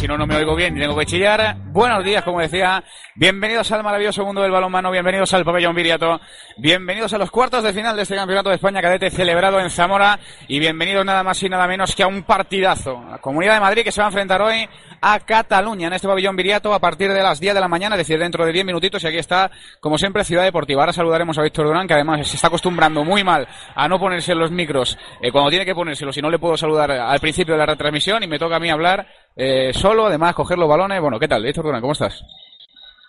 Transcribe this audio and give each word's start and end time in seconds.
si 0.00 0.08
no, 0.08 0.16
no 0.16 0.26
me 0.26 0.34
oigo 0.34 0.56
bien 0.56 0.74
y 0.74 0.80
tengo 0.80 0.96
que 0.96 1.04
chillar. 1.04 1.56
Buenos 1.66 2.02
días, 2.02 2.24
como 2.24 2.40
decía. 2.40 2.82
Bienvenidos 3.20 3.70
al 3.72 3.82
maravilloso 3.84 4.24
mundo 4.24 4.40
del 4.40 4.50
balonmano. 4.50 4.90
Bienvenidos 4.90 5.34
al 5.34 5.44
pabellón 5.44 5.74
Viriato. 5.74 6.18
Bienvenidos 6.56 7.12
a 7.12 7.18
los 7.18 7.30
cuartos 7.30 7.62
de 7.62 7.74
final 7.74 7.94
de 7.94 8.04
este 8.04 8.16
Campeonato 8.16 8.48
de 8.48 8.54
España 8.54 8.80
Cadete 8.80 9.10
celebrado 9.10 9.60
en 9.60 9.68
Zamora. 9.68 10.18
Y 10.48 10.58
bienvenidos 10.58 11.04
nada 11.04 11.22
más 11.22 11.42
y 11.42 11.50
nada 11.50 11.66
menos 11.66 11.94
que 11.94 12.02
a 12.02 12.06
un 12.06 12.22
partidazo. 12.22 12.98
La 13.10 13.18
Comunidad 13.18 13.52
de 13.52 13.60
Madrid 13.60 13.84
que 13.84 13.92
se 13.92 14.00
va 14.00 14.06
a 14.06 14.08
enfrentar 14.08 14.40
hoy 14.40 14.66
a 15.02 15.20
Cataluña 15.20 15.88
en 15.88 15.92
este 15.92 16.08
pabellón 16.08 16.34
Viriato 16.34 16.72
a 16.72 16.78
partir 16.78 17.12
de 17.12 17.22
las 17.22 17.40
10 17.40 17.52
de 17.52 17.60
la 17.60 17.68
mañana, 17.68 17.96
es 17.96 17.98
decir, 17.98 18.18
dentro 18.18 18.46
de 18.46 18.52
10 18.52 18.64
minutitos. 18.64 19.04
Y 19.04 19.08
aquí 19.08 19.18
está, 19.18 19.50
como 19.80 19.98
siempre, 19.98 20.24
Ciudad 20.24 20.44
Deportiva. 20.44 20.80
Ahora 20.80 20.94
saludaremos 20.94 21.36
a 21.36 21.42
Víctor 21.42 21.66
Durán, 21.66 21.86
que 21.86 21.92
además 21.92 22.26
se 22.26 22.36
está 22.36 22.48
acostumbrando 22.48 23.04
muy 23.04 23.22
mal 23.22 23.46
a 23.74 23.86
no 23.86 23.98
ponerse 23.98 24.34
los 24.34 24.50
micros 24.50 24.96
eh, 25.20 25.30
cuando 25.30 25.50
tiene 25.50 25.66
que 25.66 25.74
ponérselo. 25.74 26.10
Si 26.10 26.22
no 26.22 26.30
le 26.30 26.38
puedo 26.38 26.56
saludar 26.56 26.90
al 26.90 27.20
principio 27.20 27.52
de 27.52 27.58
la 27.58 27.66
retransmisión 27.66 28.22
y 28.22 28.28
me 28.28 28.38
toca 28.38 28.56
a 28.56 28.60
mí 28.60 28.70
hablar 28.70 29.06
eh, 29.36 29.72
solo, 29.74 30.06
además 30.06 30.34
coger 30.34 30.56
los 30.56 30.70
balones. 30.70 30.98
Bueno, 31.02 31.18
¿qué 31.18 31.28
tal, 31.28 31.42
Víctor 31.42 31.66
Durán? 31.66 31.82
¿Cómo 31.82 31.92
estás? 31.92 32.24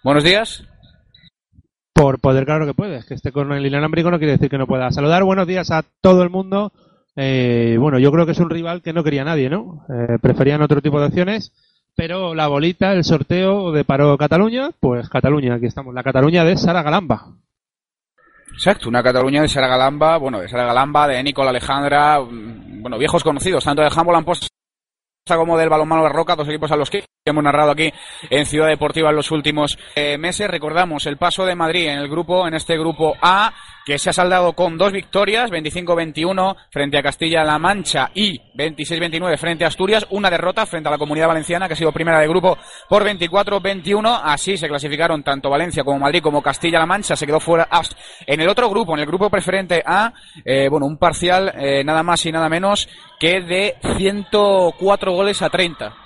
Buenos 0.03 0.23
días. 0.23 0.63
Por 1.93 2.19
poder, 2.19 2.45
claro 2.45 2.65
que 2.65 2.73
puedes. 2.73 3.05
Que 3.05 3.13
esté 3.13 3.31
con 3.31 3.51
el 3.51 3.65
inalámbrico 3.65 4.09
no 4.09 4.17
quiere 4.17 4.33
decir 4.33 4.49
que 4.49 4.57
no 4.57 4.65
pueda 4.65 4.91
saludar. 4.91 5.23
Buenos 5.23 5.45
días 5.45 5.69
a 5.69 5.83
todo 6.01 6.23
el 6.23 6.31
mundo. 6.31 6.71
Eh, 7.15 7.77
bueno, 7.79 7.99
yo 7.99 8.11
creo 8.11 8.25
que 8.25 8.31
es 8.31 8.39
un 8.39 8.49
rival 8.49 8.81
que 8.81 8.93
no 8.93 9.03
quería 9.03 9.23
nadie, 9.23 9.47
¿no? 9.47 9.85
Eh, 9.89 10.17
preferían 10.19 10.63
otro 10.63 10.81
tipo 10.81 10.99
de 10.99 11.05
acciones. 11.05 11.51
Pero 11.95 12.33
la 12.33 12.47
bolita, 12.47 12.93
el 12.93 13.03
sorteo 13.03 13.71
de 13.71 13.83
Paro 13.83 14.17
Cataluña, 14.17 14.71
pues 14.79 15.07
Cataluña, 15.07 15.53
aquí 15.55 15.67
estamos. 15.67 15.93
La 15.93 16.01
Cataluña 16.01 16.43
de 16.43 16.57
Sara 16.57 16.81
Galamba. 16.81 17.35
Exacto, 18.53 18.89
una 18.89 19.03
Cataluña 19.03 19.43
de 19.43 19.49
Sara 19.49 19.67
Galamba, 19.67 20.17
bueno, 20.17 20.39
de 20.39 20.49
Sara 20.49 20.65
Galamba, 20.65 21.07
de 21.07 21.21
Nicola 21.21 21.51
Alejandra, 21.51 22.19
mm, 22.21 22.81
bueno, 22.81 22.97
viejos 22.97 23.23
conocidos, 23.23 23.63
tanto 23.63 23.83
de 23.83 23.89
Post 24.25 24.47
como 25.27 25.57
del 25.57 25.69
balonmano 25.69 26.03
de 26.03 26.09
Roca, 26.09 26.35
dos 26.35 26.47
equipos 26.47 26.71
a 26.71 26.75
los 26.75 26.89
que 26.89 27.05
hemos 27.25 27.43
narrado 27.43 27.71
aquí 27.71 27.93
en 28.29 28.45
Ciudad 28.45 28.67
Deportiva 28.67 29.11
en 29.11 29.15
los 29.15 29.31
últimos 29.31 29.77
eh, 29.95 30.17
meses. 30.17 30.49
Recordamos 30.49 31.05
el 31.05 31.17
paso 31.17 31.45
de 31.45 31.55
Madrid 31.55 31.87
en 31.87 31.99
el 31.99 32.09
grupo, 32.09 32.47
en 32.47 32.55
este 32.55 32.77
grupo 32.77 33.15
A, 33.21 33.53
que 33.85 33.97
se 33.97 34.09
ha 34.09 34.13
saldado 34.13 34.53
con 34.53 34.77
dos 34.77 34.91
victorias, 34.91 35.51
25-21 35.51 36.55
frente 36.69 36.97
a 36.97 37.03
Castilla-La 37.03 37.57
Mancha 37.59 38.11
y 38.13 38.39
26-29 38.55 39.37
frente 39.37 39.63
a 39.63 39.67
Asturias, 39.67 40.05
una 40.11 40.29
derrota 40.29 40.65
frente 40.65 40.89
a 40.89 40.91
la 40.91 40.97
Comunidad 40.97 41.27
Valenciana, 41.27 41.67
que 41.67 41.73
ha 41.73 41.77
sido 41.77 41.91
primera 41.91 42.19
de 42.19 42.27
grupo 42.27 42.57
por 42.87 43.03
24-21. 43.03 44.21
Así 44.23 44.57
se 44.57 44.67
clasificaron 44.67 45.23
tanto 45.23 45.49
Valencia 45.49 45.83
como 45.83 45.99
Madrid 45.99 46.21
como 46.21 46.41
Castilla-La 46.41 46.85
Mancha, 46.85 47.15
se 47.15 47.25
quedó 47.25 47.39
fuera 47.39 47.67
Ast. 47.69 47.93
En 48.25 48.41
el 48.41 48.49
otro 48.49 48.69
grupo, 48.69 48.93
en 48.93 48.99
el 48.99 49.05
grupo 49.05 49.29
preferente 49.29 49.81
A, 49.85 50.13
eh, 50.45 50.67
bueno, 50.69 50.85
un 50.85 50.97
parcial 50.97 51.53
eh, 51.57 51.83
nada 51.83 52.03
más 52.03 52.25
y 52.25 52.31
nada 52.31 52.49
menos 52.49 52.87
que 53.19 53.41
de 53.41 53.75
104 53.97 55.11
goles 55.11 55.41
a 55.41 55.49
30 55.49 56.00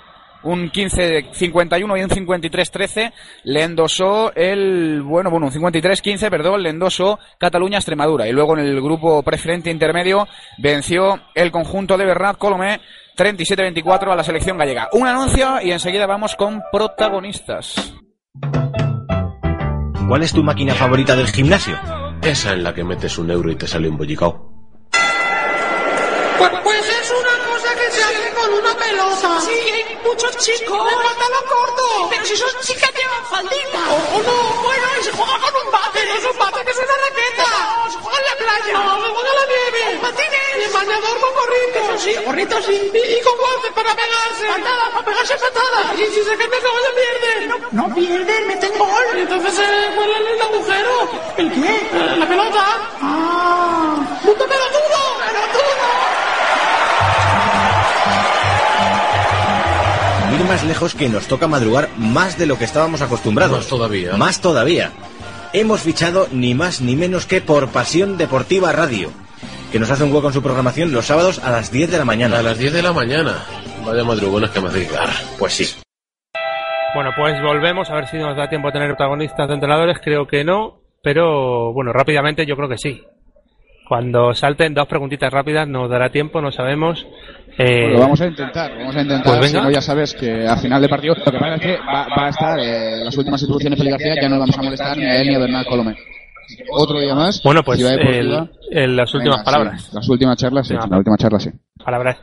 un 0.46 0.70
15-51 0.70 1.98
y 1.98 2.02
un 2.02 2.10
53-13 2.10 3.12
le 3.44 3.62
endosó 3.62 4.32
el, 4.34 5.02
bueno, 5.02 5.30
bueno, 5.30 5.46
un 5.46 5.52
53-15, 5.52 6.30
perdón, 6.30 6.62
le 6.62 6.70
endosó 6.70 7.18
Cataluña-Extremadura. 7.38 8.28
Y 8.28 8.32
luego 8.32 8.56
en 8.56 8.64
el 8.64 8.80
grupo 8.80 9.22
preferente 9.22 9.70
intermedio 9.70 10.26
venció 10.58 11.20
el 11.34 11.50
conjunto 11.50 11.96
de 11.98 12.06
Bernat 12.06 12.38
Colomé 12.38 12.80
37-24 13.16 14.12
a 14.12 14.16
la 14.16 14.24
selección 14.24 14.58
gallega. 14.58 14.88
Un 14.92 15.06
anuncio 15.06 15.60
y 15.62 15.72
enseguida 15.72 16.06
vamos 16.06 16.36
con 16.36 16.62
protagonistas. 16.70 17.94
¿Cuál 20.08 20.22
es 20.22 20.32
tu 20.32 20.44
máquina 20.44 20.74
favorita 20.74 21.16
del 21.16 21.26
gimnasio? 21.26 21.76
Esa 22.22 22.52
en 22.52 22.62
la 22.62 22.72
que 22.72 22.84
metes 22.84 23.18
un 23.18 23.30
euro 23.30 23.50
y 23.50 23.56
te 23.56 23.66
sale 23.66 23.88
un 23.88 23.96
bollicao. 23.96 24.52
Pues, 26.38 26.50
pues 26.62 26.88
es 27.00 27.12
una 27.12 27.44
cosa 27.50 27.74
que 27.74 27.90
se 27.90 28.02
hace 28.02 28.35
con 28.46 28.54
una 28.60 28.74
pelota. 28.76 29.40
Sí, 29.40 29.52
hay 29.72 29.98
muchos 30.04 30.36
chicos. 30.38 30.84
De 30.90 30.96
pantalón 30.96 31.44
corto. 31.48 32.08
Pero 32.10 32.24
si 32.24 32.36
son 32.36 32.50
chicas 32.62 32.90
llevan 32.94 33.24
faldita. 33.26 33.78
O, 33.90 34.16
o 34.16 34.22
no, 34.22 34.62
bueno, 34.62 34.86
y 35.00 35.04
se 35.04 35.12
juega 35.12 35.38
con 35.40 35.66
un 35.66 35.72
bate. 35.72 36.06
No 36.06 36.14
es 36.14 36.24
un 36.24 36.38
bate, 36.38 36.64
que 36.64 36.70
es 36.70 36.76
una 36.76 36.96
raqueta. 37.06 37.46
No, 37.84 37.90
se 37.90 37.98
juega 37.98 38.18
en 38.18 38.24
la 38.26 38.36
playa. 38.42 38.72
No, 38.78 38.94
se 39.04 39.10
juega 39.14 39.30
en 39.30 39.36
la 39.36 39.46
nieve. 39.46 39.98
Patines. 40.02 40.46
Y 40.56 40.62
en 40.64 40.72
bañador 40.72 41.20
con 41.20 41.32
gorritos. 41.34 42.02
Sí, 42.02 42.14
gorritos 42.24 42.64
sí. 42.64 42.90
Y, 42.94 42.98
y 42.98 43.20
con 43.22 43.36
guantes 43.38 43.72
para 43.72 43.94
pegarse. 43.94 44.46
Patadas, 44.46 44.88
para 44.94 45.04
pegarse 45.04 45.34
patadas. 45.36 45.98
Y 45.98 46.06
si 46.06 46.22
se 46.24 46.36
caen 46.36 46.50
de 46.50 46.58
caballo 46.58 46.90
pierden. 46.96 47.48
No, 47.48 47.56
no 47.88 47.94
pierden, 47.94 48.48
meten 48.48 48.78
gol. 48.78 49.04
Entonces, 49.14 49.58
eh, 49.58 49.92
¿cuál 49.96 50.10
es 50.10 50.16
el 50.32 50.42
agujero? 50.42 51.10
¿El 51.36 51.52
qué? 51.52 51.74
Eh, 51.92 52.16
la 52.18 52.26
pelota. 52.28 52.55
Más 60.56 60.64
lejos 60.64 60.94
que 60.94 61.10
nos 61.10 61.26
toca 61.26 61.46
madrugar 61.48 61.90
más 61.98 62.38
de 62.38 62.46
lo 62.46 62.56
que 62.56 62.64
estábamos 62.64 63.02
acostumbrados. 63.02 63.58
Más 63.58 63.68
todavía. 63.68 64.16
Más 64.16 64.40
todavía. 64.40 64.90
Hemos 65.52 65.82
fichado 65.82 66.28
ni 66.32 66.54
más 66.54 66.80
ni 66.80 66.96
menos 66.96 67.26
que 67.26 67.42
por 67.42 67.68
Pasión 67.68 68.16
Deportiva 68.16 68.72
Radio, 68.72 69.10
que 69.70 69.78
nos 69.78 69.90
hace 69.90 70.04
un 70.04 70.14
hueco 70.14 70.28
en 70.28 70.32
su 70.32 70.42
programación 70.42 70.92
los 70.92 71.04
sábados 71.04 71.40
a 71.44 71.50
las 71.50 71.70
10 71.70 71.90
de 71.90 71.98
la 71.98 72.06
mañana. 72.06 72.38
A 72.38 72.42
las 72.42 72.56
10 72.56 72.72
de 72.72 72.82
la 72.82 72.94
mañana. 72.94 73.44
Vaya 73.84 74.02
madrugones 74.02 74.48
que 74.48 74.60
madrigar. 74.62 75.10
Pues 75.38 75.52
sí. 75.52 75.76
Bueno, 76.94 77.10
pues 77.14 77.34
volvemos 77.42 77.90
a 77.90 77.96
ver 77.96 78.06
si 78.06 78.16
nos 78.16 78.34
da 78.34 78.48
tiempo 78.48 78.68
a 78.68 78.72
tener 78.72 78.88
protagonistas 78.88 79.48
de 79.48 79.54
entrenadores. 79.54 79.98
Creo 80.02 80.26
que 80.26 80.42
no, 80.42 80.80
pero 81.02 81.74
bueno, 81.74 81.92
rápidamente 81.92 82.46
yo 82.46 82.56
creo 82.56 82.70
que 82.70 82.78
sí. 82.78 83.04
Cuando 83.88 84.34
salten 84.34 84.74
dos 84.74 84.86
preguntitas 84.88 85.32
rápidas 85.32 85.68
nos 85.68 85.88
dará 85.88 86.10
tiempo, 86.10 86.40
no 86.40 86.50
sabemos. 86.50 87.06
Eh, 87.58 87.88
lo 87.92 88.00
vamos 88.00 88.20
a 88.20 88.26
intentar, 88.26 88.70
vamos 88.76 88.96
a 88.96 89.00
intentar, 89.00 89.24
Pues 89.24 89.40
venga. 89.40 89.60
si 89.60 89.66
no 89.66 89.70
ya 89.70 89.80
sabes 89.80 90.12
que 90.14 90.46
al 90.46 90.58
final 90.58 90.80
del 90.80 90.90
partido 90.90 91.14
lo 91.14 91.24
que 91.32 91.38
pasa 91.38 91.54
es 91.54 91.60
que 91.60 91.76
va, 91.78 92.06
va 92.08 92.26
a 92.26 92.28
estar 92.28 92.58
eh, 92.58 92.96
las 93.04 93.16
últimas 93.16 93.40
instrucciones 93.40 93.78
Feli 93.78 93.90
García, 93.92 94.14
ya 94.20 94.28
no 94.28 94.38
vamos 94.40 94.58
a 94.58 94.62
molestar 94.62 94.96
ni 94.98 95.04
a 95.04 95.20
él 95.22 95.28
ni 95.28 95.34
a 95.34 95.38
Bernal 95.38 95.64
Colomé. 95.66 95.96
Otro 96.70 97.00
día 97.00 97.14
más. 97.14 97.42
Bueno, 97.42 97.62
pues 97.62 97.80
el- 97.80 98.48
el- 98.70 98.96
las 98.96 99.12
últimas 99.14 99.38
Venga, 99.38 99.44
palabras. 99.44 99.82
sí, 99.84 99.90
las 99.94 100.08
últimas 100.08 100.36
charlas, 100.36 100.68
sí, 100.68 100.74
la 100.74 100.98
última 100.98 101.16
charla 101.16 101.40
sí. 101.40 101.50
palabras. 101.82 102.16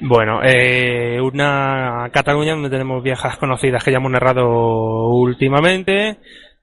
Bueno, 0.00 0.40
eh, 0.44 1.18
una 1.22 2.10
Cataluña 2.12 2.52
donde 2.52 2.68
tenemos 2.68 3.02
viejas 3.02 3.36
conocidas 3.38 3.82
que 3.84 3.90
ya 3.92 3.96
hemos 3.98 4.10
narrado 4.10 5.08
últimamente, 5.08 6.18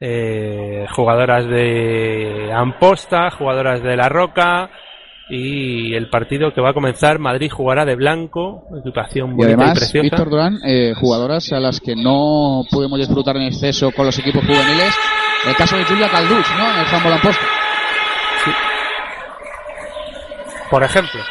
eh, 0.05 0.85
jugadoras 0.93 1.47
de 1.47 2.51
Amposta, 2.53 3.31
jugadoras 3.31 3.81
de 3.81 3.95
La 3.95 4.09
Roca 4.09 4.69
y 5.29 5.93
el 5.93 6.09
partido 6.09 6.53
que 6.53 6.59
va 6.59 6.71
a 6.71 6.73
comenzar, 6.73 7.19
Madrid 7.19 7.49
jugará 7.49 7.85
de 7.85 7.95
blanco, 7.95 8.65
equipación 8.77 9.31
Y 9.31 9.33
bonita 9.35 9.49
y, 9.49 9.53
además, 9.53 9.79
preciosa. 9.79 10.03
Víctor 10.03 10.29
Durán, 10.29 10.59
eh, 10.65 10.93
jugadoras 10.93 11.53
a 11.53 11.61
las 11.61 11.79
que 11.79 11.95
no 11.95 12.63
pudimos 12.69 12.99
disfrutar 12.99 13.37
en 13.37 13.43
exceso 13.43 13.91
con 13.91 14.05
los 14.05 14.19
equipos 14.19 14.41
juveniles. 14.41 14.93
El 15.47 15.55
caso 15.55 15.77
de 15.77 15.85
Julia 15.85 16.09
Calduch, 16.09 16.47
¿no? 16.57 16.69
En 16.69 16.79
el 16.81 16.85
handball 16.85 17.13
Amposta. 17.13 17.45
por 20.69 20.83
ejemplo. 20.83 21.21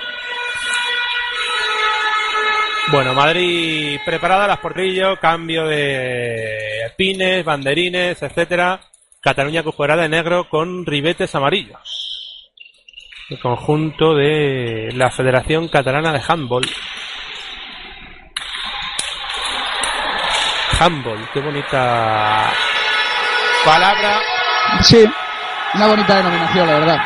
Bueno, 2.91 3.15
Madrid 3.15 4.01
preparada, 4.05 4.49
las 4.49 4.59
portillo, 4.59 5.19
cambio 5.21 5.67
de 5.67 6.93
pines, 6.97 7.45
banderines, 7.45 8.21
etcétera. 8.23 8.81
Cataluña 9.21 9.63
jugará 9.63 9.97
de 9.97 10.09
negro 10.09 10.49
con 10.49 10.85
ribetes 10.85 11.35
amarillos. 11.35 12.51
El 13.31 13.39
conjunto 13.39 14.15
de 14.15 14.91
la 14.95 15.11
Federación 15.11 15.69
Catalana 15.69 16.13
de 16.13 16.21
Handball. 16.27 16.69
Handball, 20.81 21.29
qué 21.33 21.41
bonita 21.41 22.53
palabra. 23.65 24.21
Sí, 24.83 25.09
una 25.75 25.87
bonita 25.87 26.17
denominación, 26.17 26.67
la 26.67 26.79
verdad. 26.81 27.05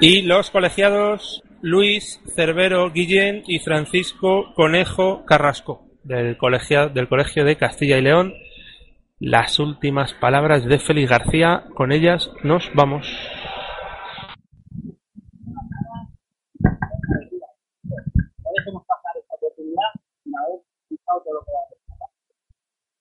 Y 0.00 0.22
los 0.22 0.50
colegiados 0.50 1.42
Luis 1.64 2.20
Cervero 2.34 2.90
Guillén 2.90 3.44
y 3.46 3.60
Francisco 3.60 4.52
Conejo 4.56 5.24
Carrasco 5.24 5.86
del 6.02 6.36
colegio, 6.36 6.88
del 6.88 7.06
colegio 7.08 7.44
de 7.44 7.56
Castilla 7.56 7.98
y 7.98 8.02
León. 8.02 8.34
Las 9.20 9.60
últimas 9.60 10.12
palabras 10.14 10.64
de 10.64 10.80
Félix 10.80 11.08
García, 11.08 11.66
con 11.76 11.92
ellas 11.92 12.28
nos 12.42 12.68
vamos. 12.74 13.06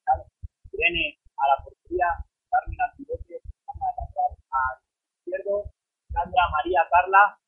a 0.06 0.14
viene 0.72 1.18
a 1.36 1.48
la 1.48 1.64
portería, 1.64 2.06
Carmen 2.52 2.78
de 2.78 3.40
pasar 3.98 4.30
al 4.52 4.78
izquierdo, 5.18 5.74
Sandra, 6.14 6.44
María, 6.52 6.82
Carla 6.92 7.41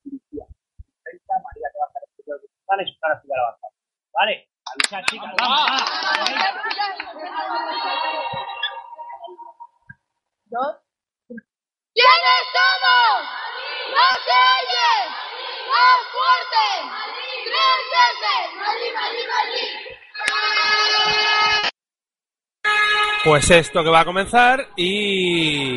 de 2.63 2.83
González, 2.83 2.88
Susana 2.94 3.21
Ciudad 3.21 3.39
avanzada. 3.39 3.74
¿Vale? 4.13 4.48
A 4.65 4.71
luchar, 4.75 5.06
chicas, 5.06 5.33
vamos. 5.39 5.60
Dos. 10.45 10.77
¿Quiénes 11.94 12.44
somos? 12.54 13.15
¡Más 13.94 14.19
ellos! 14.27 15.04
¡Más 15.69 16.00
fuertes! 16.13 16.80
¡Tres 17.44 17.80
veces! 17.94 18.44
¡Madrid, 18.57 18.94
Madrid, 18.94 19.27
Madrid! 19.30 19.69
Pues 23.25 23.51
esto 23.51 23.83
que 23.83 23.89
va 23.89 24.01
a 24.01 24.06
comenzar 24.06 24.68
y 24.75 25.69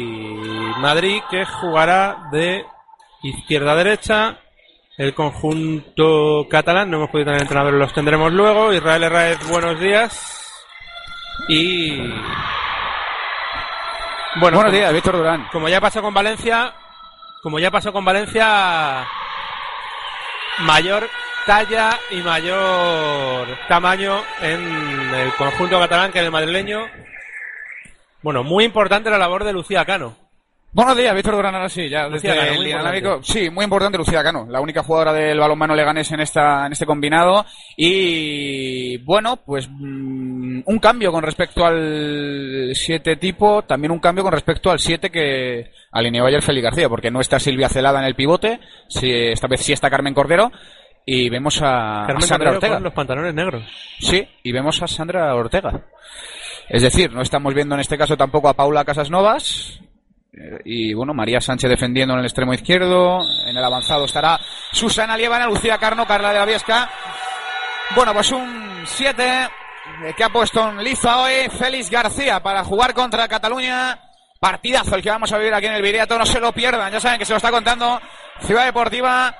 Madrid 0.78 1.22
que 1.30 1.44
jugará 1.44 2.28
de 2.32 2.64
izquierda 3.22 3.72
a 3.72 3.76
derecha. 3.76 4.45
El 4.98 5.14
conjunto 5.14 6.46
catalán, 6.48 6.90
no 6.90 6.96
hemos 6.96 7.10
podido 7.10 7.26
tener 7.26 7.42
entrenadores, 7.42 7.78
los 7.78 7.92
tendremos 7.92 8.32
luego. 8.32 8.72
Israel 8.72 9.04
Herráez, 9.04 9.46
buenos 9.48 9.78
días. 9.78 10.42
Y. 11.48 11.98
Bueno, 11.98 12.20
Buenos 14.40 14.62
como- 14.64 14.72
días, 14.72 14.92
Víctor 14.92 15.16
Durán. 15.16 15.48
Como 15.52 15.68
ya 15.68 15.80
pasó 15.80 16.00
con 16.00 16.14
Valencia, 16.14 16.72
como 17.42 17.58
ya 17.58 17.70
pasó 17.70 17.92
con 17.92 18.04
Valencia, 18.06 19.06
mayor 20.60 21.08
talla 21.44 21.98
y 22.10 22.16
mayor 22.22 23.46
tamaño 23.68 24.22
en 24.40 25.14
el 25.14 25.32
conjunto 25.34 25.78
catalán 25.78 26.10
que 26.10 26.20
en 26.20 26.24
el 26.26 26.30
madrileño. 26.32 26.86
Bueno, 28.22 28.42
muy 28.42 28.64
importante 28.64 29.10
la 29.10 29.18
labor 29.18 29.44
de 29.44 29.52
Lucía 29.52 29.84
Cano. 29.84 30.16
Buenos 30.76 30.94
días, 30.94 31.14
Víctor 31.14 31.34
ahora 31.36 31.70
sí, 31.70 31.88
ya 31.88 32.06
Lucía 32.06 32.34
desde 32.34 32.38
Cano, 32.38 32.52
el 32.52 32.56
muy 32.58 32.66
dinámico. 32.66 32.96
importante. 32.96 33.32
Sí, 33.32 33.48
muy 33.48 33.64
importante 33.64 33.96
Lucía 33.96 34.22
Cano, 34.22 34.46
la 34.50 34.60
única 34.60 34.82
jugadora 34.82 35.14
del 35.14 35.40
balonmano 35.40 35.74
leganés 35.74 36.12
en 36.12 36.20
esta 36.20 36.66
en 36.66 36.72
este 36.72 36.84
combinado 36.84 37.46
y 37.78 38.98
bueno, 38.98 39.38
pues 39.38 39.70
mm, 39.70 40.60
un 40.66 40.78
cambio 40.78 41.10
con 41.12 41.22
respecto 41.22 41.64
al 41.64 42.72
7 42.74 43.16
tipo, 43.16 43.62
también 43.62 43.90
un 43.90 44.00
cambio 44.00 44.22
con 44.22 44.34
respecto 44.34 44.70
al 44.70 44.78
7 44.78 45.08
que 45.08 45.70
alineó 45.92 46.26
ayer 46.26 46.42
Félix 46.42 46.64
García, 46.64 46.90
porque 46.90 47.10
no 47.10 47.22
está 47.22 47.40
Silvia 47.40 47.70
Celada 47.70 48.00
en 48.00 48.04
el 48.04 48.14
pivote, 48.14 48.60
sí, 48.86 49.10
esta 49.10 49.46
vez 49.46 49.62
sí 49.62 49.72
está 49.72 49.88
Carmen 49.88 50.12
Cordero 50.12 50.52
y 51.06 51.30
vemos 51.30 51.62
a, 51.62 52.02
a 52.02 52.06
Carmen 52.06 52.20
Sandra 52.20 52.50
Cordero 52.50 52.56
Ortega. 52.58 52.74
con 52.74 52.84
los 52.84 52.92
pantalones 52.92 53.32
negros. 53.32 53.64
Sí, 53.98 54.28
y 54.42 54.52
vemos 54.52 54.82
a 54.82 54.86
Sandra 54.86 55.34
Ortega. 55.34 55.86
Es 56.68 56.82
decir, 56.82 57.14
no 57.14 57.22
estamos 57.22 57.54
viendo 57.54 57.74
en 57.76 57.80
este 57.80 57.96
caso 57.96 58.18
tampoco 58.18 58.50
a 58.50 58.54
Paula 58.54 58.84
Casasnovas. 58.84 59.80
Eh, 60.36 60.60
Y 60.64 60.94
bueno, 60.94 61.14
María 61.14 61.40
Sánchez 61.40 61.70
defendiendo 61.70 62.14
en 62.14 62.20
el 62.20 62.26
extremo 62.26 62.54
izquierdo. 62.54 63.20
En 63.46 63.56
el 63.56 63.64
avanzado 63.64 64.04
estará 64.04 64.38
Susana 64.72 65.16
Lievana, 65.16 65.46
Lucía 65.46 65.78
Carno, 65.78 66.06
Carla 66.06 66.32
de 66.32 66.38
la 66.38 66.44
Viesca. 66.44 66.90
Bueno, 67.94 68.12
pues 68.12 68.30
un 68.32 68.82
7 68.84 69.48
que 70.16 70.24
ha 70.24 70.28
puesto 70.28 70.68
en 70.68 70.82
liza 70.82 71.18
hoy 71.18 71.48
Félix 71.58 71.90
García 71.90 72.40
para 72.40 72.64
jugar 72.64 72.94
contra 72.94 73.28
Cataluña. 73.28 73.98
Partidazo 74.38 74.96
el 74.96 75.02
que 75.02 75.10
vamos 75.10 75.32
a 75.32 75.38
vivir 75.38 75.54
aquí 75.54 75.66
en 75.66 75.74
el 75.74 75.82
Viriato, 75.82 76.18
no 76.18 76.26
se 76.26 76.40
lo 76.40 76.52
pierdan, 76.52 76.92
ya 76.92 77.00
saben 77.00 77.18
que 77.18 77.24
se 77.24 77.32
lo 77.32 77.38
está 77.38 77.50
contando 77.50 78.00
Ciudad 78.40 78.66
Deportiva. 78.66 79.34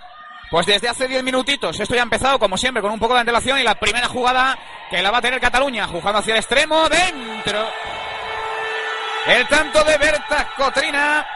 Pues 0.50 0.64
desde 0.64 0.88
hace 0.88 1.08
10 1.08 1.25
minutitos, 1.25 1.78
esto 1.78 1.94
ya 1.94 2.02
ha 2.02 2.04
empezado 2.04 2.38
como 2.38 2.56
siempre 2.56 2.81
con 2.81 2.93
un 2.93 3.00
poco 3.00 3.14
de 3.14 3.20
antelación 3.20 3.58
y 3.58 3.64
la 3.64 3.75
primera 3.75 4.08
jugada 4.08 4.56
que 4.88 5.02
la 5.02 5.10
va 5.10 5.19
a 5.19 5.22
tener 5.22 5.40
Cataluña, 5.40 5.88
jugando 5.88 6.20
hacia 6.20 6.34
el 6.34 6.38
extremo, 6.38 6.88
dentro. 6.88 7.66
El 9.28 9.46
tanto 9.49 9.82
de 9.84 9.99
Berta 9.99 10.49
Cotrina, 10.56 11.26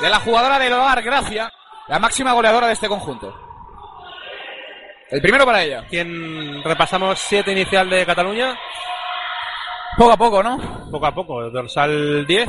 de 0.00 0.10
la 0.10 0.20
jugadora 0.20 0.58
del 0.58 0.72
Hogar 0.72 1.02
Gracia, 1.02 1.50
la 1.88 1.98
máxima 1.98 2.32
goleadora 2.32 2.66
de 2.66 2.74
este 2.74 2.88
conjunto. 2.88 3.34
El 5.10 5.22
primero 5.22 5.46
para 5.46 5.62
ella. 5.62 5.84
¿Quién 5.88 6.62
repasamos 6.62 7.18
siete 7.18 7.52
inicial 7.52 7.88
de 7.88 8.04
Cataluña? 8.04 8.56
Poco 9.96 10.12
a 10.12 10.16
poco, 10.16 10.42
¿no? 10.42 10.58
Poco 10.90 11.06
a 11.06 11.14
poco. 11.14 11.50
Dorsal 11.50 12.26
10, 12.26 12.48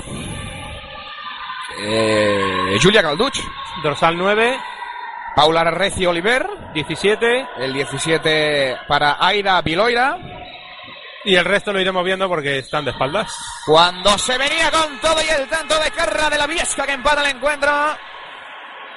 Eh, 1.77 2.77
Julia 2.81 3.01
Calduch, 3.01 3.38
dorsal 3.83 4.18
9, 4.18 4.57
Paula 5.36 5.63
Recio 5.65 6.09
Oliver, 6.09 6.48
17 6.74 7.48
el 7.57 7.74
17 7.74 8.77
para 8.88 9.18
Aida 9.19 9.62
Viloira. 9.62 10.18
Y 11.25 11.36
el 11.36 11.45
resto 11.45 11.74
lo 11.74 11.81
iremos 11.81 12.04
viendo 12.04 12.27
porque 12.30 12.60
están 12.60 12.86
de 12.86 12.92
espaldas. 12.92 13.36
Cuando 13.66 14.18
se 14.18 14.38
venía 14.38 14.72
con 14.72 15.00
todo 15.00 15.18
y 15.22 15.30
el 15.30 15.48
tanto 15.50 15.77
de 15.80 15.92
Carra 15.92 16.30
de 16.30 16.38
la 16.38 16.48
Viesca 16.48 16.86
que 16.86 16.94
empata 16.94 17.22
el 17.22 17.36
encuentro. 17.36 17.72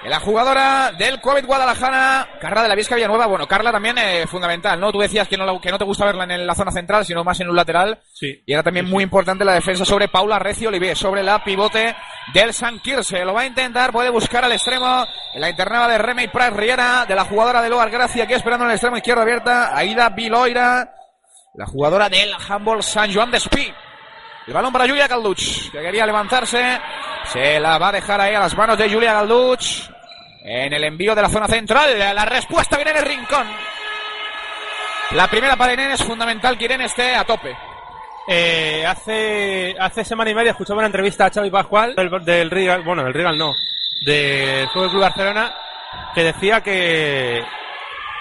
Que 0.02 0.08
La 0.08 0.20
jugadora 0.20 0.92
del 0.92 1.20
COVID 1.20 1.44
Guadalajara, 1.44 2.28
Carla 2.40 2.62
de 2.62 2.69
la 2.69 2.75
Viesca 2.76 2.94
Villanueva. 2.94 3.26
Bueno, 3.26 3.48
Carla 3.48 3.72
también 3.72 3.98
eh, 3.98 4.28
fundamental, 4.28 4.78
¿no? 4.78 4.92
Tú 4.92 5.00
decías 5.00 5.26
que 5.26 5.36
no, 5.36 5.60
que 5.60 5.72
no 5.72 5.78
te 5.78 5.84
gusta 5.84 6.04
verla 6.04 6.22
en 6.22 6.46
la 6.46 6.54
zona 6.54 6.70
central, 6.70 7.04
sino 7.04 7.25
más 7.25 7.40
en 7.40 7.48
un 7.48 7.56
lateral. 7.56 7.98
Sí. 8.12 8.40
Y 8.46 8.52
era 8.52 8.62
también 8.62 8.88
muy 8.88 9.02
importante 9.02 9.44
la 9.44 9.54
defensa 9.54 9.84
sobre 9.84 10.06
Paula 10.06 10.38
Recio 10.38 10.69
Olivier, 10.69 10.96
sobre 10.96 11.25
la 11.25 11.42
pivote 11.42 11.96
del 12.32 12.54
San 12.54 12.78
Quirse. 12.78 13.25
Lo 13.25 13.34
va 13.34 13.40
a 13.40 13.46
intentar, 13.46 13.90
puede 13.90 14.10
buscar 14.10 14.44
al 14.44 14.52
extremo 14.52 15.04
en 15.34 15.40
la 15.40 15.50
internada 15.50 15.88
de 15.88 15.98
Remey 15.98 16.28
Prat 16.28 16.54
Riera, 16.54 17.04
de 17.04 17.16
la 17.16 17.25
jugadora 17.25 17.60
de 17.60 17.69
Loar 17.69 17.90
Gracia, 17.90 18.22
aquí 18.22 18.34
esperando 18.34 18.66
en 18.66 18.70
el 18.70 18.76
extremo 18.76 18.98
izquierdo 18.98 19.22
abierta. 19.22 19.76
Aida 19.76 20.10
Viloira, 20.10 20.94
la 21.58 21.66
jugadora 21.66 22.08
del 22.08 22.31
Humboldt 22.49 22.84
San 22.84 23.12
Juan 23.12 23.32
de 23.32 23.38
Espí. 23.38 23.72
El 24.46 24.55
balón 24.55 24.72
para 24.72 24.87
Julia 24.87 25.08
Galduch, 25.08 25.72
que 25.72 25.82
quería 25.82 26.06
levantarse. 26.06 26.81
Se 27.25 27.58
la 27.58 27.78
va 27.78 27.88
a 27.88 27.93
dejar 27.93 28.20
ahí 28.20 28.32
a 28.32 28.38
las 28.38 28.56
manos 28.56 28.78
de 28.78 28.88
Julia 28.88 29.12
Galduch. 29.12 29.90
En 30.44 30.72
el 30.72 30.84
envío 30.84 31.16
de 31.16 31.22
la 31.22 31.28
zona 31.28 31.49
central. 31.49 31.99
La 31.99 32.25
respuesta 32.25 32.76
viene 32.76 32.93
en 32.93 32.99
el 32.99 33.05
rincón. 33.05 33.46
La 35.10 35.26
primera 35.26 35.56
para 35.56 35.72
Irene 35.72 35.94
es 35.94 36.05
fundamental 36.05 36.56
que 36.56 36.66
Irene 36.66 36.84
esté 36.84 37.16
a 37.16 37.25
tope. 37.25 37.56
Eh, 38.28 38.84
hace, 38.87 39.75
hace 39.81 40.04
semana 40.04 40.31
y 40.31 40.34
media 40.37 40.52
escuchaba 40.52 40.78
una 40.78 40.87
entrevista 40.87 41.26
a 41.26 41.30
Xavi 41.30 41.50
Pascual 41.50 41.97
del, 41.97 42.25
del 42.25 42.82
bueno, 42.85 43.02
del 43.02 43.14
Rigal 43.14 43.38
no, 43.38 43.54
del 44.04 44.68
Fútbol 44.68 44.90
Club 44.90 45.00
Barcelona, 45.00 45.54
que 46.14 46.25
decía 46.25 46.61
que, 46.61 47.42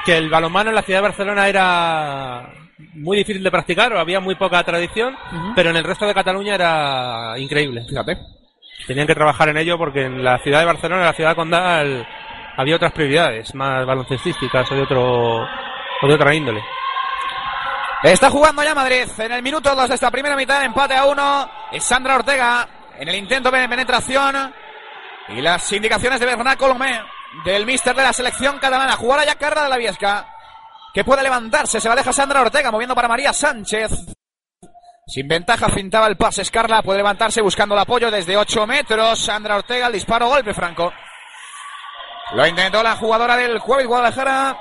que 0.06 0.18
el 0.18 0.30
balonmano 0.30 0.70
en 0.70 0.76
la 0.76 0.82
ciudad 0.82 1.00
de 1.00 1.08
Barcelona 1.10 1.50
era 1.50 2.67
muy 2.94 3.18
difícil 3.18 3.44
de 3.44 3.52
practicar 3.52 3.94
o 3.94 4.00
había 4.00 4.20
muy 4.20 4.36
poca 4.36 4.64
tradición, 4.64 5.16
pero 5.56 5.70
en 5.70 5.78
el 5.78 5.84
resto 5.84 6.06
de 6.06 6.14
Cataluña 6.14 6.56
era 6.56 7.34
increíble. 7.38 7.86
Fíjate. 7.88 8.18
Tenían 8.86 9.08
que 9.08 9.16
trabajar 9.16 9.50
en 9.50 9.58
ello 9.58 9.78
porque 9.78 10.06
en 10.06 10.24
la 10.24 10.38
ciudad 10.40 10.60
de 10.60 10.66
Barcelona, 10.66 11.02
en 11.02 11.08
la 11.08 11.14
ciudad 11.14 11.36
condal, 11.36 12.08
había 12.58 12.76
otras 12.76 12.92
prioridades, 12.92 13.54
más 13.56 13.86
baloncestísticas 13.86 14.72
o 14.72 14.76
de 14.76 14.82
otro, 14.82 15.42
o 15.42 16.08
de 16.08 16.14
otra 16.14 16.34
índole. 16.34 16.64
Está 18.04 18.30
jugando 18.30 18.64
ya 18.64 18.76
Madrid. 18.76 19.08
En 19.18 19.32
el 19.32 19.42
minuto 19.42 19.76
2 19.76 19.90
de 19.90 19.96
esta 19.96 20.12
primera 20.12 20.36
mitad, 20.36 20.64
empate 20.64 20.96
a 20.96 21.06
uno. 21.06 21.50
Es 21.72 21.84
Sandra 21.84 22.16
Ortega 22.16 22.68
en 22.98 23.08
el 23.10 23.16
intento 23.16 23.50
de 23.50 23.68
penetración. 23.68 24.54
Y 25.30 25.42
las 25.42 25.72
indicaciones 25.74 26.20
de 26.20 26.26
Bernat 26.26 26.58
Colomé, 26.58 27.02
del 27.44 27.66
míster 27.66 27.96
de 27.96 28.04
la 28.04 28.14
selección 28.14 28.60
catalana. 28.60 28.94
Jugará 28.94 29.26
ya 29.26 29.36
Carla 29.36 29.64
de 29.64 29.70
la 29.70 29.78
Viesca. 29.78 30.37
Que 30.98 31.04
puede 31.04 31.22
levantarse. 31.22 31.80
Se 31.80 31.88
la 31.88 31.94
deja 31.96 32.12
Sandra 32.12 32.42
Ortega, 32.42 32.72
moviendo 32.72 32.96
para 32.96 33.08
María 33.08 33.32
Sánchez. 33.32 33.92
Sin 35.06 35.28
ventaja, 35.28 35.70
fintaba 35.70 36.08
el 36.08 36.18
pase. 36.18 36.42
Carla 36.52 36.82
puede 36.82 36.98
levantarse 36.98 37.40
buscando 37.40 37.76
el 37.76 37.82
apoyo 37.82 38.10
desde 38.10 38.36
8 38.36 38.66
metros. 38.66 39.20
Sandra 39.20 39.58
Ortega, 39.58 39.86
el 39.86 39.94
disparo, 39.94 40.28
golpe 40.28 40.56
franco. 40.56 40.92
Lo 42.34 42.48
intentó 42.48 42.82
la 42.82 42.96
jugadora 42.96 43.38
del 43.38 43.60
Jueves 43.60 43.86
Guadalajara. 43.86 44.58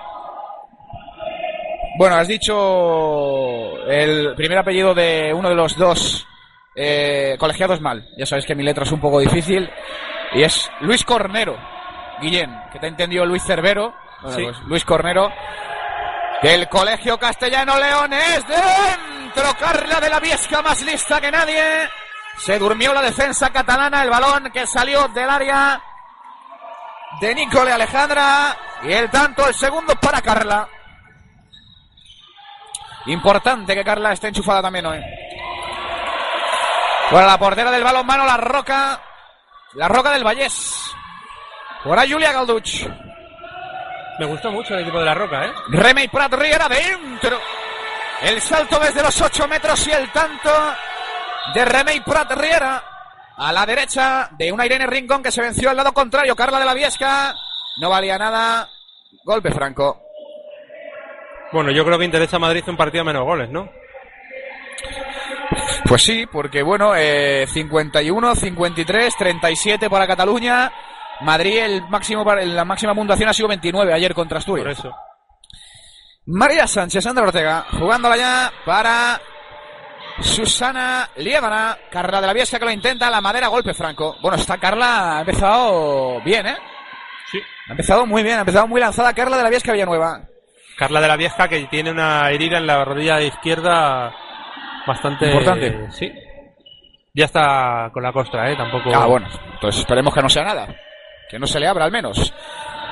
Bueno, 1.96 2.16
has 2.16 2.28
dicho 2.28 3.78
el 3.88 4.34
primer 4.34 4.58
apellido 4.58 4.94
de 4.94 5.32
uno 5.32 5.48
de 5.48 5.54
los 5.54 5.74
dos 5.78 6.26
eh, 6.74 7.36
colegiados 7.40 7.80
mal. 7.80 8.06
Ya 8.18 8.26
sabes 8.26 8.44
que 8.44 8.54
mi 8.54 8.62
letra 8.62 8.84
es 8.84 8.92
un 8.92 9.00
poco 9.00 9.20
difícil. 9.20 9.70
Y 10.34 10.42
es 10.42 10.70
Luis 10.82 11.02
Cornero. 11.02 11.56
Guillén, 12.20 12.54
que 12.74 12.78
te 12.78 12.88
entendió 12.88 13.24
Luis 13.24 13.42
Cervero. 13.42 13.94
Bueno, 14.20 14.36
Sí. 14.36 14.44
pues 14.44 14.58
Luis 14.66 14.84
Cornero. 14.84 15.32
Del 16.46 16.68
Colegio 16.68 17.18
Castellano 17.18 17.76
Leones. 17.76 18.44
Dentro 18.46 19.52
Carla 19.58 19.98
de 19.98 20.08
la 20.08 20.20
Viesca, 20.20 20.62
más 20.62 20.80
lista 20.82 21.20
que 21.20 21.28
nadie. 21.28 21.90
Se 22.38 22.56
durmió 22.56 22.94
la 22.94 23.02
defensa 23.02 23.50
catalana. 23.50 24.04
El 24.04 24.10
balón 24.10 24.52
que 24.52 24.64
salió 24.64 25.08
del 25.08 25.28
área 25.28 25.82
de 27.20 27.34
Nicole 27.34 27.72
Alejandra. 27.72 28.56
Y 28.84 28.92
el 28.92 29.10
tanto, 29.10 29.48
el 29.48 29.54
segundo 29.56 29.96
para 29.96 30.22
Carla. 30.22 30.68
Importante 33.06 33.74
que 33.74 33.82
Carla 33.82 34.12
esté 34.12 34.28
enchufada 34.28 34.62
también 34.62 34.86
hoy. 34.86 35.00
Bueno, 37.10 37.26
la 37.26 37.38
portera 37.38 37.72
del 37.72 37.82
balón 37.82 38.06
mano, 38.06 38.24
la 38.24 38.36
roca. 38.36 39.00
La 39.72 39.88
roca 39.88 40.12
del 40.12 40.22
Vallés. 40.22 40.94
Por 41.82 41.98
Julia 42.08 42.30
Galduch. 42.30 42.86
Me 44.18 44.26
gustó 44.26 44.50
mucho 44.50 44.74
el 44.74 44.80
equipo 44.80 44.98
de 44.98 45.04
la 45.04 45.14
Roca, 45.14 45.46
¿eh? 45.46 45.52
Remey 45.68 46.08
Prat 46.08 46.32
Riera 46.32 46.68
dentro. 46.68 47.38
El 48.22 48.40
salto 48.40 48.78
desde 48.78 49.02
los 49.02 49.20
8 49.20 49.46
metros 49.46 49.86
y 49.86 49.92
el 49.92 50.10
tanto 50.10 50.50
de 51.54 51.64
Remey 51.64 52.00
Prat 52.00 52.32
Riera. 52.32 52.82
A 53.38 53.52
la 53.52 53.66
derecha 53.66 54.30
de 54.32 54.50
una 54.50 54.64
Irene 54.64 54.86
Rincón 54.86 55.22
que 55.22 55.30
se 55.30 55.42
venció 55.42 55.68
al 55.68 55.76
lado 55.76 55.92
contrario. 55.92 56.34
Carla 56.34 56.58
de 56.58 56.64
la 56.64 56.72
Viesca. 56.72 57.34
No 57.78 57.90
valía 57.90 58.16
nada. 58.16 58.68
Golpe 59.24 59.50
franco. 59.50 60.02
Bueno, 61.52 61.70
yo 61.70 61.84
creo 61.84 61.98
que 61.98 62.06
interesa 62.06 62.36
a 62.36 62.40
Madrid 62.40 62.64
un 62.66 62.76
partido 62.76 63.04
menos 63.04 63.24
goles, 63.24 63.50
¿no? 63.50 63.68
Pues 65.88 66.02
sí, 66.02 66.26
porque 66.26 66.62
bueno, 66.62 66.94
eh, 66.96 67.46
51, 67.46 68.34
53, 68.34 69.16
37 69.16 69.90
para 69.90 70.06
Cataluña. 70.06 70.72
Madrid, 71.20 71.58
el 71.58 71.88
máximo, 71.88 72.24
la 72.24 72.64
máxima 72.64 72.94
puntuación 72.94 73.28
ha 73.28 73.32
sido 73.32 73.48
29 73.48 73.92
ayer 73.92 74.14
contra 74.14 74.36
Por 74.36 74.38
Asturias. 74.38 74.78
eso. 74.78 74.94
María 76.26 76.66
Sánchez, 76.66 77.04
Sandra 77.04 77.24
Ortega, 77.24 77.64
jugándola 77.78 78.16
ya 78.16 78.52
para 78.64 79.20
Susana 80.20 81.08
Liébana. 81.16 81.76
Carla 81.90 82.20
de 82.20 82.26
la 82.26 82.32
Viesca 82.32 82.58
que 82.58 82.64
lo 82.64 82.70
intenta, 82.70 83.08
la 83.10 83.20
madera, 83.20 83.48
golpe 83.48 83.74
franco. 83.74 84.16
Bueno, 84.20 84.36
esta 84.36 84.58
Carla 84.58 85.18
ha 85.18 85.20
empezado 85.20 86.20
bien, 86.22 86.46
¿eh? 86.46 86.56
Sí. 87.30 87.38
Ha 87.68 87.72
empezado 87.72 88.06
muy 88.06 88.22
bien, 88.22 88.36
ha 88.38 88.40
empezado 88.40 88.66
muy 88.66 88.80
lanzada 88.80 89.12
Carla 89.12 89.36
de 89.36 89.42
la 89.44 89.50
Viesca 89.50 89.72
Villanueva. 89.72 90.22
Carla 90.76 91.00
de 91.00 91.08
la 91.08 91.16
Vieja 91.16 91.48
que 91.48 91.64
tiene 91.68 91.90
una 91.90 92.28
herida 92.30 92.58
en 92.58 92.66
la 92.66 92.84
rodilla 92.84 93.20
izquierda 93.20 94.14
bastante 94.86 95.26
Importante. 95.26 95.90
Sí. 95.92 96.12
Ya 97.14 97.24
está 97.24 97.88
con 97.92 98.02
la 98.02 98.12
costra, 98.12 98.50
eh, 98.50 98.56
tampoco. 98.56 98.90
Ah, 98.94 99.06
bueno, 99.06 99.26
entonces 99.54 99.80
esperemos 99.80 100.12
que 100.12 100.20
no 100.22 100.28
sea 100.28 100.44
nada. 100.44 100.68
Que 101.28 101.38
no 101.38 101.46
se 101.46 101.60
le 101.60 101.66
abra 101.66 101.84
al 101.84 101.92
menos. 101.92 102.32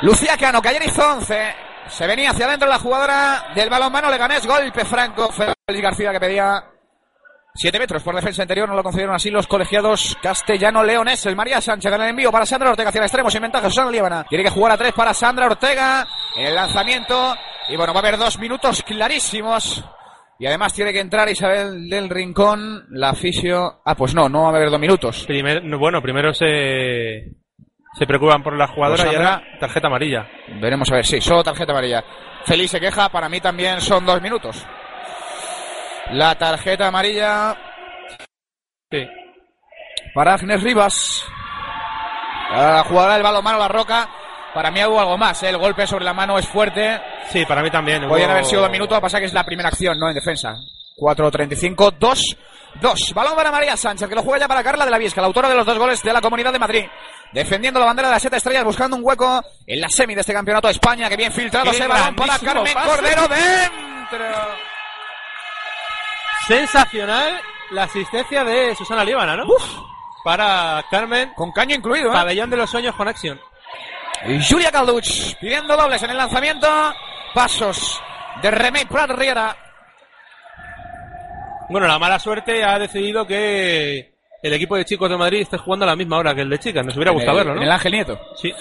Lucía 0.02 0.36
Cano, 0.36 0.60
que 0.60 0.68
ayer 0.68 0.82
hizo 0.86 1.02
11. 1.08 1.54
Se 1.88 2.06
venía 2.06 2.30
hacia 2.30 2.46
adentro 2.46 2.68
la 2.68 2.78
jugadora 2.78 3.52
del 3.54 3.70
balonmano 3.70 4.10
Leganés. 4.10 4.46
Golpe 4.46 4.84
franco. 4.84 5.30
Félix 5.30 5.82
García 5.82 6.12
que 6.12 6.20
pedía 6.20 6.64
7 7.54 7.78
metros 7.78 8.02
por 8.02 8.14
defensa 8.14 8.42
interior. 8.42 8.68
No 8.68 8.74
lo 8.74 8.82
concedieron 8.82 9.14
así 9.14 9.30
los 9.30 9.46
colegiados 9.46 10.16
castellano-leones. 10.22 11.24
El 11.26 11.36
María 11.36 11.60
Sánchez 11.60 11.92
en 11.92 12.02
el 12.02 12.08
envío 12.08 12.32
para 12.32 12.46
Sandra 12.46 12.70
Ortega 12.70 12.88
hacia 12.88 12.98
el 12.98 13.04
extremo. 13.04 13.30
Sin 13.30 13.42
ventaja, 13.42 13.68
Susana 13.68 13.90
Líbana. 13.90 14.24
Tiene 14.28 14.44
que 14.44 14.50
jugar 14.50 14.72
a 14.72 14.76
3 14.76 14.92
para 14.92 15.14
Sandra 15.14 15.46
Ortega. 15.46 16.06
El 16.36 16.54
lanzamiento. 16.54 17.34
Y 17.68 17.76
bueno, 17.76 17.92
va 17.92 18.00
a 18.00 18.02
haber 18.02 18.18
dos 18.18 18.38
minutos 18.38 18.82
clarísimos. 18.82 19.84
Y 20.38 20.46
además 20.46 20.74
tiene 20.74 20.92
que 20.92 21.00
entrar 21.00 21.28
Isabel 21.28 21.88
del 21.88 22.10
Rincón, 22.10 22.86
la 22.90 23.14
fisio. 23.14 23.80
Ah, 23.84 23.94
pues 23.94 24.14
no, 24.14 24.28
no 24.28 24.42
va 24.42 24.46
a 24.48 24.56
haber 24.56 24.68
dos 24.68 24.80
minutos. 24.80 25.26
Bueno, 25.78 26.02
primero 26.02 26.34
se 26.34 27.43
se 27.96 28.06
preocupan 28.06 28.42
por 28.42 28.56
la 28.56 28.66
jugadora 28.68 29.02
Pues 29.04 29.12
y 29.14 29.16
ahora 29.16 29.42
tarjeta 29.60 29.86
amarilla. 29.86 30.26
Veremos 30.60 30.90
a 30.90 30.96
ver, 30.96 31.06
sí, 31.06 31.20
solo 31.20 31.42
tarjeta 31.44 31.72
amarilla. 31.72 32.04
Feliz 32.44 32.70
se 32.70 32.80
queja, 32.80 33.08
para 33.08 33.28
mí 33.28 33.40
también 33.40 33.80
son 33.80 34.04
dos 34.04 34.20
minutos. 34.20 34.64
La 36.10 36.34
tarjeta 36.36 36.88
amarilla 36.88 37.56
Sí. 38.90 39.06
para 40.14 40.34
Agnes 40.34 40.62
Rivas. 40.62 41.26
La 42.52 42.84
jugadora 42.84 43.14
del 43.14 43.22
balonmano 43.22 43.58
La 43.58 43.68
Roca. 43.68 44.08
Para 44.52 44.70
mí 44.70 44.84
hubo 44.84 45.00
algo 45.00 45.18
más, 45.18 45.42
¿eh? 45.42 45.48
el 45.48 45.56
golpe 45.58 45.84
sobre 45.86 46.04
la 46.04 46.12
mano 46.14 46.38
es 46.38 46.46
fuerte. 46.46 47.00
Sí, 47.30 47.44
para 47.44 47.60
mí 47.62 47.70
también. 47.70 48.06
Podrían 48.06 48.28
hubo- 48.28 48.32
haber 48.34 48.44
sido 48.44 48.62
dos 48.62 48.70
minutos, 48.70 49.00
pasa 49.00 49.18
que 49.18 49.24
es 49.26 49.32
la 49.32 49.42
primera 49.44 49.68
acción, 49.68 49.98
¿no? 49.98 50.08
En 50.08 50.14
defensa. 50.14 50.54
4.35, 50.96 51.90
2, 51.98 52.36
2. 52.80 53.12
Balón 53.14 53.36
para 53.36 53.50
María 53.50 53.76
Sánchez, 53.76 54.08
que 54.08 54.14
lo 54.14 54.22
juega 54.22 54.40
ya 54.40 54.48
para 54.48 54.62
Carla 54.62 54.84
de 54.84 54.90
la 54.90 54.98
Viesca, 54.98 55.20
la 55.20 55.26
autora 55.28 55.48
de 55.48 55.54
los 55.54 55.66
dos 55.66 55.78
goles 55.78 56.02
de 56.02 56.12
la 56.12 56.20
Comunidad 56.20 56.52
de 56.52 56.58
Madrid. 56.58 56.84
Defendiendo 57.32 57.80
la 57.80 57.86
bandera 57.86 58.08
de 58.08 58.14
las 58.14 58.22
siete 58.22 58.36
estrellas, 58.36 58.64
buscando 58.64 58.96
un 58.96 59.02
hueco 59.04 59.42
en 59.66 59.80
la 59.80 59.88
semi 59.88 60.14
de 60.14 60.20
este 60.20 60.32
campeonato 60.32 60.68
de 60.68 60.72
España, 60.72 61.08
que 61.08 61.16
bien 61.16 61.32
filtrado 61.32 61.70
¡Qué 61.70 61.76
ese 61.76 61.86
balón 61.88 62.14
para 62.14 62.38
Carmen 62.38 62.74
pase! 62.74 62.90
Cordero 62.90 63.28
dentro. 63.28 64.24
Sensacional 66.46 67.40
la 67.70 67.84
asistencia 67.84 68.44
de 68.44 68.74
Susana 68.76 69.04
Líbana, 69.04 69.36
¿no? 69.36 69.46
Para 70.22 70.84
Carmen, 70.90 71.32
Con 71.34 71.52
caño 71.52 71.74
incluido, 71.74 72.10
¿eh? 72.10 72.12
pabellón 72.12 72.50
de 72.50 72.56
los 72.56 72.70
sueños 72.70 72.94
con 72.94 73.08
Action. 73.08 73.40
Y 74.26 74.42
Julia 74.42 74.70
Calduch 74.70 75.34
pidiendo 75.40 75.76
dobles 75.76 76.02
en 76.02 76.10
el 76.10 76.16
lanzamiento. 76.16 76.68
Pasos 77.34 78.00
de 78.40 78.50
Remey 78.50 78.84
Prat 78.84 79.10
Riera. 79.10 79.56
Bueno, 81.70 81.86
la 81.86 81.98
mala 81.98 82.18
suerte 82.18 82.62
ha 82.64 82.78
decidido 82.78 83.26
que 83.26 84.12
el 84.42 84.52
equipo 84.52 84.76
de 84.76 84.84
chicos 84.84 85.08
de 85.08 85.16
Madrid 85.16 85.40
esté 85.40 85.56
jugando 85.58 85.84
a 85.84 85.88
la 85.88 85.96
misma 85.96 86.18
hora 86.18 86.34
que 86.34 86.42
el 86.42 86.50
de 86.50 86.58
chicas. 86.58 86.84
Nos 86.84 86.94
hubiera 86.96 87.10
En 87.12 87.16
gustado 87.16 87.38
el- 87.38 87.44
verlo, 87.44 87.54
¿no? 87.54 87.60
En 87.60 87.66
el 87.66 87.72
Ángel 87.72 87.92
Nieto. 87.92 88.18
Sí. 88.36 88.52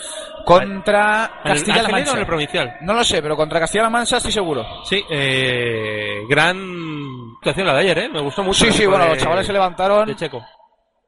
Contra 0.45 1.31
¿En 1.43 1.51
el 1.51 1.57
Castilla-La 1.57 1.81
Nieto 1.81 1.89
o 1.89 1.91
Mancha. 1.91 2.11
en 2.13 2.19
el 2.19 2.25
provincial? 2.25 2.77
No 2.81 2.93
lo 2.93 3.03
sé, 3.03 3.21
pero 3.21 3.35
contra 3.35 3.59
Castilla-La 3.59 3.89
Mancha 3.89 4.17
estoy 4.17 4.31
seguro. 4.31 4.65
Sí, 4.85 5.03
eh, 5.09 6.21
gran 6.29 6.57
actuación 7.37 7.67
la 7.67 7.73
de 7.73 7.79
ayer, 7.81 7.97
¿eh? 7.99 8.09
Me 8.09 8.21
gustó 8.21 8.43
mucho. 8.43 8.63
Sí, 8.65 8.71
sí, 8.71 8.85
bueno, 8.85 9.03
de- 9.05 9.09
los 9.11 9.17
chavales 9.19 9.45
se 9.45 9.53
levantaron. 9.53 10.05
De 10.07 10.15
Checo. 10.15 10.43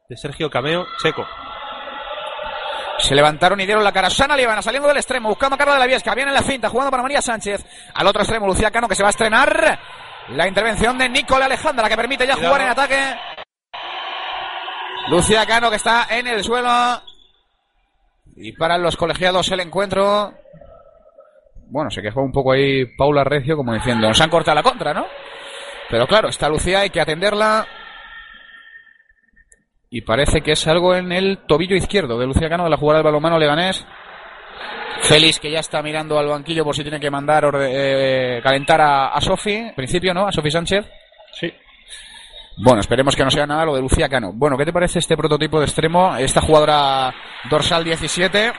De 0.09 0.17
Sergio 0.17 0.49
Cameo, 0.49 0.85
Checo. 1.01 1.25
Se 2.97 3.13
levantaron 3.13 3.59
y 3.59 3.65
dieron 3.65 3.83
la 3.83 3.91
cara. 3.91 4.09
Susana 4.09 4.37
Líbana 4.37 4.61
saliendo 4.61 4.87
del 4.87 4.97
extremo, 4.97 5.29
buscando 5.29 5.55
a 5.55 5.57
Carla 5.57 5.73
de 5.73 5.79
la 5.81 5.85
Viesca. 5.87 6.15
Viene 6.15 6.31
en 6.31 6.35
la 6.35 6.41
finta, 6.43 6.69
jugando 6.69 6.91
para 6.91 7.03
María 7.03 7.21
Sánchez. 7.21 7.65
Al 7.93 8.07
otro 8.07 8.21
extremo, 8.21 8.47
Lucía 8.47 8.71
Cano, 8.71 8.87
que 8.87 8.95
se 8.95 9.03
va 9.03 9.09
a 9.09 9.11
estrenar. 9.11 9.79
La 10.29 10.47
intervención 10.47 10.97
de 10.97 11.07
Nicole 11.09 11.45
Alejandra, 11.45 11.87
que 11.87 11.95
permite 11.95 12.25
ya 12.25 12.33
Cuidado. 12.33 12.53
jugar 12.53 12.65
en 12.65 12.71
ataque. 12.71 13.15
Lucía 15.09 15.45
Cano, 15.45 15.69
que 15.69 15.75
está 15.75 16.07
en 16.09 16.27
el 16.27 16.43
suelo. 16.43 16.71
Y 18.35 18.51
para 18.53 18.77
los 18.77 18.97
colegiados 18.97 19.51
el 19.51 19.59
encuentro. 19.59 20.33
Bueno, 21.67 21.89
se 21.89 22.01
quejó 22.01 22.21
un 22.21 22.31
poco 22.31 22.51
ahí 22.51 22.85
Paula 22.97 23.23
Recio, 23.23 23.55
como 23.55 23.73
diciendo, 23.73 24.07
nos 24.07 24.21
han 24.21 24.29
cortado 24.29 24.55
la 24.55 24.63
contra, 24.63 24.93
¿no? 24.93 25.05
Pero 25.89 26.07
claro, 26.07 26.29
está 26.29 26.49
Lucía, 26.49 26.79
hay 26.79 26.89
que 26.89 27.01
atenderla. 27.01 27.67
Y 29.89 30.01
parece 30.01 30.41
que 30.41 30.51
es 30.53 30.67
algo 30.67 30.95
en 30.95 31.11
el 31.11 31.45
tobillo 31.47 31.75
izquierdo 31.75 32.17
de 32.17 32.25
Lucía 32.25 32.49
Cano 32.49 32.65
de 32.65 32.69
la 32.71 32.77
jugada 32.77 32.99
del 32.99 33.05
balonmano 33.05 33.39
leganés. 33.39 33.85
Félix 35.07 35.39
que 35.39 35.51
ya 35.51 35.59
está 35.59 35.81
mirando 35.81 36.17
al 36.17 36.27
banquillo 36.27 36.63
por 36.63 36.75
si 36.75 36.81
tiene 36.83 36.99
que 36.99 37.09
mandar 37.11 37.45
orde- 37.45 37.69
eh, 37.71 38.41
calentar 38.41 38.81
a, 38.81 39.07
a 39.09 39.21
Sofi, 39.21 39.53
en 39.53 39.75
principio, 39.75 40.13
¿no? 40.13 40.27
A 40.27 40.31
Sofi 40.31 40.49
Sánchez. 40.51 40.85
Sí. 41.33 41.51
Bueno, 42.57 42.79
esperemos 42.81 43.15
que 43.15 43.23
no 43.23 43.29
sea 43.31 43.45
nada 43.45 43.65
lo 43.65 43.75
de 43.75 43.81
Lucía 43.81 44.07
Cano. 44.09 44.31
Bueno, 44.33 44.57
¿qué 44.57 44.65
te 44.65 44.71
parece 44.73 44.99
este 44.99 45.17
prototipo 45.17 45.59
de 45.59 45.65
extremo? 45.65 46.15
Esta 46.15 46.41
jugadora 46.41 47.13
dorsal 47.49 47.83
17. 47.83 48.53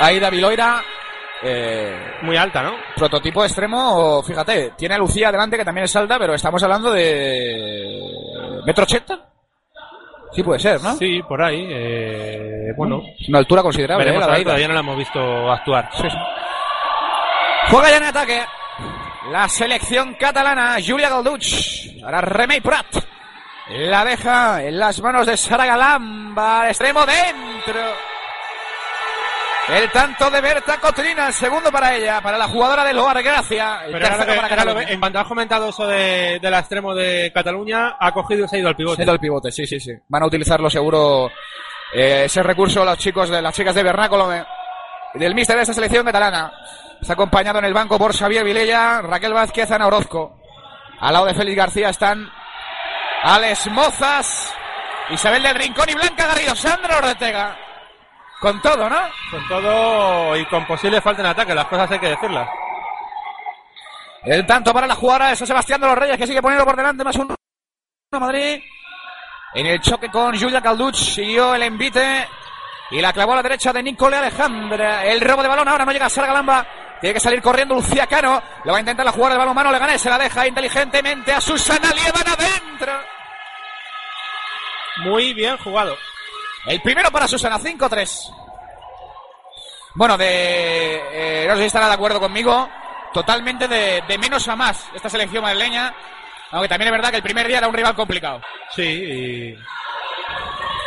Aida 0.00 0.30
Viloira. 0.30 0.82
Eh, 1.44 2.18
Muy 2.22 2.36
alta, 2.36 2.62
¿no? 2.62 2.72
prototipo 2.94 3.42
de 3.42 3.48
extremo, 3.48 4.22
fíjate, 4.22 4.74
tiene 4.78 4.94
a 4.94 4.98
Lucía 4.98 5.28
adelante 5.28 5.56
que 5.56 5.64
también 5.64 5.86
es 5.86 5.96
alta, 5.96 6.16
pero 6.16 6.34
estamos 6.34 6.62
hablando 6.62 6.92
de 6.92 8.00
metro 8.64 8.84
ochenta. 8.84 9.31
Sí 10.34 10.42
puede 10.42 10.60
ser, 10.60 10.80
¿no? 10.82 10.94
Sí, 10.96 11.20
por 11.28 11.42
ahí. 11.42 11.66
Eh, 11.70 12.72
bueno, 12.76 13.02
Es 13.18 13.28
una 13.28 13.38
altura 13.38 13.62
considerable. 13.62 14.04
veremos 14.04 14.22
¿eh? 14.22 14.24
a 14.24 14.26
la 14.28 14.32
ver, 14.32 14.36
de 14.36 14.40
Aida. 14.40 14.48
todavía 14.50 14.68
no 14.68 14.74
la 14.74 14.80
hemos 14.80 14.96
visto 14.98 15.50
actuar. 15.52 15.88
Sí, 15.92 16.08
sí. 16.10 16.16
Juega 17.70 17.90
ya 17.90 17.96
en 17.98 18.04
ataque. 18.04 18.42
La 19.30 19.48
selección 19.48 20.14
catalana, 20.14 20.76
Julia 20.84 21.08
Galduch. 21.10 22.02
Ahora 22.04 22.20
Remey 22.22 22.60
Prat. 22.60 22.86
La 23.70 24.04
deja 24.04 24.62
en 24.64 24.78
las 24.78 25.00
manos 25.00 25.26
de 25.26 25.36
Sara 25.36 25.64
Galamba. 25.66 26.62
Al 26.62 26.68
extremo 26.68 27.00
dentro. 27.06 27.80
El 29.68 29.90
tanto 29.92 30.28
de 30.28 30.40
Berta 30.40 30.78
Cotrina, 30.78 31.28
el 31.28 31.32
segundo 31.32 31.70
para 31.70 31.94
ella, 31.94 32.20
para 32.20 32.36
la 32.36 32.48
jugadora 32.48 32.84
de 32.84 32.92
Loar 32.92 33.22
Gracia. 33.22 33.82
El 33.84 33.92
Pero 33.92 34.04
ahora 34.06 34.16
tercero 34.18 34.32
que- 34.32 34.40
para 34.40 34.48
ahora 34.48 34.48
lo 34.48 34.56
Cataluña. 34.72 34.86
ve- 34.86 34.92
en 34.92 35.00
cuanto 35.00 35.18
has 35.20 35.26
comentado 35.28 35.68
eso 35.68 35.86
de, 35.86 36.38
del 36.42 36.54
extremo 36.54 36.94
de 36.94 37.30
Cataluña, 37.32 37.96
ha 37.98 38.12
cogido 38.12 38.44
y 38.44 38.48
se 38.48 38.56
ha 38.56 38.58
ido 38.58 38.68
al 38.68 38.76
pivote. 38.76 38.96
Se 38.96 39.02
ha 39.02 39.04
ido 39.04 39.12
el 39.14 39.20
pivote, 39.20 39.52
sí, 39.52 39.66
sí, 39.66 39.78
sí. 39.78 39.92
Van 40.08 40.22
a 40.22 40.26
utilizarlo 40.26 40.68
seguro 40.68 41.28
eh, 41.94 42.22
ese 42.24 42.42
recurso 42.42 42.84
los 42.84 42.98
chicos 42.98 43.28
de 43.30 43.40
las 43.40 43.54
chicas 43.54 43.74
de 43.74 43.82
Bernáculo 43.84 44.32
eh, 44.34 44.44
del 45.14 45.34
míster 45.34 45.54
de 45.56 45.62
esta 45.62 45.74
selección 45.74 46.04
catalana. 46.04 46.52
Está 47.00 47.12
acompañado 47.14 47.58
en 47.60 47.64
el 47.64 47.72
banco 47.74 47.98
por 47.98 48.14
Xavier 48.16 48.44
Vilella, 48.44 49.00
Raquel 49.02 49.32
Vázquez, 49.32 49.70
Ana 49.70 49.86
Orozco. 49.86 50.40
Al 51.00 51.12
lado 51.12 51.26
de 51.26 51.34
Félix 51.34 51.56
García 51.56 51.88
están 51.90 52.28
Alex 53.22 53.68
Mozas, 53.70 54.54
Isabel 55.10 55.42
del 55.42 55.54
Rincón 55.54 55.88
y 55.88 55.94
Blanca 55.94 56.26
Garrido, 56.26 56.54
Sandra 56.56 56.98
Ortega. 56.98 57.56
Con 58.42 58.60
todo, 58.60 58.90
¿no? 58.90 58.98
Con 59.30 59.46
todo 59.46 60.36
y 60.36 60.44
con 60.46 60.66
posible 60.66 61.00
falta 61.00 61.22
en 61.22 61.28
ataque, 61.28 61.54
las 61.54 61.66
cosas 61.66 61.88
hay 61.92 62.00
que 62.00 62.08
decirlas. 62.08 62.48
El 64.24 64.44
tanto 64.44 64.72
para 64.72 64.88
la 64.88 64.96
jugadora 64.96 65.28
de 65.28 65.36
Sebastián 65.36 65.80
de 65.80 65.86
los 65.86 65.96
Reyes 65.96 66.18
que 66.18 66.26
sigue 66.26 66.42
poniendo 66.42 66.64
por 66.64 66.74
delante 66.74 67.04
más 67.04 67.14
un 67.14 67.32
a 67.32 68.18
Madrid. 68.18 68.60
En 69.54 69.66
el 69.66 69.80
choque 69.80 70.10
con 70.10 70.36
Julia 70.36 70.60
Calduch 70.60 70.96
siguió 70.96 71.54
el 71.54 71.62
envite 71.62 72.28
y 72.90 73.00
la 73.00 73.12
clavó 73.12 73.34
a 73.34 73.36
la 73.36 73.42
derecha 73.44 73.72
de 73.72 73.80
Nicole 73.80 74.16
Alejandra. 74.16 75.06
El 75.06 75.20
robo 75.20 75.42
de 75.42 75.48
balón 75.48 75.68
ahora 75.68 75.84
no 75.84 75.92
llega 75.92 76.06
a 76.06 76.10
Sara 76.10 76.26
Galamba. 76.26 76.66
Tiene 77.00 77.14
que 77.14 77.20
salir 77.20 77.40
corriendo 77.40 77.76
Lucía 77.76 78.08
Cano. 78.08 78.42
Lo 78.64 78.72
va 78.72 78.78
a 78.78 78.80
intentar 78.80 79.06
la 79.06 79.12
jugada 79.12 79.34
del 79.34 79.38
balón 79.38 79.54
mano 79.54 79.70
Leganés. 79.70 80.00
Se 80.00 80.10
la 80.10 80.18
deja 80.18 80.48
inteligentemente 80.48 81.32
a 81.32 81.40
Susana 81.40 81.92
Lieban 81.94 82.26
adentro. 82.26 82.92
Muy 85.04 85.32
bien 85.32 85.56
jugado. 85.58 85.96
El 86.66 86.80
primero 86.80 87.10
para 87.10 87.26
Susana, 87.28 87.58
5-3. 87.58 88.34
Bueno, 89.94 90.16
de. 90.16 91.02
eh, 91.12 91.46
no 91.48 91.54
sé 91.54 91.60
si 91.62 91.66
estará 91.66 91.88
de 91.88 91.94
acuerdo 91.94 92.20
conmigo. 92.20 92.68
Totalmente 93.12 93.68
de, 93.68 94.02
de 94.08 94.18
menos 94.18 94.48
a 94.48 94.56
más 94.56 94.86
esta 94.94 95.08
selección 95.10 95.42
madrileña. 95.42 95.94
Aunque 96.50 96.68
también 96.68 96.88
es 96.88 96.92
verdad 96.92 97.10
que 97.10 97.16
el 97.16 97.22
primer 97.22 97.46
día 97.46 97.58
era 97.58 97.68
un 97.68 97.74
rival 97.74 97.94
complicado. 97.94 98.40
Sí, 98.70 98.82
y, 98.82 99.54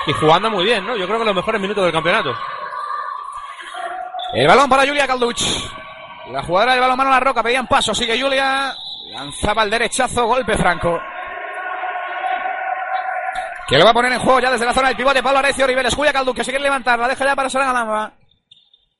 y 0.09 0.13
jugando 0.13 0.49
muy 0.49 0.63
bien, 0.63 0.85
¿no? 0.85 0.95
Yo 0.95 1.05
creo 1.05 1.19
que 1.19 1.25
los 1.25 1.35
mejores 1.35 1.61
minutos 1.61 1.83
del 1.83 1.93
campeonato. 1.93 2.35
El 4.33 4.47
balón 4.47 4.69
para 4.69 4.85
Julia 4.87 5.07
Calduch. 5.07 5.41
La 6.31 6.41
jugadora 6.43 6.71
del 6.73 6.81
balón 6.81 6.97
mano 6.97 7.11
a 7.11 7.13
la 7.13 7.19
roca, 7.19 7.43
pedían 7.43 7.67
paso, 7.67 7.93
sigue 7.93 8.19
Julia. 8.19 8.75
Lanzaba 9.11 9.63
el 9.63 9.69
derechazo, 9.69 10.25
golpe 10.25 10.57
franco. 10.57 10.99
Que 13.67 13.77
lo 13.77 13.85
va 13.85 13.91
a 13.91 13.93
poner 13.93 14.11
en 14.11 14.19
juego 14.19 14.39
ya 14.39 14.51
desde 14.51 14.65
la 14.65 14.73
zona 14.73 14.89
del 14.89 14.97
pivote 14.97 15.23
Pablo 15.23 15.39
Arecio 15.39 15.65
Riveles. 15.65 15.95
Julia 15.95 16.13
Calduch 16.13 16.35
que 16.35 16.43
sigue 16.43 16.59
levantar, 16.59 16.99
la 16.99 17.07
deja 17.07 17.25
ya 17.25 17.35
para 17.35 17.49
Sara 17.49 17.65
Galamba. 17.65 18.11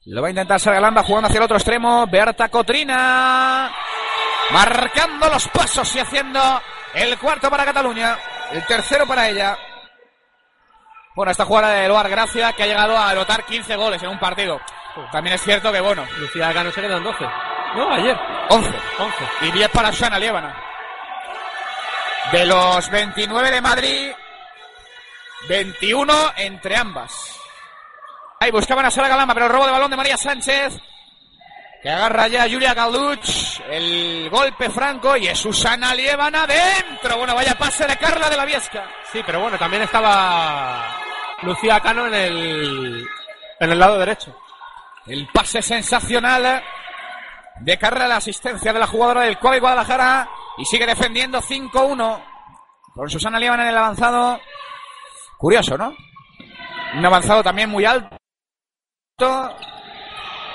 Lo 0.05 0.21
va 0.21 0.27
a 0.27 0.31
intentar 0.31 0.59
Sara 0.59 0.77
Galamba 0.77 1.03
jugando 1.03 1.27
hacia 1.27 1.37
el 1.37 1.43
otro 1.43 1.57
extremo. 1.57 2.07
Berta 2.07 2.49
Cotrina. 2.49 3.71
Marcando 4.51 5.29
los 5.29 5.47
pasos 5.49 5.95
y 5.95 5.99
haciendo 5.99 6.61
el 6.93 7.17
cuarto 7.17 7.49
para 7.49 7.65
Cataluña. 7.65 8.17
El 8.51 8.65
tercero 8.65 9.05
para 9.05 9.29
ella. 9.29 9.57
Bueno, 11.15 11.31
esta 11.31 11.45
jugada 11.45 11.69
de 11.69 11.87
Loar 11.87 12.09
Gracia 12.09 12.53
que 12.53 12.63
ha 12.63 12.67
llegado 12.67 12.97
a 12.97 13.09
anotar 13.11 13.45
15 13.45 13.75
goles 13.75 14.01
en 14.03 14.09
un 14.09 14.19
partido. 14.19 14.59
También 15.11 15.35
es 15.35 15.41
cierto 15.41 15.71
que, 15.71 15.79
bueno, 15.79 16.05
Lucía 16.17 16.53
Cano 16.53 16.71
se 16.71 16.81
quedan 16.81 17.03
12. 17.03 17.25
No, 17.75 17.93
ayer. 17.93 18.17
11. 18.49 18.69
11. 18.99 19.15
Y 19.41 19.51
10 19.51 19.69
para 19.69 19.91
Susana 19.91 20.19
Liébana. 20.19 20.55
De 22.31 22.45
los 22.45 22.89
29 22.89 23.51
de 23.51 23.61
Madrid, 23.61 24.11
21 25.47 26.13
entre 26.37 26.75
ambas. 26.75 27.39
Ahí 28.39 28.51
buscaban 28.51 28.85
a 28.85 28.91
Sara 28.91 29.07
Galamba, 29.07 29.33
pero 29.33 29.45
el 29.45 29.51
robo 29.51 29.65
de 29.65 29.71
balón 29.71 29.91
de 29.91 29.97
María 29.97 30.17
Sánchez. 30.17 30.79
Que 31.81 31.89
agarra 31.89 32.27
ya 32.27 32.43
a 32.43 32.49
Julia 32.49 32.73
Galduch. 32.73 33.61
El 33.69 34.29
golpe 34.29 34.69
franco 34.69 35.15
y 35.15 35.27
es 35.27 35.37
Susana 35.37 35.93
Liébana 35.93 36.47
dentro. 36.47 37.17
Bueno, 37.17 37.35
vaya 37.35 37.55
pase 37.57 37.85
de 37.85 37.95
Carla 37.97 38.29
de 38.29 38.37
la 38.37 38.45
Viesca. 38.45 38.89
Sí, 39.11 39.21
pero 39.25 39.39
bueno, 39.39 39.57
también 39.57 39.83
estaba 39.83 40.83
Lucía 41.43 41.79
Cano 41.79 42.07
en 42.07 42.13
el, 42.15 43.07
en 43.59 43.71
el 43.71 43.79
lado 43.79 43.99
derecho. 43.99 44.35
El 45.05 45.27
pase 45.27 45.61
sensacional 45.61 46.63
de 47.59 47.77
Carla, 47.77 48.07
la 48.07 48.17
asistencia 48.17 48.73
de 48.73 48.79
la 48.79 48.87
jugadora 48.87 49.21
del 49.21 49.37
Cuadro 49.37 49.61
Guadalajara. 49.61 50.27
Y 50.57 50.65
sigue 50.65 50.87
defendiendo 50.87 51.41
5-1. 51.41 52.23
Con 52.95 53.09
Susana 53.09 53.39
Liébana 53.39 53.63
en 53.63 53.69
el 53.69 53.77
avanzado. 53.77 54.39
Curioso, 55.37 55.77
¿no? 55.77 55.93
Un 56.95 57.05
avanzado 57.05 57.43
también 57.43 57.69
muy 57.69 57.85
alto. 57.85 58.17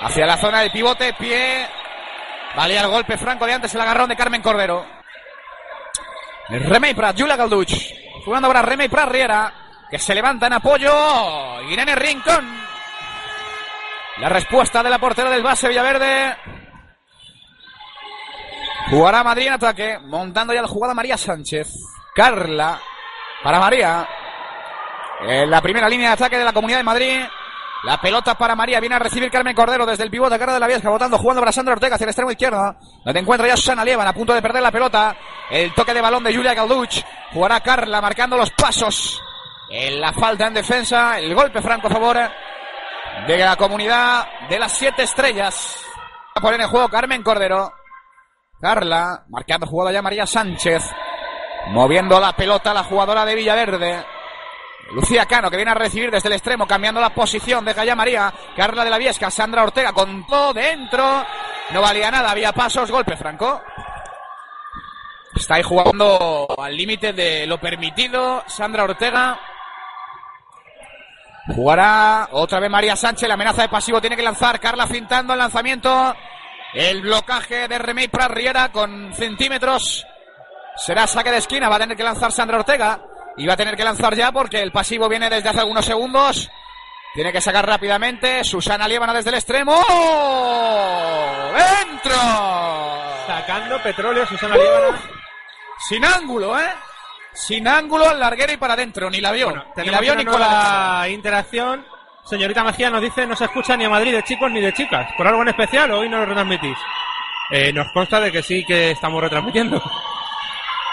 Hacia 0.01 0.25
la 0.25 0.37
zona 0.37 0.61
del 0.61 0.71
pivote, 0.71 1.13
pie. 1.13 1.67
Valía 2.55 2.81
el 2.81 2.87
golpe 2.87 3.17
franco 3.17 3.45
de 3.45 3.53
antes, 3.53 3.73
el 3.73 3.81
agarrón 3.81 4.09
de 4.09 4.15
Carmen 4.15 4.41
Cordero. 4.41 4.85
Remey 6.49 6.93
Prat, 6.93 7.17
Julia 7.17 7.37
Galduch. 7.37 7.73
Jugando 8.25 8.47
ahora 8.47 8.61
Remey 8.61 8.89
Prat 8.89 9.09
Riera. 9.09 9.53
Que 9.89 9.99
se 9.99 10.15
levanta 10.15 10.47
en 10.47 10.53
apoyo. 10.53 11.61
Irene 11.69 11.95
Rincón. 11.95 12.61
La 14.17 14.29
respuesta 14.29 14.83
de 14.83 14.89
la 14.89 14.99
portera 14.99 15.29
del 15.29 15.43
base 15.43 15.67
Villaverde. 15.67 16.35
Jugará 18.89 19.23
Madrid 19.23 19.47
en 19.47 19.53
ataque. 19.53 19.99
Montando 19.99 20.53
ya 20.53 20.61
la 20.61 20.67
jugada 20.67 20.93
María 20.93 21.17
Sánchez. 21.17 21.73
Carla. 22.13 22.79
Para 23.43 23.59
María. 23.59 24.07
En 25.21 25.49
la 25.49 25.61
primera 25.61 25.87
línea 25.87 26.09
de 26.09 26.13
ataque 26.13 26.37
de 26.37 26.45
la 26.45 26.53
Comunidad 26.53 26.79
de 26.79 26.83
Madrid. 26.83 27.21
La 27.83 27.99
pelota 27.99 28.35
para 28.35 28.55
María. 28.55 28.79
Viene 28.79 28.95
a 28.95 28.99
recibir 28.99 29.29
Carmen 29.31 29.55
Cordero 29.55 29.85
desde 29.85 30.03
el 30.03 30.11
pivote 30.11 30.37
cara 30.37 30.53
de 30.53 30.59
la 30.59 30.67
Viesca. 30.67 30.89
Votando, 30.89 31.17
jugando 31.17 31.41
para 31.41 31.51
Sandra 31.51 31.73
Ortega 31.73 31.95
hacia 31.95 32.05
el 32.05 32.09
extremo 32.09 32.31
izquierdo. 32.31 32.75
Donde 33.03 33.19
encuentra 33.19 33.47
ya 33.47 33.55
Susana 33.55 33.85
Lieban 33.85 34.07
a 34.07 34.13
punto 34.13 34.33
de 34.33 34.41
perder 34.41 34.61
la 34.61 34.71
pelota. 34.71 35.15
El 35.49 35.73
toque 35.73 35.93
de 35.93 36.01
balón 36.01 36.23
de 36.23 36.35
Julia 36.35 36.53
Galduch. 36.53 37.03
Jugará 37.33 37.59
Carla 37.61 38.01
marcando 38.01 38.37
los 38.37 38.51
pasos. 38.51 39.21
En 39.69 39.99
la 40.01 40.11
falta 40.13 40.47
en 40.47 40.53
defensa. 40.53 41.19
El 41.19 41.33
golpe 41.35 41.61
franco 41.61 41.87
a 41.87 41.91
favor 41.91 42.17
de 43.27 43.37
la 43.37 43.55
comunidad 43.55 44.27
de 44.49 44.59
las 44.59 44.71
siete 44.73 45.03
estrellas. 45.03 45.77
Va 46.29 46.39
a 46.39 46.41
poner 46.41 46.61
en 46.61 46.67
juego 46.67 46.89
Carmen 46.89 47.23
Cordero. 47.23 47.73
Carla, 48.59 49.23
marcando 49.29 49.65
jugada 49.65 49.91
ya 49.91 50.01
María 50.01 50.27
Sánchez. 50.27 50.83
Moviendo 51.67 52.19
la 52.19 52.33
pelota 52.33 52.73
la 52.73 52.83
jugadora 52.83 53.25
de 53.25 53.35
Villaverde. 53.35 54.05
Lucía 54.93 55.25
Cano 55.25 55.49
que 55.49 55.55
viene 55.55 55.71
a 55.71 55.75
recibir 55.75 56.11
desde 56.11 56.27
el 56.27 56.33
extremo, 56.33 56.67
cambiando 56.67 56.99
la 56.99 57.13
posición. 57.13 57.63
Deja 57.63 57.85
ya 57.85 57.95
María. 57.95 58.33
Carla 58.55 58.83
de 58.83 58.89
la 58.89 58.97
Viesca, 58.97 59.31
Sandra 59.31 59.63
Ortega 59.63 59.93
con 59.93 60.25
todo 60.27 60.53
dentro. 60.53 61.25
No 61.71 61.81
valía 61.81 62.11
nada, 62.11 62.31
había 62.31 62.51
pasos, 62.51 62.91
golpe 62.91 63.15
franco. 63.15 63.61
Está 65.33 65.55
ahí 65.55 65.63
jugando 65.63 66.47
al 66.57 66.75
límite 66.75 67.13
de 67.13 67.47
lo 67.47 67.57
permitido. 67.57 68.43
Sandra 68.47 68.83
Ortega. 68.83 69.39
Jugará 71.55 72.27
otra 72.31 72.59
vez 72.59 72.69
María 72.69 72.95
Sánchez. 72.97 73.27
La 73.27 73.35
amenaza 73.35 73.61
de 73.61 73.69
pasivo 73.69 74.01
tiene 74.01 74.17
que 74.17 74.23
lanzar. 74.23 74.59
Carla 74.59 74.87
fintando 74.87 75.33
el 75.33 75.39
lanzamiento. 75.39 76.13
El 76.73 77.01
blocaje 77.01 77.67
de 77.67 77.77
Remey 77.77 78.09
Prat 78.09 78.31
Riera 78.31 78.71
con 78.71 79.13
centímetros. 79.13 80.05
Será 80.75 81.07
saque 81.07 81.31
de 81.31 81.37
esquina. 81.37 81.69
Va 81.69 81.77
a 81.77 81.79
tener 81.79 81.95
que 81.95 82.03
lanzar 82.03 82.31
Sandra 82.33 82.57
Ortega. 82.57 83.01
Y 83.37 83.45
va 83.45 83.53
a 83.53 83.57
tener 83.57 83.75
que 83.75 83.83
lanzar 83.83 84.15
ya 84.15 84.31
porque 84.31 84.61
el 84.61 84.71
pasivo 84.71 85.07
viene 85.07 85.29
desde 85.29 85.49
hace 85.49 85.59
algunos 85.59 85.85
segundos. 85.85 86.49
Tiene 87.13 87.31
que 87.31 87.41
sacar 87.41 87.65
rápidamente. 87.65 88.43
Susana 88.43 88.87
Liébana 88.87 89.13
desde 89.13 89.29
el 89.29 89.35
extremo. 89.35 89.75
¡Dentro! 91.53 92.15
Sacando 93.27 93.81
petróleo 93.83 94.25
Susana 94.25 94.55
Liébana. 94.55 94.99
Sin 95.77 96.05
ángulo, 96.05 96.59
¿eh? 96.59 96.71
Sin 97.33 97.67
ángulo 97.67 98.09
al 98.09 98.19
larguero 98.19 98.53
y 98.53 98.57
para 98.57 98.73
adentro. 98.73 99.09
Ni 99.09 99.19
la 99.19 99.31
vio. 99.31 99.51
ni 99.75 99.85
la 99.89 99.99
vio 99.99 100.15
ni 100.15 100.25
con 100.25 100.39
la 100.39 101.07
interacción. 101.09 101.85
Señorita 102.23 102.63
Mejía 102.63 102.89
nos 102.89 103.01
dice 103.01 103.25
no 103.25 103.35
se 103.35 103.45
escucha 103.45 103.75
ni 103.75 103.83
a 103.83 103.89
Madrid 103.89 104.13
de 104.13 104.23
chicos 104.23 104.51
ni 104.51 104.61
de 104.61 104.73
chicas. 104.73 105.11
¿Por 105.17 105.27
algo 105.27 105.41
en 105.41 105.49
especial 105.49 105.91
o 105.91 105.99
hoy 105.99 106.09
no 106.09 106.19
lo 106.19 106.27
retransmitís? 106.27 106.77
Eh, 107.51 107.73
nos 107.73 107.91
consta 107.91 108.19
de 108.19 108.31
que 108.31 108.43
sí 108.43 108.63
que 108.63 108.91
estamos 108.91 109.21
retransmitiendo. 109.21 109.81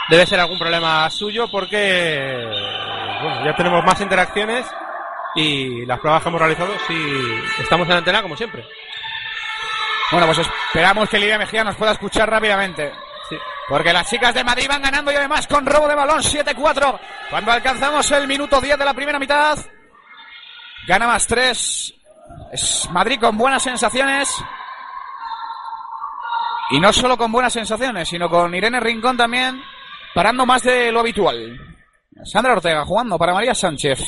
Debe 0.09 0.27
ser 0.27 0.41
algún 0.41 0.59
problema 0.59 1.09
suyo 1.11 1.49
porque 1.51 2.43
bueno, 3.23 3.45
ya 3.45 3.55
tenemos 3.55 3.85
más 3.85 4.01
interacciones 4.01 4.67
y 5.35 5.85
las 5.85 6.01
pruebas 6.01 6.23
que 6.23 6.29
hemos 6.29 6.41
realizado 6.41 6.73
sí 6.87 6.95
estamos 7.59 7.87
en 7.89 7.97
antena 7.97 8.23
como 8.23 8.37
siempre. 8.37 8.65
Bueno, 10.11 10.27
pues 10.27 10.39
esperamos 10.39 11.09
que 11.09 11.19
Lidia 11.19 11.39
Mejía 11.39 11.65
nos 11.65 11.77
pueda 11.77 11.93
escuchar 11.93 12.31
rápidamente. 12.31 12.93
Sí. 13.29 13.37
Porque 13.69 13.93
las 13.93 14.09
chicas 14.09 14.33
de 14.33 14.43
Madrid 14.43 14.67
van 14.69 14.81
ganando 14.81 15.13
y 15.13 15.17
además 15.17 15.47
con 15.47 15.67
robo 15.67 15.87
de 15.87 15.95
balón 15.95 16.21
7-4. 16.21 16.99
Cuando 17.29 17.53
alcanzamos 17.53 18.11
el 18.13 18.27
minuto 18.27 18.61
10 18.61 18.79
de 18.79 18.85
la 18.85 18.95
primera 18.95 19.19
mitad, 19.19 19.59
gana 20.87 21.07
más 21.07 21.27
3. 21.27 21.95
Es 22.53 22.89
Madrid 22.91 23.21
con 23.21 23.37
buenas 23.37 23.63
sensaciones. 23.63 24.35
Y 26.71 26.81
no 26.81 26.93
solo 26.93 27.19
con 27.19 27.31
buenas 27.31 27.53
sensaciones, 27.53 28.09
sino 28.09 28.31
con 28.31 28.55
Irene 28.55 28.81
Rincón 28.81 29.17
también, 29.17 29.63
parando 30.15 30.45
más 30.47 30.63
de 30.63 30.91
lo 30.93 31.01
habitual. 31.01 31.59
Sandra 32.25 32.53
Ortega 32.55 32.85
jugando 32.85 33.17
para 33.17 33.33
María 33.33 33.55
Sánchez. 33.55 34.01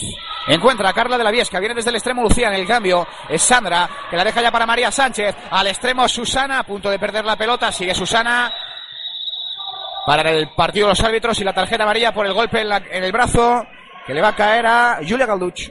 Encuentra 0.49 0.89
a 0.89 0.93
Carla 0.93 1.17
de 1.17 1.23
la 1.25 1.31
Viesca. 1.31 1.61
Viene 1.61 1.77
desde 1.77 1.91
el 1.91 1.97
extremo 1.97 2.23
Lucía 2.23 2.49
en 2.49 2.55
el 2.55 2.67
cambio. 2.67 3.07
Es 3.29 3.41
Sandra 3.43 3.89
que 4.11 4.17
la 4.17 4.25
deja 4.25 4.43
ya 4.43 4.51
para 4.51 4.67
María 4.67 4.91
Sánchez. 4.91 5.37
Al 5.51 5.69
extremo 5.69 6.09
Susana 6.09 6.59
a 6.59 6.63
punto 6.65 6.91
de 6.91 6.99
perder 6.99 7.25
la 7.25 7.37
pelota. 7.37 7.71
Sigue 7.71 7.95
Susana. 7.95 8.53
Para 10.07 10.29
el 10.31 10.49
partido 10.55 10.87
de 10.89 10.93
los 10.93 11.05
árbitros 11.05 11.39
y 11.41 11.45
la 11.45 11.53
tarjeta 11.53 11.85
amarilla 11.85 12.13
por 12.13 12.27
el 12.27 12.33
golpe 12.33 12.63
en, 12.63 12.69
la- 12.71 12.79
en 12.91 13.05
el 13.05 13.13
brazo 13.13 13.65
que 14.07 14.15
le 14.15 14.23
va 14.23 14.29
a 14.29 14.35
caer 14.35 14.67
a 14.67 14.99
Julia 15.09 15.27
Galduch. 15.27 15.71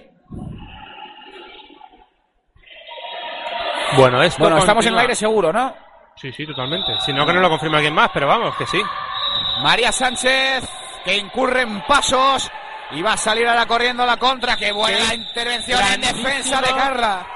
Bueno, 3.97 4.21
esto 4.21 4.41
Bueno, 4.43 4.59
estamos 4.59 4.85
en 4.85 4.93
el 4.93 4.99
aire 4.99 5.15
seguro, 5.15 5.51
¿no? 5.51 5.75
Sí, 6.15 6.31
sí, 6.31 6.45
totalmente. 6.45 6.93
Si 7.01 7.11
no, 7.11 7.25
que 7.25 7.33
no 7.33 7.39
lo 7.41 7.49
confirme 7.49 7.77
alguien 7.77 7.93
más, 7.95 8.11
pero 8.13 8.27
vamos, 8.27 8.55
que 8.55 8.65
sí. 8.67 8.81
María 9.61 9.91
Sánchez 9.91 10.63
que 11.03 11.17
incurre 11.17 11.61
en 11.61 11.81
pasos 11.81 12.49
y 12.91 13.01
va 13.01 13.13
a 13.13 13.17
salir 13.17 13.47
ahora 13.47 13.65
corriendo 13.65 14.03
a 14.03 14.05
la 14.05 14.17
contra. 14.17 14.57
Qué 14.57 14.71
buena 14.71 14.97
Qué 15.09 15.15
intervención 15.15 15.81
en 15.93 16.01
defensa 16.01 16.61
de 16.61 16.69
Carla. 16.69 17.27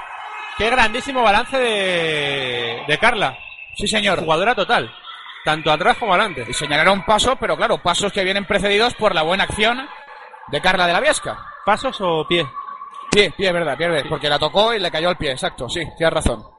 Qué 0.56 0.70
grandísimo 0.70 1.22
balance 1.22 1.58
de, 1.58 2.82
de 2.86 2.98
Carla. 2.98 3.36
Sí, 3.74 3.86
señor. 3.86 4.20
Jugadora 4.20 4.54
total. 4.54 4.92
Tanto 5.44 5.70
atrás 5.70 5.96
como 5.98 6.14
adelante. 6.14 6.46
Y 6.48 6.54
señalaron 6.54 7.04
pasos, 7.04 7.36
pero 7.38 7.56
claro, 7.56 7.78
pasos 7.78 8.12
que 8.12 8.24
vienen 8.24 8.46
precedidos 8.46 8.94
por 8.94 9.14
la 9.14 9.22
buena 9.22 9.44
acción 9.44 9.86
de 10.48 10.60
Carla 10.60 10.86
de 10.86 10.92
la 10.92 11.00
Viesca. 11.00 11.38
¿Pasos 11.64 11.96
o 12.00 12.26
pie? 12.26 12.46
Pie, 13.10 13.30
pie, 13.30 13.52
verdad, 13.52 13.76
pie, 13.76 14.04
porque 14.08 14.28
la 14.28 14.38
tocó 14.38 14.74
y 14.74 14.80
le 14.80 14.90
cayó 14.90 15.10
el 15.10 15.16
pie, 15.16 15.32
exacto, 15.32 15.68
sí, 15.68 15.80
tienes 15.96 16.12
razón. 16.12 16.53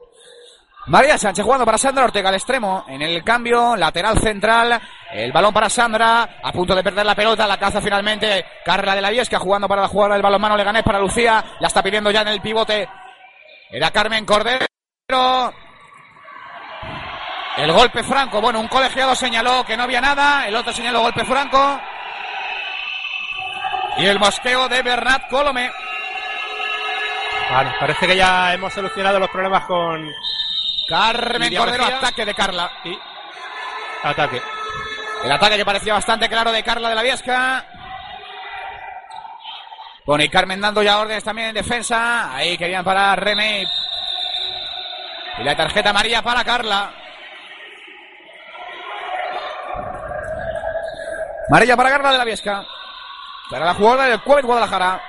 María 0.86 1.18
Sánchez 1.18 1.44
jugando 1.44 1.64
para 1.64 1.78
Sandra 1.78 2.04
Ortega 2.04 2.28
al 2.28 2.36
extremo, 2.36 2.84
en 2.88 3.02
el 3.02 3.24
cambio, 3.24 3.74
lateral 3.76 4.18
central, 4.20 4.80
el 5.12 5.32
balón 5.32 5.52
para 5.52 5.68
Sandra, 5.68 6.38
a 6.42 6.52
punto 6.52 6.74
de 6.74 6.84
perder 6.84 7.04
la 7.04 7.14
pelota, 7.14 7.46
la 7.46 7.58
caza 7.58 7.80
finalmente 7.80 8.44
Carla 8.64 8.94
de 8.94 9.00
la 9.00 9.10
Viesca 9.10 9.38
jugando 9.38 9.66
para 9.66 9.82
la 9.82 9.88
jugada 9.88 10.14
del 10.14 10.22
balonmano 10.22 10.56
Leganés 10.56 10.84
para 10.84 11.00
Lucía, 11.00 11.44
la 11.58 11.66
está 11.66 11.82
pidiendo 11.82 12.10
ya 12.10 12.22
en 12.22 12.28
el 12.28 12.40
pivote, 12.40 12.88
era 13.68 13.90
Carmen 13.90 14.24
Cordero, 14.24 14.66
El 17.56 17.72
golpe 17.72 18.02
franco. 18.04 18.40
Bueno, 18.40 18.60
un 18.60 18.68
colegiado 18.68 19.14
señaló 19.14 19.64
que 19.64 19.76
no 19.76 19.84
había 19.84 20.00
nada. 20.00 20.46
El 20.46 20.54
otro 20.54 20.72
señaló 20.72 21.00
golpe 21.00 21.24
franco. 21.24 21.80
Y 23.98 24.06
el 24.06 24.18
mosqueo 24.18 24.68
de 24.68 24.82
Bernat 24.82 25.28
Colome. 25.28 25.70
Vale, 27.50 27.72
parece 27.80 28.06
que 28.06 28.16
ya 28.16 28.54
hemos 28.54 28.72
solucionado 28.72 29.18
los 29.18 29.30
problemas 29.30 29.64
con 29.64 30.12
Carmen 30.88 31.42
Lidia 31.42 31.60
Cordero, 31.60 31.82
García. 31.82 31.98
ataque 31.98 32.24
de 32.24 32.34
Carla. 32.34 32.70
y 32.84 32.98
ataque. 34.02 34.42
El 35.24 35.32
ataque 35.32 35.56
que 35.56 35.64
parecía 35.64 35.94
bastante 35.94 36.28
claro 36.28 36.52
de 36.52 36.62
Carla 36.62 36.88
de 36.88 36.94
la 36.94 37.02
Viesca. 37.02 37.64
Bueno, 40.04 40.22
y 40.22 40.28
Carmen 40.28 40.60
dando 40.60 40.82
ya 40.82 40.98
órdenes 40.98 41.24
también 41.24 41.48
en 41.48 41.54
defensa. 41.54 42.34
Ahí 42.34 42.56
querían 42.56 42.84
parar 42.84 43.22
Remey. 43.22 43.66
Y 45.38 45.42
la 45.42 45.56
tarjeta 45.56 45.90
amarilla 45.90 46.22
para 46.22 46.44
Carla. 46.44 46.90
Amarilla 51.48 51.76
para 51.76 51.90
Carla 51.90 52.12
de 52.12 52.18
la 52.18 52.24
Viesca. 52.24 52.64
Para 53.50 53.66
la 53.66 53.74
jugadora 53.74 54.04
del 54.06 54.20
Cuevet 54.22 54.44
Guadalajara. 54.44 55.00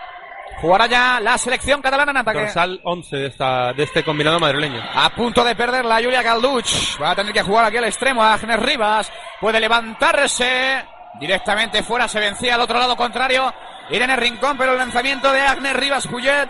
Jugará 0.61 0.87
ya 0.87 1.19
la 1.19 1.37
selección 1.37 1.81
catalana 1.81 2.11
en 2.11 2.17
ataque. 2.17 2.39
Dorsal 2.39 2.81
11 2.83 3.15
de, 3.15 3.27
esta, 3.27 3.73
de 3.73 3.83
este 3.83 4.03
combinado 4.03 4.39
madrileño. 4.39 4.81
A 4.95 5.09
punto 5.11 5.43
de 5.43 5.55
perder 5.55 5.85
la 5.85 5.97
Julia 5.97 6.23
Calduch. 6.23 6.99
Va 7.01 7.11
a 7.11 7.15
tener 7.15 7.31
que 7.31 7.43
jugar 7.43 7.65
aquí 7.65 7.77
al 7.77 7.85
extremo. 7.85 8.23
Agnes 8.23 8.59
Rivas 8.59 9.11
puede 9.39 9.59
levantarse. 9.59 10.83
Directamente 11.19 11.83
fuera 11.83 12.07
se 12.07 12.19
vencía 12.19 12.55
al 12.55 12.61
otro 12.61 12.79
lado 12.79 12.95
contrario. 12.95 13.53
Irene 13.89 14.15
Rincón, 14.15 14.57
pero 14.57 14.71
el 14.71 14.77
lanzamiento 14.77 15.31
de 15.31 15.41
Agnes 15.41 15.75
Rivas 15.75 16.07
Puyet. 16.07 16.49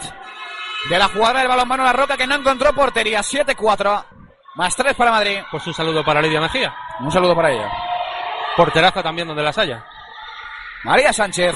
De 0.89 0.97
la 0.97 1.09
jugadora 1.09 1.39
del 1.39 1.49
balonmano 1.49 1.83
La 1.83 1.93
Roca 1.93 2.15
que 2.15 2.27
no 2.27 2.35
encontró 2.35 2.73
portería. 2.73 3.19
7-4. 3.19 4.05
Más 4.55 4.75
3 4.75 4.95
para 4.95 5.11
Madrid. 5.11 5.39
Pues 5.51 5.67
un 5.67 5.73
saludo 5.73 6.03
para 6.03 6.21
Lidia 6.21 6.39
Mejía. 6.39 6.73
Un 7.01 7.11
saludo 7.11 7.35
para 7.35 7.51
ella. 7.51 7.69
Porteraza 8.55 9.03
también 9.03 9.27
donde 9.27 9.43
las 9.43 9.57
haya. 9.57 9.85
María 10.83 11.11
Sánchez. 11.11 11.55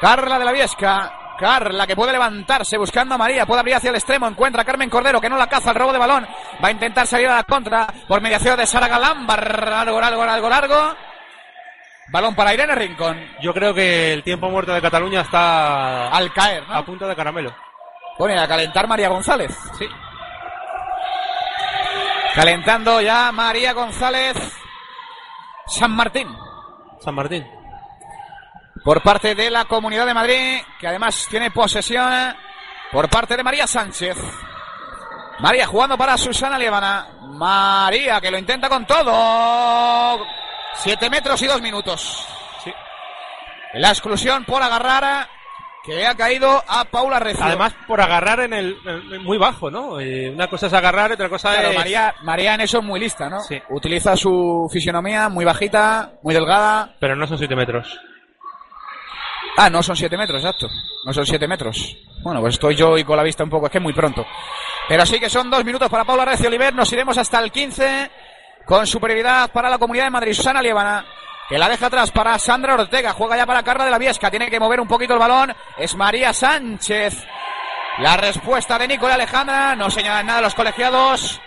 Carla 0.00 0.38
de 0.38 0.44
la 0.44 0.52
Viesca. 0.52 1.25
Carla 1.38 1.86
que 1.86 1.96
puede 1.96 2.12
levantarse 2.12 2.78
buscando 2.78 3.14
a 3.14 3.18
María. 3.18 3.46
Puede 3.46 3.60
abrir 3.60 3.74
hacia 3.76 3.90
el 3.90 3.96
extremo. 3.96 4.26
Encuentra 4.26 4.62
a 4.62 4.64
Carmen 4.64 4.90
Cordero 4.90 5.20
que 5.20 5.28
no 5.28 5.36
la 5.36 5.46
caza 5.48 5.70
el 5.70 5.76
robo 5.76 5.92
de 5.92 5.98
balón. 5.98 6.26
Va 6.62 6.68
a 6.68 6.70
intentar 6.70 7.06
salir 7.06 7.28
a 7.28 7.36
la 7.36 7.44
contra 7.44 7.86
por 8.08 8.20
mediación 8.20 8.56
de 8.56 8.66
Sara 8.66 8.88
Galán. 8.88 9.26
Largo, 9.26 10.00
largo, 10.00 10.24
largo, 10.24 10.48
largo. 10.48 10.94
Balón 12.08 12.34
para 12.34 12.54
Irene 12.54 12.74
Rincón. 12.74 13.20
Yo 13.42 13.52
creo 13.52 13.74
que 13.74 14.12
el 14.12 14.22
tiempo 14.22 14.48
muerto 14.48 14.72
de 14.72 14.80
Cataluña 14.80 15.22
está 15.22 16.08
Al 16.08 16.32
caer, 16.32 16.66
¿no? 16.68 16.74
a 16.74 16.84
punto 16.84 17.06
de 17.06 17.16
caramelo. 17.16 17.54
Pone 18.16 18.38
a 18.38 18.46
calentar 18.48 18.86
María 18.86 19.08
González. 19.08 19.56
Sí. 19.78 19.86
Calentando 22.34 23.00
ya 23.00 23.32
María 23.32 23.72
González. 23.72 24.36
San 25.66 25.90
Martín. 25.90 26.28
San 27.00 27.14
Martín. 27.14 27.55
Por 28.86 29.02
parte 29.02 29.34
de 29.34 29.50
la 29.50 29.64
Comunidad 29.64 30.06
de 30.06 30.14
Madrid, 30.14 30.58
que 30.78 30.86
además 30.86 31.26
tiene 31.28 31.50
posesión 31.50 32.08
por 32.92 33.08
parte 33.10 33.36
de 33.36 33.42
María 33.42 33.66
Sánchez. 33.66 34.16
María 35.40 35.66
jugando 35.66 35.98
para 35.98 36.16
Susana 36.16 36.56
Lievana. 36.56 37.08
María 37.32 38.20
que 38.20 38.30
lo 38.30 38.38
intenta 38.38 38.68
con 38.68 38.86
todo. 38.86 40.24
Siete 40.74 41.10
metros 41.10 41.42
y 41.42 41.46
dos 41.46 41.60
minutos. 41.60 42.26
Sí. 42.62 42.72
La 43.74 43.88
exclusión 43.88 44.44
por 44.44 44.62
agarrar 44.62 45.28
que 45.82 45.94
le 45.96 46.06
ha 46.06 46.14
caído 46.14 46.62
a 46.68 46.84
Paula 46.84 47.18
Recio. 47.18 47.44
Además, 47.44 47.74
por 47.88 48.00
agarrar 48.00 48.38
en 48.40 48.52
el, 48.52 48.76
en- 48.86 49.24
muy 49.24 49.36
bajo, 49.36 49.68
¿no? 49.68 49.98
Eh, 49.98 50.30
una 50.30 50.46
cosa 50.48 50.68
es 50.68 50.72
agarrar, 50.72 51.10
otra 51.12 51.28
cosa 51.28 51.52
Claro, 51.52 51.70
es... 51.70 51.76
María, 51.76 52.14
María 52.22 52.54
en 52.54 52.60
eso 52.60 52.78
es 52.78 52.84
muy 52.84 53.00
lista, 53.00 53.28
¿no? 53.28 53.40
Sí. 53.40 53.60
Utiliza 53.70 54.16
su 54.16 54.68
fisionomía 54.72 55.28
muy 55.28 55.44
bajita, 55.44 56.12
muy 56.22 56.34
delgada. 56.34 56.94
Pero 57.00 57.16
no 57.16 57.26
son 57.26 57.36
7 57.38 57.54
metros. 57.56 57.98
Ah, 59.58 59.70
no 59.70 59.82
son 59.82 59.96
7 59.96 60.16
metros, 60.16 60.42
exacto. 60.42 60.68
No 61.04 61.12
son 61.12 61.24
7 61.24 61.48
metros. 61.48 61.96
Bueno, 62.22 62.40
pues 62.40 62.54
estoy 62.54 62.74
yo 62.74 62.98
y 62.98 63.04
con 63.04 63.16
la 63.16 63.22
vista 63.22 63.42
un 63.42 63.50
poco, 63.50 63.66
es 63.66 63.72
que 63.72 63.78
es 63.78 63.82
muy 63.82 63.94
pronto. 63.94 64.26
Pero 64.88 65.06
sí 65.06 65.18
que 65.18 65.30
son 65.30 65.50
dos 65.50 65.64
minutos 65.64 65.88
para 65.88 66.04
Paula 66.04 66.24
Recio 66.26 66.48
Oliver. 66.48 66.74
Nos 66.74 66.92
iremos 66.92 67.16
hasta 67.16 67.40
el 67.40 67.50
15 67.50 68.10
con 68.66 68.86
superioridad 68.86 69.50
para 69.50 69.70
la 69.70 69.78
Comunidad 69.78 70.04
de 70.04 70.10
Madrid. 70.10 70.34
Susana 70.34 70.60
Lievana, 70.60 71.06
que 71.48 71.56
la 71.56 71.68
deja 71.68 71.86
atrás 71.86 72.10
para 72.10 72.38
Sandra 72.38 72.74
Ortega. 72.74 73.12
Juega 73.12 73.36
ya 73.36 73.46
para 73.46 73.62
Carla 73.62 73.86
de 73.86 73.90
la 73.90 73.98
Viesca. 73.98 74.30
Tiene 74.30 74.50
que 74.50 74.60
mover 74.60 74.80
un 74.80 74.88
poquito 74.88 75.14
el 75.14 75.20
balón. 75.20 75.54
Es 75.78 75.94
María 75.94 76.34
Sánchez. 76.34 77.24
La 77.98 78.16
respuesta 78.18 78.78
de 78.78 78.88
Nicola 78.88 79.14
Alejandra. 79.14 79.74
No 79.74 79.88
señalan 79.90 80.26
nada 80.26 80.42
los 80.42 80.54
colegiados. 80.54 81.40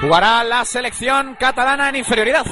Jugará 0.00 0.42
la 0.42 0.64
selección 0.64 1.36
catalana 1.38 1.90
en 1.90 1.96
inferioridad. 1.96 2.46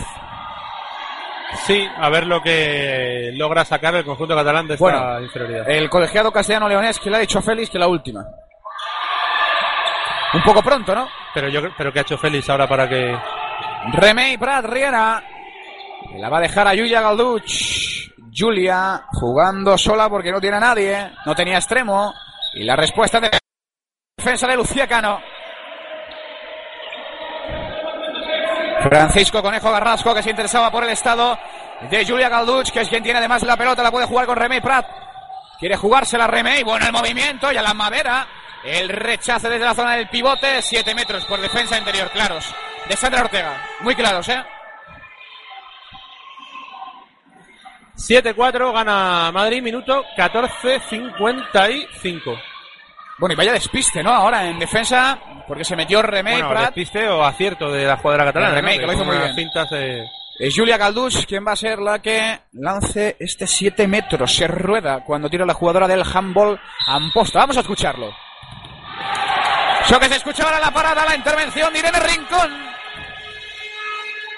Sí, 1.66 1.86
a 1.96 2.08
ver 2.08 2.26
lo 2.26 2.40
que 2.42 3.30
logra 3.34 3.64
sacar 3.64 3.94
el 3.94 4.04
conjunto 4.04 4.34
catalán 4.34 4.66
de 4.68 4.74
esta 4.74 4.84
Bueno, 4.84 5.20
inferioridad. 5.20 5.68
El 5.68 5.90
colegiado 5.90 6.32
castellano-leonés 6.32 6.98
que 6.98 7.10
le 7.10 7.16
ha 7.16 7.20
dicho 7.20 7.38
a 7.38 7.42
Félix 7.42 7.70
que 7.70 7.78
la 7.78 7.88
última. 7.88 8.24
Un 10.32 10.42
poco 10.42 10.62
pronto, 10.62 10.94
¿no? 10.94 11.08
Pero 11.34 11.48
yo 11.48 11.60
creo- 11.60 11.74
pero 11.76 11.92
¿qué 11.92 11.98
ha 12.00 12.02
hecho 12.02 12.18
Félix 12.18 12.48
ahora 12.48 12.68
para 12.68 12.88
que... 12.88 13.16
Remey 13.94 14.36
Prat 14.38 14.64
Riera. 14.64 15.22
Que 16.12 16.18
la 16.18 16.28
va 16.28 16.38
a 16.38 16.42
dejar 16.42 16.68
a 16.68 16.74
Yulia 16.74 17.00
Galduch. 17.00 18.08
Julia 18.36 19.02
jugando 19.12 19.76
sola 19.76 20.08
porque 20.08 20.30
no 20.30 20.40
tiene 20.40 20.56
a 20.58 20.60
nadie. 20.60 21.10
No 21.26 21.34
tenía 21.34 21.56
extremo. 21.56 22.14
Y 22.54 22.62
la 22.62 22.76
respuesta 22.76 23.18
de 23.20 23.30
defensa 24.16 24.46
de 24.46 24.56
Lucía 24.56 24.86
Cano. 24.86 25.20
Francisco 28.82 29.42
Conejo 29.42 29.70
Garrasco 29.70 30.14
que 30.14 30.22
se 30.22 30.30
interesaba 30.30 30.70
por 30.70 30.84
el 30.84 30.90
estado 30.90 31.38
de 31.90 32.06
Julia 32.06 32.28
Galduch, 32.28 32.70
que 32.70 32.80
es 32.80 32.88
quien 32.88 33.02
tiene 33.02 33.18
además 33.18 33.42
la 33.42 33.56
pelota, 33.56 33.82
la 33.82 33.90
puede 33.90 34.06
jugar 34.06 34.26
con 34.26 34.36
Remey 34.36 34.60
Prat. 34.60 34.86
Quiere 35.58 35.76
jugársela 35.76 36.26
Remey, 36.26 36.62
bueno 36.62 36.86
el 36.86 36.92
movimiento 36.92 37.50
y 37.52 37.56
a 37.56 37.62
la 37.62 37.74
madera. 37.74 38.26
El 38.64 38.88
rechace 38.90 39.48
desde 39.48 39.64
la 39.64 39.74
zona 39.74 39.96
del 39.96 40.08
pivote, 40.08 40.60
7 40.60 40.94
metros 40.94 41.24
por 41.24 41.40
defensa 41.40 41.78
interior, 41.78 42.10
claros. 42.10 42.54
De 42.88 42.96
Sandra 42.96 43.22
Ortega, 43.22 43.66
muy 43.80 43.94
claros, 43.94 44.28
¿eh? 44.28 44.44
7-4 47.96 48.72
gana 48.72 49.30
Madrid, 49.32 49.62
minuto 49.62 50.04
14-55. 50.16 52.49
Bueno, 53.20 53.34
y 53.34 53.36
vaya 53.36 53.52
despiste, 53.52 54.02
¿no? 54.02 54.10
Ahora 54.12 54.46
en 54.46 54.58
defensa, 54.58 55.18
porque 55.46 55.62
se 55.64 55.76
metió 55.76 56.00
Remey 56.02 56.34
Bueno, 56.40 56.48
Prat. 56.50 56.64
despiste 56.74 57.06
o 57.08 57.22
acierto 57.22 57.70
de 57.70 57.84
la 57.84 57.98
jugadora 57.98 58.24
catalana. 58.24 58.54
Remey, 58.56 58.76
¿no? 58.76 58.80
que 58.80 58.86
lo 58.86 58.92
hizo 58.94 59.04
muy 59.04 59.16
bien. 59.18 59.34
fintas 59.34 59.68
de- 59.70 60.04
Es 60.38 60.54
Julia 60.56 60.78
Galduch 60.78 61.26
quien 61.26 61.46
va 61.46 61.52
a 61.52 61.56
ser 61.56 61.78
la 61.80 61.98
que 62.00 62.40
lance 62.54 63.16
este 63.20 63.46
7 63.46 63.86
metros. 63.86 64.34
Se 64.34 64.46
rueda 64.48 65.04
cuando 65.04 65.28
tira 65.28 65.44
la 65.44 65.52
jugadora 65.52 65.86
del 65.86 66.02
handball 66.02 66.58
Amposta. 66.86 67.40
Vamos 67.40 67.58
a 67.58 67.60
escucharlo. 67.60 68.10
Eso 69.84 70.00
que 70.00 70.08
se 70.08 70.16
escucha 70.16 70.44
ahora 70.44 70.58
la 70.58 70.70
parada, 70.70 71.04
la 71.04 71.14
intervención 71.16 71.70
de 71.72 71.78
Irene 71.80 72.00
Rincón. 72.00 72.70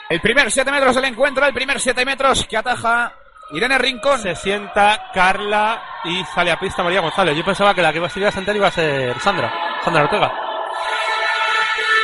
El 0.09 0.21
primer 0.21 0.51
7 0.51 0.71
metros 0.73 0.95
del 0.97 1.05
encuentro, 1.05 1.47
el 1.47 1.55
primer 1.55 1.81
7 1.81 2.05
metros 2.05 2.47
que 2.47 2.57
ataja 2.57 3.13
Irene 3.53 3.79
Rincón. 3.79 4.21
Se 4.21 4.35
sienta 4.35 5.11
Carla 5.13 5.83
y 6.05 6.25
sale 6.25 6.51
a 6.51 6.59
pista 6.59 6.83
María 6.83 7.01
González. 7.01 7.37
Yo 7.37 7.45
pensaba 7.45 7.75
que 7.75 7.83
la 7.83 7.93
que 7.93 7.99
iba 7.99 8.07
a 8.07 8.11
salir 8.11 8.29
a 8.29 8.33
sentar 8.33 8.57
iba 8.57 8.69
a 8.69 8.73
ser 8.73 9.19
Sandra, 9.21 9.53
Sandra 9.85 10.05
Ortega. 10.05 10.33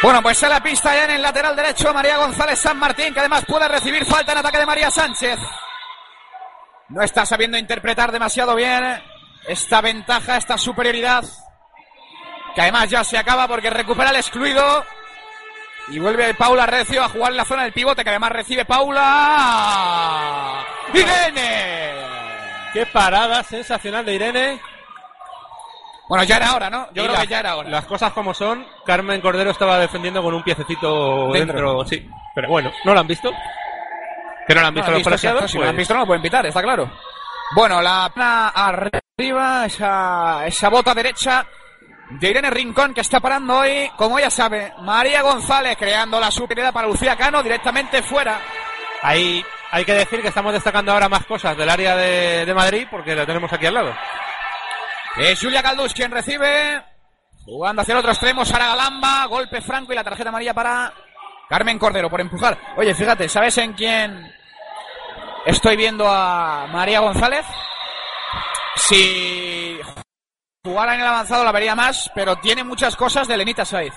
Bueno, 0.03 0.23
pues 0.23 0.39
sale 0.39 0.55
a 0.55 0.63
pista 0.63 0.95
ya 0.95 1.05
en 1.05 1.13
el 1.13 1.23
lateral 1.23 1.57
derecho 1.57 1.93
María 1.93 2.19
González 2.19 2.59
San 2.59 2.79
Martín, 2.79 3.13
que 3.13 3.21
además 3.21 3.45
puede 3.47 3.67
recibir 3.67 4.05
falta 4.05 4.33
en 4.33 4.39
ataque 4.39 4.59
de 4.59 4.67
María 4.67 4.91
Sánchez. 4.91 5.39
No 6.91 7.03
está 7.03 7.27
sabiendo 7.27 7.59
interpretar 7.59 8.13
demasiado 8.13 8.55
bien 8.55 9.03
esta 9.47 9.81
ventaja, 9.81 10.37
esta 10.37 10.57
superioridad, 10.57 11.25
que 12.55 12.61
además 12.61 12.89
ya 12.89 13.03
se 13.03 13.19
acaba 13.19 13.49
porque 13.49 13.71
recupera 13.71 14.11
el 14.11 14.17
excluido 14.17 14.85
y 15.89 15.99
vuelve 15.99 16.35
Paula 16.35 16.67
Recio 16.67 17.03
a 17.03 17.09
jugar 17.09 17.33
en 17.33 17.39
la 17.39 17.45
zona 17.45 17.65
del 17.65 17.73
pivote, 17.73 18.05
que 18.05 18.11
además 18.11 18.31
recibe 18.31 18.65
Paula. 18.65 20.65
¡Irene! 20.95 21.93
Qué 22.73 22.87
parada 22.87 23.43
sensacional 23.43 24.05
de 24.05 24.15
Irene. 24.15 24.61
Bueno, 26.09 26.25
ya 26.25 26.37
era 26.37 26.55
hora, 26.55 26.71
¿no? 26.71 26.87
Yo 26.95 27.03
Y 27.03 27.07
creo 27.07 27.13
la- 27.13 27.21
que 27.23 27.27
ya 27.27 27.41
era 27.41 27.57
hora. 27.57 27.69
Las 27.69 27.85
cosas 27.85 28.13
como 28.13 28.33
son, 28.33 28.67
Carmen 28.87 29.21
Cordero 29.21 29.51
estaba 29.51 29.79
defendiendo 29.79 30.23
con 30.23 30.33
un 30.35 30.43
piececito 30.43 31.31
Dentro. 31.33 31.57
dentro, 31.75 31.85
sí. 31.87 32.09
Pero 32.35 32.49
bueno, 32.49 32.73
¿no 32.85 32.95
lo 32.95 33.01
han 33.01 33.07
visto? 33.07 33.31
¿Que 34.47 34.55
no 34.55 34.63
lo 34.63 34.67
han 34.69 34.75
visto 34.75 34.91
No, 34.91 34.97
los 34.97 35.05
colegiados? 35.05 35.51
Si 35.51 35.57
no 35.59 35.61
Pues- 35.63 35.71
han 35.71 35.77
visto, 35.77 35.95
no 35.95 36.01
lo 36.01 36.07
pueden 36.07 36.23
pitar, 36.23 36.47
está 36.47 36.63
claro. 36.63 36.91
Bueno, 37.55 37.83
la 37.83 38.11
plana 38.15 38.49
arriba, 38.49 39.67
esa, 39.67 40.47
esa 40.47 40.69
bota 40.71 40.95
derecha 40.95 41.47
de 42.11 42.31
Irene 42.31 42.49
Rincón 42.51 42.95
que 42.95 43.03
está 43.03 43.21
parando 43.21 43.59
hoy, 43.59 43.91
como 43.97 44.19
ella 44.19 44.31
sabe, 44.31 44.73
María 44.81 45.21
González 45.21 45.77
creando 45.79 46.19
la 46.19 46.31
superioridad 46.31 46.73
para 46.73 46.89
Lucía 46.89 47.17
Cano 47.17 47.43
directamente 47.43 48.03
fuera. 48.03 48.41
Ahí 49.03 49.45
hay 49.71 49.85
que 49.85 49.95
decir 49.95 50.23
que 50.23 50.29
estamos 50.29 50.53
destacando 50.53 50.93
ahora 50.93 51.09
más 51.09 51.27
cosas 51.27 51.57
del 51.57 51.69
área 51.69 51.97
de, 51.97 52.47
de 52.47 52.55
Madrid 52.55 52.87
porque 52.91 53.15
la 53.15 53.27
tenemos 53.27 53.53
aquí 53.53 53.67
al 53.67 53.75
lado. 53.75 53.95
Es 55.17 55.41
Julia 55.41 55.63
Caldús 55.63 55.93
quien 55.95 56.11
recibe. 56.11 56.83
Jugando 57.45 57.81
hacia 57.83 57.93
el 57.93 57.99
otro 57.99 58.11
extremo, 58.13 58.45
Sara 58.45 58.67
Galamba, 58.69 59.25
golpe 59.27 59.63
franco 59.63 59.93
y 59.93 59.97
la 59.97 60.05
tarjeta 60.05 60.29
amarilla 60.29 60.53
para 60.53 60.93
Carmen 61.49 61.79
Cordero 61.79 62.11
por 62.11 62.21
empujar. 62.21 62.59
Oye, 62.77 62.95
fíjate, 62.95 63.27
¿sabes 63.29 63.57
en 63.57 63.73
quién 63.73 64.31
estoy 65.47 65.77
viendo 65.77 66.07
a 66.07 66.67
María 66.71 67.01
González? 67.01 67.47
Si 68.77 69.81
jugara 70.63 70.95
en 70.95 71.01
el 71.01 71.07
avanzado 71.07 71.43
la 71.43 71.53
vería 71.53 71.75
más, 71.75 72.11
pero 72.15 72.37
tiene 72.37 72.63
muchas 72.65 72.95
cosas 72.97 73.27
de 73.27 73.37
Lenita 73.37 73.65
Saiz. 73.65 73.95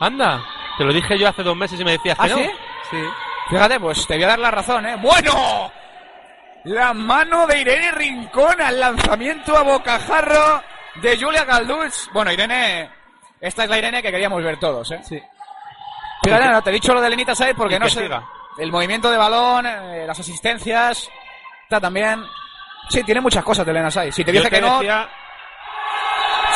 Anda, 0.00 0.44
te 0.78 0.84
lo 0.84 0.92
dije 0.92 1.18
yo 1.18 1.28
hace 1.28 1.42
dos 1.42 1.56
meses 1.56 1.80
y 1.80 1.84
me 1.84 1.92
decías 1.92 2.16
que 2.16 2.24
¿Ah, 2.24 2.28
no. 2.28 2.36
sí? 2.36 2.50
Sí. 2.90 3.04
Fíjate, 3.48 3.78
pues 3.80 4.06
te 4.06 4.14
voy 4.14 4.24
a 4.24 4.28
dar 4.28 4.38
la 4.38 4.50
razón, 4.50 4.86
¿eh? 4.86 4.96
¡Bueno! 5.00 5.70
La 6.64 6.94
mano 6.94 7.46
de 7.46 7.60
Irene 7.60 7.90
Rincón 7.90 8.58
al 8.60 8.80
lanzamiento 8.80 9.54
a 9.56 9.62
bocajarro 9.62 10.62
de 11.02 11.18
Julia 11.20 11.44
Galduch. 11.44 12.10
Bueno, 12.12 12.32
Irene, 12.32 12.90
esta 13.40 13.64
es 13.64 13.70
la 13.70 13.78
Irene 13.78 14.02
que 14.02 14.10
queríamos 14.10 14.42
ver 14.42 14.58
todos, 14.58 14.90
¿eh? 14.92 15.00
Sí. 15.06 15.22
Fíjate, 16.22 16.48
no, 16.48 16.62
te 16.62 16.70
he 16.70 16.72
dicho 16.72 16.94
lo 16.94 17.02
de 17.02 17.10
Lenita 17.10 17.34
Saiz 17.34 17.54
porque 17.54 17.78
no 17.78 17.86
siga. 17.88 18.24
El 18.56 18.72
movimiento 18.72 19.10
de 19.10 19.18
balón, 19.18 19.66
eh, 19.66 20.04
las 20.06 20.18
asistencias, 20.18 21.10
está 21.64 21.78
también. 21.80 22.24
Sí, 22.88 23.02
tiene 23.02 23.20
muchas 23.20 23.44
cosas 23.44 23.66
de 23.66 23.72
Elena 23.72 23.90
Saiz. 23.90 24.14
Si 24.14 24.24
te 24.24 24.32
dije 24.32 24.44
te 24.44 24.50
que 24.56 24.60
no, 24.62 24.78
decía- 24.78 25.06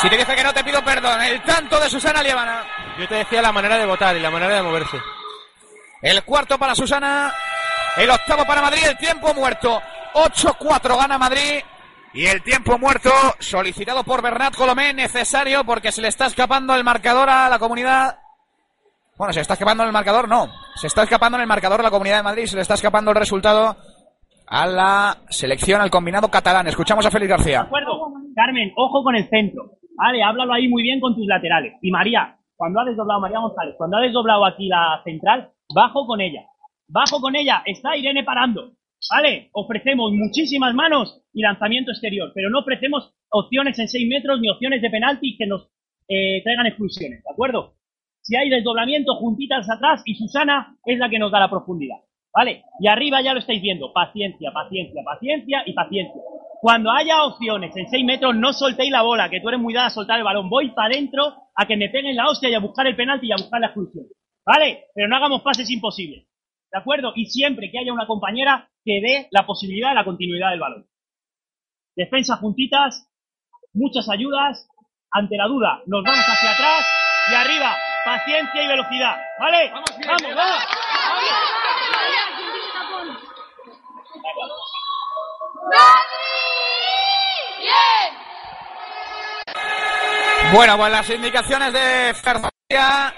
si 0.01 0.09
te 0.09 0.17
dije 0.17 0.35
que 0.37 0.45
no, 0.45 0.55
te 0.55 0.65
pido 0.65 0.83
perdón. 0.83 1.21
El 1.21 1.43
tanto 1.43 1.79
de 1.81 1.91
Susana 1.91 2.23
Lievana. 2.23 2.63
Yo 2.99 3.07
te 3.09 3.17
decía 3.17 3.43
la 3.43 3.53
manera 3.53 3.77
de 3.77 3.85
votar 3.85 4.17
y 4.17 4.21
la 4.21 4.31
manera 4.31 4.55
de 4.55 4.63
moverse. 4.63 4.97
El 6.03 6.23
cuarto 6.25 6.59
para 6.59 6.75
Susana. 6.75 7.33
El 7.97 8.11
octavo 8.11 8.45
para 8.47 8.63
Madrid. 8.63 8.83
El 8.89 8.97
tiempo 8.97 9.33
muerto. 9.35 9.81
8-4 10.15 10.97
gana 10.99 11.19
Madrid. 11.19 11.61
Y 12.15 12.27
el 12.27 12.43
tiempo 12.43 12.79
muerto 12.79 13.11
solicitado 13.39 14.03
por 14.03 14.23
Bernat 14.23 14.55
Colomé 14.57 14.95
necesario 14.95 15.63
porque 15.65 15.93
se 15.93 16.01
le 16.01 16.09
está 16.09 16.27
escapando 16.27 16.75
el 16.75 16.83
marcador 16.83 17.29
a 17.29 17.49
la 17.49 17.59
comunidad. 17.59 18.19
Bueno, 19.17 19.33
se 19.33 19.41
está 19.41 19.55
escapando 19.55 19.85
el 19.85 19.93
marcador, 19.93 20.29
no. 20.29 20.49
Se 20.77 20.87
está 20.87 21.03
escapando 21.03 21.37
en 21.37 21.43
el 21.43 21.49
marcador 21.49 21.81
a 21.81 21.83
la 21.83 21.91
comunidad 21.91 22.17
de 22.19 22.23
Madrid. 22.23 22.47
Se 22.47 22.57
le 22.57 22.63
está 22.63 22.75
escapando 22.75 23.11
el 23.11 23.17
resultado 23.17 23.77
a 24.47 24.67
la 24.67 25.19
selección, 25.29 25.81
al 25.83 25.91
combinado 25.91 26.31
catalán. 26.31 26.67
Escuchamos 26.69 27.05
a 27.05 27.11
Félix 27.11 27.29
¿De 27.29 27.37
García. 27.37 27.61
acuerdo? 27.63 28.01
Carmen, 28.35 28.73
ojo 28.77 29.03
con 29.03 29.15
el 29.17 29.29
centro. 29.29 29.73
Vale, 29.97 30.23
háblalo 30.23 30.55
ahí 30.55 30.69
muy 30.69 30.83
bien 30.83 31.01
con 31.01 31.15
tus 31.15 31.27
laterales. 31.27 31.75
Y 31.83 31.91
María, 31.91 32.37
cuando 32.57 32.81
ha 32.81 32.85
desdoblado, 32.85 33.21
María 33.21 33.41
González, 33.41 33.75
cuando 33.77 33.97
ha 33.99 34.01
desdoblado 34.01 34.47
aquí 34.47 34.69
la 34.69 35.01
central, 35.05 35.51
bajo 35.73 36.07
con 36.07 36.21
ella. 36.21 36.43
Bajo 36.89 37.21
con 37.21 37.37
ella. 37.37 37.63
Está 37.65 37.97
Irene 37.97 38.25
parando. 38.25 38.73
Vale, 39.11 39.51
ofrecemos 39.53 40.13
muchísimas 40.13 40.75
manos 40.75 41.23
y 41.33 41.43
lanzamiento 41.43 41.93
exterior, 41.93 42.33
pero 42.35 42.51
no 42.51 42.61
ofrecemos 42.61 43.15
opciones 43.31 43.79
en 43.79 43.89
6 43.89 44.09
metros 44.09 44.41
ni 44.41 44.51
opciones 44.51 44.83
de 44.83 44.91
penalti 44.91 45.37
que 45.37 45.47
nos 45.47 45.69
eh, 46.09 46.43
traigan 46.43 46.67
exclusiones, 46.67 47.23
¿de 47.23 47.31
acuerdo? 47.31 47.75
Si 48.23 48.37
hay 48.37 48.51
desdoblamiento, 48.51 49.15
juntitas 49.17 49.71
atrás 49.71 50.03
y 50.05 50.15
Susana 50.15 50.77
es 50.85 50.99
la 50.99 51.09
que 51.09 51.19
nos 51.19 51.31
da 51.31 51.41
la 51.41 51.51
profundidad. 51.51 51.97
¿Vale? 52.35 52.65
Y 52.81 52.89
arriba 52.89 53.23
ya 53.23 53.33
lo 53.33 53.41
estáis 53.41 53.63
viendo. 53.63 53.93
Paciencia, 53.93 54.53
paciencia, 54.53 55.03
paciencia 55.05 55.63
y 55.65 55.73
paciencia. 55.73 56.21
Cuando 56.61 56.91
haya 56.91 57.25
opciones 57.25 57.75
en 57.77 57.89
6 57.89 58.05
metros, 58.05 58.35
no 58.37 58.53
soltéis 58.53 58.91
la 58.91 59.03
bola, 59.03 59.31
que 59.31 59.41
tú 59.41 59.49
eres 59.49 59.61
muy 59.61 59.73
dada 59.73 59.87
a 59.87 59.91
soltar 59.91 60.19
el 60.19 60.25
balón. 60.25 60.51
Voy 60.51 60.71
para 60.71 60.93
adentro 60.93 61.35
a 61.55 61.67
que 61.67 61.77
me 61.77 61.89
peguen 61.89 62.17
la 62.17 62.27
hostia 62.27 62.51
y 62.51 62.55
a 62.55 62.61
buscar 62.61 62.87
el 62.87 62.97
penalti 62.97 63.29
y 63.29 63.33
a 63.33 63.37
buscar 63.37 63.61
la 63.61 63.69
exclusión. 63.69 64.07
¿Vale? 64.49 64.87
Pero 64.95 65.09
no 65.09 65.17
hagamos 65.17 65.43
pases 65.43 65.69
imposibles. 65.69 66.27
¿De 66.73 66.79
acuerdo? 66.79 67.13
Y 67.15 67.27
siempre 67.27 67.71
que 67.71 67.79
haya 67.79 67.93
una 67.93 68.07
compañera 68.07 68.71
que 68.83 68.99
dé 69.03 69.29
la 69.31 69.45
posibilidad 69.45 69.91
de 69.91 69.95
la 69.97 70.07
continuidad 70.07 70.51
del 70.51 70.61
balón. 70.61 70.87
Defensa 71.95 72.37
juntitas, 72.37 73.07
muchas 73.75 74.09
ayudas. 74.09 74.67
Ante 75.11 75.37
la 75.37 75.47
duda, 75.47 75.83
nos 75.87 76.03
vamos 76.03 76.25
hacia 76.27 76.53
atrás 76.53 76.87
y 77.31 77.35
arriba, 77.35 77.77
paciencia 78.05 78.63
y 78.63 78.69
velocidad. 78.69 79.17
¿Vale? 79.39 79.71
Vamos, 79.71 79.91
vamos. 80.07 80.35
vamos. 80.35 80.65
Bueno, 90.55 90.77
pues 90.79 90.93
las 90.93 91.11
indicaciones 91.11 91.73
de 91.75 92.15
García. 92.23 93.15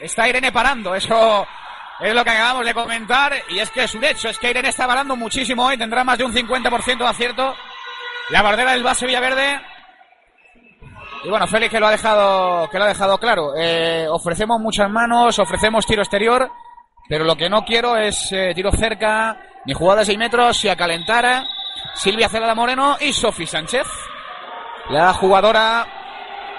Está 0.00 0.28
Irene 0.28 0.52
parando, 0.52 0.94
eso 0.94 1.46
es 2.00 2.14
lo 2.14 2.24
que 2.24 2.30
acabamos 2.30 2.64
de 2.64 2.74
comentar. 2.74 3.32
Y 3.48 3.58
es 3.58 3.70
que 3.70 3.84
es 3.84 3.94
un 3.94 4.04
hecho, 4.04 4.28
es 4.28 4.38
que 4.38 4.50
Irene 4.50 4.68
está 4.68 4.86
parando 4.86 5.16
muchísimo 5.16 5.66
hoy, 5.66 5.76
tendrá 5.76 6.04
más 6.04 6.18
de 6.18 6.24
un 6.24 6.32
50% 6.32 6.98
de 6.98 7.06
acierto. 7.06 7.54
La 8.30 8.42
bordera 8.42 8.72
del 8.72 8.82
base 8.82 9.06
Villaverde. 9.06 9.60
Y 11.24 11.28
bueno, 11.28 11.46
Félix 11.46 11.72
que 11.72 11.80
lo 11.80 11.88
ha 11.88 11.90
dejado, 11.90 12.68
que 12.70 12.78
lo 12.78 12.84
ha 12.84 12.88
dejado 12.88 13.18
claro. 13.18 13.52
Eh, 13.56 14.06
ofrecemos 14.08 14.60
muchas 14.60 14.88
manos, 14.90 15.38
ofrecemos 15.38 15.86
tiro 15.86 16.02
exterior, 16.02 16.50
pero 17.08 17.24
lo 17.24 17.36
que 17.36 17.48
no 17.48 17.64
quiero 17.64 17.96
es 17.96 18.30
eh, 18.32 18.52
tiro 18.54 18.70
cerca, 18.70 19.40
ni 19.64 19.72
jugada 19.72 20.00
de 20.00 20.06
6 20.06 20.18
metros, 20.18 20.64
y 20.64 20.68
a 20.68 20.76
calentar 20.76 21.44
Silvia 21.94 22.28
Celada 22.28 22.54
Moreno 22.54 22.96
y 23.00 23.12
Sofi 23.12 23.46
Sánchez. 23.46 23.86
La 24.90 25.12
jugadora 25.12 25.86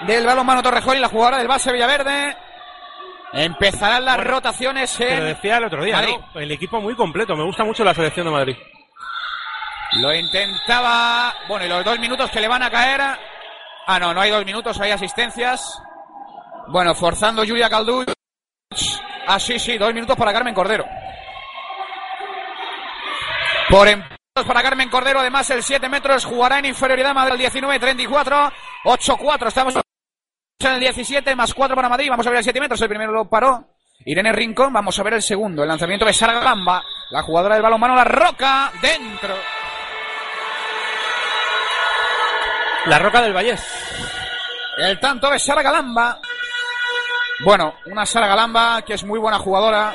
del 0.06 0.26
balonmano 0.26 0.62
Torrejón 0.62 0.96
y 0.96 1.00
la 1.00 1.08
jugadora 1.08 1.38
del 1.38 1.48
base 1.48 1.72
Villaverde. 1.72 2.36
Empezarán 3.32 4.04
las 4.04 4.22
rotaciones 4.24 5.00
en 5.00 5.24
decía 5.24 5.58
el 5.58 5.64
otro 5.64 5.84
día, 5.84 5.96
Madrid. 5.96 6.16
¿no? 6.34 6.40
El 6.40 6.50
equipo 6.50 6.80
muy 6.80 6.94
completo. 6.96 7.36
Me 7.36 7.44
gusta 7.44 7.64
mucho 7.64 7.84
la 7.84 7.94
selección 7.94 8.26
de 8.26 8.32
Madrid. 8.32 8.56
Lo 10.00 10.12
intentaba. 10.14 11.34
Bueno, 11.48 11.66
y 11.66 11.68
los 11.68 11.84
dos 11.84 11.98
minutos 11.98 12.30
que 12.30 12.40
le 12.40 12.48
van 12.48 12.62
a 12.62 12.70
caer. 12.70 13.00
Ah, 13.86 13.98
no, 13.98 14.12
no 14.12 14.20
hay 14.20 14.30
dos 14.30 14.44
minutos, 14.44 14.80
hay 14.80 14.90
asistencias. 14.90 15.80
Bueno, 16.68 16.94
forzando 16.94 17.44
Julia 17.46 17.68
Calduch. 17.68 18.10
Ah, 19.26 19.38
sí, 19.38 19.58
sí, 19.58 19.78
dos 19.78 19.92
minutos 19.94 20.16
para 20.16 20.32
Carmen 20.32 20.54
Cordero. 20.54 20.84
Por 23.68 23.88
para 24.46 24.62
Carmen 24.62 24.88
Cordero, 24.88 25.20
además 25.20 25.50
el 25.50 25.62
7 25.62 25.88
metros 25.88 26.24
jugará 26.24 26.58
en 26.58 26.66
inferioridad 26.66 27.14
Madrid 27.14 27.32
al 27.32 27.52
19-34. 27.52 28.52
8-4, 28.84 29.46
estamos 29.48 29.74
en 30.68 30.74
el 30.74 30.80
17, 30.80 31.34
más 31.34 31.54
4 31.54 31.74
para 31.74 31.88
Madrid. 31.88 32.08
Vamos 32.10 32.26
a 32.26 32.30
ver 32.30 32.38
el 32.38 32.44
7 32.44 32.60
metros, 32.60 32.80
el 32.82 32.88
primero 32.88 33.12
lo 33.12 33.28
paró. 33.28 33.64
Irene 34.04 34.32
Rincón, 34.32 34.72
vamos 34.72 34.98
a 34.98 35.02
ver 35.02 35.14
el 35.14 35.22
segundo. 35.22 35.62
El 35.62 35.68
lanzamiento 35.68 36.04
de 36.04 36.12
Sara 36.12 36.40
Gamba, 36.40 36.82
la 37.10 37.22
jugadora 37.22 37.54
del 37.54 37.62
balonmano, 37.62 37.94
la 37.94 38.04
roca, 38.04 38.72
dentro. 38.80 39.34
La 42.86 42.98
Roca 42.98 43.20
del 43.20 43.34
Vallés. 43.34 43.62
El 44.78 44.98
tanto 44.98 45.30
de 45.30 45.38
Sara 45.38 45.62
Galamba. 45.62 46.18
Bueno, 47.40 47.74
una 47.86 48.06
Sara 48.06 48.26
Galamba 48.26 48.80
que 48.82 48.94
es 48.94 49.04
muy 49.04 49.18
buena 49.18 49.38
jugadora. 49.38 49.94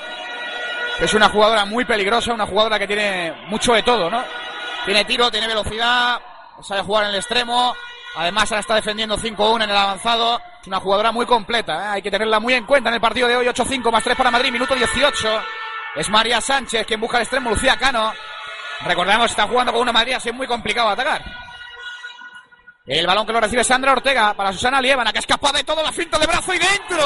Es 1.00 1.14
una 1.16 1.30
jugadora 1.30 1.66
muy 1.66 1.84
peligrosa, 1.84 2.34
una 2.34 2.46
jugadora 2.46 2.78
que 2.78 2.88
tiene 2.88 3.34
mucho 3.48 3.74
de 3.74 3.82
todo, 3.82 4.10
¿no? 4.10 4.24
Tiene 4.86 5.04
tiro, 5.04 5.32
tiene 5.32 5.48
velocidad, 5.48 6.20
sabe 6.62 6.84
jugar 6.84 7.06
en 7.06 7.10
el 7.10 7.16
extremo. 7.16 7.76
Además, 8.16 8.52
ahora 8.52 8.62
está 8.62 8.76
defendiendo 8.76 9.18
5-1 9.18 9.64
en 9.64 9.70
el 9.70 9.76
avanzado. 9.76 10.42
Es 10.62 10.68
una 10.68 10.80
jugadora 10.80 11.12
muy 11.12 11.26
completa, 11.26 11.74
¿eh? 11.74 11.88
hay 11.96 12.02
que 12.02 12.12
tenerla 12.12 12.40
muy 12.40 12.54
en 12.54 12.66
cuenta 12.66 12.90
en 12.90 12.96
el 12.96 13.02
partido 13.02 13.28
de 13.28 13.36
hoy. 13.36 13.46
8-5 13.46 13.92
más 13.92 14.04
3 14.04 14.16
para 14.16 14.32
Madrid, 14.32 14.52
minuto 14.52 14.74
18. 14.74 15.42
Es 15.96 16.10
María 16.10 16.42
Sánchez 16.42 16.86
quien 16.86 17.00
busca 17.00 17.18
el 17.18 17.24
extremo, 17.24 17.50
Lucía 17.50 17.78
Cano. 17.78 18.14
Recordamos, 18.86 19.32
está 19.32 19.48
jugando 19.48 19.72
con 19.72 19.82
una 19.82 19.92
Madrid 19.92 20.14
así 20.14 20.32
muy 20.32 20.48
complicado 20.48 20.88
de 20.88 20.94
atacar. 20.94 21.22
El 22.86 23.08
balón 23.08 23.26
que 23.26 23.34
lo 23.34 23.42
recibe 23.42 23.64
Sandra 23.64 23.94
Ortega 23.94 24.34
para 24.34 24.54
Susana 24.54 24.80
Lievana, 24.80 25.12
que 25.12 25.20
es 25.20 25.26
capaz 25.26 25.54
de 25.54 25.64
todo 25.64 25.82
la 25.82 25.92
finta 25.92 26.20
de 26.20 26.28
brazo 26.28 26.54
y 26.54 26.60
dentro. 26.60 27.04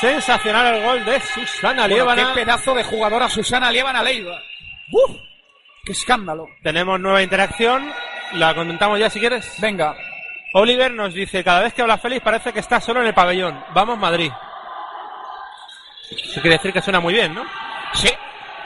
Sensacional 0.00 0.74
el 0.74 0.82
gol 0.82 1.04
de 1.04 1.20
Susana 1.20 1.86
Bueno, 1.86 2.14
qué 2.14 2.34
pedazo 2.34 2.74
de 2.74 2.84
jugadora 2.84 3.28
Susana 3.28 3.70
Lievana 3.70 4.02
Leiva. 4.02 4.38
¡Uf! 4.92 5.16
¡Qué 5.84 5.92
escándalo! 5.92 6.46
Tenemos 6.62 7.00
nueva 7.00 7.22
interacción. 7.22 7.92
La 8.34 8.54
comentamos 8.54 8.98
ya 8.98 9.08
si 9.10 9.20
quieres. 9.20 9.60
Venga. 9.60 9.94
Oliver 10.54 10.90
nos 10.92 11.12
dice, 11.14 11.42
cada 11.42 11.60
vez 11.60 11.74
que 11.74 11.82
habla 11.82 11.98
Félix 11.98 12.22
parece 12.22 12.52
que 12.52 12.60
está 12.60 12.80
solo 12.80 13.00
en 13.00 13.08
el 13.08 13.14
pabellón. 13.14 13.64
Vamos 13.72 13.98
Madrid. 13.98 14.30
Eso 16.10 16.40
quiere 16.40 16.56
decir 16.56 16.72
que 16.72 16.82
suena 16.82 17.00
muy 17.00 17.14
bien, 17.14 17.34
¿no? 17.34 17.44
Sí, 17.92 18.10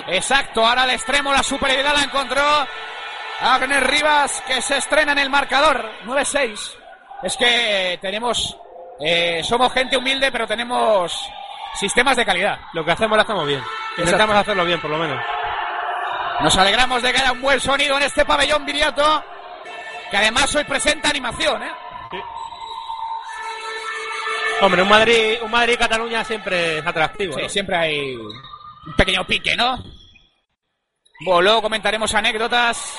exacto. 0.08 0.66
Ahora 0.66 0.82
al 0.82 0.90
extremo 0.90 1.32
la 1.32 1.42
superioridad 1.42 1.94
la 1.94 2.02
encontró 2.02 2.42
Agnes 3.40 3.82
Rivas, 3.84 4.42
que 4.46 4.60
se 4.60 4.76
estrena 4.78 5.12
en 5.12 5.18
el 5.18 5.30
marcador. 5.30 5.90
9-6. 6.04 6.76
Es 7.22 7.36
que 7.36 7.98
tenemos... 8.02 8.56
eh, 9.00 9.42
somos 9.44 9.72
gente 9.72 9.96
humilde, 9.96 10.30
pero 10.30 10.46
tenemos 10.46 11.30
sistemas 11.74 12.16
de 12.16 12.26
calidad. 12.26 12.58
Lo 12.72 12.84
que 12.84 12.92
hacemos 12.92 13.16
lo 13.16 13.22
hacemos 13.22 13.46
bien. 13.46 13.62
Intentamos 13.96 14.36
hacerlo 14.36 14.64
bien, 14.64 14.80
por 14.80 14.90
lo 14.90 14.98
menos. 14.98 15.24
Nos 16.40 16.56
alegramos 16.56 17.02
de 17.02 17.12
que 17.12 17.20
haya 17.20 17.32
un 17.32 17.40
buen 17.40 17.60
sonido 17.60 17.96
en 17.96 18.04
este 18.04 18.24
pabellón 18.24 18.64
Viriato, 18.64 19.24
que 20.10 20.16
además 20.16 20.54
hoy 20.54 20.64
presenta 20.64 21.10
animación, 21.10 21.62
¿eh? 21.62 21.72
Hombre, 24.60 24.82
un 24.82 24.88
Madrid, 24.88 25.38
un 25.42 25.50
Madrid 25.50 25.76
Cataluña 25.78 26.24
siempre 26.24 26.78
es 26.78 26.86
atractivo. 26.86 27.34
Sí, 27.34 27.42
¿no? 27.42 27.48
siempre 27.48 27.76
hay 27.76 28.16
un 28.16 28.94
pequeño 28.96 29.24
pique, 29.24 29.54
¿no? 29.56 29.78
Bueno, 31.20 31.42
luego 31.42 31.62
comentaremos 31.62 32.12
anécdotas, 32.14 32.98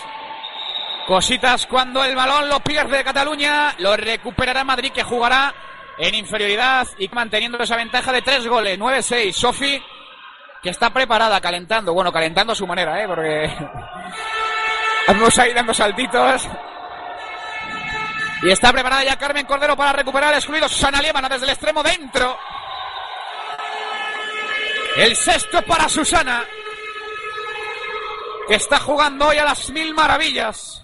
cositas 1.05 1.65
cuando 1.67 2.03
el 2.03 2.15
balón 2.15 2.47
lo 2.47 2.59
pierde 2.61 3.03
Cataluña, 3.03 3.75
lo 3.79 3.95
recuperará 3.97 4.63
Madrid 4.63 4.91
que 4.91 5.03
jugará 5.03 5.53
en 5.97 6.15
inferioridad 6.15 6.87
y 6.97 7.09
manteniendo 7.09 7.57
esa 7.57 7.75
ventaja 7.75 8.11
de 8.13 8.21
tres 8.21 8.47
goles, 8.47 8.79
9-6. 8.79 9.33
Sofi, 9.33 9.81
que 10.61 10.69
está 10.69 10.89
preparada, 10.91 11.41
calentando, 11.41 11.93
bueno, 11.93 12.11
calentando 12.11 12.53
a 12.53 12.55
su 12.55 12.65
manera, 12.65 13.03
¿eh? 13.03 13.07
Porque 13.07 13.49
vamos 15.07 15.39
ahí 15.39 15.53
dando 15.53 15.73
saltitos. 15.73 16.47
Y 18.41 18.51
está 18.51 18.71
preparada 18.71 19.03
ya 19.03 19.17
Carmen 19.17 19.45
Cordero 19.45 19.75
para 19.75 19.91
recuperar 19.93 20.31
el 20.31 20.39
excluido 20.39 20.69
Susana 20.69 21.01
Liébana 21.01 21.27
desde 21.27 21.45
el 21.45 21.51
extremo 21.51 21.83
dentro. 21.83 22.37
El 24.95 25.15
sexto 25.15 25.61
para 25.63 25.87
Susana, 25.87 26.43
que 28.47 28.55
está 28.55 28.79
jugando 28.79 29.27
hoy 29.27 29.37
a 29.37 29.45
las 29.45 29.69
mil 29.69 29.93
maravillas. 29.93 30.83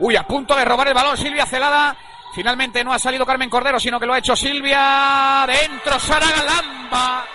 Uy, 0.00 0.16
a 0.16 0.26
punto 0.26 0.54
de 0.56 0.64
robar 0.64 0.88
el 0.88 0.94
balón 0.94 1.16
Silvia 1.16 1.46
Celada. 1.46 1.96
Finalmente 2.34 2.82
no 2.84 2.92
ha 2.92 2.98
salido 2.98 3.26
Carmen 3.26 3.50
Cordero, 3.50 3.78
sino 3.78 3.98
que 4.00 4.06
lo 4.06 4.14
ha 4.14 4.18
hecho 4.18 4.34
Silvia. 4.34 5.44
Dentro 5.46 5.98
Sara 5.98 6.26
Galamba. 6.26 7.26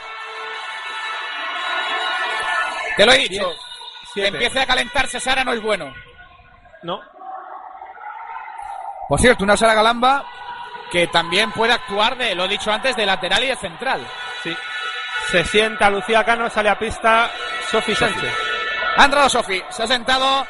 Te 2.97 3.05
lo 3.05 3.11
he 3.13 3.27
dicho. 3.27 3.49
Que 4.13 4.21
Siete. 4.21 4.27
empiece 4.29 4.59
a 4.61 4.65
calentarse 4.65 5.19
Sara 5.19 5.43
no 5.43 5.53
es 5.53 5.61
bueno. 5.61 5.93
No. 6.83 7.01
Por 9.07 9.19
cierto, 9.19 9.43
una 9.43 9.57
Sara 9.57 9.73
Galamba 9.73 10.25
que 10.91 11.07
también 11.07 11.51
puede 11.51 11.73
actuar 11.73 12.17
de, 12.17 12.35
lo 12.35 12.45
he 12.45 12.47
dicho 12.47 12.71
antes, 12.71 12.95
de 12.95 13.05
lateral 13.05 13.43
y 13.43 13.47
de 13.47 13.55
central. 13.55 14.05
Sí. 14.43 14.55
Se 15.31 15.43
sienta 15.45 15.89
Lucía 15.89 16.23
Cano, 16.23 16.49
sale 16.49 16.69
a 16.69 16.77
pista 16.77 17.29
Sofi 17.69 17.95
Sánchez. 17.95 18.31
Ha 18.97 19.05
entrado 19.05 19.29
Sofi, 19.29 19.61
se 19.69 19.83
ha 19.83 19.87
sentado 19.87 20.47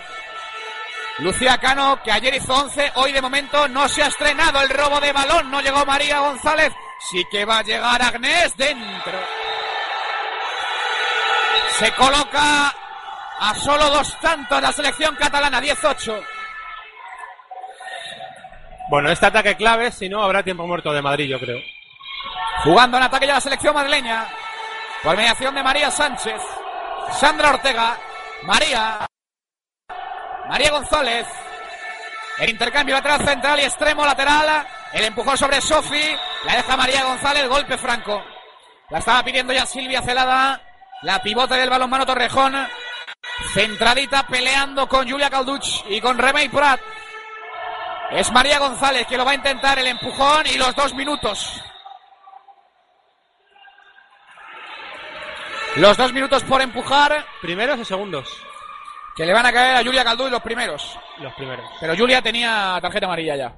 Lucía 1.20 1.58
Cano, 1.58 2.02
que 2.04 2.12
ayer 2.12 2.36
hizo 2.36 2.54
11, 2.54 2.92
hoy 2.96 3.14
de 3.14 3.22
momento 3.22 3.68
no 3.70 3.88
se 3.88 4.04
ha 4.04 4.08
estrenado 4.08 4.62
el 4.62 4.70
robo 4.70 5.00
de 5.00 5.14
balón, 5.14 5.50
no 5.50 5.62
llegó 5.62 5.86
María 5.86 6.20
González, 6.20 6.74
sí 7.00 7.24
que 7.32 7.46
va 7.46 7.60
a 7.60 7.64
llegar 7.64 8.02
Agnés 8.02 8.56
dentro. 8.58 9.20
Se 11.80 11.92
coloca 11.94 12.74
a 13.40 13.56
solo 13.56 13.90
dos 13.90 14.20
tantos 14.20 14.62
la 14.62 14.72
selección 14.72 15.16
catalana, 15.16 15.60
18. 15.60 16.35
Bueno, 18.88 19.10
este 19.10 19.26
ataque 19.26 19.56
clave, 19.56 19.92
si 19.92 20.08
no, 20.08 20.22
habrá 20.22 20.44
tiempo 20.44 20.68
muerto 20.68 20.94
de 20.94 21.02
Madrid, 21.02 21.28
yo 21.28 21.40
creo. 21.40 21.60
Jugando 22.64 22.98
en 22.98 23.04
ataque 23.04 23.28
ya 23.28 23.34
la 23.34 23.42
selección 23.42 23.74
madrileña. 23.74 24.28
Por 25.04 25.18
mediación 25.18 25.54
de 25.56 25.64
María 25.64 25.92
Sánchez. 25.92 26.42
Sandra 27.12 27.50
Ortega. 27.50 27.98
María. 28.44 29.08
María 30.50 30.72
González. 30.72 31.28
El 32.40 32.50
intercambio 32.50 32.96
lateral 32.96 33.26
central 33.26 33.60
y 33.60 33.64
extremo 33.64 34.06
lateral. 34.06 34.66
El 34.94 35.06
empujón 35.06 35.38
sobre 35.38 35.62
Sofi. 35.62 36.16
La 36.46 36.56
deja 36.56 36.78
María 36.78 37.04
González. 37.04 37.48
Golpe 37.48 37.78
franco. 37.78 38.24
La 38.90 39.00
estaba 39.00 39.24
pidiendo 39.24 39.54
ya 39.54 39.66
Silvia 39.66 40.02
Celada. 40.02 40.62
La 41.02 41.22
pivote 41.22 41.56
del 41.56 41.70
balonmano 41.70 42.06
Torrejón. 42.06 42.56
Centradita 43.54 44.26
peleando 44.28 44.88
con 44.88 45.10
Julia 45.10 45.30
Calduch 45.30 45.84
y 45.90 46.00
con 46.02 46.18
Remey 46.18 46.50
Prat. 46.50 46.80
Es 48.12 48.32
María 48.32 48.60
González 48.60 49.08
que 49.08 49.18
lo 49.18 49.26
va 49.26 49.32
a 49.32 49.36
intentar 49.36 49.78
el 49.80 49.88
empujón 49.88 50.46
y 50.48 50.58
los 50.58 50.76
dos 50.76 50.94
minutos. 50.94 51.62
Los 55.76 55.98
dos 55.98 56.14
minutos 56.14 56.44
por 56.44 56.62
empujar 56.62 57.26
¿Primeros 57.42 57.80
o 57.80 57.86
segundos? 57.86 58.30
que 59.16 59.26
le 59.26 59.34
van 59.34 59.46
a 59.46 59.54
caer 59.54 59.78
a 59.78 59.84
Julia 59.84 60.04
Calduch 60.04 60.30
los 60.30 60.42
primeros. 60.42 61.00
Los 61.20 61.34
primeros. 61.36 61.66
Pero 61.80 61.96
Julia 61.96 62.22
tenía 62.22 62.78
tarjeta 62.82 63.06
amarilla 63.06 63.36
ya. 63.38 63.54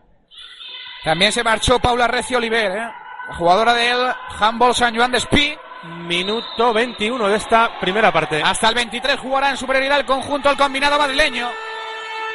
También 1.04 1.32
se 1.32 1.44
marchó 1.44 1.80
Paula 1.80 2.08
Recio 2.08 2.38
Oliver, 2.38 2.72
¿eh? 2.72 2.92
la 3.30 3.36
jugadora 3.36 3.74
del 3.74 4.14
Handball 4.40 4.76
San 4.76 4.96
Juan 4.96 5.12
de 5.12 5.18
Espí. 5.18 5.58
Minuto 5.84 6.74
21 6.74 7.28
de 7.28 7.38
esta 7.38 7.80
primera 7.80 8.12
parte. 8.12 8.42
Hasta 8.44 8.70
el 8.70 8.76
23 8.76 9.20
jugará 9.20 9.50
en 9.50 9.58
superioridad 9.58 10.00
el 10.00 10.06
conjunto 10.06 10.50
el 10.50 10.58
combinado 10.58 10.98
madrileño. 11.00 11.50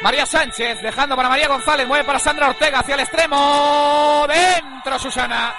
María 0.03 0.25
Sánchez 0.25 0.81
dejando 0.81 1.15
para 1.15 1.29
María 1.29 1.47
González, 1.47 1.87
mueve 1.87 2.03
para 2.03 2.19
Sandra 2.19 2.49
Ortega 2.49 2.79
hacia 2.79 2.95
el 2.95 3.01
extremo. 3.01 4.25
Dentro 4.27 4.99
Susana. 4.99 5.55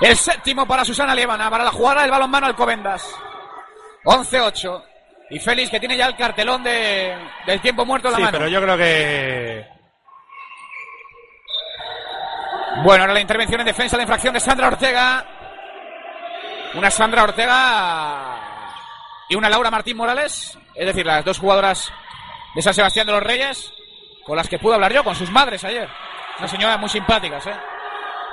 El 0.00 0.16
séptimo 0.16 0.66
para 0.66 0.84
Susana 0.84 1.14
Liébana, 1.14 1.48
para 1.48 1.64
la 1.64 1.70
jugada 1.70 2.02
del 2.02 2.10
balonmano 2.10 2.46
Alcobendas. 2.46 3.08
11-8. 4.04 4.84
Y 5.30 5.38
Félix 5.38 5.70
que 5.70 5.80
tiene 5.80 5.96
ya 5.96 6.06
el 6.06 6.16
cartelón 6.16 6.62
de, 6.62 7.16
del 7.46 7.60
tiempo 7.60 7.86
muerto 7.86 8.08
en 8.08 8.12
la 8.12 8.16
Sí, 8.18 8.22
mano. 8.24 8.38
pero 8.38 8.48
yo 8.50 8.60
creo 8.60 8.76
que 8.76 9.66
Bueno, 12.82 13.04
ahora 13.04 13.14
la 13.14 13.20
intervención 13.20 13.60
en 13.60 13.66
defensa 13.66 13.96
de 13.96 14.02
infracción 14.02 14.34
de 14.34 14.40
Sandra 14.40 14.66
Ortega. 14.68 15.24
Una 16.74 16.90
Sandra 16.90 17.22
Ortega 17.22 18.33
y 19.28 19.34
una 19.34 19.48
Laura 19.48 19.70
Martín 19.70 19.96
Morales. 19.96 20.58
Es 20.74 20.86
decir, 20.86 21.06
las 21.06 21.24
dos 21.24 21.38
jugadoras 21.38 21.92
de 22.54 22.62
San 22.62 22.74
Sebastián 22.74 23.06
de 23.06 23.12
los 23.12 23.22
Reyes 23.22 23.72
con 24.24 24.36
las 24.36 24.48
que 24.48 24.58
pude 24.58 24.74
hablar 24.74 24.92
yo, 24.92 25.04
con 25.04 25.14
sus 25.14 25.30
madres 25.30 25.62
ayer. 25.64 25.88
Unas 26.38 26.50
señoras 26.50 26.78
muy 26.78 26.88
simpáticas, 26.88 27.46
¿eh? 27.46 27.56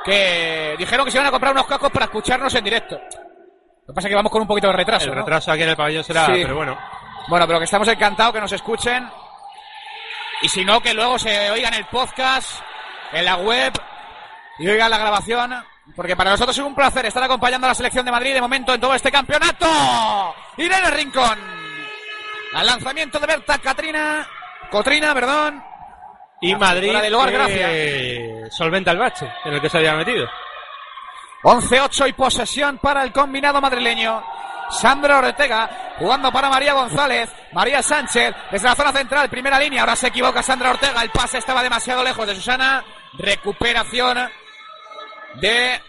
Que 0.03 0.75
dijeron 0.77 1.05
que 1.05 1.11
se 1.11 1.17
iban 1.17 1.27
a 1.27 1.31
comprar 1.31 1.53
unos 1.53 1.67
cascos 1.67 1.91
para 1.91 2.05
escucharnos 2.05 2.53
en 2.55 2.63
directo. 2.63 2.95
Lo 2.95 3.87
que 3.87 3.93
pasa 3.93 4.07
es 4.07 4.11
que 4.11 4.15
vamos 4.15 4.31
con 4.31 4.41
un 4.41 4.47
poquito 4.47 4.67
de 4.67 4.73
retraso. 4.73 5.05
el 5.05 5.11
¿no? 5.15 5.21
retraso 5.21 5.51
aquí 5.51 5.63
en 5.63 5.69
el 5.69 5.75
pabellón 5.75 6.03
será, 6.03 6.25
Sí. 6.27 6.31
pero 6.41 6.55
bueno. 6.55 6.77
Bueno, 7.27 7.45
pero 7.45 7.59
que 7.59 7.65
estamos 7.65 7.87
encantados 7.87 8.33
que 8.33 8.41
nos 8.41 8.51
escuchen. 8.51 9.07
Y 10.41 10.49
si 10.49 10.65
no, 10.65 10.81
que 10.81 10.93
luego 10.93 11.19
se 11.19 11.51
oigan 11.51 11.73
el 11.75 11.85
podcast, 11.85 12.61
en 13.11 13.25
la 13.25 13.35
web, 13.35 13.73
y 14.57 14.67
oigan 14.67 14.89
la 14.89 14.97
grabación. 14.97 15.63
Porque 15.95 16.15
para 16.15 16.31
nosotros 16.31 16.57
es 16.57 16.63
un 16.63 16.75
placer 16.75 17.05
estar 17.05 17.23
acompañando 17.23 17.67
a 17.67 17.69
la 17.69 17.75
selección 17.75 18.05
de 18.05 18.11
Madrid 18.11 18.33
de 18.33 18.41
momento 18.41 18.73
en 18.73 18.81
todo 18.81 18.93
este 18.93 19.11
campeonato. 19.11 19.67
Irene 20.57 20.91
Rincón. 20.91 21.39
Al 22.53 22.65
lanzamiento 22.65 23.19
de 23.19 23.27
Berta 23.27 23.57
Catrina. 23.57 24.27
Cotrina, 24.69 25.13
perdón. 25.13 25.63
Y 26.41 26.53
La 26.53 26.57
Madrid 26.57 26.97
del 26.97 27.11
Loar, 27.11 27.29
que 27.29 27.35
gracias. 27.35 28.55
solventa 28.55 28.91
el 28.91 28.97
bache 28.97 29.31
en 29.45 29.53
el 29.53 29.61
que 29.61 29.69
se 29.69 29.77
había 29.77 29.93
metido. 29.93 30.27
11-8 31.43 32.09
y 32.09 32.13
posesión 32.13 32.77
para 32.77 33.03
el 33.03 33.11
combinado 33.11 33.61
madrileño. 33.61 34.23
Sandra 34.69 35.19
Ortega 35.19 35.95
jugando 35.99 36.31
para 36.31 36.49
María 36.49 36.73
González. 36.73 37.29
María 37.51 37.83
Sánchez 37.83 38.33
desde 38.51 38.67
la 38.67 38.75
zona 38.75 38.91
central, 38.91 39.29
primera 39.29 39.59
línea. 39.59 39.81
Ahora 39.81 39.95
se 39.95 40.07
equivoca 40.07 40.41
Sandra 40.41 40.71
Ortega. 40.71 41.01
El 41.03 41.09
pase 41.09 41.37
estaba 41.37 41.61
demasiado 41.61 42.03
lejos 42.03 42.25
de 42.25 42.35
Susana. 42.35 42.83
Recuperación 43.13 44.17
de 45.35 45.81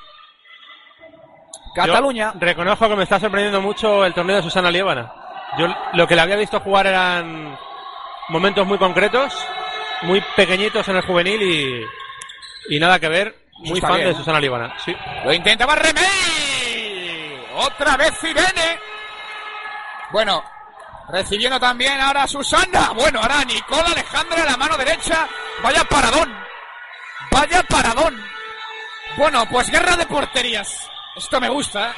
Cataluña. 1.74 2.33
Yo 2.35 2.40
reconozco 2.40 2.88
que 2.88 2.96
me 2.96 3.05
está 3.05 3.18
sorprendiendo 3.18 3.61
mucho 3.61 4.05
el 4.05 4.14
torneo 4.14 4.37
de 4.37 4.42
Susana 4.42 4.70
Liébana. 4.70 5.12
Yo 5.59 5.66
lo 5.94 6.07
que 6.07 6.14
le 6.14 6.20
había 6.20 6.37
visto 6.37 6.61
jugar 6.61 6.87
eran 6.87 7.59
momentos 8.28 8.66
muy 8.66 8.78
concretos, 8.78 9.35
muy 10.02 10.22
pequeñitos 10.37 10.87
en 10.88 10.96
el 10.96 11.02
juvenil 11.02 11.42
y, 11.42 12.74
y 12.74 12.78
nada 12.78 12.98
que 12.98 13.09
ver. 13.09 13.37
Muy 13.59 13.81
fan 13.81 13.96
bien, 13.96 14.09
de. 14.09 14.14
Susana 14.14 14.40
Liébana. 14.40 14.74
Sí. 14.85 14.94
Lo 15.24 15.33
intentaba 15.33 15.74
Remey. 15.74 17.44
Otra 17.55 17.96
vez 17.96 18.12
Irene. 18.24 18.78
Bueno, 20.11 20.42
recibiendo 21.09 21.61
también 21.61 22.00
ahora 22.00 22.26
Susana. 22.26 22.90
Bueno, 22.94 23.20
ahora 23.20 23.44
Nicola 23.44 23.90
Alejandra 23.92 24.44
la 24.44 24.57
mano 24.57 24.76
derecha. 24.76 25.26
Vaya 25.62 25.84
paradón. 25.84 26.34
Vaya 27.30 27.62
paradón. 27.62 28.32
Bueno, 29.16 29.44
pues 29.50 29.70
guerra 29.70 29.96
de 29.96 30.06
porterías. 30.06 30.88
Esto 31.16 31.40
me 31.40 31.48
gusta. 31.48 31.94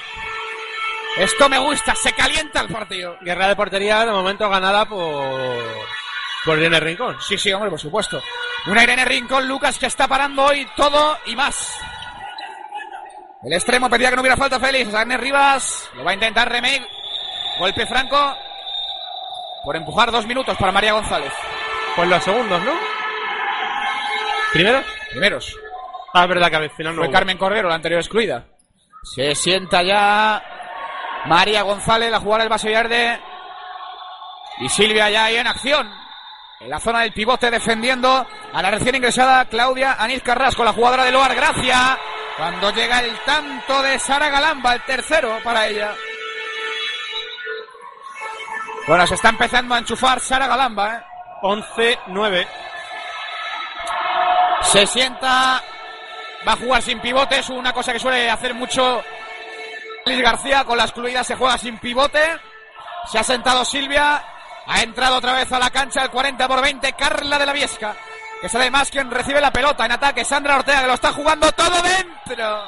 Esto 1.16 1.48
me 1.48 1.58
gusta. 1.58 1.94
Se 1.94 2.12
calienta 2.12 2.60
el 2.60 2.68
partido. 2.68 3.16
Guerra 3.20 3.48
de 3.48 3.56
portería 3.56 4.04
de 4.04 4.12
momento 4.12 4.48
ganada 4.48 4.84
por, 4.86 5.62
por 6.44 6.58
Irene 6.58 6.80
Rincón. 6.80 7.16
Sí, 7.20 7.38
sí, 7.38 7.52
hombre, 7.52 7.70
por 7.70 7.80
supuesto. 7.80 8.20
Una 8.66 8.82
Irene 8.82 9.04
Rincón, 9.04 9.46
Lucas, 9.46 9.78
que 9.78 9.86
está 9.86 10.08
parando 10.08 10.44
hoy 10.44 10.66
todo 10.76 11.18
y 11.26 11.36
más. 11.36 11.78
El 13.44 13.52
extremo 13.52 13.90
pedía 13.90 14.10
que 14.10 14.16
no 14.16 14.22
hubiera 14.22 14.36
falta 14.36 14.58
Félix. 14.58 14.92
Agnes 14.92 15.20
Rivas 15.20 15.90
lo 15.94 16.04
va 16.04 16.10
a 16.10 16.14
intentar 16.14 16.50
Remey. 16.50 16.84
Golpe 17.58 17.86
franco. 17.86 18.36
Por 19.64 19.76
empujar 19.76 20.10
dos 20.10 20.26
minutos 20.26 20.56
para 20.58 20.72
María 20.72 20.94
González. 20.94 21.32
Pues 21.94 22.08
los 22.08 22.24
segundos, 22.24 22.62
¿no? 22.62 22.72
¿Primero? 24.52 24.82
Primeros. 25.10 25.56
Ah, 26.14 26.22
es 26.22 26.28
verdad 26.28 26.48
que 26.48 26.56
al 26.56 26.70
final 26.70 26.94
no. 26.94 27.00
Fue 27.00 27.08
hubo. 27.08 27.12
Carmen 27.12 27.36
Cordero, 27.36 27.68
la 27.68 27.74
anterior 27.74 28.00
excluida. 28.00 28.46
Se 29.02 29.34
sienta 29.34 29.82
ya 29.82 30.42
María 31.26 31.62
González, 31.62 32.10
la 32.10 32.20
jugadora 32.20 32.44
del 32.44 32.50
Vaso 32.50 32.68
Verde. 32.68 33.20
Y 34.60 34.68
Silvia 34.68 35.10
ya 35.10 35.24
ahí 35.24 35.36
en 35.36 35.46
acción. 35.48 35.90
En 36.60 36.70
la 36.70 36.78
zona 36.78 37.00
del 37.00 37.12
pivote 37.12 37.50
defendiendo 37.50 38.26
a 38.52 38.62
la 38.62 38.70
recién 38.70 38.94
ingresada 38.94 39.44
Claudia 39.46 39.96
Anís 39.98 40.22
Carrasco, 40.22 40.64
la 40.64 40.72
jugadora 40.72 41.04
de 41.04 41.10
Loar 41.10 41.34
Gracia. 41.34 41.98
Cuando 42.36 42.70
llega 42.70 43.00
el 43.00 43.18
tanto 43.24 43.82
de 43.82 43.98
Sara 43.98 44.30
Galamba, 44.30 44.74
el 44.74 44.82
tercero 44.82 45.38
para 45.42 45.66
ella. 45.66 45.94
Bueno, 48.86 49.06
se 49.06 49.14
está 49.14 49.30
empezando 49.30 49.74
a 49.74 49.78
enchufar 49.78 50.20
Sara 50.20 50.46
Galamba, 50.46 50.94
¿eh? 50.94 51.02
11-9. 51.42 52.46
Se 54.62 54.86
sienta, 54.86 55.62
va 56.47 56.53
a 56.53 56.57
jugar 56.57 56.82
sin 56.82 57.01
pivotes, 57.01 57.49
una 57.51 57.72
cosa 57.72 57.92
que 57.92 57.99
suele 57.99 58.30
hacer 58.30 58.55
mucho 58.55 59.03
Luis 60.07 60.20
García, 60.20 60.64
con 60.64 60.76
las 60.76 60.86
excluidas 60.86 61.26
se 61.26 61.36
juega 61.36 61.57
sin 61.59 61.78
pivote. 61.78 62.20
Se 63.11 63.18
ha 63.18 63.22
sentado 63.22 63.64
Silvia, 63.64 64.22
ha 64.66 64.82
entrado 64.82 65.16
otra 65.16 65.34
vez 65.34 65.51
a 65.53 65.59
la 65.59 65.70
cancha 65.70 66.03
el 66.03 66.11
40 66.11 66.49
por 66.49 66.62
20, 66.62 66.92
Carla 66.92 67.38
de 67.38 67.47
la 67.47 67.53
Viesca, 67.53 67.95
que 68.40 68.47
es 68.47 68.55
además 68.55 68.90
quien 68.90 69.11
recibe 69.11 69.40
la 69.40 69.53
pelota 69.53 69.84
en 69.84 69.92
ataque, 69.92 70.24
Sandra 70.24 70.57
Ortega, 70.57 70.82
que 70.82 70.88
lo 70.88 70.95
está 70.95 71.12
jugando 71.12 71.51
todo 71.53 71.82
dentro. 71.82 72.64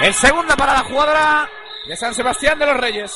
El 0.00 0.14
segundo 0.14 0.56
para 0.56 0.72
la 0.72 0.84
jugadora 0.84 1.48
de 1.86 1.96
San 1.96 2.14
Sebastián 2.14 2.58
de 2.58 2.66
los 2.66 2.76
Reyes. 2.76 3.12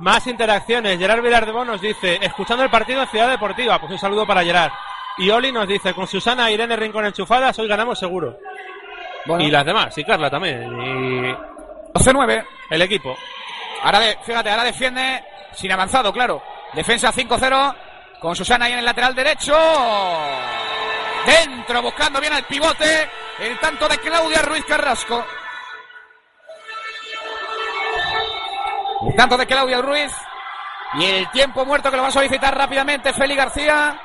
Más 0.00 0.26
interacciones. 0.26 0.98
Gerard 0.98 1.22
Vilardebón 1.22 1.68
nos 1.68 1.80
dice, 1.80 2.18
escuchando 2.20 2.64
el 2.64 2.70
partido 2.70 3.02
en 3.02 3.08
Ciudad 3.08 3.30
Deportiva. 3.30 3.78
Pues 3.78 3.92
un 3.92 3.98
saludo 3.98 4.26
para 4.26 4.42
Gerard. 4.42 4.72
Y 5.18 5.30
Oli 5.30 5.52
nos 5.52 5.68
dice, 5.68 5.94
con 5.94 6.06
Susana 6.06 6.48
e 6.48 6.54
Irene 6.54 6.76
Rincón 6.76 7.06
enchufadas, 7.06 7.58
hoy 7.58 7.68
ganamos 7.68 7.98
seguro. 7.98 8.38
Bueno. 9.26 9.44
Y 9.44 9.50
las 9.50 9.64
demás, 9.64 9.96
y 9.96 10.04
Carla 10.04 10.30
también. 10.30 10.62
Y 10.62 11.34
12-9. 11.92 12.44
el 12.70 12.82
equipo. 12.82 13.16
Ahora, 13.82 14.00
de, 14.00 14.18
fíjate, 14.22 14.50
ahora 14.50 14.64
defiende 14.64 15.22
sin 15.52 15.70
avanzado, 15.70 16.12
claro. 16.12 16.42
Defensa 16.72 17.12
5-0 17.12 17.74
con 18.20 18.34
Susana 18.34 18.66
ahí 18.66 18.72
en 18.72 18.78
el 18.78 18.84
lateral 18.84 19.14
derecho. 19.14 19.56
Dentro, 21.26 21.82
buscando 21.82 22.20
bien 22.20 22.32
al 22.32 22.44
pivote. 22.44 23.08
El 23.40 23.58
tanto 23.58 23.88
de 23.88 23.98
Claudia 23.98 24.42
Ruiz 24.42 24.64
Carrasco. 24.64 25.24
El 29.08 29.16
tanto 29.16 29.36
de 29.36 29.46
Claudia 29.46 29.82
Ruiz. 29.82 30.12
Y 30.94 31.04
el 31.04 31.30
tiempo 31.30 31.64
muerto 31.64 31.90
que 31.90 31.96
lo 31.96 32.02
va 32.02 32.08
a 32.08 32.12
solicitar 32.12 32.56
rápidamente 32.56 33.12
Félix 33.12 33.38
García. 33.38 34.00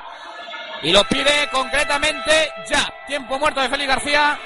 Y 0.82 0.92
lo 0.92 1.02
pide 1.04 1.48
concretamente 1.50 2.30
ya. 2.70 2.78
Tiempo 3.06 3.38
muerto 3.38 3.60
de 3.60 3.68
Félix 3.68 3.88
García. 3.88 4.38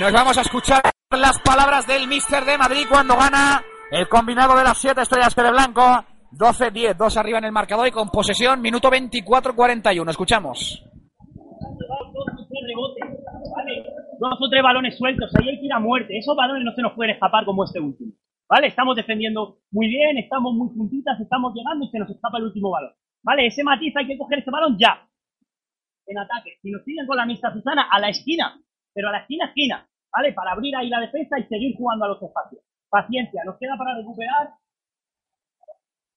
Nos 0.00 0.12
vamos 0.12 0.38
a 0.38 0.40
escuchar 0.40 0.80
las 1.10 1.38
palabras 1.40 1.86
del 1.86 2.08
Mister 2.08 2.44
de 2.44 2.56
Madrid 2.56 2.86
cuando 2.88 3.16
gana 3.16 3.62
el 3.90 4.08
combinado 4.08 4.56
de 4.56 4.64
las 4.64 4.78
siete 4.78 5.02
estrellas 5.02 5.34
de 5.34 5.50
blanco. 5.50 5.82
12-10, 6.32 6.96
dos 6.96 7.18
arriba 7.18 7.36
en 7.38 7.44
el 7.44 7.52
marcador 7.52 7.86
y 7.86 7.90
con 7.90 8.08
posesión, 8.08 8.62
minuto 8.62 8.90
24-41. 8.90 10.10
Escuchamos. 10.10 10.82
Dos 14.18 14.38
o 14.40 14.48
tres 14.48 14.62
balones 14.62 14.96
sueltos, 14.96 15.30
ahí 15.34 15.48
hay 15.50 15.60
que 15.60 15.66
ir 15.66 15.72
a 15.72 15.80
muerte. 15.80 16.16
Esos 16.16 16.34
balones 16.34 16.64
no 16.64 16.72
se 16.72 16.80
nos 16.80 16.92
pueden 16.92 17.12
escapar 17.12 17.44
como 17.44 17.64
este 17.64 17.80
último, 17.80 18.12
¿vale? 18.48 18.68
Estamos 18.68 18.96
defendiendo 18.96 19.58
muy 19.72 19.88
bien, 19.88 20.16
estamos 20.16 20.54
muy 20.54 20.68
juntitas, 20.68 21.20
estamos 21.20 21.52
llegando 21.54 21.84
y 21.84 21.90
se 21.90 21.98
nos 21.98 22.08
escapa 22.08 22.38
el 22.38 22.44
último 22.44 22.70
balón, 22.70 22.92
¿vale? 23.22 23.48
Ese 23.48 23.64
matiz 23.64 23.94
hay 23.96 24.06
que 24.06 24.16
coger 24.16 24.38
ese 24.38 24.50
balón 24.50 24.78
ya, 24.78 25.06
en 26.06 26.18
ataque. 26.18 26.58
Si 26.62 26.70
nos 26.70 26.84
siguen 26.84 27.06
con 27.06 27.16
la 27.16 27.26
mixta 27.26 27.52
Susana, 27.52 27.88
a 27.90 28.00
la 28.00 28.08
esquina, 28.08 28.58
pero 28.92 29.08
a 29.08 29.12
la 29.12 29.18
esquina, 29.18 29.46
esquina, 29.46 29.86
¿vale? 30.14 30.32
Para 30.32 30.52
abrir 30.52 30.74
ahí 30.76 30.88
la 30.88 31.00
defensa 31.00 31.38
y 31.38 31.44
seguir 31.44 31.76
jugando 31.76 32.04
a 32.04 32.08
los 32.08 32.22
espacios. 32.22 32.62
Paciencia, 32.88 33.42
nos 33.44 33.58
queda 33.58 33.76
para 33.76 33.96
recuperar 33.96 34.50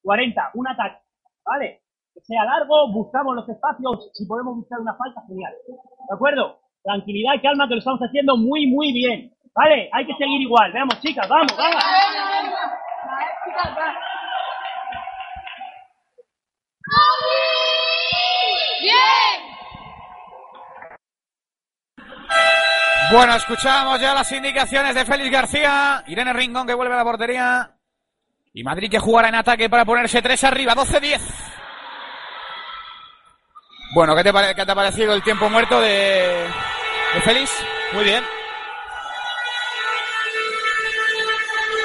40, 0.03 0.51
un 0.55 0.67
ataque, 0.67 1.01
¿vale? 1.45 1.81
Que 2.13 2.21
sea 2.21 2.43
largo, 2.45 2.91
buscamos 2.91 3.35
los 3.35 3.47
espacios, 3.49 4.11
si 4.13 4.25
podemos 4.25 4.55
buscar 4.55 4.79
una 4.79 4.95
falta, 4.95 5.21
genial. 5.27 5.53
¿De 5.67 6.15
acuerdo? 6.15 6.59
Tranquilidad 6.83 7.33
y 7.35 7.41
calma 7.41 7.67
que 7.67 7.75
lo 7.75 7.79
estamos 7.79 7.99
haciendo 8.01 8.37
muy, 8.37 8.67
muy 8.67 8.93
bien. 8.93 9.31
¿Vale? 9.55 9.89
Hay 9.93 10.05
que 10.05 10.13
seguir 10.15 10.41
igual. 10.41 10.71
Veamos, 10.73 10.99
chicas, 10.99 11.27
vamos, 11.29 11.55
vamos. 11.57 11.83
Bueno, 23.11 23.35
escuchamos 23.35 23.99
ya 23.99 24.13
las 24.13 24.31
indicaciones 24.31 24.95
de 24.95 25.05
Félix 25.05 25.31
García. 25.31 26.03
Irene 26.07 26.33
Rincón 26.33 26.65
que 26.65 26.73
vuelve 26.73 26.93
a 26.93 26.97
la 26.97 27.03
portería. 27.03 27.71
Y 28.53 28.63
Madrid 28.63 28.89
que 28.89 28.99
jugará 28.99 29.29
en 29.29 29.35
ataque 29.35 29.69
para 29.69 29.85
ponerse 29.85 30.21
tres 30.21 30.43
arriba, 30.43 30.73
12-10. 30.73 31.19
Bueno, 33.93 34.15
¿qué 34.15 34.23
te, 34.23 34.31
qué 34.55 34.65
te 34.65 34.71
ha 34.71 34.75
parecido 34.75 35.13
el 35.13 35.21
tiempo 35.23 35.49
muerto 35.49 35.79
de, 35.79 36.47
de 37.13 37.21
Félix? 37.21 37.51
Muy 37.93 38.03
bien. 38.03 38.23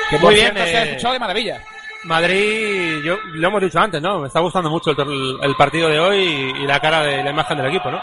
Que 0.08 0.18
Muy 0.18 0.34
bien, 0.34 0.52
cierto, 0.52 0.70
se 0.70 0.76
ha 0.76 0.84
eh, 0.84 0.88
escuchado 0.88 1.12
de 1.12 1.20
maravilla. 1.20 1.62
Madrid, 2.04 3.02
yo 3.04 3.16
lo 3.34 3.48
hemos 3.48 3.60
dicho 3.60 3.78
antes, 3.78 4.00
¿no? 4.00 4.20
Me 4.20 4.26
está 4.28 4.40
gustando 4.40 4.70
mucho 4.70 4.90
el, 4.90 5.38
el 5.42 5.54
partido 5.54 5.88
de 5.88 6.00
hoy 6.00 6.18
y, 6.18 6.62
y 6.62 6.66
la 6.66 6.80
cara 6.80 7.02
de 7.02 7.22
la 7.22 7.30
imagen 7.30 7.58
del 7.58 7.66
equipo, 7.66 7.90
¿no? 7.90 8.00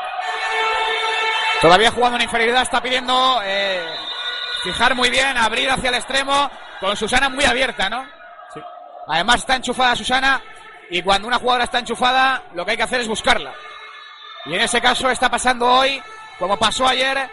Todavía 1.61 1.91
jugando 1.91 2.17
en 2.17 2.23
inferioridad, 2.23 2.61
está 2.61 2.81
pidiendo 2.81 3.41
eh, 3.43 3.83
fijar 4.63 4.93
muy 4.95 5.09
bien, 5.09 5.37
abrir 5.37 5.69
hacia 5.69 5.89
el 5.89 5.95
extremo, 5.95 6.49
con 6.79 6.95
Susana 6.95 7.29
muy 7.29 7.45
abierta, 7.45 7.89
¿no? 7.89 8.05
Sí. 8.53 8.59
Además 9.07 9.37
está 9.37 9.55
enchufada 9.55 9.95
Susana 9.95 10.41
y 10.89 11.01
cuando 11.01 11.27
una 11.27 11.39
jugadora 11.39 11.63
está 11.63 11.79
enchufada, 11.79 12.43
lo 12.53 12.63
que 12.63 12.71
hay 12.71 12.77
que 12.77 12.83
hacer 12.83 13.01
es 13.01 13.07
buscarla. 13.07 13.53
Y 14.45 14.53
en 14.53 14.61
ese 14.61 14.79
caso 14.79 15.09
está 15.09 15.29
pasando 15.29 15.65
hoy, 15.65 16.01
como 16.37 16.57
pasó 16.57 16.87
ayer, 16.87 17.29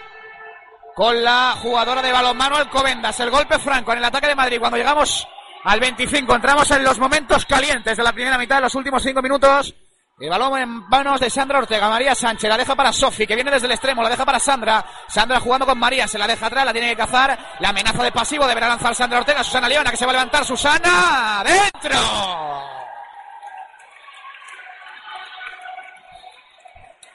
con 0.94 1.22
la 1.22 1.54
jugadora 1.60 2.00
de 2.00 2.12
balonmano 2.12 2.56
Alcobendas. 2.56 3.18
El 3.20 3.30
golpe 3.30 3.58
franco 3.58 3.92
en 3.92 3.98
el 3.98 4.04
ataque 4.04 4.28
de 4.28 4.34
Madrid. 4.34 4.58
Cuando 4.58 4.78
llegamos 4.78 5.26
al 5.64 5.80
25, 5.80 6.34
entramos 6.34 6.70
en 6.70 6.82
los 6.82 6.98
momentos 6.98 7.44
calientes 7.46 7.96
de 7.96 8.02
la 8.02 8.12
primera 8.12 8.38
mitad, 8.38 8.58
en 8.58 8.64
los 8.64 8.74
últimos 8.74 9.02
cinco 9.02 9.20
minutos. 9.20 9.74
El 10.20 10.30
balón 10.30 10.56
en 10.58 10.68
manos 10.88 11.18
de 11.20 11.28
Sandra 11.28 11.58
Ortega. 11.58 11.88
María 11.88 12.14
Sánchez 12.14 12.48
la 12.48 12.56
deja 12.56 12.76
para 12.76 12.92
Sofi, 12.92 13.26
que 13.26 13.34
viene 13.34 13.50
desde 13.50 13.66
el 13.66 13.72
extremo. 13.72 14.00
La 14.02 14.08
deja 14.10 14.24
para 14.24 14.38
Sandra. 14.38 14.84
Sandra 15.08 15.40
jugando 15.40 15.66
con 15.66 15.76
María. 15.78 16.06
Se 16.06 16.18
la 16.18 16.26
deja 16.28 16.46
atrás. 16.46 16.64
La 16.64 16.72
tiene 16.72 16.88
que 16.90 16.96
cazar. 16.96 17.36
La 17.58 17.70
amenaza 17.70 18.02
de 18.02 18.12
pasivo. 18.12 18.46
Deberá 18.46 18.68
lanzar 18.68 18.94
Sandra 18.94 19.18
Ortega. 19.18 19.42
Susana 19.42 19.68
Leona, 19.68 19.90
que 19.90 19.96
se 19.96 20.04
va 20.06 20.10
a 20.10 20.14
levantar. 20.14 20.44
Susana. 20.44 21.42
¡Dentro! 21.44 21.98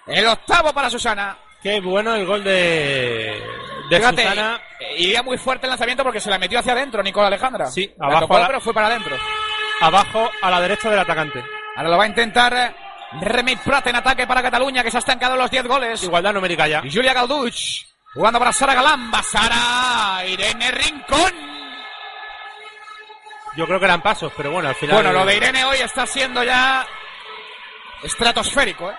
El 0.07 0.27
octavo 0.27 0.73
para 0.73 0.89
Susana. 0.89 1.37
Qué 1.61 1.79
bueno 1.81 2.15
el 2.15 2.25
gol 2.25 2.43
de, 2.43 3.41
de 3.89 3.97
Fíjate, 3.97 4.23
Susana. 4.23 4.61
eh, 4.79 4.95
iría 4.97 5.21
muy 5.23 5.37
fuerte 5.37 5.67
el 5.67 5.69
lanzamiento 5.69 6.03
porque 6.03 6.19
se 6.21 6.29
la 6.29 6.39
metió 6.39 6.59
hacia 6.59 6.73
adentro 6.73 7.03
Nicola 7.03 7.27
Alejandra. 7.27 7.67
Sí, 7.67 7.93
La 7.97 8.07
abajo 8.07 8.21
tocó, 8.21 8.37
a 8.37 8.39
la- 8.41 8.47
pero 8.47 8.61
fue 8.61 8.73
para 8.73 8.87
adentro. 8.87 9.15
Abajo 9.81 10.29
a 10.41 10.49
la 10.49 10.61
derecha 10.61 10.89
del 10.89 10.99
atacante. 10.99 11.43
Ahora 11.75 11.89
lo 11.89 11.97
va 11.97 12.03
a 12.05 12.07
intentar 12.07 12.75
Remy 13.11 13.55
Prat 13.57 13.87
en 13.87 13.95
ataque 13.95 14.27
para 14.27 14.41
Cataluña, 14.41 14.83
que 14.83 14.91
se 14.91 14.97
ha 14.97 14.99
estancado 14.99 15.33
en 15.33 15.39
los 15.39 15.51
10 15.51 15.67
goles. 15.67 16.03
Igualdad 16.03 16.33
numérica 16.33 16.67
ya. 16.67 16.81
Y 16.83 16.93
Julia 16.93 17.13
Galduch 17.13 17.85
jugando 18.13 18.39
para 18.39 18.53
Sara 18.53 18.73
Galamba. 18.73 19.23
Sara 19.23 20.25
Irene 20.25 20.71
Rincón. 20.71 21.33
Yo 23.55 23.65
creo 23.65 23.79
que 23.79 23.85
eran 23.85 24.01
pasos, 24.01 24.31
pero 24.37 24.51
bueno, 24.51 24.69
al 24.69 24.75
final. 24.75 24.95
Bueno, 24.95 25.11
lo 25.11 25.25
de 25.25 25.35
Irene 25.35 25.65
hoy 25.65 25.77
está 25.77 26.05
siendo 26.05 26.43
ya 26.43 26.85
estratosférico. 28.03 28.91
¿eh? 28.91 28.95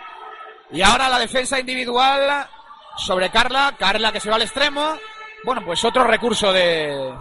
Y 0.73 0.83
ahora 0.83 1.09
la 1.09 1.19
defensa 1.19 1.59
individual 1.59 2.49
sobre 2.97 3.31
Carla. 3.31 3.75
Carla 3.79 4.13
que 4.13 4.21
se 4.21 4.29
va 4.29 4.37
al 4.37 4.43
extremo. 4.43 4.99
Bueno, 5.45 5.63
pues 5.65 5.85
otro 5.85 6.05
recurso 6.05 6.53
de. 6.53 7.15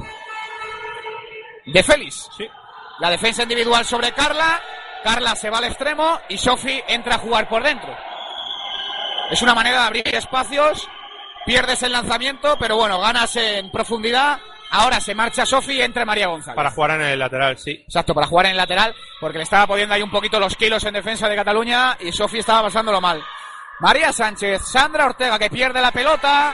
de 1.65 1.83
Félix. 1.83 2.29
Sí. 2.35 2.49
La 2.99 3.09
defensa 3.11 3.43
individual 3.43 3.85
sobre 3.85 4.11
Carla. 4.11 4.61
Carla 5.04 5.36
se 5.36 5.50
va 5.50 5.60
al 5.60 5.66
extremo 5.66 6.20
y 6.30 6.38
Sofi 6.38 6.82
entra 6.88 7.16
a 7.16 7.20
jugar 7.20 7.47
por 7.47 7.64
dentro. 7.64 7.95
Es 9.32 9.41
una 9.41 9.56
manera 9.56 9.82
de 9.82 9.88
abrir 9.88 10.16
espacios. 10.16 10.88
Pierdes 11.45 11.84
el 11.84 11.91
lanzamiento, 11.91 12.58
pero 12.60 12.76
bueno, 12.76 13.00
ganas 13.00 13.36
en 13.36 13.72
profundidad. 13.72 14.39
Ahora 14.72 15.00
se 15.00 15.16
marcha 15.16 15.45
Sofi 15.45 15.74
y 15.74 15.82
entra 15.82 16.06
María 16.06 16.28
González. 16.28 16.56
Para 16.56 16.72
jugar 16.72 16.91
en 16.91 17.02
el 17.02 17.20
lateral, 17.20 17.58
sí. 17.58 17.72
Exacto, 17.72 18.14
para 18.14 18.28
jugar 18.28 18.47
en 18.47 18.52
el 18.52 18.58
lateral, 18.58 18.93
porque 19.20 19.38
le 19.39 19.43
estaba 19.43 19.66
poniendo 19.66 19.95
ahí 19.95 20.02
un 20.02 20.12
poquito 20.12 20.39
los 20.39 20.56
kilos 20.56 20.84
en 20.84 20.93
defensa 20.93 21.28
de 21.28 21.36
Cataluña 21.36 21.97
y 22.00 22.12
Sofi 22.12 22.39
estaba 22.39 22.64
pasándolo 22.64 23.02
mal. 23.02 23.24
María 23.80 24.12
Sánchez, 24.12 24.62
Sandra 24.64 25.06
Ortega 25.06 25.39
que 25.39 25.50
pierde 25.50 25.82
la 25.82 25.91
pelota. 25.91 26.54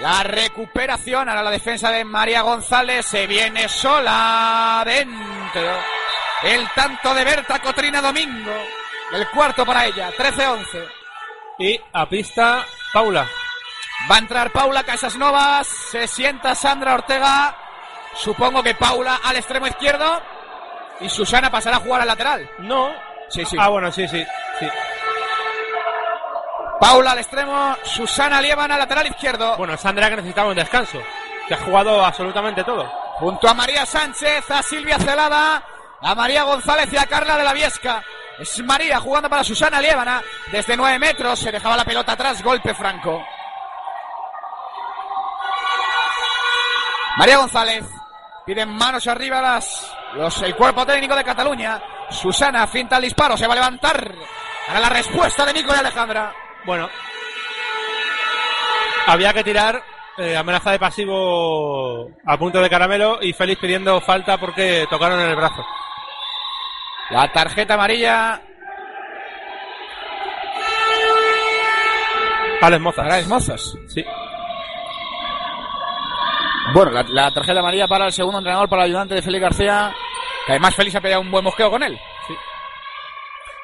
La 0.00 0.22
recuperación, 0.22 1.28
ahora 1.28 1.42
la 1.42 1.50
defensa 1.50 1.90
de 1.90 2.04
María 2.04 2.42
González 2.42 3.06
se 3.06 3.26
viene 3.26 3.66
sola 3.68 4.82
dentro. 4.84 5.95
El 6.42 6.68
tanto 6.74 7.14
de 7.14 7.24
Berta 7.24 7.58
Cotrina 7.60 8.00
Domingo. 8.02 8.52
El 9.12 9.28
cuarto 9.30 9.64
para 9.64 9.86
ella, 9.86 10.10
13-11. 10.12 10.88
Y 11.58 11.80
a 11.92 12.06
pista, 12.06 12.64
Paula. 12.92 13.26
Va 14.10 14.16
a 14.16 14.18
entrar 14.18 14.52
Paula 14.52 14.84
Casasnovas, 14.84 15.66
se 15.66 16.06
sienta 16.06 16.54
Sandra 16.54 16.94
Ortega, 16.94 17.56
supongo 18.14 18.62
que 18.62 18.74
Paula 18.74 19.20
al 19.24 19.36
extremo 19.36 19.66
izquierdo 19.66 20.20
y 21.00 21.08
Susana 21.08 21.50
pasará 21.50 21.78
a 21.78 21.80
jugar 21.80 22.02
al 22.02 22.08
lateral. 22.08 22.50
No. 22.58 22.90
Sí, 23.28 23.44
sí. 23.44 23.56
Ah, 23.58 23.68
bueno, 23.68 23.90
sí, 23.90 24.06
sí. 24.06 24.24
sí. 24.58 24.68
Paula 26.78 27.12
al 27.12 27.18
extremo, 27.18 27.76
Susana 27.82 28.40
Lieban 28.42 28.70
al 28.70 28.78
lateral 28.78 29.06
izquierdo. 29.06 29.56
Bueno, 29.56 29.76
Sandra 29.78 30.10
que 30.10 30.16
necesitaba 30.16 30.50
un 30.50 30.56
descanso. 30.56 31.00
Que 31.48 31.54
ha 31.54 31.58
jugado 31.58 32.04
absolutamente 32.04 32.62
todo. 32.64 32.84
Junto 33.14 33.48
a 33.48 33.54
María 33.54 33.86
Sánchez, 33.86 34.50
a 34.50 34.62
Silvia 34.62 34.98
Celada 34.98 35.64
a 36.00 36.14
María 36.14 36.42
González 36.44 36.92
y 36.92 36.96
a 36.96 37.06
Carla 37.06 37.36
de 37.36 37.44
la 37.44 37.52
Viesca. 37.52 38.02
Es 38.38 38.62
María 38.62 39.00
jugando 39.00 39.30
para 39.30 39.44
Susana 39.44 39.80
Liébana. 39.80 40.22
Desde 40.52 40.76
9 40.76 40.98
metros 40.98 41.38
se 41.38 41.50
dejaba 41.50 41.76
la 41.76 41.84
pelota 41.84 42.12
atrás. 42.12 42.42
Golpe 42.42 42.74
franco. 42.74 43.24
María 47.16 47.38
González. 47.38 47.84
Piden 48.44 48.68
manos 48.68 49.06
arriba 49.08 49.40
las, 49.40 49.92
los, 50.14 50.42
el 50.42 50.54
cuerpo 50.54 50.86
técnico 50.86 51.16
de 51.16 51.24
Cataluña. 51.24 51.82
Susana 52.10 52.66
finta 52.66 52.96
el 52.96 53.02
disparo. 53.02 53.36
Se 53.36 53.46
va 53.46 53.54
a 53.54 53.56
levantar. 53.56 54.14
Para 54.66 54.80
la 54.80 54.88
respuesta 54.88 55.46
de 55.46 55.52
Nico 55.54 55.72
y 55.74 55.78
Alejandra. 55.78 56.34
Bueno. 56.64 56.88
Había 59.06 59.32
que 59.32 59.44
tirar 59.44 59.82
eh, 60.18 60.36
amenaza 60.36 60.72
de 60.72 60.78
pasivo 60.78 62.10
a 62.24 62.38
punto 62.38 62.60
de 62.60 62.70
caramelo 62.70 63.18
y 63.20 63.32
Félix 63.32 63.60
pidiendo 63.60 64.00
falta 64.00 64.38
porque 64.38 64.86
tocaron 64.90 65.20
en 65.20 65.28
el 65.30 65.36
brazo. 65.36 65.64
La 67.10 67.30
tarjeta 67.32 67.74
amarilla 67.74 68.40
Alex 72.66 72.82
Mozas. 72.82 73.04
para 73.04 73.18
Esmozas. 73.18 73.78
Sí. 73.88 74.04
Bueno, 76.74 76.90
la, 76.90 77.04
la 77.08 77.30
tarjeta 77.30 77.60
amarilla 77.60 77.86
para 77.86 78.06
el 78.06 78.12
segundo 78.12 78.38
entrenador, 78.38 78.68
para 78.68 78.82
el 78.82 78.90
ayudante 78.90 79.14
de 79.14 79.22
Félix 79.22 79.42
García, 79.42 79.94
que 80.44 80.52
además 80.52 80.74
Félix 80.74 80.96
ha 80.96 81.00
peleado 81.00 81.22
un 81.22 81.30
buen 81.30 81.44
mosqueo 81.44 81.70
con 81.70 81.82
él. 81.82 81.98
Sí. 82.26 82.34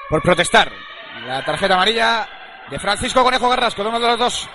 Por 0.09 0.23
protestar. 0.23 0.71
La 1.27 1.45
tarjeta 1.45 1.75
amarilla 1.75 2.29
de 2.71 2.79
Francisco 2.79 3.25
Conejo 3.25 3.49
Garrasco, 3.49 3.83
de 3.83 3.89
uno 3.89 3.99
de 3.99 4.07
los 4.07 4.19
dos 4.19 4.49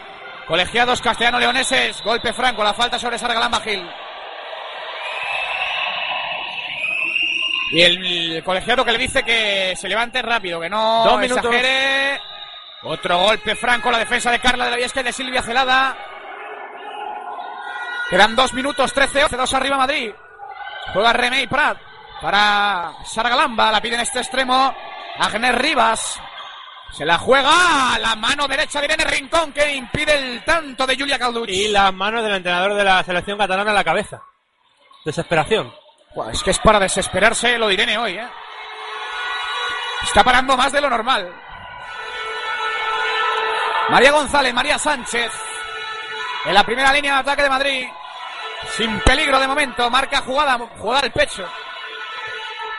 colegiados 0.48 1.02
castellano-leoneses. 1.02 2.02
Golpe 2.04 2.34
franco, 2.34 2.64
la 2.64 2.74
falta 2.74 2.98
sobre 2.98 3.18
Sargalamba 3.18 3.60
Gil. 3.62 3.88
Y 7.72 7.82
el, 7.82 8.44
colegiado 8.44 8.86
que 8.86 8.94
le 8.94 8.98
dice 8.98 9.24
que 9.24 9.76
se 9.76 9.90
levante 9.90 10.22
rápido, 10.22 10.60
que 10.60 10.70
no 10.70 11.04
Dos 11.04 11.20
minutos. 11.20 11.56
Otro 12.84 13.18
golpe 13.18 13.56
franco, 13.56 13.92
la 13.92 13.98
defensa 13.98 14.32
de 14.32 14.40
Carla 14.40 14.66
de 14.66 14.72
la 14.72 14.78
Viesca 14.78 15.02
y 15.02 15.04
de 15.04 15.12
Silvia 15.12 15.42
Celada. 15.42 15.98
Quedan 18.10 18.36
dos 18.36 18.54
minutos, 18.54 18.94
13, 18.94 19.26
11, 19.26 19.36
dos 19.36 19.54
arriba 19.54 19.78
Madrid. 19.78 20.12
Juega 20.94 21.12
Remey 21.12 21.48
Prat 21.48 21.78
para 22.22 22.94
Sargalamba, 23.04 23.72
la 23.72 23.82
pide 23.82 23.96
en 23.96 24.02
este 24.02 24.20
extremo. 24.20 24.74
Agnes 25.20 25.56
Rivas. 25.56 26.22
Se 26.92 27.06
la 27.06 27.18
juega 27.18 27.98
la 28.00 28.16
mano 28.16 28.48
derecha 28.48 28.80
de 28.80 28.86
Irene 28.86 29.06
Rincón 29.06 29.52
que 29.52 29.76
impide 29.76 30.16
el 30.16 30.44
tanto 30.44 30.88
de 30.88 30.98
Julia 30.98 31.20
Calduch. 31.20 31.50
Y 31.50 31.68
las 31.68 31.94
manos 31.94 32.24
del 32.24 32.36
entrenador 32.36 32.74
de 32.74 32.84
la 32.84 33.04
selección 33.04 33.38
catalana 33.38 33.70
en 33.70 33.76
la 33.76 33.84
cabeza. 33.84 34.22
Desesperación. 35.06 35.72
Es 36.32 36.42
que 36.42 36.52
es 36.52 36.60
para 36.60 36.80
desesperarse 36.80 37.58
lo 37.58 37.68
de 37.68 37.76
Irene 37.76 37.98
hoy, 37.98 38.14
¿eh? 38.14 38.28
Está 40.04 40.24
parando 40.24 40.58
más 40.58 40.72
de 40.72 40.82
lo 40.82 40.90
normal. 40.90 41.32
María 43.90 44.12
González, 44.12 44.54
María 44.54 44.78
Sánchez. 44.78 45.32
En 46.46 46.54
la 46.54 46.64
primera 46.64 46.92
línea 46.92 47.14
de 47.14 47.20
ataque 47.20 47.44
de 47.44 47.50
Madrid. 47.50 47.88
Sin 48.76 49.00
peligro 49.02 49.40
de 49.40 49.48
momento. 49.48 49.90
Marca 49.90 50.22
jugada, 50.22 50.58
jugada 50.80 51.02
al 51.02 51.12
pecho. 51.12 51.48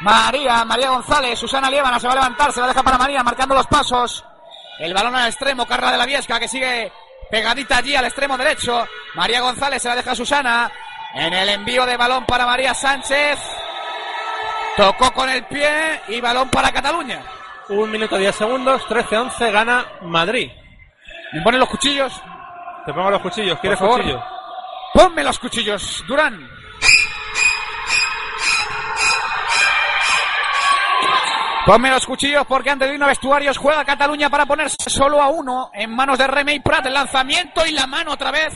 María, 0.01 0.64
María 0.64 0.90
González, 0.90 1.38
Susana 1.38 1.70
Liébana 1.70 1.99
se 1.99 2.07
va 2.07 2.12
a 2.12 2.16
levantar, 2.16 2.53
se 2.53 2.61
la 2.61 2.68
deja 2.68 2.82
para 2.82 2.99
María, 2.99 3.22
marcando 3.22 3.55
los 3.55 3.66
pasos. 3.66 4.24
El 4.78 4.94
balón 4.94 5.16
al 5.16 5.26
extremo, 5.28 5.66
Carla 5.66 5.90
de 5.92 5.99
la 5.99 6.07
Viesca 6.07 6.38
que 6.38 6.46
sigue 6.49 6.92
pegadita 7.30 7.78
allí 7.78 7.96
al 7.96 8.05
extremo 8.05 8.38
derecho. 8.38 8.86
María 9.14 9.40
González 9.40 9.82
se 9.82 9.88
la 9.88 9.96
deja 9.96 10.12
a 10.12 10.14
Susana. 10.14 10.70
En 11.14 11.32
el 11.34 11.49
envío 11.49 11.84
de 11.84 11.96
balón 11.96 12.24
para 12.26 12.46
María 12.46 12.74
Sánchez. 12.74 13.38
Tocó 14.76 15.12
con 15.12 15.28
el 15.28 15.44
pie 15.46 16.01
y 16.09 16.20
balón 16.20 16.49
para 16.51 16.70
Cataluña. 16.70 17.20
Un 17.70 17.90
minuto 17.90 18.16
diez 18.16 18.36
segundos, 18.36 18.82
13-11, 18.86 19.51
gana 19.51 19.84
Madrid. 20.03 20.51
¿Me 21.32 21.42
ponen 21.42 21.59
los 21.61 21.68
cuchillos? 21.68 22.12
Te 22.86 22.92
pongo 22.94 23.11
los 23.11 23.20
cuchillos, 23.20 23.59
¿quieres 23.59 23.78
Por 23.78 23.88
favor. 23.88 24.03
cuchillo? 24.03 24.24
Ponme 24.94 25.24
los 25.24 25.38
cuchillos, 25.38 26.05
Durán. 26.07 26.49
Ponme 31.68 31.90
los 31.90 32.06
cuchillos 32.06 32.46
porque 32.46 32.70
antes 32.70 32.88
de 32.88 32.94
irnos 32.94 33.08
a 33.08 33.10
vestuarios 33.10 33.58
juega 33.58 33.84
Cataluña 33.84 34.30
para 34.30 34.46
ponerse 34.46 34.88
solo 34.88 35.20
a 35.20 35.28
uno 35.28 35.70
en 35.74 35.94
manos 35.94 36.16
de 36.16 36.26
Remey 36.26 36.60
Prat. 36.60 36.86
El 36.86 36.94
lanzamiento 36.94 37.66
y 37.66 37.72
la 37.72 37.86
mano 37.86 38.12
otra 38.12 38.30
vez 38.30 38.54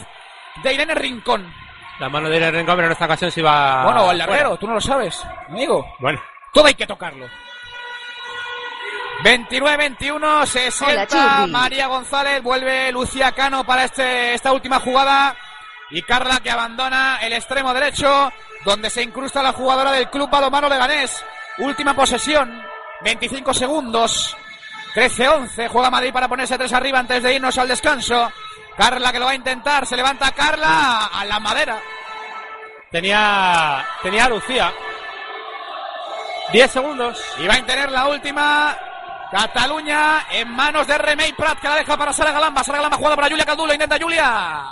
de 0.62 0.72
Irene 0.72 0.94
Rincón. 0.94 1.52
La 1.98 2.08
mano 2.08 2.30
de 2.30 2.38
Irene 2.38 2.56
Rincón, 2.56 2.76
pero 2.76 2.86
en 2.86 2.92
esta 2.92 3.04
ocasión 3.04 3.30
se 3.30 3.42
va. 3.42 3.84
bueno, 3.84 4.10
el 4.10 4.16
larguero, 4.16 4.56
tú 4.56 4.66
no 4.66 4.72
lo 4.72 4.80
sabes, 4.80 5.22
amigo. 5.46 5.94
Bueno, 5.98 6.22
Todo 6.54 6.64
hay 6.64 6.74
que 6.74 6.86
tocarlo. 6.86 7.26
29-21, 9.24 10.46
se 10.46 10.70
sienta. 10.70 11.46
María 11.48 11.88
González, 11.88 12.42
vuelve 12.42 12.90
Lucía 12.92 13.32
Cano 13.32 13.62
para 13.62 13.84
este, 13.84 14.32
esta 14.32 14.54
última 14.54 14.80
jugada 14.80 15.36
y 15.90 16.00
Carla 16.00 16.40
que 16.40 16.50
abandona 16.50 17.18
el 17.20 17.34
extremo 17.34 17.74
derecho 17.74 18.32
donde 18.64 18.88
se 18.88 19.02
incrusta 19.02 19.42
la 19.42 19.52
jugadora 19.52 19.92
del 19.92 20.08
Club 20.08 20.30
Balomano 20.30 20.70
Leganés. 20.70 21.22
Última 21.58 21.92
posesión, 21.92 22.71
25 23.04 23.54
segundos, 23.54 24.36
13-11, 24.94 25.68
juega 25.68 25.90
Madrid 25.90 26.12
para 26.12 26.28
ponerse 26.28 26.56
tres 26.58 26.72
arriba 26.72 26.98
antes 26.98 27.22
de 27.22 27.34
irnos 27.34 27.56
al 27.58 27.68
descanso. 27.68 28.30
Carla 28.76 29.12
que 29.12 29.18
lo 29.18 29.26
va 29.26 29.32
a 29.32 29.36
intentar, 29.36 29.86
se 29.86 29.96
levanta 29.96 30.32
Carla 30.32 31.06
a 31.12 31.24
la 31.24 31.40
madera. 31.40 31.78
tenía. 32.90 33.86
Tenía 34.02 34.28
Lucía. 34.28 34.72
10 36.52 36.70
segundos. 36.70 37.22
Y 37.38 37.46
va 37.46 37.54
a 37.54 37.66
tener 37.66 37.90
la 37.90 38.08
última. 38.08 38.76
Cataluña 39.30 40.26
en 40.30 40.50
manos 40.50 40.86
de 40.86 40.98
Remey 40.98 41.32
Prat 41.32 41.58
que 41.58 41.68
la 41.68 41.76
deja 41.76 41.96
para 41.96 42.12
Sara 42.12 42.32
Galamba. 42.32 42.62
Sara 42.62 42.78
Galamba 42.78 42.98
jugada 42.98 43.16
para 43.16 43.28
Julia 43.30 43.46
Caldulo. 43.46 43.72
Intenta 43.72 43.98
Julia. 43.98 44.62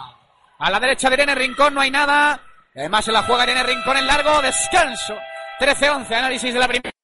A 0.59 0.71
la 0.71 0.79
derecha 0.79 1.09
de 1.09 1.15
Irene 1.15 1.35
Rincón 1.35 1.73
no 1.73 1.81
hay 1.81 1.91
nada. 1.91 2.39
Además 2.77 3.05
se 3.05 3.13
la 3.13 3.23
juega 3.23 3.45
Irene 3.45 3.63
Rincón 3.63 3.97
en 3.97 4.07
largo. 4.07 4.43
Descanso. 4.43 5.17
13-11. 5.61 6.15
Análisis 6.15 6.53
de 6.53 6.61
la 6.61 6.69
primera 6.69 7.00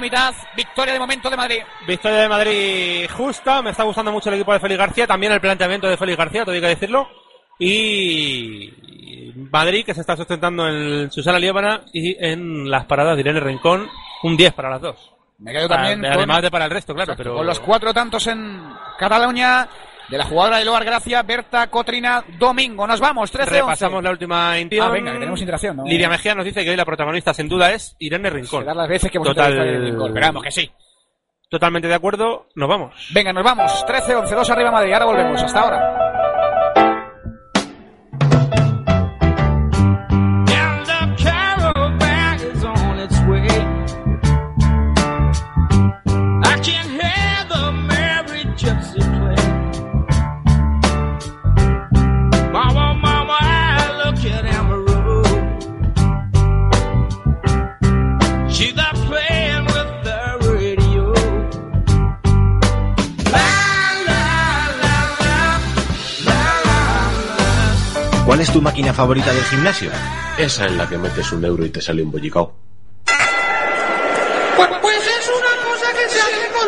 mitad. 0.00 0.34
Victoria 0.56 0.92
de 0.94 0.98
momento 0.98 1.30
de 1.30 1.36
Madrid. 1.36 1.62
Victoria 1.86 2.18
de 2.22 2.28
Madrid 2.28 3.08
justa. 3.16 3.62
Me 3.62 3.70
está 3.70 3.84
gustando 3.84 4.10
mucho 4.10 4.28
el 4.30 4.34
equipo 4.34 4.52
de 4.52 4.58
Félix 4.58 4.78
García. 4.80 5.06
También 5.06 5.32
el 5.32 5.40
planteamiento 5.40 5.86
de 5.86 5.96
Félix 5.96 6.18
García, 6.18 6.44
tengo 6.44 6.60
que 6.60 6.66
decirlo. 6.66 7.08
Y 7.60 9.32
Madrid 9.52 9.84
que 9.86 9.94
se 9.94 10.00
está 10.00 10.16
sustentando 10.16 10.68
en 10.68 11.10
Susana 11.12 11.38
Liébana 11.38 11.82
y 11.92 12.16
en 12.18 12.68
las 12.68 12.84
paradas 12.86 13.14
de 13.14 13.20
Irene 13.20 13.38
Rincón. 13.40 13.88
Un 14.24 14.36
10 14.36 14.52
para 14.54 14.70
las 14.70 14.80
dos. 14.80 15.12
Me 15.38 15.52
quedo 15.52 15.68
también 15.68 16.04
Ah, 16.04 16.08
con- 16.08 16.18
Además 16.18 16.42
de 16.42 16.50
para 16.50 16.64
el 16.64 16.70
resto, 16.72 16.92
claro. 16.92 17.12
Exacto, 17.12 17.22
pero 17.22 17.36
Con 17.36 17.46
los 17.46 17.60
cuatro 17.60 17.94
tantos 17.94 18.26
en 18.26 18.60
Cataluña 18.98 19.68
de 20.08 20.18
la 20.18 20.24
jugadora 20.24 20.58
de 20.58 20.64
Loar 20.64 20.84
Gracia, 20.84 21.22
Berta 21.22 21.66
Cotrina 21.68 22.24
Domingo. 22.38 22.86
Nos 22.86 23.00
vamos, 23.00 23.30
13 23.30 23.50
Repasamos 23.50 24.02
la 24.02 24.10
última 24.10 24.58
interacción. 24.58 24.88
Ah, 24.90 24.92
venga, 24.92 25.12
que 25.12 25.18
tenemos 25.18 25.40
interacción, 25.40 25.76
¿no? 25.76 25.84
Lidia 25.84 26.08
Mejía 26.08 26.34
nos 26.34 26.44
dice 26.44 26.64
que 26.64 26.70
hoy 26.70 26.76
la 26.76 26.84
protagonista 26.84 27.34
sin 27.34 27.48
duda 27.48 27.72
es 27.72 27.96
Irene 27.98 28.30
Rincón. 28.30 28.64
Dar 28.64 28.76
las 28.76 28.88
veces 28.88 29.10
que 29.10 29.18
hemos 29.18 29.28
Total- 29.28 29.52
Irene 29.52 29.78
Rincón, 29.90 30.12
pero 30.14 30.26
vamos, 30.26 30.42
que 30.42 30.50
sí. 30.50 30.70
Totalmente 31.48 31.86
de 31.86 31.94
acuerdo, 31.94 32.48
nos 32.56 32.68
vamos. 32.68 33.08
Venga, 33.14 33.32
nos 33.32 33.44
vamos. 33.44 33.84
13-11, 33.86 34.34
2 34.34 34.50
arriba 34.50 34.70
Madrid. 34.72 34.92
Ahora 34.92 35.04
volvemos. 35.06 35.42
Hasta 35.42 35.60
ahora. 35.60 36.15
¿Cuál 68.36 68.44
es 68.44 68.52
tu 68.52 68.60
máquina 68.60 68.92
favorita 68.92 69.32
del 69.32 69.44
gimnasio? 69.44 69.90
Esa 70.36 70.66
en 70.66 70.76
la 70.76 70.86
que 70.86 70.98
metes 70.98 71.32
un 71.32 71.42
euro 71.42 71.64
y 71.64 71.70
te 71.70 71.80
sale 71.80 72.02
un 72.02 72.10
bollicao. 72.10 72.52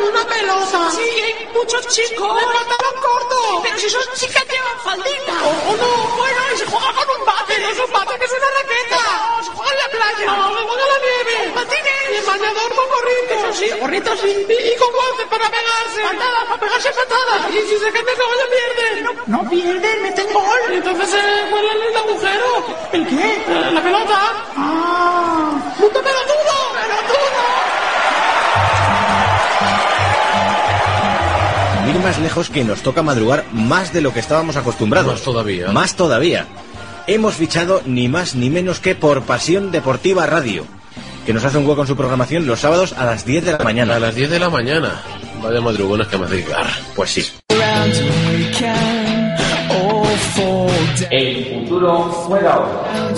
Se 0.09 0.13
una 0.13 0.27
pelota. 0.27 0.91
Sí, 0.91 1.03
hay 1.03 1.49
muchos 1.55 1.89
chicos 1.89 2.35
de 2.37 2.43
pantalón 2.43 2.97
corto. 3.03 3.61
Pero 3.63 3.79
si 3.79 3.91
son 3.91 4.03
chicas 4.15 4.45
llevan 4.49 4.79
faldita. 4.85 5.33
O, 5.45 5.71
o 5.71 5.77
no, 5.77 6.17
bueno, 6.17 6.41
y 6.55 6.59
se 6.59 6.67
juega 6.67 6.93
con 6.93 7.21
un 7.21 7.27
bate. 7.27 7.59
No 7.61 7.69
es 7.69 7.79
un 7.79 7.93
bate, 7.93 8.19
que 8.19 8.25
es 8.25 8.33
una 8.33 8.49
raqueta. 8.59 9.01
No, 9.09 9.45
se 9.45 9.51
juega 9.51 9.73
en 9.73 9.79
la 9.79 9.89
playa. 9.89 10.27
No, 10.27 10.49
se 10.49 10.65
juega 10.65 10.85
en 10.85 10.91
la 10.93 10.99
nieve. 11.07 11.53
Patines. 11.55 12.09
Y 12.11 12.17
el 12.17 12.25
bañador 12.25 12.75
con 12.75 12.87
gorrito. 12.89 13.35
Eso 13.35 13.53
sí, 13.53 13.71
gorrito 13.81 14.17
sí. 14.17 14.47
Y, 14.49 14.79
con 14.79 14.93
guantes 14.93 15.27
para 15.29 15.47
pegarse. 15.51 16.01
Patadas, 16.03 16.45
para 16.49 16.61
pegarse 16.61 16.91
patadas. 16.93 17.41
Y 17.51 17.61
si 17.69 17.77
se 17.79 17.93
cae 17.93 18.01
el 18.01 18.19
caballo 18.19 18.47
pierden. 18.55 19.05
No, 19.05 19.13
no 19.43 19.51
pierden, 19.51 20.03
meten 20.03 20.33
gol. 20.33 20.61
Y 20.71 20.75
entonces, 20.75 21.15
eh, 21.15 21.47
¿cuál 21.51 21.65
es 21.65 21.73
el 21.75 21.97
agujero? 21.97 22.49
¿El 22.93 23.07
qué? 23.09 23.27
Eh, 23.37 23.71
La 23.73 23.83
pelota. 23.83 24.19
Ah. 24.57 25.75
¡Punto 25.79 26.03
pelotudo! 26.03 26.57
¡Pelotudo! 26.75 27.18
Más 31.97 32.19
lejos 32.19 32.51
que 32.51 32.65
nos 32.65 32.83
toca 32.83 33.03
madrugar 33.03 33.45
más 33.53 33.93
de 33.93 34.01
lo 34.01 34.13
que 34.13 34.21
estábamos 34.21 34.57
acostumbrados. 34.57 35.15
Más 35.15 35.23
todavía. 35.23 35.69
Más 35.73 35.95
todavía. 35.95 36.47
Hemos 37.07 37.35
fichado 37.35 37.81
ni 37.87 38.09
más 38.09 38.35
ni 38.35 38.51
menos 38.51 38.81
que 38.81 38.95
por 38.95 39.23
Pasión 39.23 39.71
Deportiva 39.71 40.27
Radio, 40.27 40.65
que 41.25 41.33
nos 41.33 41.45
hace 41.45 41.57
un 41.57 41.67
hueco 41.67 41.81
en 41.83 41.87
su 41.87 41.97
programación 41.97 42.47
los 42.47 42.61
sábados 42.61 42.93
a 42.93 43.07
las 43.07 43.25
10 43.25 43.45
de 43.45 43.53
la 43.53 43.59
mañana. 43.59 43.97
A 43.97 43.99
las 43.99 44.15
10 44.15 44.31
de 44.31 44.39
la 44.39 44.51
mañana. 44.51 45.03
Vaya 45.43 45.61
madrugones 45.61 46.07
que 46.09 46.19
me 46.19 46.27
hacéis 46.27 46.49
dar. 46.49 46.67
Pues 46.95 47.11
sí. 47.11 47.27
El 51.11 51.61
futuro 51.61 52.03
juega 52.03 52.55
ahora. 52.55 53.15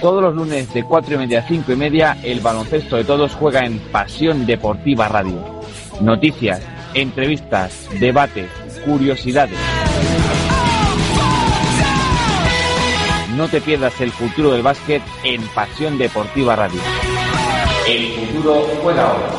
Todos 0.00 0.22
los 0.22 0.34
lunes 0.34 0.72
de 0.72 0.82
4 0.82 1.14
y 1.14 1.18
media 1.18 1.40
a 1.40 1.42
5 1.42 1.72
y 1.72 1.76
media, 1.76 2.16
el 2.22 2.40
baloncesto 2.40 2.96
de 2.96 3.04
todos 3.04 3.34
juega 3.34 3.60
en 3.60 3.78
Pasión 3.78 4.46
Deportiva 4.46 5.08
Radio. 5.08 5.60
Noticias, 6.00 6.62
entrevistas, 6.94 7.88
debates, 7.98 8.50
curiosidades. 8.84 9.58
No 13.36 13.48
te 13.48 13.60
pierdas 13.60 14.00
el 14.00 14.10
futuro 14.10 14.52
del 14.52 14.62
básquet 14.62 15.02
en 15.24 15.42
Pasión 15.48 15.98
Deportiva 15.98 16.56
Radio. 16.56 16.80
El 17.88 18.12
futuro 18.12 18.66
juega 18.82 19.08
ahora. 19.08 19.30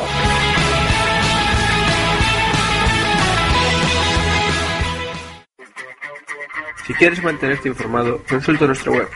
Si 6.86 6.94
quieres 6.94 7.22
mantenerte 7.22 7.68
informado, 7.68 8.20
consulta 8.28 8.66
nuestra 8.66 8.90
web 8.90 9.06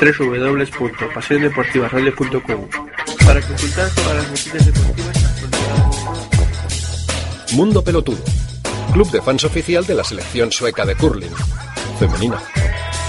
www.pasiondeportivaradio.com 0.00 2.68
para 3.26 3.40
consultar 3.40 3.90
todas 3.94 4.16
las 4.16 4.28
noticias 4.28 4.66
deportivas 4.66 5.15
Mundo 7.52 7.82
Pelotudo, 7.82 8.22
club 8.92 9.10
de 9.10 9.22
fans 9.22 9.44
oficial 9.44 9.86
de 9.86 9.94
la 9.94 10.04
selección 10.04 10.50
sueca 10.50 10.84
de 10.84 10.96
curling, 10.96 11.32
femenina. 11.98 12.42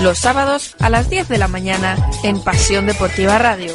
Los 0.01 0.19
sábados 0.19 0.75
a 0.79 0.89
las 0.89 1.09
10 1.09 1.27
de 1.27 1.37
la 1.37 1.47
mañana 1.47 1.97
en 2.23 2.39
Pasión 2.41 2.85
Deportiva 2.85 3.37
Radio. 3.39 3.73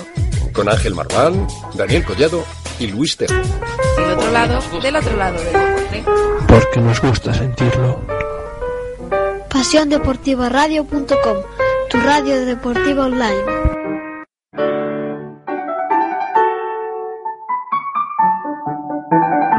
Con 0.52 0.68
Ángel 0.68 0.94
Marván, 0.94 1.48
Daniel 1.74 2.04
Collado 2.04 2.44
y 2.78 2.86
Luis 2.86 3.16
Teo. 3.16 3.28
Del 3.28 4.10
otro 4.12 4.30
lado, 4.30 4.60
del 4.80 4.96
otro 4.96 5.16
lado 5.16 5.42
del 5.42 5.52
deporte. 5.52 6.04
Porque 6.46 6.80
nos 6.80 7.00
gusta 7.00 7.34
sentirlo. 7.34 8.00
PasiónDeportivaRadio.com, 9.50 11.36
tu 11.90 12.00
radio 12.00 12.44
deportiva 12.44 13.06
online. 13.06 13.61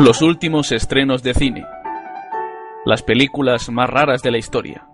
Los 0.04 0.22
últimos 0.22 0.74
estrenos 0.74 1.24
de 1.24 1.34
cine. 1.34 1.66
Las 2.84 3.02
películas 3.02 3.70
más 3.70 3.90
raras 3.90 4.22
de 4.22 4.32
la 4.32 4.38
historia. 4.38 4.86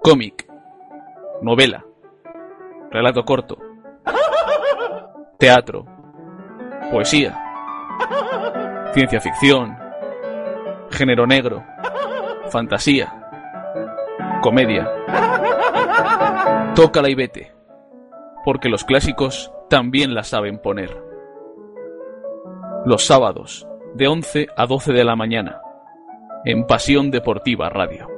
Cómic. 0.00 0.48
Novela. 1.42 1.84
Relato 2.92 3.24
corto. 3.24 3.58
Teatro. 5.40 5.86
Poesía. 6.92 7.36
Ciencia 8.94 9.20
ficción. 9.20 9.76
Género 10.90 11.26
negro. 11.26 11.64
Fantasía. 12.50 13.12
Comedia. 14.40 14.88
Tócala 16.76 17.10
y 17.10 17.16
vete. 17.16 17.52
Porque 18.44 18.68
los 18.68 18.84
clásicos 18.84 19.52
también 19.68 20.14
la 20.14 20.22
saben 20.22 20.62
poner. 20.62 21.07
Los 22.88 23.04
sábados, 23.04 23.66
de 23.96 24.08
11 24.08 24.46
a 24.56 24.64
12 24.64 24.94
de 24.94 25.04
la 25.04 25.14
mañana. 25.14 25.60
En 26.46 26.64
Pasión 26.64 27.10
Deportiva 27.10 27.68
Radio. 27.68 28.08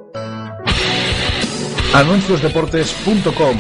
Anunciosdeportes.com, 1.93 3.57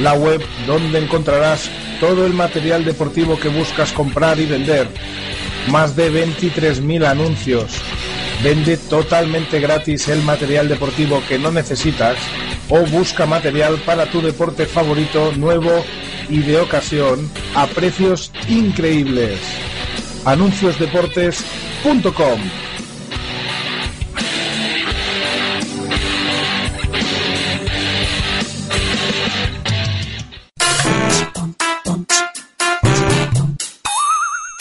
la 0.00 0.14
web 0.14 0.40
donde 0.64 1.00
encontrarás 1.00 1.68
todo 1.98 2.24
el 2.24 2.34
material 2.34 2.84
deportivo 2.84 3.36
que 3.36 3.48
buscas 3.48 3.92
comprar 3.92 4.38
y 4.38 4.46
vender. 4.46 4.86
Más 5.72 5.96
de 5.96 6.12
23.000 6.12 7.04
anuncios. 7.04 7.82
Vende 8.44 8.76
totalmente 8.76 9.58
gratis 9.58 10.06
el 10.06 10.22
material 10.22 10.68
deportivo 10.68 11.20
que 11.28 11.36
no 11.36 11.50
necesitas 11.50 12.16
o 12.68 12.86
busca 12.86 13.26
material 13.26 13.82
para 13.84 14.06
tu 14.06 14.22
deporte 14.22 14.66
favorito 14.66 15.32
nuevo 15.32 15.84
y 16.28 16.38
de 16.38 16.60
ocasión 16.60 17.28
a 17.56 17.66
precios 17.66 18.30
increíbles. 18.48 19.40
Anunciosdeportes.com 20.24 22.40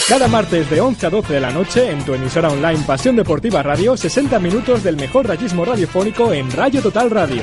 Cada 0.07 0.27
martes 0.27 0.69
de 0.69 0.81
11 0.81 1.07
a 1.07 1.09
12 1.09 1.33
de 1.33 1.39
la 1.39 1.51
noche 1.51 1.89
en 1.89 2.05
tu 2.05 2.13
emisora 2.13 2.49
online 2.49 2.83
Pasión 2.85 3.15
Deportiva 3.15 3.63
Radio, 3.63 3.95
60 3.95 4.37
minutos 4.39 4.83
del 4.83 4.97
mejor 4.97 5.27
rayismo 5.27 5.65
radiofónico 5.65 6.33
en 6.33 6.51
Rayo 6.51 6.81
Total 6.81 7.09
Radio. 7.09 7.41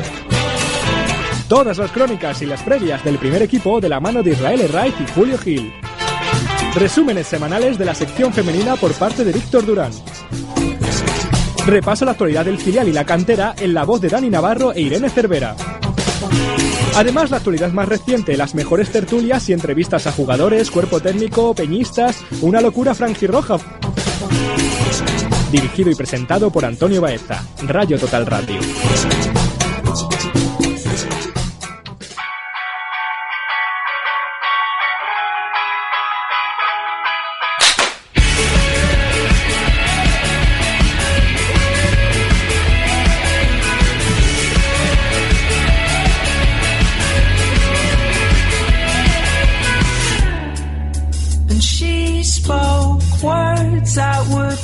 Todas 1.49 1.79
las 1.79 1.91
crónicas 1.91 2.43
y 2.43 2.47
las 2.47 2.63
previas 2.63 3.03
del 3.03 3.19
primer 3.19 3.43
equipo 3.43 3.81
de 3.81 3.89
la 3.89 3.99
mano 3.99 4.23
de 4.23 4.33
Israel 4.33 4.61
Herraiz 4.61 4.95
y 5.01 5.11
Julio 5.13 5.39
Gil. 5.39 5.73
Resúmenes 6.75 7.27
semanales 7.27 7.79
de 7.79 7.85
la 7.85 7.95
sección 7.95 8.33
femenina 8.33 8.77
por 8.77 8.93
parte 8.95 9.25
de 9.25 9.33
Víctor 9.33 9.67
Durán. 9.67 9.93
Repaso 11.67 12.05
la 12.05 12.13
actualidad 12.13 12.45
del 12.45 12.59
filial 12.59 12.89
y 12.89 12.93
la 12.93 13.05
cantera 13.05 13.55
en 13.59 13.75
la 13.75 13.85
voz 13.85 14.01
de 14.01 14.09
Dani 14.09 14.31
Navarro 14.31 14.73
e 14.73 14.81
Irene 14.81 15.11
Cervera. 15.11 15.57
Además, 16.97 17.31
la 17.31 17.39
actualidad 17.39 17.73
más 17.73 17.89
reciente, 17.89 18.37
las 18.37 18.55
mejores 18.55 18.91
tertulias 18.91 19.49
y 19.49 19.53
entrevistas 19.53 20.07
a 20.07 20.13
jugadores, 20.13 20.71
cuerpo 20.71 21.01
técnico, 21.01 21.55
peñistas, 21.55 22.23
una 22.41 22.61
locura 22.61 22.95
franjirroja. 22.95 23.59
Dirigido 25.53 25.91
y 25.91 25.95
presentado 25.95 26.51
por 26.51 26.65
Antonio 26.65 27.01
Baeza, 27.01 27.45
Rayo 27.67 27.99
Total 27.99 28.27
Radio. 28.27 28.61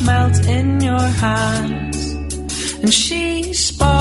Melt 0.06 0.46
in 0.46 0.80
your 0.80 1.06
hands. 1.22 2.12
And 2.82 2.92
she 2.94 3.52
spoke 3.52 3.95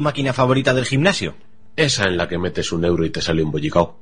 tu 0.00 0.04
máquina 0.04 0.32
favorita 0.32 0.72
del 0.72 0.86
gimnasio? 0.86 1.34
Esa 1.76 2.04
en 2.04 2.16
la 2.16 2.26
que 2.26 2.38
metes 2.38 2.72
un 2.72 2.82
euro 2.86 3.04
y 3.04 3.10
te 3.10 3.20
sale 3.20 3.42
un 3.42 3.50
bollicao. 3.52 3.98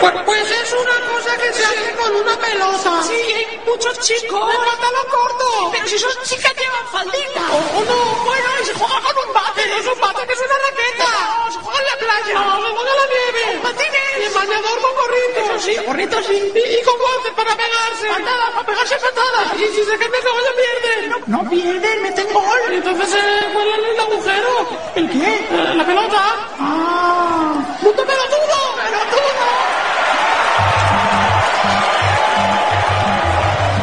Pues, 0.00 0.14
pues 0.24 0.50
es 0.50 0.72
una 0.72 0.96
cosa 1.12 1.36
que 1.36 1.52
se 1.52 1.62
hace 1.62 1.92
con 2.00 2.16
una 2.16 2.34
pelota. 2.40 3.02
Sí, 3.02 3.20
hay 3.36 3.60
muchos 3.66 4.00
chicos 4.00 4.48
de 4.48 4.56
pantalón 4.64 5.06
corto. 5.12 5.46
Pero 5.72 5.86
si 5.86 5.98
son 5.98 6.10
chicas 6.24 6.54
llevan 6.56 6.86
faldita. 6.90 7.42
O, 7.52 7.58
o 7.78 7.84
no, 7.84 8.24
bueno, 8.24 8.48
y 8.62 8.64
se 8.64 8.72
juega 8.72 8.98
con 9.04 9.28
un 9.28 9.34
bate. 9.34 9.62
No 9.68 9.76
es 9.76 9.86
un 9.92 10.00
bate, 10.00 10.26
que 10.26 10.32
es 10.32 10.40
una 10.40 10.58
raqueta. 10.64 11.10
No, 11.44 11.52
se 11.52 11.58
juega 11.60 11.78
en 11.78 11.86
la 11.92 11.96
playa. 12.00 12.34
No, 12.40 12.56
se 12.64 12.70
juega 12.72 12.92
en 12.92 12.98
la 13.02 13.06
nieve. 13.12 13.42
En 13.52 13.60
patines. 13.60 14.08
Y 14.18 14.24
en 14.24 14.34
bañador 14.34 14.76
con 14.80 14.92
gorritos. 15.00 15.44
Eso 15.44 15.58
sí, 15.68 15.72
gorritos 15.84 16.22
sí. 16.24 16.36
Y, 16.56 16.62
y 16.64 16.80
con 16.82 16.96
guantes 16.96 17.32
para 17.36 17.52
pegarse. 17.60 18.06
Patadas, 18.08 18.50
para 18.56 18.66
pegarse 18.72 18.96
patadas. 19.04 19.46
Y 19.60 19.66
si 19.76 19.80
se 19.84 19.94
caen 20.00 20.12
de 20.16 20.20
caballo 20.24 20.52
pierden. 20.56 21.00
No, 21.12 21.18
no 21.28 21.50
pierden, 21.50 22.02
meten 22.02 22.28
gol. 22.32 22.60
Y 22.72 22.74
entonces 22.76 23.14
eh, 23.14 23.38
el 23.76 23.87
agujero. 24.12 24.48
¿El 24.96 25.08
qué? 25.10 25.46
La 25.76 25.86
pelota. 25.86 26.22
Ah. 26.58 27.76
¡Punto 27.80 28.02
pelotudo! 28.04 28.58
¡Pelotudo! 28.76 29.46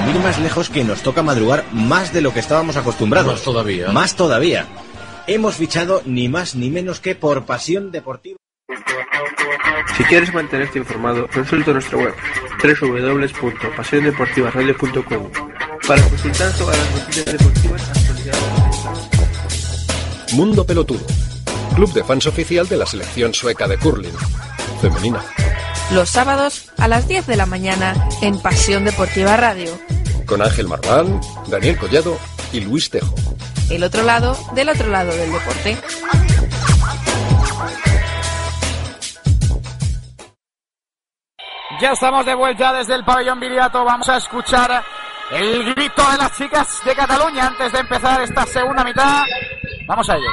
Ir 0.09 0.19
más 0.23 0.39
lejos 0.39 0.69
que 0.69 0.83
nos 0.83 1.01
toca 1.01 1.23
madrugar 1.23 1.63
más 1.71 2.13
de 2.13 2.21
lo 2.21 2.31
que 2.33 2.39
estábamos 2.39 2.77
acostumbrados. 2.77 3.33
Más 3.33 3.41
todavía. 3.43 3.87
Más 3.89 4.15
todavía. 4.15 4.65
Hemos 5.27 5.55
fichado 5.55 6.01
ni 6.05 6.29
más 6.29 6.55
ni 6.55 6.69
menos 6.69 6.99
que 6.99 7.15
por 7.15 7.45
pasión 7.45 7.91
deportiva. 7.91 8.37
Si 9.97 10.03
quieres 10.03 10.31
mantenerte 10.33 10.77
informado, 10.79 11.27
consulta 11.33 11.71
nuestra 11.71 11.97
web 11.97 12.13
www.pasiondeportivaradio.com 12.61 15.29
para 15.87 16.01
consultar 16.01 16.51
todas 16.57 16.77
las 16.77 16.91
noticias 16.91 17.25
deportivas. 17.25 18.04
Mundo 20.35 20.65
Pelotudo. 20.65 20.99
Club 21.75 21.93
de 21.93 22.03
fans 22.03 22.27
oficial 22.27 22.67
de 22.67 22.75
la 22.75 22.85
selección 22.85 23.33
sueca 23.33 23.69
de 23.69 23.77
curling. 23.77 24.11
Femenina. 24.81 25.21
Los 25.93 26.09
sábados 26.09 26.69
a 26.77 26.89
las 26.89 27.07
10 27.07 27.25
de 27.25 27.37
la 27.37 27.45
mañana 27.45 28.09
en 28.21 28.37
Pasión 28.41 28.83
Deportiva 28.83 29.37
Radio. 29.37 29.71
Con 30.25 30.41
Ángel 30.41 30.67
Marván, 30.67 31.21
Daniel 31.47 31.77
Collado 31.77 32.17
y 32.51 32.59
Luis 32.59 32.89
Tejo. 32.89 33.15
El 33.69 33.81
otro 33.83 34.03
lado 34.03 34.37
del 34.53 34.67
otro 34.67 34.89
lado 34.89 35.15
del 35.15 35.31
deporte. 35.31 35.77
Ya 41.79 41.91
estamos 41.93 42.25
de 42.25 42.35
vuelta 42.35 42.73
desde 42.73 42.95
el 42.95 43.05
pabellón 43.05 43.39
Viriato. 43.39 43.85
Vamos 43.85 44.09
a 44.09 44.17
escuchar 44.17 44.83
el 45.31 45.73
grito 45.73 46.11
de 46.11 46.17
las 46.17 46.37
chicas 46.37 46.81
de 46.83 46.93
Cataluña 46.93 47.47
antes 47.47 47.71
de 47.71 47.79
empezar 47.79 48.21
esta 48.21 48.45
segunda 48.45 48.83
mitad. 48.83 49.23
Vamos 49.87 50.09
a 50.09 50.15
ello. 50.17 50.29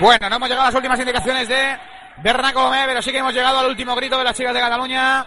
Bueno, 0.00 0.28
no 0.30 0.36
hemos 0.36 0.48
llegado 0.48 0.62
a 0.62 0.70
las 0.70 0.74
últimas 0.76 0.98
indicaciones 1.00 1.48
de 1.48 1.76
Bernat 2.18 2.52
Colomé, 2.54 2.84
pero 2.86 3.02
sí 3.02 3.10
que 3.10 3.18
hemos 3.18 3.34
llegado 3.34 3.58
al 3.58 3.66
último 3.66 3.94
grito 3.96 4.16
de 4.18 4.24
las 4.24 4.36
chicas 4.36 4.54
de 4.54 4.60
Cataluña. 4.60 5.26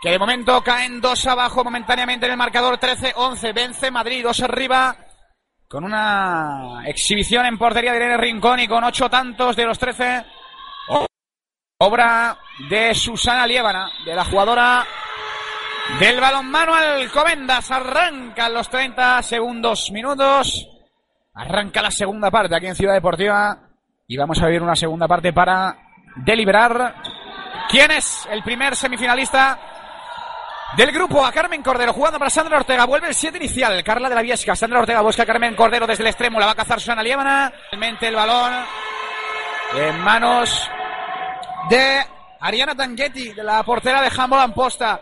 Que 0.00 0.10
de 0.10 0.18
momento 0.18 0.62
caen 0.62 1.00
dos 1.00 1.26
abajo 1.26 1.62
momentáneamente 1.64 2.26
en 2.26 2.32
el 2.32 2.38
marcador 2.38 2.78
13-11. 2.78 3.54
Vence 3.54 3.90
Madrid, 3.90 4.22
dos 4.22 4.40
arriba. 4.42 4.96
Con 5.68 5.84
una 5.84 6.82
exhibición 6.86 7.46
en 7.46 7.56
portería 7.58 7.92
de 7.92 7.98
Irene 7.98 8.16
Rincón 8.18 8.60
y 8.60 8.68
con 8.68 8.84
ocho 8.84 9.08
tantos 9.08 9.56
de 9.56 9.64
los 9.64 9.78
13. 9.78 10.24
O- 10.88 11.06
Obra 11.78 12.36
de 12.68 12.94
Susana 12.94 13.46
Liébana, 13.46 13.90
de 14.04 14.14
la 14.14 14.24
jugadora 14.24 14.86
del 15.98 16.20
balonmano 16.20 16.74
Alcobendas. 16.74 17.70
Arrancan 17.70 18.54
los 18.54 18.68
30 18.68 19.22
segundos 19.22 19.90
minutos. 19.90 20.68
Arranca 21.34 21.82
la 21.82 21.90
segunda 21.90 22.30
parte 22.30 22.56
aquí 22.56 22.66
en 22.66 22.74
Ciudad 22.74 22.94
Deportiva. 22.94 23.58
Y 24.06 24.16
vamos 24.16 24.40
a 24.42 24.46
vivir 24.46 24.62
una 24.62 24.76
segunda 24.76 25.08
parte 25.08 25.32
para 25.32 25.76
deliberar 26.16 26.94
quién 27.68 27.90
es 27.90 28.28
el 28.30 28.42
primer 28.42 28.76
semifinalista 28.76 29.58
del 30.76 30.92
grupo. 30.92 31.24
A 31.24 31.32
Carmen 31.32 31.62
Cordero 31.62 31.92
jugando 31.92 32.18
para 32.18 32.30
Sandra 32.30 32.58
Ortega. 32.58 32.84
Vuelve 32.84 33.08
el 33.08 33.14
7 33.14 33.38
inicial. 33.38 33.82
Carla 33.82 34.08
de 34.08 34.14
la 34.14 34.22
Viesca. 34.22 34.54
Sandra 34.54 34.80
Ortega 34.80 35.00
busca 35.00 35.22
a 35.22 35.26
Carmen 35.26 35.54
Cordero 35.54 35.86
desde 35.86 36.02
el 36.02 36.08
extremo. 36.08 36.38
La 36.38 36.46
va 36.46 36.52
a 36.52 36.56
cazar 36.56 36.80
Susana 36.80 37.02
Liébana. 37.02 37.52
Finalmente 37.70 38.08
el 38.08 38.14
balón 38.14 38.52
en 39.74 40.00
manos 40.00 40.70
de 41.70 42.04
Ariana 42.40 42.74
Tanghetti, 42.74 43.32
de 43.32 43.42
la 43.42 43.62
portera 43.62 44.02
de 44.02 44.10
Handball 44.14 44.40
Amposta, 44.40 45.00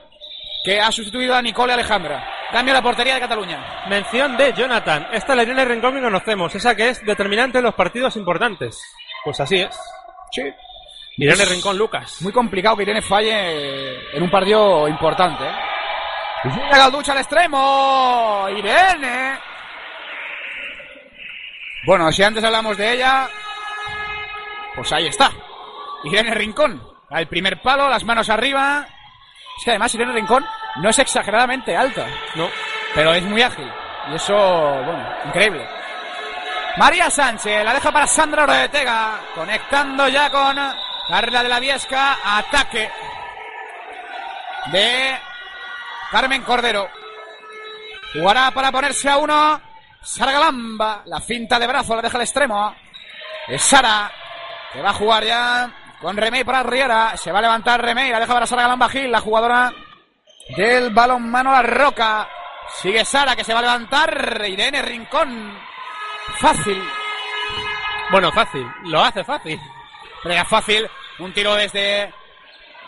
que 0.64 0.80
ha 0.80 0.90
sustituido 0.92 1.34
a 1.34 1.42
Nicole 1.42 1.72
Alejandra. 1.72 2.28
Cambio 2.52 2.74
la 2.74 2.82
portería 2.82 3.14
de 3.14 3.20
Cataluña. 3.20 3.84
Mención 3.88 4.36
de 4.36 4.52
Jonathan. 4.52 5.08
Esta 5.12 5.32
es 5.32 5.36
la 5.36 5.42
Irene 5.42 5.64
Rincón 5.64 5.94
que 5.94 6.00
conocemos, 6.00 6.54
esa 6.54 6.74
que 6.74 6.90
es 6.90 7.04
determinante 7.04 7.58
en 7.58 7.64
los 7.64 7.74
partidos 7.74 8.16
importantes. 8.16 8.80
Pues 9.24 9.40
así 9.40 9.60
es. 9.60 9.78
Sí. 10.32 10.42
Irene 11.16 11.42
Es 11.42 11.50
Rincón 11.50 11.76
Lucas. 11.76 12.22
Muy 12.22 12.32
complicado 12.32 12.76
que 12.76 12.82
Irene 12.82 13.02
falle 13.02 14.16
en 14.16 14.22
un 14.22 14.30
partido 14.30 14.88
importante. 14.88 15.44
¿eh? 15.44 16.60
Galducha 16.70 17.12
al 17.12 17.18
extremo. 17.18 18.46
Irene. 18.56 19.38
Bueno, 21.86 22.10
si 22.12 22.22
antes 22.22 22.42
hablamos 22.44 22.76
de 22.76 22.92
ella, 22.92 23.28
pues 24.74 24.92
ahí 24.92 25.06
está. 25.06 25.30
Irene 26.04 26.34
Rincón. 26.34 26.82
Al 27.10 27.26
primer 27.28 27.60
palo, 27.60 27.88
las 27.88 28.04
manos 28.04 28.28
arriba. 28.28 28.86
Es 29.60 29.64
que 29.64 29.72
además 29.72 29.94
Irene 29.94 30.14
Rincón 30.14 30.42
no 30.76 30.88
es 30.88 30.98
exageradamente 30.98 31.76
alta. 31.76 32.06
No. 32.34 32.48
Pero 32.94 33.12
es 33.12 33.22
muy 33.24 33.42
ágil. 33.42 33.70
Y 34.10 34.14
eso, 34.14 34.34
bueno, 34.34 35.06
increíble. 35.26 35.68
María 36.78 37.10
Sánchez 37.10 37.62
la 37.62 37.74
deja 37.74 37.92
para 37.92 38.06
Sandra 38.06 38.44
Ortega. 38.44 39.20
Conectando 39.34 40.08
ya 40.08 40.30
con 40.30 40.56
Carla 41.10 41.42
de 41.42 41.48
la 41.50 41.60
Viesca. 41.60 42.16
Ataque 42.24 42.90
de 44.72 45.18
Carmen 46.10 46.40
Cordero. 46.40 46.88
Jugará 48.14 48.50
para 48.52 48.72
ponerse 48.72 49.10
a 49.10 49.18
uno. 49.18 49.60
Sara 50.00 50.32
Galamba. 50.32 51.02
La 51.04 51.20
finta 51.20 51.58
de 51.58 51.66
brazo 51.66 51.94
la 51.96 52.00
deja 52.00 52.16
al 52.16 52.22
extremo. 52.22 52.74
Es 53.46 53.60
Sara. 53.60 54.10
Que 54.72 54.80
va 54.80 54.88
a 54.88 54.94
jugar 54.94 55.22
ya 55.22 55.70
con 56.00 56.16
Remey 56.16 56.44
para 56.44 56.62
Riera. 56.62 57.16
Se 57.16 57.32
va 57.32 57.38
a 57.38 57.42
levantar 57.42 57.82
Remey. 57.82 58.10
La 58.10 58.20
deja 58.20 58.32
para 58.32 58.46
Sara 58.46 58.88
Gil. 58.88 59.10
La 59.10 59.20
jugadora 59.20 59.72
del 60.56 60.90
balón 60.90 61.30
mano 61.30 61.52
La 61.52 61.62
Roca. 61.62 62.28
Sigue 62.80 63.04
Sara 63.04 63.36
que 63.36 63.44
se 63.44 63.52
va 63.52 63.60
a 63.60 63.62
levantar. 63.62 64.42
Irene 64.46 64.82
Rincón. 64.82 65.58
Fácil. 66.38 66.82
Bueno, 68.10 68.32
fácil. 68.32 68.66
Lo 68.84 69.02
hace 69.02 69.24
fácil. 69.24 69.60
Pero 70.22 70.34
ya 70.34 70.44
fácil. 70.44 70.88
Un 71.18 71.32
tiro 71.32 71.54
desde 71.54 72.12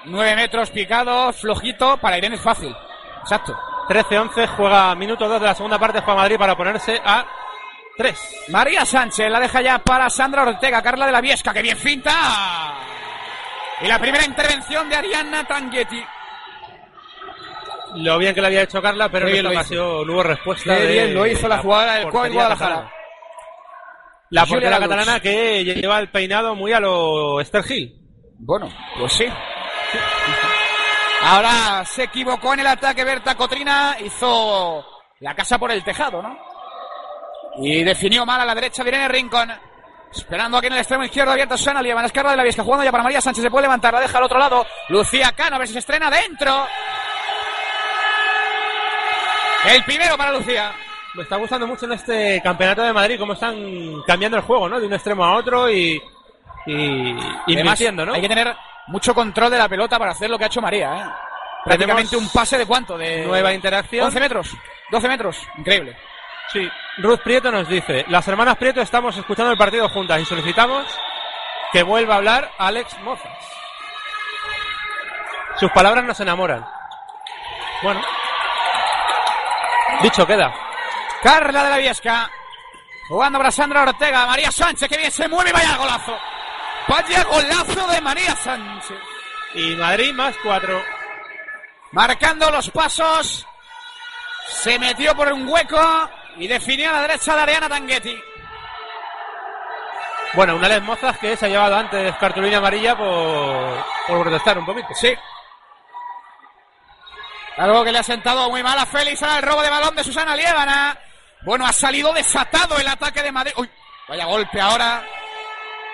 9 0.05 0.37
metros 0.37 0.71
picado, 0.71 1.33
flojito. 1.33 1.97
Para 1.99 2.19
Irene 2.19 2.37
es 2.37 2.43
fácil. 2.43 2.75
Exacto. 3.21 3.59
13-11 3.89 4.49
juega 4.57 4.95
minuto 4.95 5.29
2 5.29 5.41
de 5.41 5.47
la 5.47 5.55
segunda 5.55 5.79
parte 5.79 6.01
juega 6.01 6.21
Madrid 6.21 6.39
para 6.39 6.57
ponerse 6.57 7.01
a 7.05 7.27
3. 7.97 8.47
María 8.49 8.87
Sánchez 8.87 9.31
la 9.31 9.41
deja 9.41 9.61
ya 9.61 9.79
para 9.79 10.09
Sandra 10.09 10.43
Ortega. 10.43 10.83
Carla 10.83 11.07
de 11.07 11.13
la 11.13 11.21
Viesca, 11.21 11.53
que 11.53 11.63
bien 11.63 11.77
finta. 11.77 12.82
Y 13.83 13.87
la 13.89 13.99
primera 13.99 14.25
intervención 14.25 14.89
de 14.89 14.97
Ariana 14.97 15.45
Tanghetti. 15.45 16.03
Lo 17.97 18.19
bien 18.19 18.35
que 18.35 18.41
le 18.41 18.47
había 18.47 18.63
hecho 18.63 18.81
Carla, 18.81 19.09
pero 19.11 19.27
bien 19.27 19.45
lo 19.45 19.51
ocasión 19.51 20.07
no 20.07 20.13
hubo 20.15 20.23
respuesta. 20.23 20.77
Qué 20.77 20.83
de 20.83 20.93
bien 20.93 21.15
lo 21.15 21.27
hizo 21.27 21.47
la 21.49 21.59
jugada 21.59 21.95
del 21.97 22.11
Cuau 22.11 22.33
Guadalajara. 22.33 22.75
catalana. 22.77 22.93
La 24.31 24.47
portera 24.47 24.79
catalana 24.79 25.21
que 25.21 25.65
lleva 25.65 25.99
el 25.99 26.09
peinado 26.09 26.55
muy 26.55 26.73
a 26.73 26.81
lo 26.81 27.41
Esther 27.41 27.65
Gil. 27.65 27.95
Bueno, 28.39 28.69
pues 28.99 29.13
sí. 29.13 29.27
Ahora 31.23 31.85
se 31.85 32.05
equivocó 32.05 32.55
en 32.55 32.61
el 32.61 32.67
ataque 32.67 33.05
Berta 33.05 33.35
Cotrina, 33.35 33.97
hizo 34.05 34.85
la 35.21 35.35
casa 35.35 35.59
por 35.59 35.71
el 35.71 35.85
tejado, 35.85 36.23
¿no? 36.23 36.37
Y 37.59 37.85
definió 37.85 38.25
mal 38.25 38.41
a 38.41 38.45
la 38.47 38.55
derecha 38.55 38.83
de 38.83 38.91
Irene 38.91 39.09
Rincón. 39.09 39.53
Esperando 40.13 40.59
aquí 40.59 40.67
en 40.67 40.75
el 40.75 40.79
extremo 40.81 41.05
izquierdo 41.05 41.33
abierto 41.33 41.57
Susana 41.57 41.81
Lieban, 41.81 42.05
Escarra 42.05 42.31
de 42.33 42.37
la 42.37 42.43
Viesca, 42.43 42.63
jugando 42.63 42.85
ya 42.85 42.91
para 42.91 43.03
María 43.03 43.21
Sánchez, 43.21 43.43
se 43.43 43.51
puede 43.51 43.63
levantar, 43.63 43.95
la 43.95 44.01
deja 44.01 44.19
al 44.19 44.25
otro 44.25 44.39
lado. 44.39 44.67
Lucía 44.89 45.33
Cano, 45.33 45.57
a 45.57 45.59
ver 45.59 45.69
si 45.69 45.73
se 45.73 45.79
estrena 45.81 46.11
dentro. 46.11 46.67
El 49.65 49.85
primero 49.85 50.17
para 50.17 50.33
Lucía. 50.33 50.73
Me 51.15 51.23
está 51.23 51.37
gustando 51.37 51.67
mucho 51.67 51.87
en 51.87 51.93
este 51.93 52.41
campeonato 52.43 52.83
de 52.83 52.93
Madrid 52.93 53.19
cómo 53.19 53.35
están 53.35 54.03
cambiando 54.07 54.39
el 54.39 54.43
juego, 54.45 54.69
¿no? 54.69 54.81
De 54.81 54.87
un 54.87 54.95
extremo 54.95 55.25
a 55.25 55.37
otro 55.37 55.71
y. 55.71 56.01
Y. 56.67 57.17
Invirtiendo, 57.47 58.05
¿no? 58.05 58.15
Hay 58.15 58.23
que 58.23 58.29
tener 58.29 58.55
mucho 58.89 59.15
control 59.15 59.51
de 59.51 59.59
la 59.59 59.69
pelota 59.69 59.99
para 59.99 60.13
hacer 60.13 60.31
lo 60.31 60.39
que 60.39 60.45
ha 60.45 60.47
hecho 60.47 60.61
María, 60.61 60.97
¿eh? 60.97 61.05
Prácticamente 61.65 62.17
un 62.17 62.29
pase 62.29 62.59
de 62.59 62.67
cuánto? 62.67 62.99
De 62.99 63.25
Nueva 63.25 63.53
interacción. 63.53 64.07
11 64.07 64.21
metros. 64.21 64.57
12 64.91 65.09
metros. 65.09 65.39
Increíble. 65.59 65.97
Sí. 66.49 66.71
Ruth 66.99 67.21
Prieto 67.21 67.51
nos 67.51 67.69
dice: 67.69 68.05
Las 68.09 68.27
hermanas 68.29 68.57
Prieto 68.57 68.81
estamos 68.81 69.17
escuchando 69.17 69.53
el 69.53 69.59
partido 69.59 69.89
juntas 69.89 70.21
y 70.21 70.25
solicitamos 70.25 70.87
que 71.73 71.83
vuelva 71.83 72.15
a 72.15 72.17
hablar 72.19 72.51
Alex 72.59 72.99
Mozas. 73.01 73.39
Sus 75.59 75.71
palabras 75.73 76.05
nos 76.05 76.21
enamoran. 76.21 76.67
Bueno, 77.83 78.01
Dicho 80.03 80.27
queda. 80.27 80.53
Carla 81.23 81.65
de 81.65 81.71
la 81.71 81.79
Viesca. 81.79 82.31
Jugando 83.09 83.39
para 83.39 83.51
Sandra 83.51 83.83
Ortega. 83.83 84.27
María 84.27 84.51
Sánchez, 84.51 84.89
que 84.89 84.97
bien 84.97 85.13
se 85.13 85.29
mueve 85.29 85.51
y 85.51 85.53
vaya 85.53 85.77
golazo. 85.77 86.19
Vaya 86.89 87.23
golazo 87.25 87.87
de 87.87 88.01
María 88.01 88.35
Sánchez. 88.35 88.99
Y 89.55 89.77
Madrid 89.77 90.13
más 90.13 90.35
cuatro. 90.43 90.83
Marcando 91.93 92.51
los 92.51 92.71
pasos. 92.71 93.47
Se 94.49 94.79
metió 94.79 95.15
por 95.15 95.33
un 95.33 95.47
hueco 95.49 96.11
y 96.37 96.47
definió 96.47 96.91
a 96.91 96.95
la 96.95 97.03
derecha 97.03 97.35
de 97.37 97.43
Ariana 97.43 97.69
Tanguetti. 97.69 98.23
Bueno, 100.35 100.57
una 100.57 100.69
Les 100.69 100.83
Mozas 100.83 101.19
que 101.19 101.37
se 101.37 101.47
ha 101.47 101.49
llevado 101.49 101.77
antes 101.77 102.17
cartulina 102.17 102.57
amarilla 102.57 102.97
por, 102.97 103.85
por 104.07 104.23
protestar 104.23 104.59
un 104.59 104.65
poquito. 104.65 104.89
Sí. 104.95 105.15
Algo 107.59 107.85
que 107.85 107.93
le 107.93 107.99
ha 107.99 108.03
sentado 108.03 108.49
muy 108.49 108.63
mal 108.63 108.79
a 108.79 108.87
Félix 108.87 109.23
al 109.23 109.43
robo 109.43 109.63
de 109.63 109.69
balón 109.69 109.95
de 109.95 110.05
Susana 110.05 110.35
Liébana. 110.35 110.99
Bueno, 111.43 111.67
ha 111.67 111.73
salido 111.73 112.13
desatado 112.15 112.79
el 112.79 112.89
ataque 112.89 113.23
de 113.23 113.31
Madrid. 113.31 113.53
Uy, 113.57 113.69
vaya 114.09 114.25
golpe 114.25 114.61
ahora. 114.61 115.05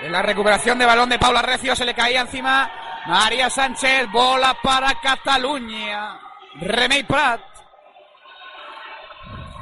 En 0.01 0.13
la 0.13 0.23
recuperación 0.23 0.79
de 0.79 0.87
balón 0.87 1.09
de 1.09 1.19
Paula 1.19 1.43
Recio 1.43 1.75
se 1.75 1.85
le 1.85 1.95
caía 1.95 2.21
encima 2.21 2.71
María 3.07 3.51
Sánchez. 3.51 4.09
Bola 4.13 4.57
para 4.63 4.95
Cataluña. 5.01 6.17
Remey 6.61 7.03
Prat. 7.03 7.41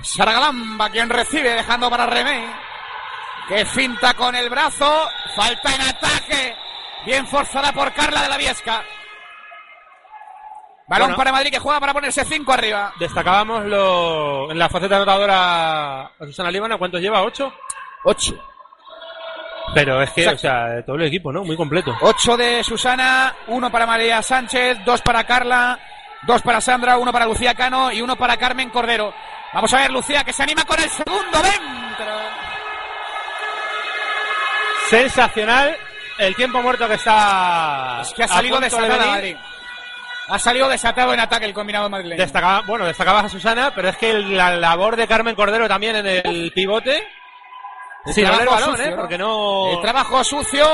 Saragalamba 0.03 0.91
quien 0.91 1.09
recibe 1.09 1.51
dejando 1.55 1.91
para 1.91 2.07
Remey. 2.07 2.45
Que 3.49 3.65
finta 3.65 4.15
con 4.15 4.35
el 4.35 4.49
brazo. 4.51 5.09
Falta 5.35 5.75
en 5.75 5.81
ataque. 5.83 6.57
Bien 7.05 7.27
forzada 7.27 7.73
por 7.73 7.93
Carla 7.93 8.23
de 8.23 8.29
la 8.29 8.37
Viesca. 8.37 8.83
Balón 10.89 11.09
Bueno. 11.09 11.17
para 11.17 11.33
Madrid 11.33 11.51
que 11.51 11.59
juega 11.59 11.81
para 11.81 11.93
ponerse 11.93 12.25
5 12.25 12.53
arriba. 12.53 12.93
Destacábamos 12.99 13.65
lo, 13.65 14.51
en 14.51 14.59
la 14.59 14.69
faceta 14.69 14.97
anotadora 14.97 16.03
a 16.07 16.11
Susana 16.21 16.51
Líbana. 16.51 16.79
¿Cuántos 16.79 17.01
lleva? 17.01 17.23
¿Ocho? 17.23 17.53
8. 18.05 18.35
Pero 19.75 20.01
es 20.01 20.11
que, 20.13 20.23
Exacto. 20.23 20.37
o 20.37 20.41
sea, 20.41 20.85
todo 20.87 20.97
el 20.97 21.03
equipo, 21.07 21.33
¿no? 21.33 21.43
Muy 21.43 21.57
completo. 21.57 21.93
8 22.01 22.37
de 22.37 22.63
Susana, 22.63 23.35
1 23.49 23.71
para 23.71 23.85
María 23.85 24.23
Sánchez, 24.23 24.79
2 24.85 25.03
para 25.03 25.25
Carla, 25.25 25.79
2 26.27 26.43
para 26.43 26.61
Sandra, 26.61 26.99
1 26.99 27.13
para 27.13 27.27
Lucía 27.27 27.55
Cano 27.55 27.93
y 27.93 28.03
1 28.03 28.17
para 28.17 28.37
Carmen 28.37 28.71
Cordero. 28.71 29.15
Vamos 29.53 29.73
a 29.73 29.79
ver 29.79 29.91
Lucía 29.91 30.25
que 30.25 30.33
se 30.33 30.43
anima 30.43 30.65
con 30.65 30.81
el 30.81 30.91
segundo 30.91 31.43
dentro. 31.43 32.21
Sensacional 34.91 35.77
el 36.19 36.35
tiempo 36.35 36.63
muerto 36.63 36.89
que 36.89 36.95
está. 36.95 38.01
Es 38.03 38.13
que 38.13 38.25
ha 38.25 38.29
salido 38.29 38.57
a 38.57 38.61
punto 38.61 38.77
de 38.77 38.83
desatada 38.83 39.13
venir. 39.13 39.37
Madrid. 39.37 39.37
Ha 40.29 40.39
salido 40.41 40.69
desatado 40.69 41.15
en 41.15 41.21
ataque 41.21 41.47
el 41.47 41.55
combinado 41.55 41.89
madrileño. 41.89 42.21
Destacaba, 42.21 42.63
bueno, 42.63 42.85
destacabas 42.85 43.27
a 43.27 43.29
Susana, 43.29 43.73
pero 43.75 43.89
es 43.89 43.97
que 43.97 44.13
la 44.13 44.57
labor 44.57 44.97
de 44.97 45.07
Carmen 45.07 45.37
Cordero 45.37 45.69
también 45.69 45.97
en 45.97 46.07
el 46.07 46.53
pivote. 46.53 47.07
El 48.07 48.13
sin 48.13 48.25
balón, 48.25 48.71
sucio, 48.71 48.85
¿eh? 48.85 48.91
¿no? 48.91 48.97
Porque 48.97 49.19
no. 49.19 49.73
El 49.73 49.81
trabajo 49.81 50.25
sucio. 50.25 50.67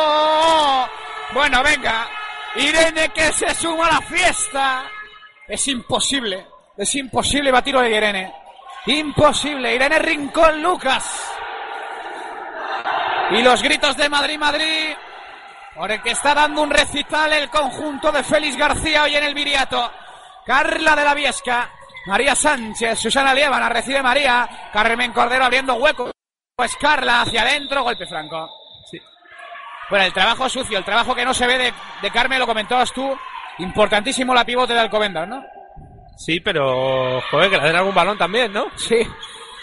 Bueno, 1.33 1.63
venga. 1.63 2.09
Irene 2.57 3.11
que 3.11 3.33
se 3.33 3.55
suma 3.55 3.87
a 3.89 3.93
la 3.95 4.01
fiesta. 4.03 4.85
Es 5.47 5.69
imposible. 5.69 6.47
Es 6.77 6.95
imposible 6.95 7.51
batir 7.51 7.77
de 7.77 7.97
Irene. 7.97 8.35
Imposible. 8.87 9.75
Irene 9.75 9.99
Rincón 9.99 10.63
Lucas. 10.63 11.33
Y 13.31 13.43
los 13.43 13.63
gritos 13.63 13.97
de 13.97 14.09
Madrid, 14.09 14.39
Madrid. 14.39 14.95
Por 15.75 15.91
el 15.91 16.03
que 16.03 16.11
está 16.11 16.35
dando 16.35 16.63
un 16.63 16.71
recital 16.71 17.33
el 17.33 17.49
conjunto 17.49 18.13
de 18.13 18.23
Félix 18.23 18.57
García 18.57 19.05
hoy 19.05 19.17
en 19.17 19.25
el 19.25 19.35
Viriato. 19.35 19.91
Carla 20.45 20.97
de 20.97 21.05
la 21.05 21.15
Viesca. 21.15 21.71
María 22.07 22.35
Sánchez. 22.35 22.99
Susana 22.99 23.35
Liébana. 23.35 23.69
Recibe 23.69 24.03
María. 24.03 24.71
Carmen 24.73 25.13
Cordero 25.13 25.45
abriendo 25.45 25.75
hueco. 25.75 26.11
Pues 26.55 26.77
Carla 26.77 27.23
hacia 27.23 27.43
adentro. 27.43 27.83
Golpe 27.83 28.07
franco. 28.07 28.49
Bueno, 29.91 30.07
el 30.07 30.13
trabajo 30.15 30.49
sucio, 30.49 30.79
el 30.79 30.85
trabajo 30.85 31.15
que 31.15 31.25
no 31.25 31.35
se 31.35 31.47
ve 31.47 31.59
de, 31.59 31.75
de 32.01 32.11
Carmen, 32.11 32.39
lo 32.39 32.47
comentabas 32.47 32.91
tú. 32.95 33.15
Importantísimo 33.59 34.35
la 34.35 34.45
pivote 34.45 34.73
de 34.73 34.81
Alcobendas, 34.81 35.29
¿no? 35.29 35.45
Sí, 36.17 36.41
pero. 36.41 37.21
Joder, 37.31 37.51
que 37.51 37.57
le 37.59 37.65
den 37.65 37.77
algún 37.77 37.95
balón 37.95 38.19
también, 38.19 38.53
¿no? 38.53 38.67
Sí. 38.77 38.97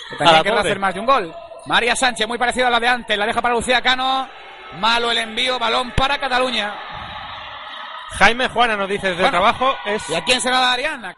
Que 0.09 0.15
también 0.17 0.43
querrá 0.43 0.61
hacer 0.61 0.79
más 0.79 0.93
de 0.93 0.99
un 0.99 1.05
gol. 1.05 1.33
María 1.65 1.95
Sánchez, 1.95 2.27
muy 2.27 2.37
parecida 2.37 2.67
a 2.67 2.71
la 2.71 2.79
de 2.79 2.87
antes, 2.87 3.17
la 3.17 3.25
deja 3.25 3.41
para 3.41 3.55
Lucía 3.55 3.81
Cano. 3.81 4.27
Malo 4.79 5.11
el 5.11 5.17
envío, 5.17 5.57
balón 5.57 5.91
para 5.91 6.17
Cataluña. 6.17 6.73
Jaime 8.11 8.47
Juana 8.49 8.75
nos 8.75 8.89
dice 8.89 9.09
desde 9.09 9.25
el 9.25 9.31
trabajo. 9.31 9.75
Es... 9.85 10.09
¿Y 10.09 10.15
a 10.15 10.23
quién 10.23 10.41
se 10.41 10.49
la 10.49 10.59
da 10.59 10.73
Ariana? 10.73 11.15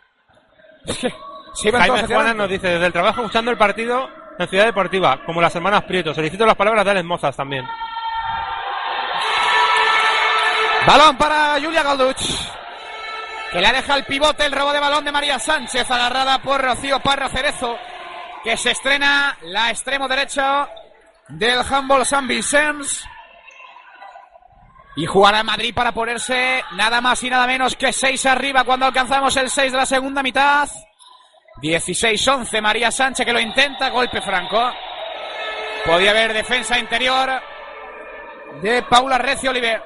Es 0.85 0.97
que 0.97 1.13
se 1.53 1.67
iban 1.67 1.81
Jaime 1.81 2.07
Juana 2.07 2.33
nos 2.33 2.49
dice 2.49 2.67
desde 2.67 2.85
el 2.85 2.93
trabajo 2.93 3.21
escuchando 3.21 3.51
el 3.51 3.57
partido 3.57 4.09
en 4.39 4.47
Ciudad 4.47 4.65
Deportiva, 4.65 5.23
como 5.25 5.41
las 5.41 5.55
hermanas 5.55 5.83
Prieto. 5.83 6.13
Solicito 6.13 6.45
las 6.45 6.55
palabras 6.55 6.85
de 6.85 6.91
Alex 6.91 7.05
Mozas 7.05 7.35
también. 7.35 7.65
Balón 10.85 11.17
para 11.17 11.59
Julia 11.61 11.83
Galduch. 11.83 12.60
Que 13.51 13.59
le 13.59 13.71
deja 13.71 13.95
el 13.95 14.05
pivote 14.05 14.45
el 14.45 14.53
robo 14.53 14.71
de 14.71 14.79
balón 14.79 15.03
de 15.03 15.11
María 15.11 15.37
Sánchez, 15.37 15.89
agarrada 15.91 16.41
por 16.41 16.61
Rocío 16.61 17.01
Parra 17.01 17.27
Cerezo. 17.27 17.77
Que 18.43 18.55
se 18.55 18.71
estrena 18.71 19.37
la 19.41 19.69
extremo 19.69 20.07
derecho 20.07 20.69
del 21.27 21.59
handball 21.59 22.05
San 22.05 22.27
Vicens. 22.27 23.05
Y 24.95 25.05
jugará 25.05 25.41
en 25.41 25.45
Madrid 25.45 25.73
para 25.73 25.91
ponerse 25.91 26.63
nada 26.75 27.01
más 27.01 27.21
y 27.23 27.29
nada 27.29 27.45
menos 27.45 27.75
que 27.75 27.91
6 27.91 28.25
arriba 28.25 28.63
cuando 28.63 28.85
alcanzamos 28.85 29.35
el 29.35 29.49
6 29.49 29.71
de 29.71 29.77
la 29.77 29.85
segunda 29.85 30.23
mitad. 30.23 30.69
16-11 31.61 32.61
María 32.61 32.89
Sánchez 32.89 33.25
que 33.25 33.33
lo 33.33 33.39
intenta, 33.39 33.89
golpe 33.89 34.21
franco. 34.21 34.71
Podía 35.85 36.11
haber 36.11 36.33
defensa 36.33 36.79
interior 36.79 37.29
de 38.61 38.81
Paula 38.83 39.17
Recio 39.17 39.51
Oliver 39.51 39.81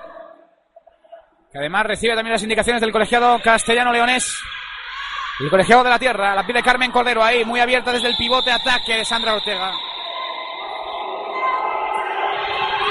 que 1.55 1.59
además 1.59 1.85
recibe 1.85 2.15
también 2.15 2.33
las 2.33 2.43
indicaciones 2.43 2.81
del 2.81 2.91
colegiado 2.91 3.39
castellano-leonés. 3.39 4.43
El 5.39 5.49
colegiado 5.49 5.85
de 5.85 5.89
la 5.89 5.97
tierra, 5.97 6.35
la 6.35 6.45
pide 6.45 6.61
Carmen 6.61 6.91
Cordero 6.91 7.23
ahí, 7.23 7.45
muy 7.45 7.61
abierta 7.61 7.93
desde 7.93 8.09
el 8.09 8.17
pivote 8.17 8.51
ataque 8.51 8.97
de 8.97 9.05
Sandra 9.05 9.35
Ortega. 9.35 9.71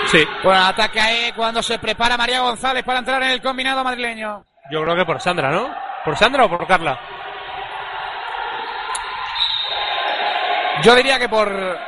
Sí. 0.07 0.27
Bueno, 0.43 0.65
ataque 0.65 0.99
ahí 0.99 1.33
cuando 1.37 1.63
se 1.63 1.79
prepara 1.79 2.17
María 2.17 2.41
González 2.41 2.83
para 2.85 3.01
entrar 3.01 3.23
en 3.25 3.33
el 3.33 3.43
combinado 3.43 3.85
madrileño. 3.85 4.47
Yo 4.71 4.83
creo 4.83 4.97
que 4.97 5.05
por 5.05 5.21
Sandra, 5.21 5.51
¿no? 5.51 5.69
¿Por 6.03 6.17
Sandra 6.17 6.47
o 6.47 6.49
por 6.49 6.67
Carla? 6.67 6.99
Yo 10.83 10.95
diría 10.95 11.19
que 11.19 11.29
por. 11.29 11.79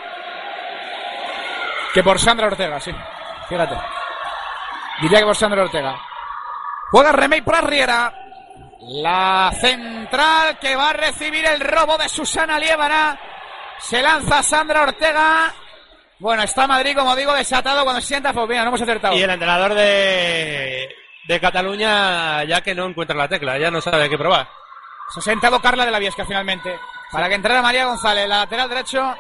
que 1.95 2.03
por 2.03 2.19
Sandra 2.19 2.49
Ortega, 2.49 2.79
sí. 2.81 2.95
Fíjate. 3.49 3.77
Diría 5.01 5.21
que 5.21 5.25
por 5.25 5.37
Sandra 5.37 5.63
Ortega. 5.63 6.06
Juega 6.91 7.13
Remey 7.13 7.41
para 7.43 7.61
Riera. 7.61 8.13
La 8.89 9.53
central 9.61 10.59
que 10.61 10.77
va 10.77 10.91
a 10.91 10.93
recibir 10.93 11.45
el 11.45 11.61
robo 11.61 11.97
de 11.99 12.09
Susana 12.09 12.59
Liébana. 12.59 13.19
Se 13.79 14.01
lanza 14.03 14.43
Sandra 14.43 14.83
Ortega. 14.83 15.53
Bueno, 16.19 16.43
está 16.43 16.67
Madrid, 16.67 16.97
como 16.97 17.15
digo, 17.17 17.35
desatado 17.35 17.83
cuando 17.83 18.01
se 18.01 18.09
sienta. 18.09 18.33
Pues 18.33 18.49
bien, 18.49 18.63
no 18.63 18.69
hemos 18.69 18.83
acertado. 18.83 19.15
Y 19.17 19.23
el 19.23 19.31
entrenador 19.31 19.75
de, 19.75 20.89
de 21.27 21.41
Cataluña, 21.41 22.45
ya 22.45 22.61
que 22.61 22.75
no 22.75 22.87
encuentra 22.87 23.17
la 23.17 23.29
tecla, 23.29 23.59
ya 23.59 23.71
no 23.71 23.81
sabe 23.81 24.09
qué 24.09 24.17
probar. 24.17 24.49
Se 25.13 25.21
ha 25.21 25.23
sentado 25.23 25.61
Carla 25.61 25.85
de 25.85 25.91
la 25.91 25.99
Viesca 25.99 26.25
finalmente. 26.25 26.79
Para 27.11 27.29
que 27.29 27.35
entrara 27.35 27.63
María 27.63 27.87
González, 27.87 28.29
la 28.29 28.39
lateral 28.39 28.69
derecho 28.69 29.15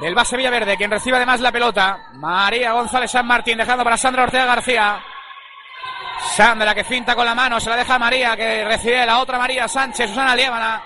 del 0.00 0.14
base 0.14 0.36
Villaverde, 0.36 0.76
quien 0.76 0.90
recibe 0.90 1.16
además 1.16 1.40
la 1.40 1.52
pelota. 1.52 2.10
María 2.14 2.72
González 2.72 3.10
San 3.10 3.26
Martín, 3.26 3.58
dejando 3.58 3.84
para 3.84 3.96
Sandra 3.96 4.24
Ortega 4.24 4.46
García. 4.46 5.02
Sandra 6.22 6.74
que 6.74 6.84
finta 6.84 7.14
con 7.14 7.26
la 7.26 7.34
mano, 7.34 7.60
se 7.60 7.70
la 7.70 7.76
deja 7.76 7.94
a 7.94 7.98
María, 7.98 8.36
que 8.36 8.64
recibe 8.64 9.04
la 9.04 9.18
otra 9.18 9.38
María 9.38 9.66
Sánchez, 9.68 10.08
Susana 10.08 10.36
Liébana. 10.36 10.82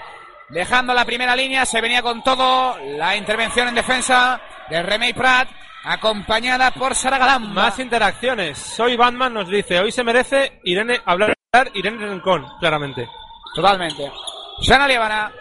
Dejando 0.49 0.95
la 0.95 1.05
primera 1.05 1.35
línea, 1.35 1.65
se 1.65 1.81
venía 1.81 2.03
con 2.03 2.23
todo 2.23 2.79
la 2.79 3.17
intervención 3.17 3.69
en 3.69 3.75
defensa 3.75 4.41
de 4.69 4.83
Remey 4.83 5.13
Prat, 5.13 5.49
acompañada 5.85 6.71
por 6.71 6.95
Sara 6.95 7.19
Galán. 7.19 7.53
Más 7.53 7.79
interacciones. 7.79 8.59
Soy 8.59 8.97
Batman 8.97 9.35
nos 9.35 9.49
dice, 9.49 9.81
hoy 9.81 9.91
se 9.91 10.05
merece 10.05 10.61
Irene 10.65 11.01
hablar 11.05 11.35
Irene 11.75 12.07
Rincón, 12.07 12.47
claramente. 12.59 13.09
Totalmente. 13.55 14.11
Susana 14.59 14.89
Liébana, 14.89 15.33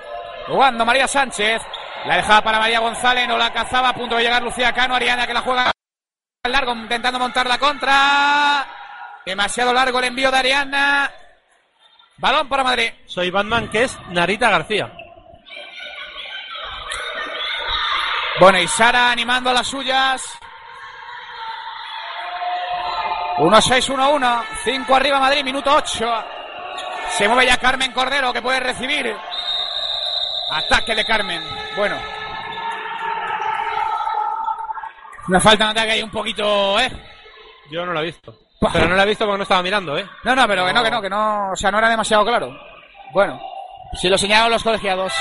jugando 0.48 0.86
María 0.86 1.08
Sánchez, 1.08 1.62
la 2.06 2.18
dejaba 2.18 2.41
para 2.41 2.60
María 2.60 2.80
González, 2.80 3.28
no 3.28 3.38
la 3.38 3.52
cazaba, 3.52 3.89
a 3.89 3.94
punto 3.94 4.16
de 4.16 4.24
llegar 4.24 4.44
Lucía 4.44 4.74
Cano, 4.74 4.96
Ariana 4.96 5.26
que 5.26 5.34
la 5.34 5.41
juega 5.41 5.72
al 6.44 6.52
largo, 6.52 6.74
intentando 6.74 7.20
montar 7.20 7.48
la 7.48 7.58
contra. 7.58 8.83
Demasiado 9.26 9.74
largo 9.74 10.00
el 10.00 10.06
envío 10.06 10.32
de 10.32 10.38
Ariana. 10.38 11.12
Balón 12.18 12.48
para 12.50 12.64
Madrid. 12.64 12.92
Soy 13.06 13.32
Batman, 13.32 13.70
que 13.70 13.84
es 13.84 13.98
Narita 14.10 14.50
García. 14.50 14.92
Bueno, 18.40 18.60
y 18.60 18.68
Sara 18.68 19.12
animando 19.12 19.50
a 19.50 19.54
las 19.54 19.68
suyas. 19.68 20.22
1-6-1-1. 23.38 24.44
5 24.64 24.96
arriba 24.96 25.20
Madrid, 25.20 25.44
minuto 25.44 25.74
8. 25.74 26.26
Se 27.10 27.28
mueve 27.28 27.46
ya 27.46 27.58
Carmen 27.58 27.92
Cordero 27.92 28.34
que 28.34 28.42
puede 28.42 28.60
recibir. 28.60 29.16
Ataque 30.52 30.96
de 30.96 31.06
Carmen. 31.06 31.42
Bueno. 31.76 31.98
Una 35.28 35.40
falta 35.40 35.66
de 35.66 35.72
ataque 35.72 35.92
ahí 35.92 36.04
un 36.04 36.12
poquito, 36.12 36.80
¿eh? 36.80 36.92
Yo 37.72 37.86
no 37.86 37.94
lo 37.94 38.02
he 38.02 38.06
visto. 38.06 38.43
Pero 38.72 38.88
no 38.88 38.95
lo 38.95 39.01
he 39.01 39.07
visto 39.07 39.26
porque 39.26 39.38
no 39.38 39.43
estaba 39.43 39.64
mirando, 39.64 39.97
¿eh? 39.97 40.05
No, 40.24 40.36
no, 40.36 40.47
pero 40.47 40.66
que 40.66 40.74
no, 40.74 40.84
que 40.84 40.91
no, 40.91 41.01
que 41.01 41.09
no, 41.09 41.51
o 41.51 41.55
sea, 41.55 41.72
no 41.72 41.80
era 41.80 41.89
demasiado 41.89 42.24
claro. 42.24 42.55
Bueno, 43.11 43.39
si 43.93 44.09
lo 44.09 44.18
señalaron 44.18 44.51
los 44.51 44.64
colegiados. 44.64 45.14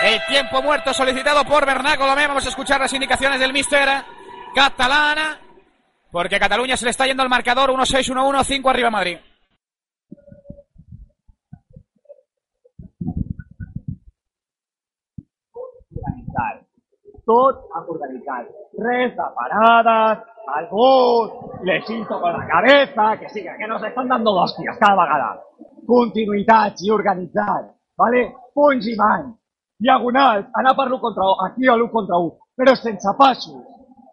El 0.00 0.24
tiempo 0.26 0.62
muerto 0.62 0.94
solicitado 0.94 1.44
por 1.44 1.66
Bernat 1.66 1.98
Colomé. 1.98 2.26
Vamos 2.26 2.46
a 2.46 2.50
escuchar 2.50 2.80
las 2.80 2.92
indicaciones 2.92 3.40
del 3.40 3.52
mister 3.52 3.88
catalana. 4.54 5.40
Porque 6.10 6.36
a 6.36 6.40
Cataluña 6.40 6.76
se 6.76 6.84
le 6.84 6.92
está 6.92 7.06
yendo 7.06 7.22
el 7.22 7.28
marcador 7.28 7.70
1-6, 7.70 8.14
1-1, 8.14 8.44
5 8.44 8.70
arriba 8.70 8.90
Madrid. 8.90 9.18
Tot 17.26 17.68
organitzar. 17.86 18.48
Res 18.78 19.10
de 19.10 19.24
parades, 19.34 20.18
albús, 20.54 21.32
les 21.62 21.84
con 22.06 22.32
la 22.32 22.46
cabeza, 22.46 23.18
que 23.18 23.28
sí, 23.28 23.42
que 23.42 23.66
nos 23.66 23.82
están 23.82 24.06
dando 24.06 24.30
hostias 24.30 24.78
cada 24.78 25.02
vegada. 25.02 25.42
Continuïtat 25.84 26.74
i 26.82 26.90
organitzar, 26.90 27.74
¿vale? 27.96 28.34
Punys 28.54 28.86
i 28.86 28.94
anar 30.54 30.74
per 30.76 30.86
l'1 30.86 31.00
contra 31.00 31.24
1, 31.24 31.46
aquí 31.46 31.66
a 31.66 31.74
l'1 31.74 31.90
contra 31.90 32.16
1, 32.18 32.38
però 32.54 32.74
sense 32.74 33.08
passos, 33.18 33.62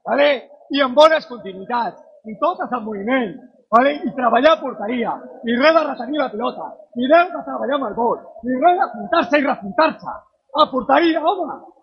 ¿vale? 0.04 0.50
I 0.70 0.82
amb 0.82 0.96
bones 0.96 1.26
continuïtats, 1.28 2.02
i 2.26 2.34
totes 2.40 2.72
en 2.72 2.84
moviment, 2.84 3.38
¿vale? 3.70 4.02
I 4.02 4.14
treballar 4.18 4.60
porteria, 4.62 5.14
i 5.46 5.56
res 5.62 5.74
de 5.78 5.84
retenir 5.84 6.20
la 6.22 6.32
pilota, 6.32 6.74
i 6.96 7.06
res 7.06 7.32
de 7.34 7.44
treballar 7.46 7.94
gol, 7.94 8.18
i 8.44 8.58
res 8.66 8.82
de 8.82 8.88
puntar-se 8.98 9.40
i 9.40 9.46
repuntar-se. 9.46 10.18
A 10.56 10.70
porteria, 10.72 11.22
home! 11.22 11.76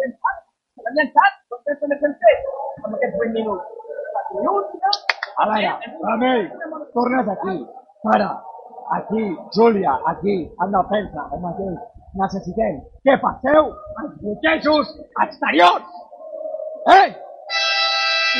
Llançat, 0.00 0.36
se 0.74 0.84
l'han 0.84 0.98
llançat, 0.98 1.32
doncs 1.50 1.64
què 1.68 1.78
se 1.78 1.90
n'ha 1.90 1.98
fet 2.02 2.84
amb 2.84 2.94
aquests 2.96 3.18
20 3.22 3.38
minuts? 3.38 3.64
A 5.36 5.48
veure, 5.50 5.72
Ramel, 6.02 6.52
tornes 6.94 7.28
aquí. 7.28 7.56
Para, 8.04 8.30
aquí, 8.96 9.24
Júlia, 9.56 9.98
aquí, 10.06 10.36
en 10.62 10.70
defensa, 10.72 11.28
el 11.32 11.40
mateix. 11.40 11.78
Necessitem 12.14 12.76
que 13.02 13.16
passeu 13.22 13.70
els 14.02 14.12
bloquejos 14.22 14.92
exteriors. 15.24 15.86
Eh? 16.94 17.08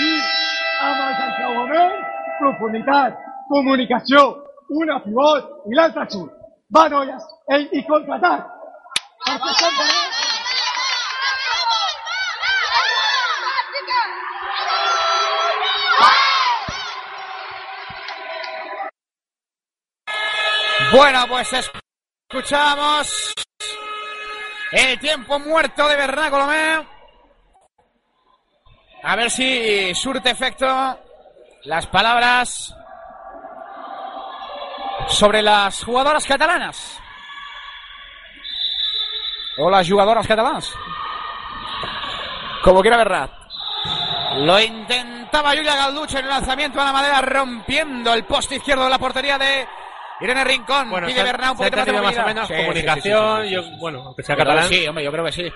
I 0.04 0.10
amb 0.88 1.00
els 1.06 1.22
encreuaments, 1.26 2.06
profunditat, 2.38 3.18
comunicació, 3.48 4.24
una 4.84 5.00
pivot 5.02 5.70
i 5.70 5.78
l'altre 5.78 6.06
xut. 6.12 6.30
Va, 6.74 6.88
noies, 6.92 7.26
ell 7.56 7.66
i 7.72 7.82
contraatac. 7.88 8.46
Perquè 9.24 9.52
estem 9.56 9.93
Bueno, 20.94 21.26
pues 21.26 21.50
escuchamos 22.30 23.34
el 24.70 24.96
tiempo 25.00 25.40
muerto 25.40 25.88
de 25.88 25.96
Bernat 25.96 26.30
Colomé. 26.30 26.86
A 29.02 29.16
ver 29.16 29.28
si 29.28 29.92
surte 29.92 30.30
efecto 30.30 30.66
las 31.64 31.88
palabras 31.88 32.72
sobre 35.08 35.42
las 35.42 35.82
jugadoras 35.82 36.24
catalanas. 36.26 37.00
O 39.58 39.68
las 39.68 39.90
jugadoras 39.90 40.28
catalanas. 40.28 40.72
Como 42.62 42.82
quiera 42.82 42.98
Bernat. 42.98 43.32
Lo 44.36 44.60
intentaba 44.60 45.56
Julia 45.56 45.74
Galducho 45.74 46.18
en 46.18 46.24
el 46.26 46.30
lanzamiento 46.30 46.80
a 46.80 46.84
la 46.84 46.92
madera, 46.92 47.20
rompiendo 47.20 48.14
el 48.14 48.24
poste 48.26 48.56
izquierdo 48.56 48.84
de 48.84 48.90
la 48.90 48.98
portería 49.00 49.36
de 49.38 49.66
Irene 50.20 50.44
Rincón. 50.44 50.90
Bueno, 50.90 51.06
Pide 51.06 51.22
Bernat 51.22 51.50
un 51.52 51.56
poquito 51.56 51.76
más 51.76 51.86
de 51.86 51.92
más 52.00 52.18
o 52.18 52.22
menos 52.26 52.48
Sí, 52.48 52.54
comunicación, 52.54 53.42
sí, 53.42 53.48
sí, 53.48 53.54
yo- 53.54 53.62
bueno, 53.78 54.02
aunque 54.06 54.22
sea 54.22 54.34
Yo 54.36 54.38
catalán. 54.38 54.68
Sí, 54.68 54.86
hombre, 54.86 55.04
yo 55.04 55.12
creo 55.12 55.24
que 55.24 55.32
sí. 55.32 55.52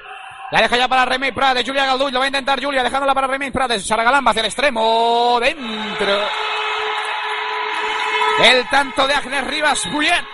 La 0.51 0.61
deja 0.63 0.77
ya 0.77 0.89
para 0.89 1.05
Remey 1.05 1.31
Prades, 1.33 1.65
Julia 1.67 1.85
Galduch, 1.87 2.11
lo 2.13 2.19
va 2.21 2.25
a 2.25 2.29
intentar 2.29 2.63
Julia, 2.63 2.83
dejándola 2.83 3.15
para 3.15 3.27
Remey 3.27 3.51
Prades, 3.51 3.87
Sara 3.87 4.03
Galamba 4.03 4.31
hacia 4.31 4.41
el 4.41 4.47
extremo, 4.47 5.39
dentro. 5.41 6.21
El 8.43 8.69
tanto 8.69 9.07
de 9.07 9.15
Agnes 9.15 9.47
Rivas 9.47 9.91
Bullet, 9.93 10.25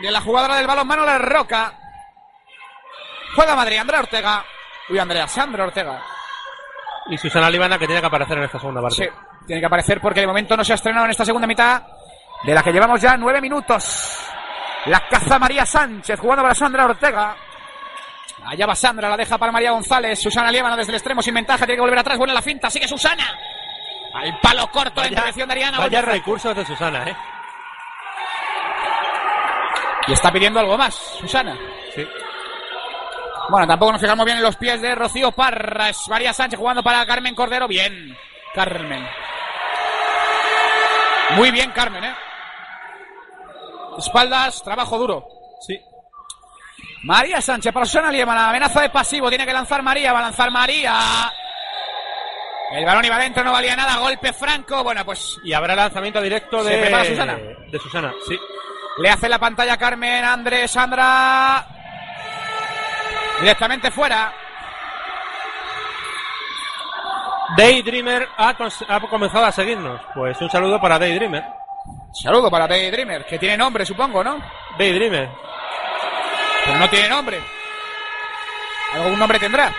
de 0.00 0.10
la 0.10 0.20
jugadora 0.20 0.56
del 0.56 0.66
balonmano 0.66 1.04
La 1.04 1.18
Roca. 1.18 1.74
Juega 3.34 3.56
Madrid, 3.56 3.78
Andrea 3.78 4.00
Ortega. 4.00 4.44
Uy, 4.88 4.98
Andrea, 4.98 5.26
Sandra 5.28 5.64
Ortega. 5.64 6.02
Y 7.10 7.18
Susana 7.18 7.50
Libana 7.50 7.78
que 7.78 7.86
tiene 7.86 8.00
que 8.00 8.06
aparecer 8.06 8.38
en 8.38 8.44
esta 8.44 8.58
segunda 8.58 8.80
parte. 8.80 8.96
Sí, 9.04 9.10
tiene 9.46 9.60
que 9.60 9.66
aparecer 9.66 10.00
porque 10.00 10.20
de 10.20 10.26
momento 10.26 10.56
no 10.56 10.64
se 10.64 10.72
ha 10.72 10.76
estrenado 10.76 11.04
en 11.06 11.10
esta 11.10 11.24
segunda 11.24 11.46
mitad, 11.46 11.82
de 12.42 12.54
la 12.54 12.62
que 12.62 12.72
llevamos 12.72 13.00
ya 13.00 13.16
nueve 13.16 13.40
minutos. 13.40 14.26
La 14.86 15.00
caza 15.08 15.38
María 15.38 15.66
Sánchez 15.66 16.18
jugando 16.18 16.42
para 16.42 16.54
Sandra 16.54 16.86
Ortega. 16.86 17.36
Allá 18.46 18.66
va 18.66 18.74
Sandra, 18.74 19.08
la 19.10 19.16
deja 19.16 19.36
para 19.36 19.52
María 19.52 19.72
González. 19.72 20.18
Susana 20.18 20.50
Liébana 20.50 20.76
desde 20.76 20.92
el 20.92 20.96
extremo 20.96 21.20
sin 21.20 21.34
ventaja, 21.34 21.66
tiene 21.66 21.74
que 21.74 21.82
volver 21.82 21.98
atrás. 21.98 22.16
Buena 22.16 22.32
la 22.32 22.42
finta, 22.42 22.70
sigue 22.70 22.88
Susana. 22.88 23.24
Al 24.14 24.38
palo 24.40 24.70
corto, 24.70 25.02
la 25.02 25.08
intervención 25.08 25.48
de 25.48 25.52
Ariana. 25.52 25.78
Vaya 25.78 26.02
recursos 26.02 26.56
de 26.56 26.64
Susana, 26.64 27.04
¿eh? 27.06 27.16
Y 30.08 30.12
está 30.12 30.32
pidiendo 30.32 30.58
algo 30.58 30.78
más, 30.78 30.94
Susana. 30.94 31.56
Sí. 31.94 32.06
Bueno, 33.50 33.66
tampoco 33.66 33.92
nos 33.92 34.00
fijamos 34.00 34.24
bien 34.24 34.38
en 34.38 34.42
los 34.42 34.56
pies 34.56 34.80
de 34.80 34.94
Rocío 34.94 35.30
Parra. 35.32 35.90
Es 35.90 36.08
María 36.08 36.32
Sánchez 36.32 36.58
jugando 36.58 36.82
para 36.82 37.04
Carmen 37.04 37.34
Cordero. 37.34 37.68
Bien, 37.68 38.16
Carmen. 38.54 39.06
Muy 41.36 41.50
bien, 41.50 41.70
Carmen, 41.70 42.02
¿eh? 42.02 42.14
Espaldas, 43.98 44.62
trabajo 44.62 44.98
duro. 44.98 45.26
Sí. 45.66 45.78
María 47.04 47.40
Sánchez 47.40 47.72
para 47.72 47.86
Susana 47.86 48.10
Liébana. 48.10 48.48
Amenaza 48.50 48.80
de 48.82 48.90
pasivo. 48.90 49.28
Tiene 49.28 49.46
que 49.46 49.52
lanzar 49.52 49.82
María. 49.82 50.12
Va 50.12 50.18
a 50.20 50.22
lanzar 50.22 50.50
María. 50.50 51.32
El 52.72 52.84
balón 52.84 53.04
iba 53.04 53.18
dentro, 53.18 53.42
no 53.42 53.52
valía 53.52 53.74
nada. 53.74 53.98
Golpe 53.98 54.32
franco. 54.32 54.82
Bueno, 54.84 55.04
pues 55.04 55.38
Y 55.44 55.52
habrá 55.52 55.74
lanzamiento 55.74 56.20
directo 56.20 56.62
¿Se 56.62 56.70
de... 56.70 56.78
prepara 56.78 57.04
Susana? 57.04 57.34
De 57.70 57.78
Susana, 57.78 58.14
sí. 58.28 58.38
le 58.98 59.10
hace 59.10 59.28
la 59.28 59.38
pantalla 59.38 59.76
Carmen 59.76 60.24
Andrés 60.24 60.70
Sandra. 60.70 61.66
Directamente 63.40 63.90
fuera. 63.90 64.32
Daydreamer 67.56 68.28
ha 68.36 68.54
comenzado 69.08 69.46
a 69.46 69.52
seguirnos. 69.52 70.00
Pues 70.14 70.40
un 70.40 70.50
saludo 70.50 70.80
para 70.80 70.98
Daydreamer. 70.98 71.42
Saludo 72.12 72.50
para 72.50 72.66
Daydreamer, 72.66 73.24
que 73.26 73.38
tiene 73.38 73.56
nombre, 73.56 73.86
supongo, 73.86 74.22
¿no? 74.24 74.38
Daydreamer. 74.78 75.28
Pero 76.64 76.78
no 76.78 76.88
tiene 76.90 77.08
nombre. 77.08 77.40
Algún 78.94 79.18
nombre 79.18 79.38
tendrá. 79.38 79.72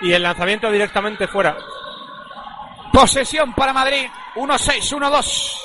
Y 0.00 0.12
el 0.12 0.22
lanzamiento 0.22 0.70
directamente 0.70 1.26
fuera. 1.28 1.56
Posesión 2.92 3.52
para 3.54 3.72
Madrid. 3.72 4.06
1-6, 4.36 4.92
1-2. 4.92 5.60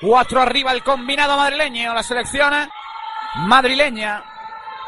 4 0.00 0.40
arriba 0.40 0.72
el 0.72 0.82
combinado 0.82 1.36
madrileño. 1.36 1.92
La 1.94 2.02
selección 2.02 2.52
madrileña. 3.36 4.22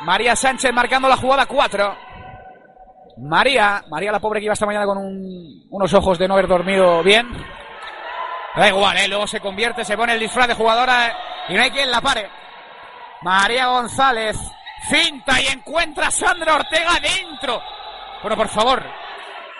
María 0.02 0.34
Sánchez 0.34 0.72
marcando 0.72 1.08
la 1.08 1.16
jugada 1.16 1.46
4. 1.46 1.96
María, 3.18 3.84
María 3.90 4.12
la 4.12 4.18
pobre 4.20 4.40
que 4.40 4.46
iba 4.46 4.54
esta 4.54 4.64
mañana 4.66 4.86
con 4.86 4.96
un- 4.96 5.66
unos 5.70 5.92
ojos 5.92 6.18
de 6.18 6.26
no 6.26 6.34
haber 6.34 6.46
dormido 6.48 7.02
bien. 7.02 7.28
Da 8.54 8.68
igual, 8.68 8.96
¿eh? 8.98 9.08
luego 9.08 9.26
se 9.26 9.40
convierte, 9.40 9.84
se 9.84 9.96
pone 9.96 10.14
el 10.14 10.20
disfraz 10.20 10.48
de 10.48 10.54
jugadora 10.54 11.08
eh, 11.08 11.12
y 11.50 11.54
no 11.54 11.62
hay 11.62 11.70
quien 11.70 11.90
la 11.90 12.00
pare. 12.00 12.28
María 13.22 13.66
González 13.66 14.36
finta 14.88 15.40
y 15.40 15.46
encuentra 15.46 16.08
a 16.08 16.10
Sandra 16.10 16.54
Ortega 16.56 16.98
dentro. 17.00 17.62
Bueno, 18.22 18.36
por 18.36 18.48
favor, 18.48 18.82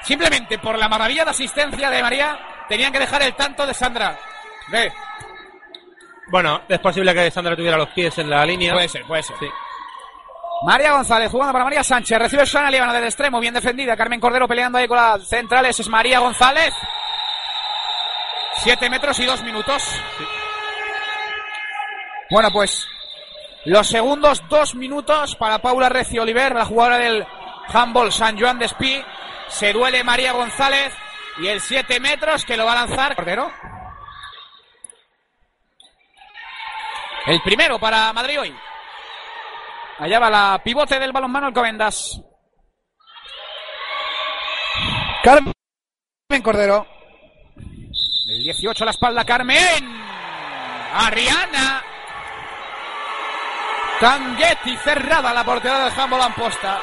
simplemente 0.02 0.58
por 0.58 0.78
la 0.78 0.88
maravilla 0.88 1.24
de 1.24 1.30
asistencia 1.30 1.90
de 1.90 2.02
María, 2.02 2.38
tenían 2.68 2.92
que 2.92 2.98
dejar 2.98 3.22
el 3.22 3.34
tanto 3.34 3.66
de 3.66 3.74
Sandra. 3.74 4.18
Ve, 4.68 4.92
Bueno, 6.30 6.62
es 6.68 6.78
posible 6.80 7.14
que 7.14 7.30
Sandra 7.30 7.56
tuviera 7.56 7.76
los 7.76 7.88
pies 7.90 8.16
en 8.18 8.28
la 8.30 8.44
línea. 8.44 8.72
puede 8.72 8.88
ser, 8.88 9.04
puede 9.04 9.22
ser. 9.22 9.36
Sí. 9.38 9.46
María 10.62 10.92
González 10.92 11.30
jugando 11.30 11.52
para 11.52 11.64
María 11.64 11.82
Sánchez. 11.82 12.18
Recibe 12.18 12.44
Susana 12.44 12.70
Líbana 12.70 12.92
del 12.92 13.04
extremo, 13.04 13.40
bien 13.40 13.54
defendida. 13.54 13.96
Carmen 13.96 14.20
Cordero 14.20 14.46
peleando 14.46 14.78
ahí 14.78 14.86
con 14.86 14.96
las 14.98 15.26
centrales. 15.26 15.78
Es 15.80 15.88
María 15.88 16.18
González. 16.18 16.74
Siete 18.62 18.90
metros 18.90 19.18
y 19.18 19.24
dos 19.24 19.42
minutos. 19.42 19.82
Bueno, 22.30 22.50
pues 22.52 22.86
los 23.64 23.86
segundos 23.86 24.42
dos 24.50 24.74
minutos 24.74 25.34
para 25.36 25.60
Paula 25.60 25.88
Recio 25.88 26.22
Oliver, 26.22 26.54
la 26.54 26.66
jugadora 26.66 26.98
del 26.98 27.26
handball 27.68 28.12
San 28.12 28.38
Joan 28.38 28.58
de 28.58 28.66
Espí. 28.66 29.02
Se 29.48 29.72
duele 29.72 30.04
María 30.04 30.32
González 30.32 30.94
y 31.38 31.46
el 31.46 31.62
siete 31.62 32.00
metros 32.00 32.44
que 32.44 32.58
lo 32.58 32.66
va 32.66 32.72
a 32.72 32.86
lanzar 32.86 33.16
Cordero. 33.16 33.50
El 37.26 37.40
primero 37.40 37.78
para 37.78 38.12
Madrid 38.12 38.40
hoy. 38.40 38.54
Allá 40.00 40.18
va 40.18 40.30
la 40.30 40.60
pivote 40.62 40.98
del 40.98 41.12
balonmano 41.12 41.46
Alcobendas. 41.46 42.20
Carmen 45.22 45.54
Cordero. 46.42 46.99
El 48.40 48.44
18 48.44 48.84
a 48.84 48.86
la 48.86 48.90
espalda, 48.92 49.22
Carmen. 49.22 50.02
Ariana. 50.94 51.84
Tanguetti 54.00 54.78
cerrada 54.78 55.34
la 55.34 55.44
portería 55.44 55.80
del 55.80 56.00
handball 56.00 56.22
Amposta. 56.22 56.78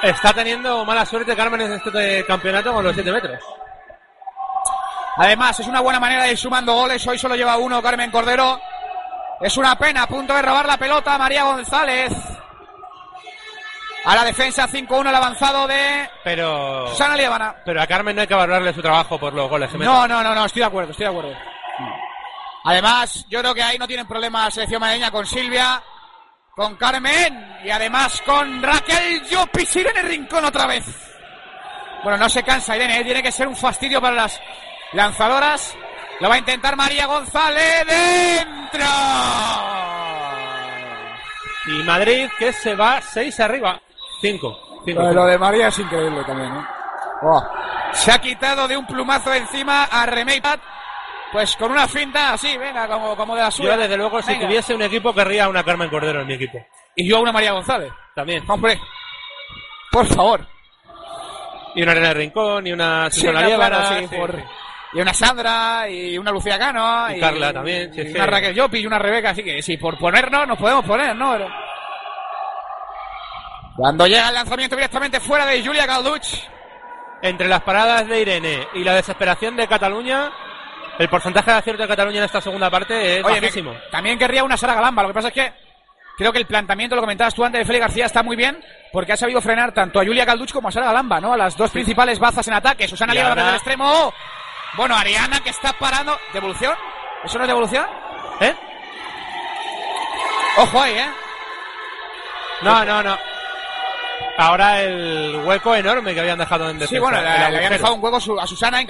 Está 0.00 0.32
teniendo 0.32 0.84
mala 0.84 1.04
suerte 1.04 1.34
Carmen 1.34 1.62
en 1.62 1.72
este 1.72 2.24
campeonato 2.24 2.72
con 2.72 2.84
los 2.84 2.94
7 2.94 3.10
metros. 3.10 3.42
Además, 5.16 5.58
es 5.58 5.66
una 5.66 5.80
buena 5.80 5.98
manera 5.98 6.22
de 6.22 6.30
ir 6.30 6.38
sumando 6.38 6.72
goles. 6.72 7.04
Hoy 7.04 7.18
solo 7.18 7.34
lleva 7.34 7.56
uno 7.56 7.82
Carmen 7.82 8.12
Cordero. 8.12 8.60
Es 9.40 9.56
una 9.56 9.76
pena, 9.76 10.04
a 10.04 10.06
punto 10.06 10.34
de 10.34 10.42
robar 10.42 10.66
la 10.66 10.76
pelota 10.76 11.18
María 11.18 11.42
González. 11.42 12.12
A 14.04 14.14
la 14.14 14.24
defensa 14.24 14.66
5-1 14.68 15.08
el 15.08 15.14
avanzado 15.14 15.66
de 15.66 16.08
Pero. 16.24 16.86
Susana 16.88 17.16
Liébana. 17.16 17.56
Pero 17.64 17.82
a 17.82 17.86
Carmen 17.86 18.16
no 18.16 18.22
hay 18.22 18.28
que 18.28 18.34
valorarle 18.34 18.72
su 18.72 18.80
trabajo 18.80 19.18
por 19.18 19.34
los 19.34 19.48
goles. 19.50 19.70
que 19.70 19.78
mete. 19.78 19.90
No, 19.90 20.06
no, 20.08 20.22
no, 20.22 20.34
no, 20.34 20.44
estoy 20.44 20.60
de 20.60 20.66
acuerdo, 20.66 20.92
estoy 20.92 21.04
de 21.04 21.10
acuerdo. 21.10 21.36
Además, 22.64 23.26
yo 23.28 23.40
creo 23.40 23.54
que 23.54 23.62
ahí 23.62 23.78
no 23.78 23.86
tienen 23.86 24.06
problema 24.06 24.44
la 24.44 24.50
selección 24.50 24.80
madrileña 24.80 25.10
con 25.10 25.26
Silvia, 25.26 25.82
con 26.54 26.76
Carmen 26.76 27.58
y 27.64 27.70
además 27.70 28.20
con 28.24 28.62
Raquel 28.62 29.22
Llopis, 29.28 29.76
Irene 29.76 30.02
Rincón 30.02 30.44
otra 30.44 30.66
vez. 30.66 30.84
Bueno, 32.02 32.18
no 32.18 32.28
se 32.28 32.42
cansa 32.42 32.76
Irene, 32.76 33.00
¿eh? 33.00 33.04
tiene 33.04 33.22
que 33.22 33.32
ser 33.32 33.48
un 33.48 33.56
fastidio 33.56 34.00
para 34.00 34.16
las 34.16 34.40
lanzadoras. 34.92 35.76
Lo 36.20 36.28
va 36.28 36.34
a 36.34 36.38
intentar 36.38 36.76
María 36.76 37.06
González 37.06 37.86
dentro. 37.86 38.86
Y 41.66 41.82
Madrid 41.84 42.28
que 42.38 42.52
se 42.52 42.74
va 42.74 43.00
6 43.00 43.40
arriba. 43.40 43.80
5. 44.20 44.60
Lo 44.86 45.26
de 45.26 45.38
María 45.38 45.68
es 45.68 45.78
increíble 45.78 46.22
también, 46.24 46.52
¿eh? 46.52 46.64
Oh. 47.22 47.42
Se 47.92 48.12
ha 48.12 48.18
quitado 48.18 48.68
de 48.68 48.76
un 48.76 48.86
plumazo 48.86 49.32
encima 49.34 49.84
a 49.84 50.06
Remey 50.06 50.40
Pat, 50.40 50.60
pues 51.32 51.56
con 51.56 51.72
una 51.72 51.86
finta 51.88 52.32
así, 52.32 52.56
venga, 52.56 52.86
como, 52.86 53.16
como 53.16 53.34
de 53.34 53.42
la 53.42 53.50
suya. 53.50 53.74
Yo, 53.74 53.82
desde 53.82 53.96
luego, 53.96 54.22
si 54.22 54.38
tuviese 54.38 54.74
un 54.74 54.82
equipo, 54.82 55.12
querría 55.14 55.44
a 55.44 55.48
una 55.48 55.64
Carmen 55.64 55.90
Cordero 55.90 56.20
en 56.20 56.26
mi 56.26 56.34
equipo. 56.34 56.58
Y 56.94 57.08
yo 57.08 57.18
a 57.18 57.20
una 57.20 57.32
María 57.32 57.52
González. 57.52 57.92
También. 58.14 58.44
Hombre, 58.48 58.80
por 59.90 60.06
favor. 60.06 60.46
Y 61.74 61.82
una 61.82 61.92
Arena 61.92 62.14
Rincón, 62.14 62.66
y 62.66 62.72
una 62.72 63.10
Susana 63.10 63.44
claro, 63.44 63.84
sí, 64.08 64.16
por- 64.16 64.34
sí. 64.36 64.42
Y 64.94 65.00
una 65.02 65.12
Sandra, 65.12 65.88
y 65.88 66.16
una 66.16 66.30
Lucía 66.30 66.58
Cano. 66.58 67.14
Y 67.14 67.20
Carla 67.20 67.52
también, 67.52 67.92
sí, 67.92 68.00
y 68.00 68.06
sí. 68.06 68.14
una 68.14 68.26
Raquel 68.26 68.54
Llopi 68.54 68.78
y 68.78 68.86
una 68.86 68.98
Rebeca, 68.98 69.30
así 69.30 69.44
que 69.44 69.60
sí, 69.60 69.76
por 69.76 69.98
ponernos 69.98 70.48
nos 70.48 70.58
podemos 70.58 70.84
poner, 70.84 71.14
¿no? 71.14 71.36
Cuando 73.78 74.06
llega 74.08 74.28
el 74.28 74.34
lanzamiento 74.34 74.74
directamente 74.76 75.20
fuera 75.20 75.46
de 75.46 75.64
Julia 75.64 75.86
Galduch. 75.86 76.26
Entre 77.22 77.48
las 77.48 77.62
paradas 77.62 78.06
de 78.08 78.20
Irene 78.20 78.68
y 78.74 78.84
la 78.84 78.94
desesperación 78.94 79.56
de 79.56 79.66
Cataluña, 79.66 80.30
el 80.98 81.08
porcentaje 81.08 81.50
de 81.50 81.56
acierto 81.58 81.82
de 81.82 81.88
Cataluña 81.88 82.18
en 82.18 82.24
esta 82.24 82.40
segunda 82.40 82.70
parte 82.70 83.18
es 83.18 83.24
Oye, 83.24 83.40
bajísimo. 83.40 83.72
me- 83.72 83.80
también 83.90 84.18
querría 84.18 84.44
una 84.44 84.56
Sara 84.56 84.74
Galamba. 84.74 85.02
Lo 85.02 85.08
que 85.08 85.14
pasa 85.14 85.28
es 85.28 85.34
que 85.34 85.52
creo 86.16 86.32
que 86.32 86.38
el 86.38 86.46
planteamiento, 86.46 86.94
lo 86.96 87.02
comentabas 87.02 87.34
tú 87.34 87.44
antes 87.44 87.60
de 87.60 87.64
Félix 87.64 87.82
García, 87.86 88.06
está 88.06 88.22
muy 88.24 88.36
bien 88.36 88.60
porque 88.92 89.12
ha 89.12 89.16
sabido 89.16 89.40
frenar 89.40 89.72
tanto 89.72 90.00
a 90.00 90.04
Julia 90.04 90.24
Galduch 90.24 90.52
como 90.52 90.68
a 90.68 90.72
Sara 90.72 90.86
Galamba, 90.86 91.20
¿no? 91.20 91.32
A 91.32 91.36
las 91.36 91.56
dos 91.56 91.70
principales 91.72 92.18
bazas 92.20 92.46
en 92.48 92.54
ataque. 92.54 92.86
Susana 92.88 93.12
Liébana 93.12 93.30
ahora- 93.32 93.42
desde 93.42 93.50
el 93.54 93.56
extremo. 93.56 94.12
Bueno, 94.76 94.96
Ariana 94.96 95.40
que 95.40 95.50
está 95.50 95.72
parando. 95.72 96.16
¿Devolución? 96.32 96.74
¿Eso 97.24 97.36
no 97.38 97.44
es 97.44 97.48
devolución? 97.48 97.86
¿Eh? 98.40 98.54
Ojo 100.58 100.80
ahí, 100.82 100.94
¿eh? 100.98 101.10
No, 102.62 102.84
no, 102.84 103.02
no. 103.02 103.18
Ahora 104.40 104.80
el 104.82 105.42
hueco 105.44 105.74
enorme 105.74 106.14
que 106.14 106.20
habían 106.20 106.38
dejado 106.38 106.70
en 106.70 106.78
defensa. 106.78 106.94
Sí, 106.94 107.00
bueno, 107.00 107.16
le, 107.18 107.24
le 107.24 107.28
había 107.30 107.46
agujero. 107.48 107.70
dejado 107.74 107.94
un 107.94 108.04
hueco 108.04 108.40
a 108.40 108.46
Susana. 108.46 108.80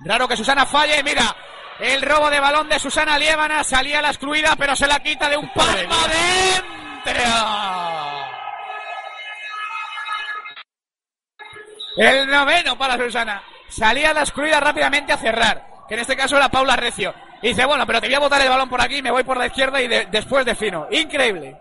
Raro 0.00 0.28
que 0.28 0.36
Susana 0.36 0.66
falle. 0.66 1.02
Mira, 1.02 1.34
el 1.80 2.02
robo 2.02 2.28
de 2.28 2.38
balón 2.38 2.68
de 2.68 2.78
Susana 2.78 3.18
Liébana 3.18 3.64
salía 3.64 4.00
a 4.00 4.02
la 4.02 4.08
excluida, 4.10 4.54
pero 4.58 4.76
se 4.76 4.86
la 4.86 5.00
quita 5.00 5.28
de 5.30 5.38
un 5.38 5.48
palmo 5.54 5.94
dentro. 7.04 7.22
El 11.96 12.28
noveno 12.30 12.76
para 12.78 12.96
Susana. 12.96 13.42
Salía 13.68 14.10
a 14.10 14.14
la 14.14 14.20
excluida 14.20 14.60
rápidamente 14.60 15.12
a 15.12 15.16
cerrar. 15.18 15.66
Que 15.88 15.94
en 15.94 16.00
este 16.00 16.16
caso 16.16 16.36
era 16.36 16.48
Paula 16.48 16.76
Recio. 16.76 17.14
Y 17.42 17.48
dice, 17.48 17.64
bueno, 17.64 17.86
pero 17.86 18.00
te 18.00 18.06
voy 18.06 18.14
a 18.14 18.20
botar 18.20 18.40
el 18.42 18.48
balón 18.48 18.68
por 18.68 18.80
aquí, 18.82 19.00
me 19.02 19.10
voy 19.10 19.24
por 19.24 19.36
la 19.38 19.46
izquierda 19.46 19.80
y 19.80 19.88
de- 19.88 20.06
después 20.06 20.44
defino. 20.44 20.86
Increíble. 20.90 21.56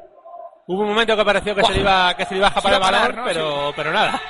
Hubo 0.70 0.84
un 0.84 0.90
momento 0.90 1.18
que 1.18 1.26
pareció 1.26 1.56
que, 1.56 1.64
se 1.64 1.74
le 1.74 1.80
iba, 1.80 2.14
que 2.14 2.26
se 2.26 2.36
le 2.36 2.38
iba 2.38 2.46
a 2.46 2.50
escapar 2.50 2.74
el 2.74 2.80
balón, 2.80 3.16
¿no? 3.16 3.24
pero, 3.26 3.74
pero 3.76 3.92
nada. 3.92 4.22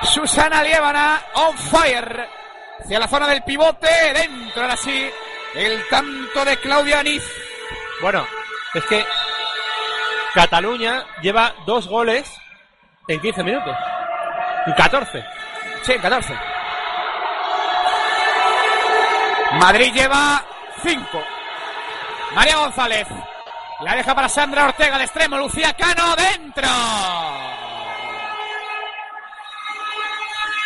Susana 0.00 0.62
Liébana 0.62 1.20
on 1.34 1.58
fire. 1.58 2.26
Hacia 2.80 2.98
la 2.98 3.06
zona 3.06 3.28
del 3.28 3.42
pivote. 3.42 3.86
Dentro 4.14 4.62
ahora 4.62 4.78
sí. 4.78 5.10
El 5.54 5.86
tanto 5.88 6.42
de 6.42 6.56
Claudia 6.56 7.02
Niz. 7.02 7.22
Bueno, 8.00 8.26
es 8.72 8.82
que 8.84 9.04
Cataluña 10.32 11.04
lleva 11.20 11.52
dos 11.66 11.86
goles 11.86 12.26
en 13.06 13.20
15 13.20 13.44
minutos. 13.44 13.76
Y 14.66 14.72
14. 14.72 15.22
Sí, 15.82 15.98
14. 15.98 16.34
Madrid 19.60 19.92
lleva 19.92 20.42
5. 20.82 21.22
María 22.34 22.56
González. 22.56 23.06
La 23.80 23.94
deja 23.94 24.14
para 24.14 24.28
Sandra 24.28 24.64
Ortega 24.64 24.96
al 24.96 25.02
extremo. 25.02 25.36
Lucía 25.36 25.74
Cano 25.74 26.16
dentro. 26.16 26.68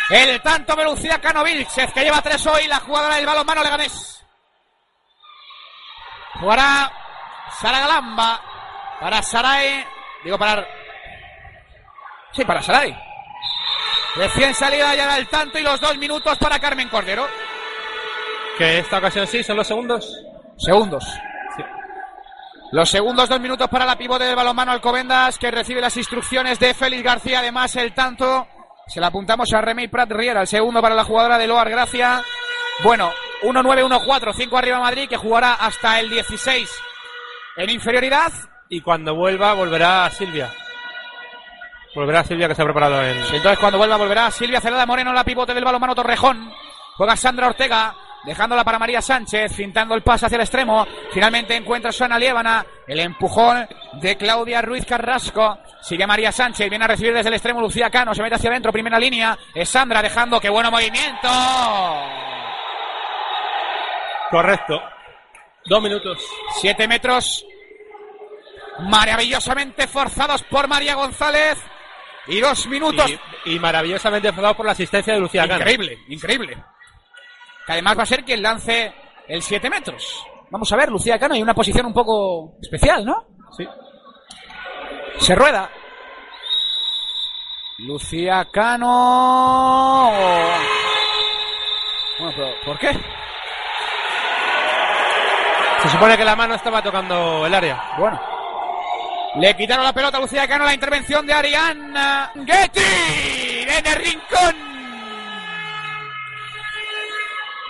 El 0.09 0.41
tanto 0.41 0.75
de 0.75 0.83
Lucía 0.83 1.19
Cano 1.19 1.43
Vilches, 1.43 1.91
que 1.93 2.03
lleva 2.03 2.21
tres 2.21 2.45
hoy, 2.45 2.67
la 2.67 2.79
jugadora 2.79 3.15
del 3.15 3.25
balonmano 3.25 3.63
Leganés. 3.63 4.25
Jugará 6.39 6.91
Sara 7.59 7.79
Galamba 7.79 8.41
para 8.99 9.21
Saray. 9.21 9.85
Digo, 10.23 10.37
para. 10.37 10.65
Sí, 12.33 12.43
para 12.45 12.61
Saray. 12.61 12.97
Recién 14.15 14.53
salida 14.53 14.93
ya 14.95 15.15
del 15.15 15.27
tanto 15.27 15.57
y 15.57 15.63
los 15.63 15.79
dos 15.79 15.97
minutos 15.97 16.37
para 16.37 16.59
Carmen 16.59 16.89
Cordero. 16.89 17.27
Que 18.57 18.79
esta 18.79 18.97
ocasión 18.97 19.27
sí, 19.27 19.43
son 19.43 19.57
los 19.57 19.67
segundos. 19.67 20.13
Segundos. 20.57 21.05
Los 22.71 22.89
segundos 22.89 23.27
dos 23.27 23.39
minutos 23.41 23.67
para 23.67 23.85
la 23.85 23.97
pivote 23.97 24.23
del 24.23 24.35
balonmano 24.35 24.71
Alcobendas 24.71 25.37
que 25.37 25.51
recibe 25.51 25.81
las 25.81 25.97
instrucciones 25.97 26.57
de 26.57 26.73
Félix 26.73 27.03
García. 27.03 27.39
Además, 27.39 27.75
el 27.75 27.93
tanto 27.93 28.47
se 28.87 29.01
la 29.01 29.07
apuntamos 29.07 29.51
a 29.53 29.59
Remey 29.59 29.89
Prat 29.89 30.09
Riera. 30.09 30.41
El 30.41 30.47
segundo 30.47 30.81
para 30.81 30.95
la 30.95 31.03
jugadora 31.03 31.37
de 31.37 31.47
Loar 31.47 31.69
Gracia. 31.69 32.23
Bueno, 32.81 33.11
1-9-1-4, 33.43 34.33
5 34.33 34.57
arriba 34.57 34.79
Madrid 34.79 35.09
que 35.09 35.17
jugará 35.17 35.55
hasta 35.55 35.99
el 35.99 36.09
16 36.09 36.69
en 37.57 37.69
inferioridad. 37.69 38.31
Y 38.69 38.79
cuando 38.79 39.15
vuelva, 39.15 39.53
volverá 39.53 40.09
Silvia. 40.09 40.49
Volverá 41.93 42.23
Silvia 42.23 42.47
que 42.47 42.55
se 42.55 42.61
ha 42.61 42.65
preparado 42.65 43.03
en. 43.03 43.25
Sí, 43.25 43.35
Entonces, 43.35 43.59
cuando 43.59 43.79
vuelva, 43.79 43.97
volverá 43.97 44.31
Silvia 44.31 44.61
Celada 44.61 44.85
Moreno, 44.85 45.11
la 45.11 45.25
pivote 45.25 45.53
del 45.53 45.65
balonmano 45.65 45.93
Torrejón. 45.93 46.53
Juega 46.95 47.17
Sandra 47.17 47.47
Ortega, 47.47 47.93
dejándola 48.23 48.63
para 48.63 48.79
María 48.79 49.01
Sánchez, 49.01 49.55
fintando 49.55 49.95
el 49.95 50.03
pase 50.03 50.25
hacia 50.25 50.35
el 50.35 50.41
extremo. 50.41 50.85
Finalmente 51.11 51.55
encuentra 51.55 51.91
Susana 51.91 52.19
Liébana, 52.19 52.65
el 52.87 52.99
empujón 52.99 53.67
de 53.93 54.17
Claudia 54.17 54.61
Ruiz 54.61 54.85
Carrasco. 54.85 55.59
Sigue 55.81 56.05
María 56.05 56.31
Sánchez, 56.31 56.69
viene 56.69 56.85
a 56.85 56.89
recibir 56.89 57.13
desde 57.13 57.29
el 57.29 57.35
extremo 57.35 57.61
Lucía 57.61 57.89
Cano, 57.89 58.13
se 58.13 58.21
mete 58.21 58.35
hacia 58.35 58.49
adentro, 58.49 58.71
primera 58.71 58.99
línea. 58.99 59.37
Es 59.53 59.69
Sandra 59.69 60.01
dejando, 60.01 60.39
qué 60.39 60.49
bueno 60.49 60.71
movimiento. 60.71 61.29
Correcto. 64.29 64.81
Dos 65.65 65.81
minutos. 65.81 66.17
Siete 66.59 66.87
metros 66.87 67.45
maravillosamente 68.79 69.87
forzados 69.87 70.43
por 70.43 70.67
María 70.67 70.95
González. 70.95 71.57
Y 72.27 72.39
dos 72.39 72.67
minutos. 72.67 73.11
Y, 73.45 73.55
y 73.55 73.59
maravillosamente 73.59 74.31
forzado 74.31 74.55
por 74.55 74.65
la 74.65 74.71
asistencia 74.73 75.13
de 75.13 75.19
Lucía 75.19 75.47
Cano. 75.47 75.59
Increíble, 75.59 75.99
increíble. 76.07 76.63
Que 77.65 77.73
además 77.73 77.97
va 77.97 78.03
a 78.03 78.07
ser 78.07 78.23
quien 78.23 78.41
lance 78.41 78.93
el 79.27 79.41
7 79.41 79.69
metros. 79.69 80.25
Vamos 80.49 80.71
a 80.71 80.75
ver, 80.75 80.89
Lucía 80.89 81.17
Cano, 81.17 81.33
hay 81.33 81.41
una 81.41 81.53
posición 81.53 81.85
un 81.85 81.93
poco 81.93 82.57
especial, 82.61 83.05
¿no? 83.05 83.25
Sí. 83.55 83.67
Se 85.19 85.35
rueda. 85.35 85.69
Lucía 87.79 88.45
Cano. 88.51 90.11
Bueno, 92.19 92.33
pero 92.35 92.47
¿por 92.65 92.77
qué? 92.79 92.91
Se 95.81 95.89
supone 95.89 96.15
que 96.17 96.25
la 96.25 96.35
mano 96.35 96.55
estaba 96.55 96.81
tocando 96.81 97.45
el 97.45 97.53
área. 97.53 97.93
Bueno. 97.97 98.21
Le 99.35 99.55
quitaron 99.55 99.85
la 99.85 99.93
pelota 99.93 100.17
a 100.17 100.21
Lucía 100.21 100.47
Cano, 100.47 100.65
la 100.65 100.73
intervención 100.73 101.25
de 101.25 101.33
Ariana 101.33 102.31
Getty 102.45 102.81
en 103.67 103.87
el 103.87 103.95
rincón. 103.95 104.70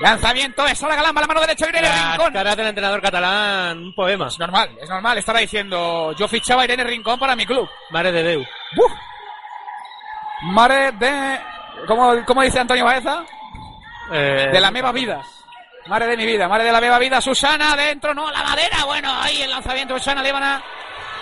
Lanzamiento 0.02 0.64
de 0.64 0.76
Sara 0.76 0.96
Galamba, 0.96 1.22
la 1.22 1.28
mano 1.28 1.42
derecha 1.42 1.66
de 1.66 1.72
Irene 1.72 1.88
Las 1.88 2.12
Rincón. 2.18 2.34
caras 2.34 2.58
del 2.58 2.68
entrenador 2.68 3.02
catalán, 3.02 3.78
un 3.78 3.94
poema. 3.96 4.28
Es 4.28 4.40
normal, 4.40 4.70
es 4.82 4.90
normal. 4.90 5.18
Estaba 5.18 5.40
diciendo, 5.40 6.14
yo 6.18 6.28
fichaba 6.28 6.64
a 6.64 6.66
Irene 6.66 6.84
Rincón 6.84 7.20
para 7.20 7.36
mi 7.36 7.46
club. 7.46 7.70
Mare 7.92 8.12
de 8.12 8.24
Deu. 8.24 8.44
Mare 10.44 10.92
de... 10.94 11.40
¿Cómo, 11.88 12.14
cómo 12.26 12.42
dice 12.42 12.60
Antonio 12.60 12.86
Baeza? 12.86 13.24
Eh, 14.12 14.50
De 14.52 14.60
la 14.60 14.72
meva 14.72 14.92
vida. 14.92 15.22
Madre 15.88 16.08
de 16.08 16.18
mi 16.18 16.26
vida, 16.26 16.48
madre 16.48 16.66
de 16.66 16.72
la 16.72 16.82
meva 16.82 17.00
vida. 17.00 17.22
Susana 17.22 17.76
dentro, 17.76 18.14
no, 18.14 18.30
la 18.32 18.44
madera. 18.44 18.84
Bueno, 18.86 19.12
ahí 19.22 19.42
el 19.42 19.50
lanzamiento 19.52 19.94
de 19.94 20.00
Susana 20.00 20.22
Líbana. 20.24 20.62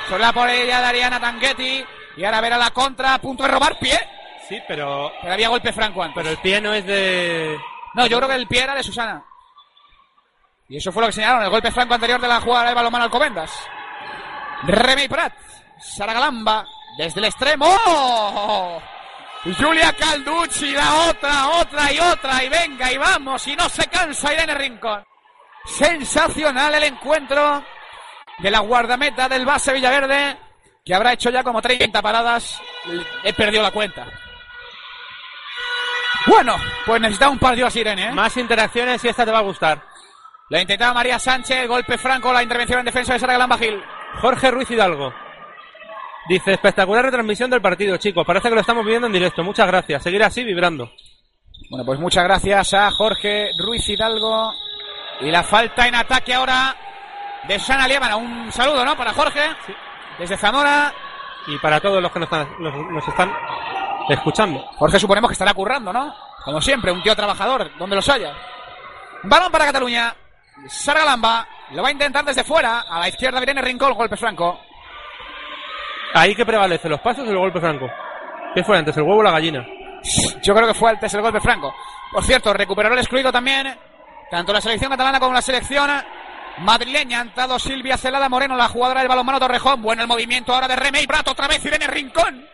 Sobre 0.07 0.21
la 0.23 0.33
por 0.33 0.49
ella 0.49 0.79
de 0.81 0.85
Ariana 0.87 1.19
Tanguetti. 1.19 1.83
Y 2.17 2.23
ahora 2.25 2.41
verá 2.41 2.57
la 2.57 2.71
contra, 2.71 3.13
a 3.13 3.19
punto 3.19 3.43
de 3.43 3.49
robar 3.49 3.77
pie. 3.79 3.97
Sí, 4.47 4.59
pero... 4.67 5.11
Pero 5.21 5.33
había 5.33 5.49
golpe 5.49 5.71
franco 5.71 6.01
antes. 6.01 6.15
Pero 6.15 6.29
el 6.31 6.37
pie 6.37 6.59
no 6.61 6.73
es 6.73 6.85
de... 6.85 7.57
No, 7.93 8.05
yo 8.07 8.17
creo 8.17 8.29
que 8.29 8.35
el 8.35 8.47
pie 8.47 8.63
era 8.63 8.75
de 8.75 8.83
Susana. 8.83 9.23
Y 10.67 10.77
eso 10.77 10.91
fue 10.91 11.01
lo 11.01 11.07
que 11.07 11.13
señalaron, 11.13 11.43
el 11.43 11.49
golpe 11.49 11.71
franco 11.71 11.95
anterior 11.95 12.21
de 12.21 12.27
la 12.27 12.41
jugada 12.41 12.69
de 12.69 12.75
balonmano 12.75 13.05
Alcobendas. 13.05 13.51
Remy 14.63 15.07
Prat, 15.07 15.33
Sara 15.79 16.13
Galamba, 16.13 16.65
desde 16.97 17.19
el 17.19 17.25
extremo. 17.25 17.65
¡Oh! 17.87 18.81
Julia 19.57 19.93
Calducci, 19.93 20.73
da 20.73 21.09
otra, 21.09 21.49
otra 21.61 21.91
y 21.91 21.99
otra, 21.99 22.43
y 22.43 22.49
venga, 22.49 22.91
y 22.91 22.97
vamos, 22.97 23.47
y 23.47 23.55
no 23.55 23.69
se 23.69 23.87
cansa 23.87 24.33
Irene 24.33 24.53
Rincón. 24.53 25.03
Sensacional 25.65 26.75
el 26.75 26.83
encuentro 26.83 27.63
de 28.39 28.51
la 28.51 28.59
guardameta 28.59 29.29
del 29.29 29.45
base 29.45 29.73
Villaverde, 29.73 30.37
que 30.85 30.93
habrá 30.93 31.13
hecho 31.13 31.29
ya 31.29 31.43
como 31.43 31.61
30 31.61 32.01
paradas. 32.01 32.61
He 33.23 33.33
perdido 33.33 33.63
la 33.63 33.71
cuenta. 33.71 34.07
Bueno, 36.29 36.55
pues 36.85 37.01
necesita 37.01 37.29
un 37.29 37.39
partido 37.39 37.67
así, 37.67 37.79
Irene, 37.79 38.07
¿eh? 38.09 38.11
Más 38.11 38.35
interacciones 38.37 39.03
y 39.03 39.07
esta 39.07 39.25
te 39.25 39.31
va 39.31 39.39
a 39.39 39.43
gustar. 39.43 39.81
La 40.49 40.61
intentaba 40.61 40.93
María 40.93 41.19
Sánchez, 41.19 41.67
golpe 41.67 41.97
franco, 41.97 42.31
la 42.31 42.43
intervención 42.43 42.79
en 42.79 42.85
defensa 42.85 43.13
de 43.13 43.19
Sara 43.19 43.33
Galamba 43.33 43.57
Gil. 43.57 43.83
Jorge 44.21 44.51
Ruiz 44.51 44.69
Hidalgo. 44.69 45.13
Dice, 46.27 46.53
espectacular 46.53 47.05
retransmisión 47.05 47.49
del 47.49 47.61
partido, 47.61 47.97
chicos. 47.97 48.25
Parece 48.25 48.49
que 48.49 48.55
lo 48.55 48.61
estamos 48.61 48.83
viviendo 48.83 49.07
en 49.07 49.13
directo. 49.13 49.43
Muchas 49.43 49.67
gracias. 49.67 50.03
Seguir 50.03 50.23
así 50.23 50.43
vibrando. 50.43 50.91
Bueno, 51.69 51.85
pues 51.85 51.99
muchas 51.99 52.23
gracias 52.23 52.73
a 52.73 52.91
Jorge 52.91 53.49
Ruiz 53.57 53.87
Hidalgo. 53.89 54.53
Y 55.21 55.31
la 55.31 55.43
falta 55.43 55.87
en 55.87 55.95
ataque 55.95 56.33
ahora 56.33 56.75
de 57.47 57.59
Sana 57.59 57.87
Liébana. 57.87 58.15
Un 58.15 58.51
saludo, 58.51 58.85
¿no? 58.85 58.95
Para 58.95 59.13
Jorge. 59.13 59.41
Desde 60.17 60.37
Zamora. 60.37 60.93
Y 61.47 61.57
para 61.57 61.79
todos 61.79 62.01
los 62.01 62.11
que 62.11 62.19
nos 62.19 62.27
están, 62.31 62.47
los- 62.59 62.75
nos 62.75 63.07
están 63.07 63.31
escuchando. 64.13 64.65
Jorge 64.77 64.99
suponemos 64.99 65.29
que 65.29 65.33
estará 65.33 65.53
currando, 65.53 65.93
¿no? 65.93 66.13
Como 66.43 66.61
siempre, 66.61 66.91
un 66.91 67.03
tío 67.03 67.15
trabajador, 67.15 67.71
donde 67.77 67.95
los 67.95 68.09
haya. 68.09 68.33
Balón 69.23 69.51
para 69.51 69.65
Cataluña. 69.65 70.13
Sara 70.67 71.01
Galamba 71.01 71.47
lo 71.71 71.81
va 71.81 71.89
a 71.89 71.91
intentar 71.91 72.25
desde 72.25 72.43
fuera. 72.43 72.81
A 72.81 72.99
la 72.99 73.09
izquierda 73.09 73.41
Irene 73.41 73.61
Rincón, 73.61 73.93
golpe 73.93 74.17
franco. 74.17 74.59
Ahí 76.13 76.35
que 76.35 76.45
prevalece, 76.45 76.89
los 76.89 77.01
pasos 77.01 77.27
o 77.27 77.31
el 77.31 77.37
golpe 77.37 77.59
franco. 77.59 77.89
¿Qué 78.55 78.63
fue 78.63 78.77
antes, 78.77 78.95
el 78.97 79.03
huevo 79.03 79.19
o 79.19 79.23
la 79.23 79.31
gallina? 79.31 79.65
Yo 80.41 80.55
creo 80.55 80.67
que 80.67 80.73
fue 80.73 80.89
antes 80.89 81.13
el 81.13 81.21
golpe 81.21 81.39
franco. 81.39 81.73
Por 82.11 82.23
cierto, 82.23 82.53
recuperó 82.53 82.91
el 82.91 82.99
excluido 82.99 83.31
también. 83.31 83.77
Tanto 84.31 84.53
la 84.53 84.61
selección 84.61 84.91
catalana 84.91 85.19
como 85.19 85.33
la 85.33 85.41
selección 85.41 85.89
madrileña. 86.59 87.19
Ha 87.19 87.23
entrado 87.23 87.59
Silvia 87.59 87.97
Celada 87.97 88.29
Moreno, 88.29 88.55
la 88.55 88.69
jugadora 88.69 89.01
del 89.01 89.09
balonmano 89.09 89.39
Torrejón. 89.39 89.81
Bueno 89.81 90.01
el 90.01 90.07
movimiento 90.07 90.53
ahora 90.53 90.67
de 90.67 90.75
Remey 90.75 91.05
Brato. 91.05 91.31
Otra 91.31 91.47
vez 91.47 91.63
Irene 91.63 91.87
Rincón. 91.87 92.45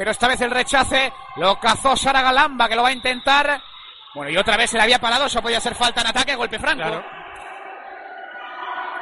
Pero 0.00 0.12
esta 0.12 0.28
vez 0.28 0.40
el 0.40 0.50
rechace 0.50 1.12
lo 1.36 1.60
cazó 1.60 1.94
Sara 1.94 2.22
Galamba, 2.22 2.66
que 2.66 2.74
lo 2.74 2.82
va 2.82 2.88
a 2.88 2.92
intentar. 2.92 3.62
Bueno, 4.14 4.30
y 4.30 4.36
otra 4.38 4.56
vez 4.56 4.70
se 4.70 4.78
le 4.78 4.84
había 4.84 4.98
parado. 4.98 5.26
Eso 5.26 5.42
podía 5.42 5.60
ser 5.60 5.74
falta 5.74 6.00
en 6.00 6.06
ataque, 6.06 6.34
golpe 6.36 6.58
franco. 6.58 7.04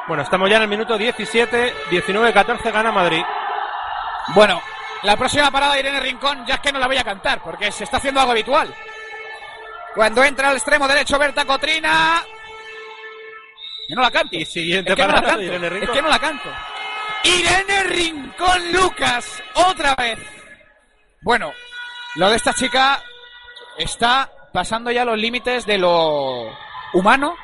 Bueno, 0.09 0.25
estamos 0.25 0.51
ya 0.51 0.57
en 0.57 0.63
el 0.63 0.69
minuto 0.69 0.99
17, 0.99 1.73
19-14 1.89 2.73
gana 2.73 2.91
Madrid. 2.91 3.23
Bueno, 4.35 4.61
la 5.05 5.17
próxima 5.17 5.53
parada 5.53 5.75
de 5.75 5.81
Irene 5.81 6.01
Rincón 6.01 6.45
ya 6.45 6.55
es 6.55 6.61
que 6.63 6.73
no 6.73 6.81
la 6.81 6.89
voy 6.89 6.99
a 6.99 7.05
cantar, 7.05 7.41
porque 7.45 7.71
se 7.71 7.85
está 7.85 7.99
haciendo 7.99 8.19
algo 8.19 8.33
habitual. 8.33 8.75
Cuando 9.95 10.25
entra 10.25 10.49
al 10.49 10.57
extremo 10.57 10.89
derecho 10.89 11.17
Berta 11.17 11.45
Cotrina... 11.45 12.25
Yo 13.89 13.95
no 13.95 14.03
la 14.03 14.11
canto. 14.11 14.35
Y 14.35 14.45
siguiente 14.45 14.91
es 14.91 14.97
que 14.97 15.03
no 15.03 15.13
la 15.13 15.15
parada 15.15 15.29
canto. 15.29 15.43
de 15.43 15.47
Irene 15.47 15.71
Rincón. 15.71 15.89
Es 15.89 15.95
que 15.95 16.03
no 16.03 16.09
la 16.09 16.19
canto. 16.19 16.49
Irene 17.23 17.85
Rincón 17.85 18.73
Lucas, 18.73 19.43
otra 19.55 19.95
vez. 19.95 20.38
Bueno, 21.29 21.53
lo 22.15 22.31
de 22.31 22.37
esta 22.37 22.55
chica 22.55 23.03
está 23.77 24.31
pasando 24.51 24.91
ya 24.91 25.05
los 25.05 25.19
límites 25.19 25.67
de 25.67 25.77
lo 25.77 26.51
humano 26.95 27.37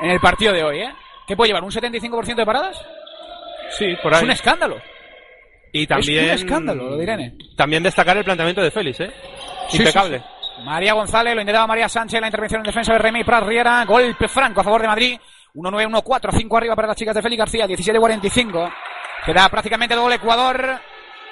en 0.00 0.10
el 0.10 0.18
partido 0.18 0.52
de 0.52 0.64
hoy, 0.64 0.80
¿eh? 0.80 0.92
¿Qué 1.24 1.36
puede 1.36 1.50
llevar? 1.50 1.62
¿Un 1.62 1.70
75% 1.70 2.34
de 2.34 2.44
paradas? 2.44 2.76
Sí, 3.70 3.94
por 4.02 4.12
Es 4.14 4.18
ahí. 4.18 4.24
un 4.24 4.30
escándalo. 4.32 4.82
Y 5.72 5.86
también... 5.86 6.24
Es 6.24 6.42
un 6.42 6.48
escándalo, 6.48 6.90
lo 6.90 6.96
de 6.96 7.04
Irene. 7.04 7.34
También 7.56 7.84
destacar 7.84 8.16
el 8.16 8.24
planteamiento 8.24 8.60
de 8.62 8.72
Félix, 8.72 8.98
¿eh? 8.98 9.14
Sí, 9.68 9.76
Impecable. 9.78 10.18
sí, 10.18 10.24
sí. 10.56 10.62
María 10.64 10.94
González, 10.94 11.36
lo 11.36 11.40
intentaba 11.40 11.68
María 11.68 11.88
Sánchez, 11.88 12.20
la 12.20 12.26
intervención 12.26 12.62
en 12.62 12.66
defensa 12.66 12.94
de 12.94 12.98
Remy 12.98 13.22
Prat 13.22 13.44
Riera, 13.44 13.84
golpe 13.84 14.26
franco 14.26 14.60
a 14.60 14.64
favor 14.64 14.82
de 14.82 14.88
Madrid, 14.88 15.20
1-9, 15.54 16.02
1-4, 16.02 16.30
5 16.36 16.56
arriba 16.56 16.74
para 16.74 16.88
las 16.88 16.96
chicas 16.96 17.14
de 17.14 17.22
Félix 17.22 17.38
García, 17.38 17.66
17-45, 17.68 18.74
queda 19.24 19.48
prácticamente 19.48 19.94
doble 19.94 20.16
Ecuador, 20.16 20.80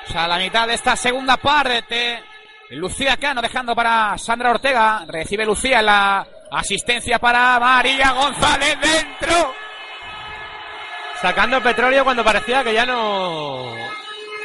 o 0.09 0.13
sea, 0.13 0.27
la 0.29 0.39
mitad 0.39 0.67
de 0.67 0.75
esta 0.75 0.97
segunda 0.97 1.37
parte, 1.37 2.23
Lucía 2.71 3.17
Cano 3.17 3.41
dejando 3.43 3.75
para 3.75 4.17
Sandra 4.19 4.51
Ortega, 4.51 5.05
recibe 5.07 5.45
Lucía 5.45 5.83
la 5.83 6.27
asistencia 6.51 7.19
para 7.19 7.59
María 7.59 8.13
González 8.13 8.79
dentro, 8.81 9.55
Sacando 11.23 11.63
petróleo 11.63 12.03
cuando 12.03 12.25
parecía 12.25 12.65
que 12.65 12.75
ya 12.75 12.85
no... 12.85 13.73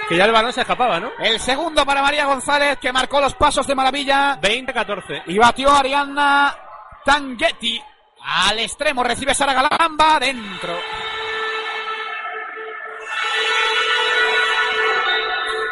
Que 0.08 0.16
ya 0.16 0.26
el 0.26 0.32
balón 0.32 0.54
se 0.54 0.62
escapaba, 0.62 1.00
¿no? 1.00 1.10
el 1.20 1.40
segundo 1.40 1.84
para 1.84 2.04
María 2.04 2.28
González 2.28 2.78
que 2.78 2.94
marcó 2.94 3.20
los 3.20 3.34
pasos 3.34 3.66
de 3.66 3.74
maravilla 3.74 4.40
20-14. 4.40 5.24
y 5.26 5.40
batió 5.40 5.72
a 5.72 5.80
Arianna 5.80 6.56
Tanguetti 7.04 7.82
al 8.22 8.60
extremo, 8.60 9.04
recibe 9.04 9.34
Sara 9.34 9.54
Galamba 9.54 10.20
dentro. 10.20 10.78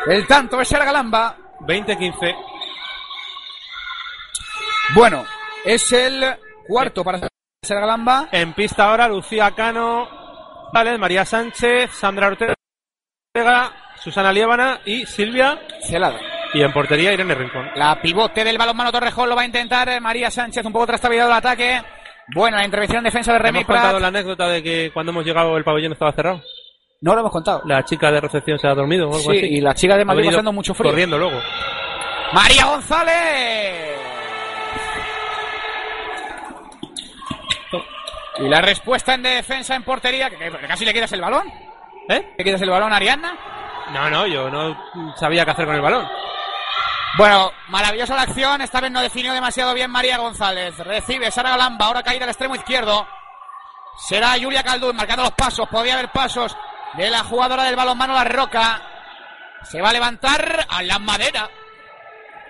El 0.08 0.28
tanto 0.28 0.58
de 0.58 0.66
Galamba. 0.66 1.36
20-15. 1.62 2.36
Bueno, 4.94 5.26
es 5.64 5.92
el 5.94 6.24
cuarto 6.68 7.04
para 7.04 7.28
Sara 7.64 7.82
Galamba. 7.82 8.30
En 8.32 8.54
pista 8.54 8.86
ahora 8.86 9.08
Lucía 9.08 9.52
Cano, 9.52 10.08
María 11.00 11.26
Sánchez, 11.26 11.92
Sandra 11.92 12.28
Ortega, 12.28 12.56
Susana 13.98 14.32
Liébana 14.32 14.82
y 14.86 15.06
Silvia. 15.06 15.60
Celada. 15.82 16.20
Y 16.54 16.62
en 16.62 16.72
portería 16.72 17.14
Irene 17.14 17.34
Rincón. 17.34 17.70
La 17.76 18.00
pivote 18.00 18.44
del 18.44 18.58
balonmano 18.58 18.92
Torrejón 18.92 19.30
lo 19.30 19.36
va 19.36 19.42
a 19.42 19.46
intentar 19.46 19.90
eh, 19.90 20.00
María 20.00 20.30
Sánchez, 20.30 20.64
un 20.66 20.72
poco 20.72 20.88
trastabillado 20.88 21.32
el 21.32 21.38
ataque. 21.38 21.82
Bueno, 22.34 22.58
la 22.58 22.66
intervención 22.66 23.00
en 23.00 23.06
defensa 23.06 23.34
de 23.34 23.40
Remy 23.40 23.60
Hemos 23.60 23.68
contado 23.68 24.00
la 24.00 24.08
anécdota 24.08 24.48
de 24.48 24.62
que 24.62 24.92
cuando 24.94 25.12
hemos 25.12 25.26
llegado 25.26 25.58
el 25.58 25.64
pabellón 25.64 25.94
estaba 25.94 26.12
cerrado. 26.12 26.42
No 27.06 27.14
lo 27.14 27.20
hemos 27.20 27.32
contado. 27.32 27.62
La 27.66 27.86
chica 27.86 28.10
de 28.10 28.20
recepción 28.20 28.58
se 28.58 28.68
ha 28.68 28.74
dormido 28.74 29.08
o 29.08 29.16
algo 29.16 29.32
Sí, 29.32 29.38
así. 29.38 29.46
y 29.46 29.62
la 29.62 29.76
chica 29.76 29.96
de 29.96 30.04
Madrid 30.04 30.26
pasando 30.26 30.52
mucho 30.52 30.74
frío. 30.74 30.90
Corriendo 30.90 31.20
luego. 31.20 31.40
María 32.34 32.66
González. 32.66 33.96
Y 38.40 38.50
la 38.50 38.60
respuesta 38.60 39.14
en 39.14 39.22
defensa 39.22 39.76
en 39.76 39.84
portería, 39.84 40.32
que, 40.32 40.38
que 40.38 40.68
casi 40.68 40.84
le 40.84 40.94
quitas 40.96 41.12
el 41.12 41.22
balón. 41.22 41.48
¿Eh? 42.10 42.34
¿Le 42.40 42.44
quitas 42.44 42.62
el 42.64 42.72
balón 42.72 42.92
a 42.92 42.96
Ariadna? 42.96 43.38
No, 43.94 44.10
no, 44.10 44.26
yo 44.26 44.50
no 44.50 44.76
sabía 45.16 45.46
qué 45.46 45.52
hacer 45.52 45.68
con 45.68 45.76
el 45.76 45.82
balón. 45.82 46.08
Bueno, 47.20 47.52
maravillosa 47.70 48.16
la 48.16 48.24
acción. 48.24 48.62
Esta 48.62 48.82
vez 48.82 48.90
no 48.92 49.02
definió 49.02 49.32
demasiado 49.32 49.76
bien 49.76 49.92
María 49.92 50.18
González. 50.18 50.76
Recibe 50.80 51.30
Sara 51.30 51.52
Galamba, 51.52 51.86
ahora 51.86 52.02
caída 52.02 52.24
al 52.24 52.30
extremo 52.32 52.56
izquierdo. 52.56 53.08
Será 53.96 54.34
Julia 54.42 54.64
Caldún 54.64 54.96
marcando 54.96 55.22
los 55.22 55.34
pasos. 55.34 55.70
Podría 55.70 55.94
haber 55.94 56.10
pasos 56.12 56.58
de 56.94 57.10
la 57.10 57.24
jugadora 57.24 57.64
del 57.64 57.76
balonmano 57.76 58.14
La 58.14 58.24
Roca. 58.24 58.82
Se 59.64 59.82
va 59.82 59.90
a 59.90 59.94
levantar 59.94 60.66
a 60.70 60.84
la 60.84 61.00
madera. 61.00 61.50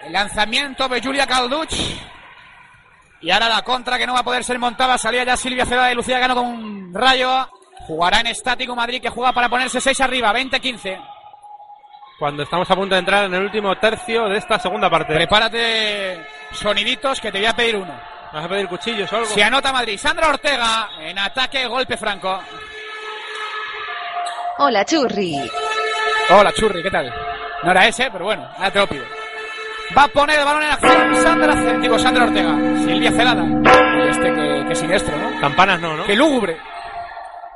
El 0.03 0.13
lanzamiento 0.13 0.87
de 0.87 1.01
Julia 1.01 1.25
Calduch. 1.25 1.73
Y 3.21 3.31
ahora 3.31 3.49
la 3.49 3.63
contra 3.63 3.97
que 3.97 4.05
no 4.05 4.13
va 4.13 4.19
a 4.19 4.23
poder 4.23 4.43
ser 4.43 4.59
montada. 4.59 4.97
Salía 4.97 5.23
ya 5.23 5.37
Silvia 5.37 5.65
Ceda 5.65 5.85
de 5.85 5.95
Lucía 5.95 6.19
Gano 6.19 6.35
con 6.35 6.45
un 6.45 6.93
rayo. 6.93 7.49
Jugará 7.87 8.19
en 8.19 8.27
estático 8.27 8.75
Madrid 8.75 9.01
que 9.01 9.09
juega 9.09 9.31
para 9.33 9.49
ponerse 9.49 9.81
6 9.81 10.01
arriba, 10.01 10.33
20-15. 10.33 10.99
Cuando 12.19 12.43
estamos 12.43 12.69
a 12.69 12.75
punto 12.75 12.95
de 12.95 12.99
entrar 12.99 13.25
en 13.25 13.33
el 13.33 13.43
último 13.43 13.75
tercio 13.77 14.27
de 14.29 14.37
esta 14.37 14.59
segunda 14.59 14.89
parte. 14.89 15.13
Prepárate 15.13 16.25
soniditos 16.51 17.19
que 17.19 17.31
te 17.31 17.39
voy 17.39 17.47
a 17.47 17.55
pedir 17.55 17.75
uno. 17.75 17.93
¿Vas 18.31 18.45
a 18.45 18.49
pedir 18.49 18.67
cuchillos 18.67 19.11
o 19.11 19.15
algo? 19.17 19.27
Se 19.27 19.43
anota 19.43 19.71
Madrid. 19.71 19.97
Sandra 19.97 20.29
Ortega 20.29 20.89
en 20.99 21.17
ataque, 21.17 21.67
golpe 21.67 21.97
franco. 21.97 22.41
Hola, 24.57 24.85
Churri. 24.85 25.35
Hola, 26.29 26.53
Churri, 26.53 26.81
¿qué 26.81 26.89
tal? 26.89 27.13
No 27.63 27.71
era 27.71 27.87
ese, 27.87 28.09
pero 28.09 28.23
bueno, 28.23 28.47
ahora 28.55 28.71
te 28.71 28.79
lo 28.79 28.87
pido. 28.87 29.05
Va 29.97 30.03
a 30.03 30.07
poner 30.07 30.39
el 30.39 30.45
balón 30.45 30.63
en 30.63 30.71
acción 30.71 31.15
Sandra, 31.17 31.55
digo, 31.79 31.99
Sandra 31.99 32.23
Ortega. 32.23 32.55
Silvia 32.85 33.11
Celada. 33.11 33.43
Este 34.09 34.33
que, 34.33 34.65
que 34.69 34.75
siniestro, 34.75 35.17
¿no? 35.17 35.41
Campanas 35.41 35.81
no, 35.81 35.97
¿no? 35.97 36.05
Que 36.05 36.15
lúgubre. 36.15 36.57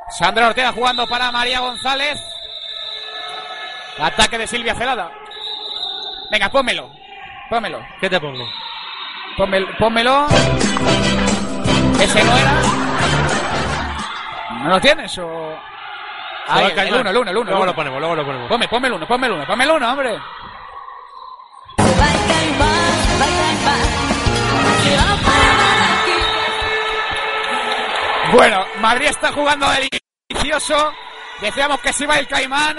Sandra 0.09 0.49
Ortega 0.49 0.73
jugando 0.73 1.07
para 1.07 1.31
María 1.31 1.61
González. 1.61 2.19
Ataque 3.97 4.37
de 4.37 4.47
Silvia 4.47 4.75
Celada. 4.75 5.09
Venga, 6.29 6.49
pónmelo. 6.49 6.91
Pónmelo. 7.49 7.79
¿Qué 8.01 8.09
te 8.09 8.19
pongo? 8.19 8.45
Pónmelo. 9.37 9.67
pónmelo. 9.79 10.27
Ese 12.01 12.23
no 12.25 12.37
era. 12.37 12.61
¿No 14.63 14.69
lo 14.69 14.81
tienes 14.81 15.17
o...? 15.17 15.69
El 16.57 16.73
caer. 16.73 16.93
uno, 16.93 17.09
el 17.09 17.17
uno, 17.17 17.29
el 17.31 17.37
uno. 17.37 17.51
Luego 17.51 17.63
el 17.63 17.67
lo 17.67 17.75
ponemos, 17.75 17.99
luego 17.99 18.15
lo 18.15 18.25
ponemos. 18.25 18.49
Ponme, 18.49 18.67
ponme 18.67 18.87
el 18.87 18.93
uno, 18.93 19.07
ponme 19.07 19.27
el 19.27 19.33
uno, 19.33 19.45
ponme 19.45 19.63
el 19.63 19.71
uno, 19.71 19.91
hombre. 19.91 20.19
Bueno, 28.31 28.63
Madrid 28.79 29.07
está 29.07 29.31
jugando 29.31 29.67
delicioso. 30.29 30.93
Decíamos 31.41 31.79
que 31.81 31.93
se 31.93 32.03
iba 32.03 32.17
el 32.17 32.27
Caimán, 32.27 32.77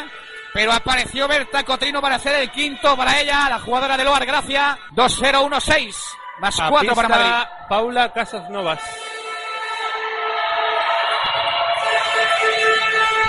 pero 0.52 0.72
apareció 0.72 1.26
Berta 1.26 1.64
Cotrino 1.64 2.00
para 2.00 2.16
hacer 2.16 2.34
el 2.34 2.50
quinto 2.50 2.96
para 2.96 3.20
ella, 3.20 3.48
la 3.48 3.58
jugadora 3.58 3.96
de 3.96 4.04
Loar 4.04 4.26
Gracia. 4.26 4.78
2-0-1-6, 4.92 5.96
más 6.40 6.60
A 6.60 6.68
4 6.68 6.94
para 6.94 7.08
Madrid. 7.08 7.48
Paula 7.68 8.12
Casas 8.12 8.48
Novas. 8.50 8.80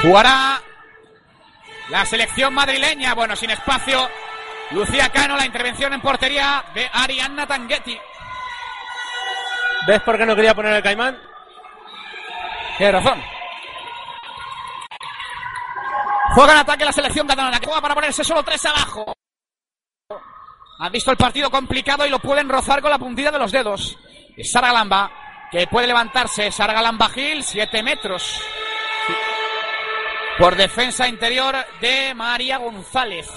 Jugará 0.01 0.59
la 1.89 2.05
selección 2.05 2.53
madrileña, 2.53 3.13
bueno, 3.13 3.35
sin 3.35 3.51
espacio. 3.51 4.09
Lucía 4.71 5.09
Cano, 5.09 5.35
la 5.35 5.45
intervención 5.45 5.93
en 5.93 6.01
portería 6.01 6.63
de 6.73 6.89
Arianna 6.91 7.45
Tanghetti. 7.45 7.99
¿Ves 9.85 10.01
por 10.01 10.17
qué 10.17 10.25
no 10.25 10.35
quería 10.35 10.55
poner 10.55 10.73
el 10.73 10.83
caimán? 10.83 11.19
Tiene 12.77 12.93
razón. 12.93 13.21
Juega 16.33 16.53
en 16.53 16.59
ataque 16.59 16.85
la 16.85 16.93
selección 16.93 17.27
catalana, 17.27 17.59
que 17.59 17.65
juega 17.65 17.81
para 17.81 17.95
ponerse 17.95 18.23
solo 18.23 18.41
tres 18.41 18.65
abajo. 18.65 19.13
Han 20.79 20.91
visto 20.91 21.11
el 21.11 21.17
partido 21.17 21.51
complicado 21.51 22.05
y 22.07 22.09
lo 22.09 22.19
pueden 22.19 22.49
rozar 22.49 22.81
con 22.81 22.89
la 22.89 22.97
puntilla 22.97 23.31
de 23.31 23.39
los 23.39 23.51
dedos. 23.51 23.97
Es 24.35 24.51
Sara 24.51 24.67
Galamba, 24.67 25.11
que 25.51 25.67
puede 25.67 25.87
levantarse. 25.87 26.51
Sara 26.51 26.73
Galamba 26.73 27.09
Gil, 27.09 27.43
7 27.43 27.83
metros. 27.83 28.41
Por 30.37 30.55
defensa 30.55 31.07
interior 31.07 31.55
de 31.79 32.13
María 32.15 32.57
González. 32.57 33.29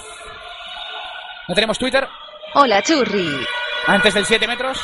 ¿No 1.48 1.54
tenemos 1.54 1.78
Twitter? 1.78 2.08
Hola, 2.54 2.82
churri. 2.82 3.28
Antes 3.86 4.14
del 4.14 4.24
7 4.24 4.46
metros. 4.46 4.80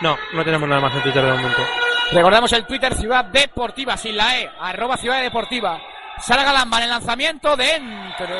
No, 0.00 0.16
no 0.32 0.44
tenemos 0.44 0.68
nada 0.68 0.80
más 0.80 0.94
en 0.94 1.02
Twitter 1.02 1.22
de 1.22 1.32
momento. 1.32 1.62
Recordamos 2.12 2.52
el 2.52 2.66
Twitter 2.66 2.94
Ciudad 2.94 3.24
Deportiva, 3.24 3.96
sin 3.96 4.16
la 4.16 4.38
E, 4.38 4.50
arroba 4.60 4.96
Ciudad 4.96 5.20
Deportiva. 5.20 5.80
Sara 6.18 6.44
Galamba 6.44 6.78
en 6.78 6.84
el 6.84 6.90
lanzamiento 6.90 7.56
dentro. 7.56 8.36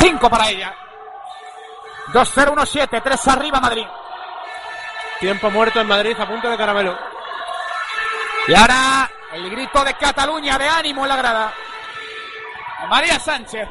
Cinco 0.00 0.30
para 0.30 0.48
ella. 0.50 0.74
2-0-1-7, 2.12 3.02
3 3.02 3.28
arriba 3.28 3.60
Madrid. 3.60 3.86
Tiempo 5.20 5.50
muerto 5.50 5.80
en 5.80 5.88
Madrid 5.88 6.16
a 6.18 6.26
punto 6.26 6.48
de 6.48 6.56
caramelo. 6.56 6.96
Y 8.48 8.54
ahora 8.54 9.10
el 9.34 9.50
grito 9.50 9.84
de 9.84 9.92
Cataluña 9.92 10.56
de 10.56 10.66
ánimo 10.66 11.02
en 11.02 11.10
la 11.10 11.16
grada. 11.16 11.52
María 12.88 13.20
Sánchez, 13.20 13.68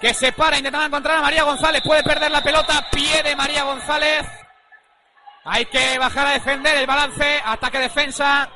que 0.00 0.14
se 0.14 0.30
para 0.30 0.56
intentando 0.56 0.86
encontrar 0.86 1.18
a 1.18 1.22
María 1.22 1.42
González. 1.42 1.82
Puede 1.82 2.04
perder 2.04 2.30
la 2.30 2.40
pelota. 2.40 2.88
Pie 2.92 3.20
de 3.24 3.34
María 3.34 3.64
González. 3.64 4.24
Hay 5.44 5.66
que 5.66 5.98
bajar 5.98 6.28
a 6.28 6.30
defender 6.30 6.76
el 6.76 6.86
balance. 6.86 7.42
Ataque-defensa. 7.44 8.48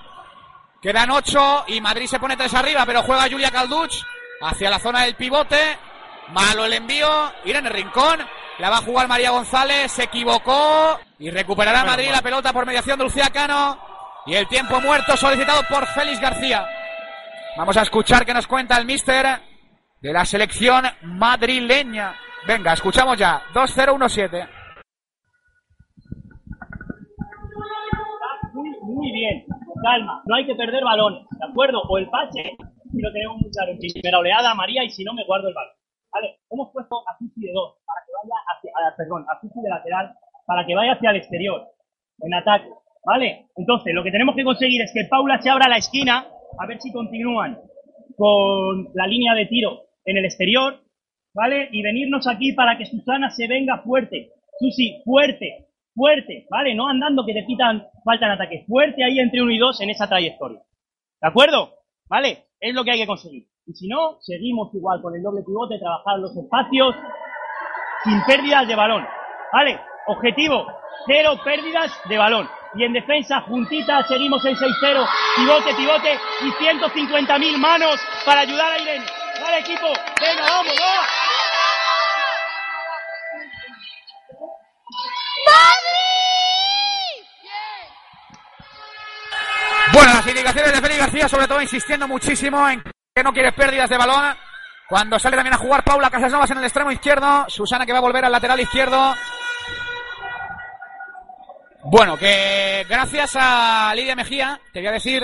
Quedan 0.81 1.11
ocho 1.11 1.65
y 1.67 1.81
Madrid 1.81 2.07
se 2.07 2.21
pone 2.21 2.37
tres 2.37 2.55
arriba, 2.55 2.87
pero 2.87 3.03
juega 3.03 3.29
Julia 3.29 3.51
Calduch 3.51 4.05
hacia 4.41 4.71
la 4.71 4.79
zona 4.79 5.03
del 5.03 5.17
pivote. 5.17 5.79
Malo 6.29 6.65
el 6.65 6.75
envío. 6.75 7.33
Irene 7.45 7.71
Rincón. 7.71 8.25
La 8.59 8.71
va 8.71 8.77
a 8.77 8.83
jugar 8.83 9.09
María 9.09 9.31
González. 9.31 9.91
Se 9.91 10.05
equivocó. 10.05 11.01
Y 11.19 11.31
recuperará 11.31 11.85
Madrid 11.85 12.13
la 12.13 12.23
pelota 12.23 12.53
por 12.53 12.67
mediación 12.67 12.99
de 12.99 13.05
Lucía 13.05 13.31
Cano. 13.31 13.94
Y 14.27 14.35
el 14.35 14.49
tiempo 14.49 14.81
muerto 14.81 15.17
solicitado 15.17 15.63
por 15.69 15.87
Félix 15.87 16.21
García. 16.21 16.67
Vamos 17.57 17.77
a 17.77 17.83
escuchar 17.83 18.25
qué 18.25 18.33
nos 18.35 18.47
cuenta 18.47 18.77
el 18.79 18.87
mister 18.87 19.27
de 20.01 20.13
la 20.13 20.25
selección 20.25 20.85
madrileña. 21.03 22.15
Venga, 22.47 22.73
escuchamos 22.73 23.17
ya. 23.19 23.43
2-0-1-7. 23.53 24.49
muy, 28.55 28.71
muy 28.83 29.13
bien, 29.13 29.45
calma, 29.83 30.23
no 30.27 30.37
hay 30.37 30.47
que 30.47 30.55
perder 30.55 30.85
balones, 30.85 31.27
¿de 31.31 31.47
acuerdo? 31.51 31.83
O 31.89 31.99
el 31.99 32.09
pase, 32.09 32.57
si 32.93 33.01
lo 33.01 33.13
tenemos 33.13 33.37
muy 33.39 33.51
claro 33.51 33.73
primera 33.81 34.19
oleada, 34.21 34.55
María, 34.55 34.85
y 34.85 34.91
si 34.91 35.03
no, 35.03 35.13
me 35.13 35.25
guardo 35.25 35.49
el 35.49 35.55
balón. 35.55 35.73
Vale, 36.13 36.39
hemos 36.51 36.71
puesto 36.73 37.03
a 37.09 37.19
Susi 37.19 37.41
de 37.41 37.53
dos, 37.53 37.75
para 37.85 38.01
que 38.07 38.13
vaya 38.15 38.37
hacia, 38.55 38.71
a- 38.71 38.97
perdón, 38.97 39.27
a 39.29 39.41
Susi 39.41 39.61
de 39.61 39.69
lateral, 39.69 40.15
para 40.47 40.65
que 40.65 40.75
vaya 40.77 40.93
hacia 40.93 41.11
el 41.11 41.17
exterior, 41.17 41.67
en 42.21 42.35
ataque, 42.35 42.69
¿vale? 43.05 43.47
Entonces, 43.57 43.95
lo 43.95 44.03
que 44.03 44.11
tenemos 44.11 44.35
que 44.35 44.45
conseguir 44.45 44.83
es 44.83 44.93
que 44.93 45.05
Paula 45.09 45.41
se 45.41 45.51
abra 45.51 45.69
la 45.69 45.77
esquina, 45.77 46.27
a 46.59 46.67
ver 46.67 46.81
si 46.81 46.93
continúan 46.93 47.59
con 48.17 48.89
la 48.95 49.07
línea 49.07 49.35
de 49.35 49.47
tiro 49.47 49.83
en 50.05 50.17
el 50.17 50.25
exterior, 50.25 50.81
¿vale? 51.35 51.69
Y 51.73 51.83
venirnos 51.83 52.27
aquí 52.27 52.53
para 52.53 52.79
que 52.79 52.87
Susana 52.87 53.31
se 53.31 53.49
venga 53.49 53.83
fuerte. 53.83 54.31
Susi, 54.59 55.03
fuerte, 55.05 55.67
fuerte, 55.95 56.47
¿vale? 56.51 56.75
No 56.75 56.89
andando 56.89 57.25
que 57.27 57.35
te 57.35 57.45
quitan, 57.45 57.87
faltan 58.05 58.31
ataques. 58.31 58.67
Fuerte 58.67 59.03
ahí 59.03 59.19
entre 59.19 59.43
uno 59.43 59.51
y 59.51 59.59
dos 59.59 59.81
en 59.81 59.91
esa 59.91 60.09
trayectoria. 60.09 60.61
¿De 61.21 61.29
acuerdo? 61.29 61.75
¿Vale? 62.09 62.45
Es 62.61 62.75
lo 62.75 62.85
que 62.85 62.93
hay 62.93 63.01
que 63.01 63.07
conseguir. 63.07 63.47
Y 63.67 63.73
si 63.73 63.89
no, 63.89 64.19
seguimos 64.21 64.75
igual 64.75 65.01
con 65.01 65.15
el 65.15 65.23
doble 65.23 65.43
pivote, 65.43 65.79
trabajar 65.79 66.19
los 66.19 66.37
espacios 66.37 66.95
sin 68.05 68.23
pérdidas 68.27 68.69
de 68.69 68.77
balón. 68.77 69.05
¿Vale? 69.53 69.79
Objetivo, 70.07 70.67
cero 71.07 71.41
pérdidas 71.45 71.93
de 72.09 72.19
balón. 72.19 72.49
Y 72.77 72.85
en 72.85 72.93
defensa, 72.93 73.41
juntita, 73.43 74.03
seguimos 74.07 74.45
en 74.45 74.57
6-0, 74.57 75.09
pivote, 75.37 75.75
pivote 75.75 76.19
y 76.43 76.51
150.000 76.51 77.57
manos 77.57 78.01
para 78.25 78.41
ayudar 78.41 78.73
a 78.73 78.79
Irene. 78.79 79.07
¿Vale, 79.41 79.59
equipo? 79.59 79.87
Venga, 80.21 80.43
vamos, 80.43 80.75
vamos. 80.81 81.07
Bueno, 89.93 90.15
las 90.15 90.27
indicaciones 90.27 90.73
de 90.73 90.81
Félix 90.81 90.99
García, 90.99 91.29
sobre 91.29 91.47
todo 91.47 91.63
insistiendo 91.63 92.09
muchísimo 92.09 92.69
en 92.69 92.83
que 93.15 93.23
no 93.23 93.33
quiere 93.33 93.53
pérdidas 93.53 93.89
de 93.89 93.97
balón. 93.97 94.37
Cuando 94.89 95.19
sale 95.19 95.37
también 95.37 95.55
a 95.55 95.59
jugar 95.59 95.85
Paula 95.85 96.11
Casasnovas 96.11 96.51
en 96.51 96.59
el 96.59 96.65
extremo 96.65 96.91
izquierdo. 96.91 97.45
Susana 97.49 97.87
que 97.87 97.93
va 97.93 97.99
a 97.99 98.03
volver 98.03 98.25
al 98.25 98.33
lateral 98.33 98.61
izquierdo. 98.61 99.15
Bueno, 101.87 102.17
que 102.17 102.87
gracias 102.89 103.37
a 103.39 103.93
Lidia 103.95 104.17
Mejía, 104.17 104.59
te 104.73 104.81
voy 104.81 104.89
a 104.89 104.93
decir 104.93 105.23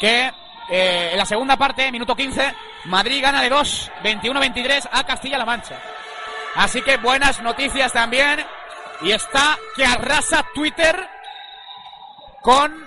que 0.00 0.32
eh, 0.68 1.10
en 1.12 1.16
la 1.16 1.24
segunda 1.24 1.56
parte, 1.56 1.92
minuto 1.92 2.16
15, 2.16 2.54
Madrid 2.86 3.22
gana 3.22 3.40
de 3.40 3.48
2, 3.48 3.92
21-23 4.02 4.88
a 4.90 5.04
Castilla-La 5.04 5.44
Mancha. 5.44 5.78
Así 6.56 6.82
que 6.82 6.96
buenas 6.96 7.40
noticias 7.40 7.92
también. 7.92 8.44
Y 9.02 9.12
está 9.12 9.56
que 9.76 9.84
arrasa 9.84 10.44
Twitter 10.54 11.08
con 12.40 12.86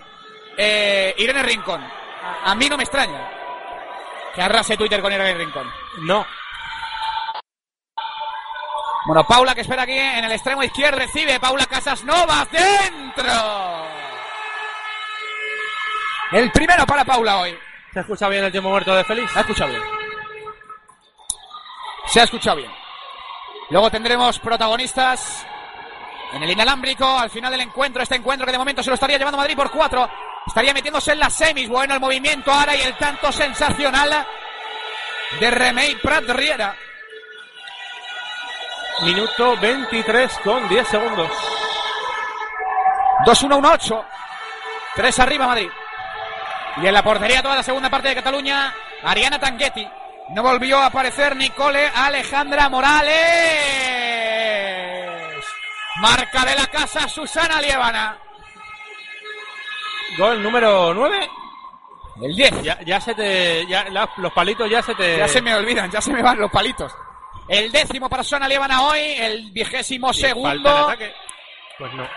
eh, 0.57 1.15
Irene 1.17 1.43
Rincón. 1.43 1.81
A, 1.83 2.51
a 2.51 2.55
mí 2.55 2.67
no 2.67 2.75
me 2.75 2.83
extraña 2.83 3.29
que 4.33 4.41
arrase 4.41 4.75
Twitter 4.75 5.01
con 5.01 5.13
Irene 5.13 5.35
Rincón. 5.35 5.71
No. 6.01 6.25
Bueno, 9.06 9.23
Paula 9.27 9.53
que 9.53 9.61
espera 9.61 9.84
aquí 9.84 9.98
en 9.98 10.26
el 10.26 10.32
extremo 10.32 10.64
izquierdo 10.64 10.98
recibe 10.98 11.40
Paula 11.40 11.68
Casas 11.68 12.03
Novas 12.03 12.49
dentro. 12.49 13.34
El 16.32 16.52
primero 16.52 16.86
para 16.88 17.06
Paula 17.06 17.38
hoy. 17.38 17.56
¿Se 17.94 17.99
ha 17.99 18.02
escuchado 18.02 18.32
bien 18.32 18.44
el 18.44 18.52
tiempo 18.52 18.69
muerto 18.69 18.95
de 18.95 19.03
Félix? 19.03 19.32
Se 19.32 19.38
ha 19.38 19.41
escuchado 19.41 19.69
bien. 19.69 19.84
Se 22.07 22.19
ha 22.19 22.23
escuchado 22.23 22.57
bien. 22.57 22.72
Luego 23.69 23.91
tendremos 23.91 24.40
protagonistas 24.40 25.45
en 26.34 26.41
el 26.41 26.49
inalámbrico 26.49 27.07
al 27.07 27.30
final 27.30 27.52
del 27.52 27.61
encuentro. 27.61 28.02
Este 28.02 28.15
encuentro 28.15 28.45
que 28.48 28.52
de 28.52 28.57
momento 28.57 28.82
se 28.82 28.90
lo 28.90 28.95
estaría 28.95 29.19
llevando 29.19 29.38
Madrid 29.38 29.56
por 29.56 29.69
cuatro. 29.69 30.10
Estaría 30.48 30.73
metiéndose 30.73 31.11
en 31.11 31.19
las 31.19 31.34
semis. 31.34 31.69
Bueno, 31.69 31.94
el 31.94 31.99
movimiento 31.99 32.52
ahora 32.52 32.76
y 32.76 32.82
el 32.82 32.95
tanto 32.98 33.32
sensacional 33.32 34.26
de 35.40 35.52
Remey 35.52 35.95
Prat 35.95 36.27
Riera. 36.30 36.76
Minuto 39.03 39.57
23 39.57 40.39
con 40.43 40.67
10 40.69 40.88
segundos. 40.88 41.30
2-1-1-8. 43.26 44.05
Tres 44.95 45.19
arriba 45.19 45.47
Madrid. 45.47 45.69
Y 46.81 46.88
en 46.88 46.93
la 46.93 47.03
portería 47.03 47.41
toda 47.41 47.55
la 47.55 47.63
segunda 47.63 47.89
parte 47.89 48.09
de 48.09 48.15
Cataluña, 48.15 48.73
Ariana 49.03 49.39
Tanghetti. 49.39 49.88
No 50.30 50.43
volvió 50.43 50.80
a 50.80 50.88
aparecer 50.88 51.35
Nicole 51.35 51.88
Alejandra 51.93 52.69
Morales. 52.69 53.13
Marca 56.01 56.45
de 56.45 56.55
la 56.55 56.67
casa 56.67 57.07
Susana 57.07 57.61
Lievana. 57.61 58.17
Gol 60.17 60.41
número 60.41 60.93
9. 60.93 61.30
El 62.22 62.35
10. 62.35 62.63
Ya, 62.63 62.80
ya 62.85 62.99
se 63.01 63.13
te. 63.13 63.65
Ya, 63.67 63.84
la- 63.89 64.09
los 64.17 64.31
palitos 64.34 64.69
ya 64.69 64.81
se 64.81 64.95
te. 64.95 65.17
Ya 65.17 65.27
se 65.27 65.41
me 65.41 65.53
olvidan, 65.53 65.91
ya 65.91 65.99
se 66.01 66.11
me 66.11 66.22
van 66.22 66.39
los 66.39 66.49
palitos. 66.51 66.93
El 67.47 67.72
décimo 67.72 68.09
para 68.09 68.23
Susana 68.23 68.47
Lievana 68.47 68.81
hoy, 68.84 68.99
el 68.99 69.51
vigésimo 69.51 70.07
Falta 70.07 70.27
en 70.27 70.34
segundo. 70.34 70.69
ataque. 70.69 71.13
Pues 71.77 71.93
no. 71.93 72.07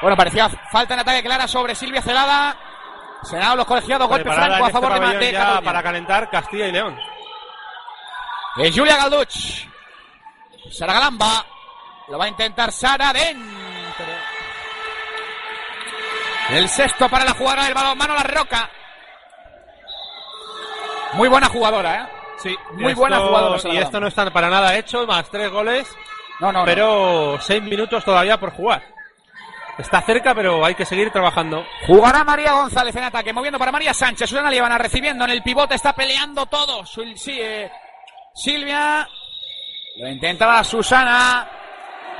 Bueno, 0.00 0.16
parecía 0.16 0.48
falta 0.70 0.94
en 0.94 1.00
ataque 1.00 1.22
clara 1.22 1.48
sobre 1.48 1.74
Silvia 1.74 2.02
Celada. 2.02 2.56
Se 3.24 3.36
han 3.36 3.42
dado 3.42 3.56
los 3.56 3.66
colegiados, 3.66 4.06
golpe 4.08 4.30
franco 4.32 4.54
a 4.54 4.58
este 4.68 4.72
favor 4.72 5.18
de, 5.18 5.32
ya 5.32 5.60
para 5.60 5.82
calentar 5.82 6.30
Castilla 6.30 6.68
y 6.68 6.72
León. 6.72 6.98
Es 8.58 8.76
Julia 8.76 8.96
Galduch. 8.96 9.66
Sara 10.70 10.92
Galamba. 10.92 11.44
Lo 12.08 12.18
va 12.18 12.26
a 12.26 12.28
intentar 12.28 12.70
Sara 12.70 13.12
dentro. 13.12 14.06
El 16.50 16.68
sexto 16.68 17.08
para 17.08 17.24
la 17.24 17.32
jugadora 17.32 17.64
del 17.64 17.74
balonmano 17.74 18.14
La 18.14 18.22
Roca. 18.22 18.70
Muy 21.14 21.28
buena 21.28 21.48
jugadora, 21.48 22.02
¿eh? 22.02 22.17
Sí, 22.42 22.56
Muy 22.72 22.88
esto- 22.92 23.00
buena 23.00 23.18
jugadora. 23.18 23.58
Sara 23.58 23.74
Y 23.74 23.78
esto 23.78 24.00
no 24.00 24.06
está 24.06 24.30
para 24.30 24.48
nada 24.48 24.76
hecho, 24.76 25.06
más 25.06 25.28
tres 25.30 25.50
goles. 25.50 25.94
No, 26.40 26.52
no, 26.52 26.60
no. 26.60 26.64
Pero 26.64 27.38
seis 27.40 27.62
minutos 27.62 28.04
todavía 28.04 28.38
por 28.38 28.52
jugar. 28.52 28.82
Está 29.76 30.00
cerca, 30.02 30.34
pero 30.34 30.64
hay 30.64 30.74
que 30.74 30.84
seguir 30.84 31.10
trabajando. 31.10 31.64
Jugará 31.86 32.24
María 32.24 32.52
González 32.52 32.94
en 32.96 33.04
ataque, 33.04 33.32
moviendo 33.32 33.58
para 33.58 33.70
María 33.72 33.94
Sánchez. 33.94 34.28
Susana 34.28 34.50
Lievana 34.50 34.76
recibiendo 34.78 35.24
en 35.24 35.30
el 35.30 35.42
pivote, 35.42 35.74
está 35.76 35.92
peleando 35.94 36.46
todo. 36.46 36.84
Sí, 36.84 37.38
eh, 37.40 37.70
Silvia. 38.34 39.08
Lo 39.96 40.08
intentaba 40.08 40.62
Susana. 40.64 41.48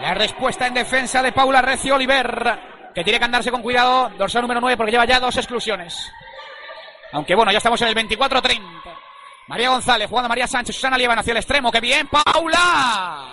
La 0.01 0.15
respuesta 0.15 0.69
en 0.69 0.74
defensa 0.74 1.20
de 1.23 1.32
Paula 1.32 1.61
Recio 1.61 1.97
Oliver, 1.97 2.61
que 2.95 3.03
tiene 3.03 3.19
que 3.19 3.24
andarse 3.24 3.51
con 3.51 3.62
cuidado. 3.62 4.09
Dorsal 4.16 4.43
número 4.43 4.61
9 4.61 4.77
porque 4.77 4.93
lleva 4.93 5.05
ya 5.05 5.19
dos 5.19 5.36
exclusiones. 5.36 6.12
Aunque 7.12 7.35
bueno, 7.35 7.51
ya 7.51 7.59
estamos 7.59 7.81
en 7.82 7.89
el 7.89 7.95
24-30. 7.97 8.62
María 9.49 9.70
González 9.70 10.09
jugando 10.09 10.27
a 10.27 10.29
María 10.29 10.47
Sánchez. 10.47 10.77
Susana 10.77 10.99
Lievana 10.99 11.23
hacia 11.23 11.33
el 11.33 11.39
extremo. 11.39 11.73
¡Qué 11.73 11.81
bien, 11.81 12.07
Paula! 12.09 13.27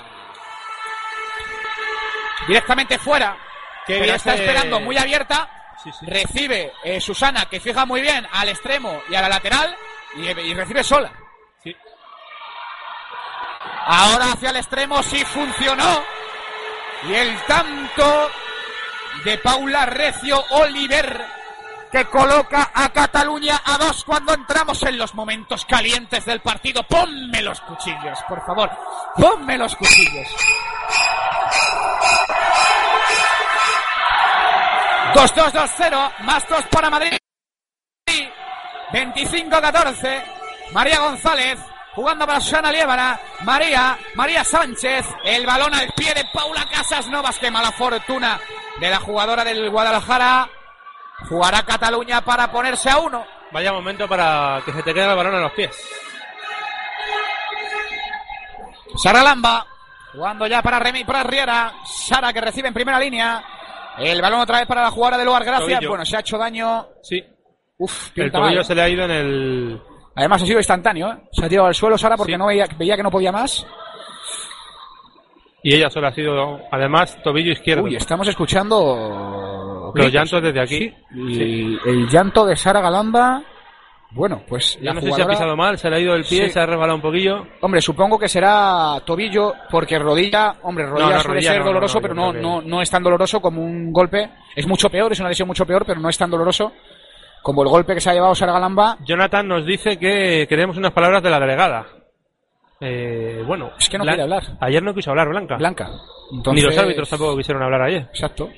Directamente 2.47 2.97
fuera. 2.97 3.37
Qué 3.85 3.99
pero 3.99 4.15
está 4.15 4.33
esperando 4.33 4.79
muy 4.79 4.97
abierta. 4.97 5.49
Recibe 6.01 6.73
eh, 6.83 6.99
Susana, 6.99 7.45
que 7.45 7.59
fija 7.59 7.85
muy 7.85 8.01
bien 8.01 8.25
al 8.31 8.49
extremo 8.49 9.01
y 9.09 9.15
a 9.15 9.21
la 9.21 9.29
lateral. 9.29 9.75
Y, 10.15 10.27
y 10.27 10.53
recibe 10.53 10.83
sola. 10.83 11.11
Sí. 11.61 11.75
Ahora 13.85 14.31
hacia 14.31 14.49
el 14.51 14.55
extremo 14.55 15.03
sí 15.03 15.23
funcionó. 15.25 16.03
Y 17.09 17.13
el 17.13 17.37
tanto 17.43 18.31
de 19.25 19.37
Paula 19.39 19.85
Recio 19.85 20.43
Oliver 20.51 21.25
que 21.95 22.05
coloca 22.07 22.71
a 22.73 22.89
Cataluña 22.89 23.61
a 23.63 23.77
dos 23.77 24.03
cuando 24.03 24.33
entramos 24.33 24.83
en 24.83 24.97
los 24.97 25.15
momentos 25.15 25.63
calientes 25.63 26.25
del 26.25 26.41
partido. 26.41 26.83
Ponme 26.83 27.41
los 27.41 27.61
cuchillos, 27.61 28.19
por 28.27 28.45
favor. 28.45 28.69
Ponme 29.15 29.57
los 29.57 29.73
cuchillos. 29.77 30.27
2-2-2-0, 35.13 36.11
más 36.19 36.45
2 36.49 36.65
para 36.69 36.89
Madrid. 36.89 37.17
25-14. 38.91 40.23
María 40.73 40.99
González 40.99 41.59
jugando 41.93 42.27
para 42.27 42.41
Susana 42.41 42.73
Liébana. 42.73 43.17
María, 43.45 43.97
María 44.15 44.43
Sánchez. 44.43 45.05
El 45.23 45.45
balón 45.45 45.73
al 45.73 45.93
pie 45.93 46.13
de 46.13 46.25
Paula 46.33 46.65
Casas 46.69 47.07
Novas. 47.07 47.39
Qué 47.39 47.49
mala 47.49 47.71
fortuna 47.71 48.37
de 48.81 48.89
la 48.89 48.99
jugadora 48.99 49.45
del 49.45 49.69
Guadalajara. 49.69 50.49
Jugará 51.29 51.63
Cataluña 51.63 52.21
para 52.21 52.51
ponerse 52.51 52.89
a 52.89 52.97
uno. 52.97 53.25
Vaya 53.51 53.71
momento 53.71 54.07
para 54.07 54.61
que 54.65 54.71
se 54.71 54.83
te 54.83 54.93
quede 54.93 55.09
el 55.09 55.15
balón 55.15 55.35
a 55.35 55.39
los 55.39 55.51
pies. 55.53 55.71
Sara 58.97 59.23
Lamba, 59.23 59.65
jugando 60.13 60.47
ya 60.47 60.61
para 60.61 60.79
Remy 60.79 61.03
para 61.03 61.23
Riera. 61.23 61.73
Sara 61.85 62.31
que 62.33 62.41
recibe 62.41 62.67
en 62.67 62.73
primera 62.73 62.99
línea. 62.99 63.43
El 63.97 64.21
balón 64.21 64.41
otra 64.41 64.59
vez 64.59 64.67
para 64.67 64.83
la 64.83 64.91
jugadora 64.91 65.17
de 65.17 65.25
Luar 65.25 65.43
Gracia. 65.43 65.75
Tobillo. 65.77 65.89
Bueno, 65.89 66.05
se 66.05 66.17
ha 66.17 66.19
hecho 66.19 66.37
daño. 66.37 66.87
Sí. 67.01 67.23
Uf, 67.77 68.11
El 68.15 68.31
tobillo 68.31 68.47
mal, 68.47 68.57
¿eh? 68.59 68.63
se 68.63 68.75
le 68.75 68.81
ha 68.81 68.89
ido 68.89 69.05
en 69.05 69.11
el. 69.11 69.81
Además 70.15 70.43
ha 70.43 70.45
sido 70.45 70.59
instantáneo, 70.59 71.11
¿eh? 71.11 71.17
Se 71.31 71.45
ha 71.45 71.49
tirado 71.49 71.67
al 71.67 71.75
suelo 71.75 71.97
Sara 71.97 72.15
porque 72.15 72.37
no 72.37 72.47
veía, 72.47 72.65
veía 72.77 72.95
que 72.95 73.03
no 73.03 73.11
podía 73.11 73.31
más. 73.31 73.65
Y 75.61 75.75
ella 75.75 75.89
solo 75.89 76.07
ha 76.07 76.13
sido, 76.13 76.59
además, 76.71 77.17
tobillo 77.23 77.51
izquierdo. 77.51 77.83
Uy, 77.83 77.95
estamos 77.95 78.27
escuchando 78.27 79.74
Los 80.03 80.11
llantos 80.11 80.41
desde 80.43 80.61
aquí. 80.61 80.93
Sí, 81.13 81.77
el 81.85 82.07
llanto 82.09 82.45
de 82.45 82.55
Sara 82.55 82.81
Galamba. 82.81 83.41
Bueno, 84.11 84.43
pues 84.47 84.77
Yo 84.77 84.85
la 84.85 84.93
no 84.93 85.01
sé 85.01 85.11
si 85.11 85.21
ha 85.21 85.27
pisado 85.27 85.57
mal, 85.57 85.77
se 85.77 85.89
le 85.89 85.97
ha 85.97 85.99
ido 85.99 86.15
el 86.15 86.23
pie, 86.23 86.45
Sí. 86.45 86.51
se 86.51 86.59
ha 86.59 86.65
resbalado 86.65 86.95
un 86.95 87.01
poquillo. 87.01 87.45
Hombre, 87.59 87.81
supongo 87.81 88.17
que 88.17 88.29
será 88.29 89.01
tobillo, 89.05 89.53
porque 89.69 89.99
rodilla, 89.99 90.55
hombre, 90.63 90.85
rodilla 90.85 91.07
No, 91.09 91.13
no, 91.15 91.19
suele 91.19 91.33
rodilla 91.39 91.51
ser 91.51 91.59
no, 91.59 91.65
doloroso, 91.65 92.01
pero 92.01 92.13
no, 92.13 92.31
no, 92.31 92.61
no 92.61 92.81
es 92.81 92.89
tan 92.89 93.03
doloroso 93.03 93.41
como 93.41 93.61
un 93.61 93.91
golpe. 93.91 94.29
Es 94.55 94.65
mucho 94.67 94.89
peor, 94.89 95.11
es 95.11 95.19
una 95.19 95.29
lesión 95.29 95.47
mucho 95.49 95.65
peor, 95.65 95.83
pero 95.85 95.99
no 95.99 96.07
es 96.07 96.17
tan 96.17 96.29
doloroso 96.29 96.71
como 97.41 97.61
el 97.63 97.67
golpe 97.69 97.93
que 97.93 97.99
se 97.99 98.09
ha 98.09 98.13
llevado 98.13 98.33
Sara 98.35 98.53
Galamba. 98.53 98.97
Jonathan 99.05 99.47
nos 99.49 99.65
dice 99.65 99.99
que 99.99 100.45
queremos 100.47 100.77
unas 100.77 100.93
palabras 100.93 101.21
de 101.21 101.29
la 101.29 101.39
delegada. 101.39 101.85
Eh, 102.79 103.43
bueno, 103.45 103.71
Es 103.77 103.89
que 103.89 103.97
no 103.97 104.03
quiere 104.03 104.23
hablar. 104.23 104.43
Ayer 104.59 104.83
no 104.83 104.93
quiso 104.93 105.11
hablar 105.11 105.29
Blanca. 105.29 105.57
Blanca. 105.57 105.89
Ni 106.53 106.61
los 106.61 106.77
árbitros 106.77 107.09
tampoco 107.09 107.37
quisieron 107.37 107.63
hablar 107.63 107.83
ayer. 107.83 108.01
Exacto. 108.03 108.49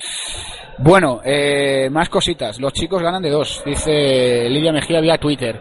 Bueno, 0.78 1.20
eh, 1.24 1.88
más 1.90 2.08
cositas. 2.08 2.60
Los 2.60 2.72
chicos 2.72 3.02
ganan 3.02 3.22
de 3.22 3.30
dos, 3.30 3.62
dice 3.64 4.48
Lidia 4.48 4.72
Mejía 4.72 5.00
vía 5.00 5.18
Twitter. 5.18 5.60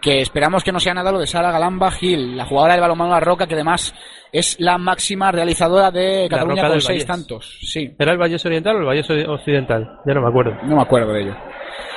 Que 0.00 0.20
esperamos 0.20 0.62
que 0.62 0.70
no 0.70 0.78
sea 0.78 0.94
nada 0.94 1.10
lo 1.10 1.18
de 1.18 1.26
Sara 1.26 1.50
Galamba 1.50 1.90
Gil, 1.90 2.36
la 2.36 2.44
jugadora 2.44 2.74
del 2.74 2.82
balonmano 2.82 3.10
La 3.10 3.20
Roca, 3.20 3.48
que 3.48 3.54
además 3.54 3.92
es 4.30 4.56
la 4.60 4.78
máxima 4.78 5.32
realizadora 5.32 5.90
de 5.90 6.28
Cataluña 6.30 6.68
con 6.68 6.80
seis 6.80 7.04
tantos. 7.04 7.58
Sí, 7.62 7.94
¿Era 7.98 8.12
el 8.12 8.18
Valles 8.18 8.44
Oriental 8.46 8.76
o 8.76 8.78
el 8.78 8.84
Valles 8.84 9.10
Occidental? 9.26 9.98
Ya 10.06 10.14
no 10.14 10.22
me 10.22 10.28
acuerdo. 10.28 10.56
no 10.62 10.76
me 10.76 10.82
acuerdo 10.82 11.12
de 11.12 11.22
ello. 11.22 11.36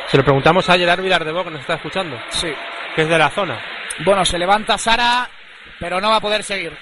Se 0.08 0.18
lo 0.18 0.24
preguntamos 0.24 0.68
a 0.68 0.78
Gerard 0.78 1.02
Vilar 1.02 1.24
de 1.24 1.32
Bo, 1.32 1.44
que 1.44 1.52
nos 1.52 1.62
está 1.62 1.76
escuchando. 1.76 2.18
Sí. 2.30 2.50
Que 2.96 3.04
es 3.04 3.08
de 3.08 3.18
la 3.18 3.30
zona. 3.30 3.60
Bueno, 4.04 4.26
se 4.26 4.40
levanta 4.40 4.78
Sara, 4.80 5.30
pero 5.82 6.00
no 6.00 6.10
va 6.12 6.16
a 6.18 6.22
poder 6.22 6.44
seguir. 6.44 6.78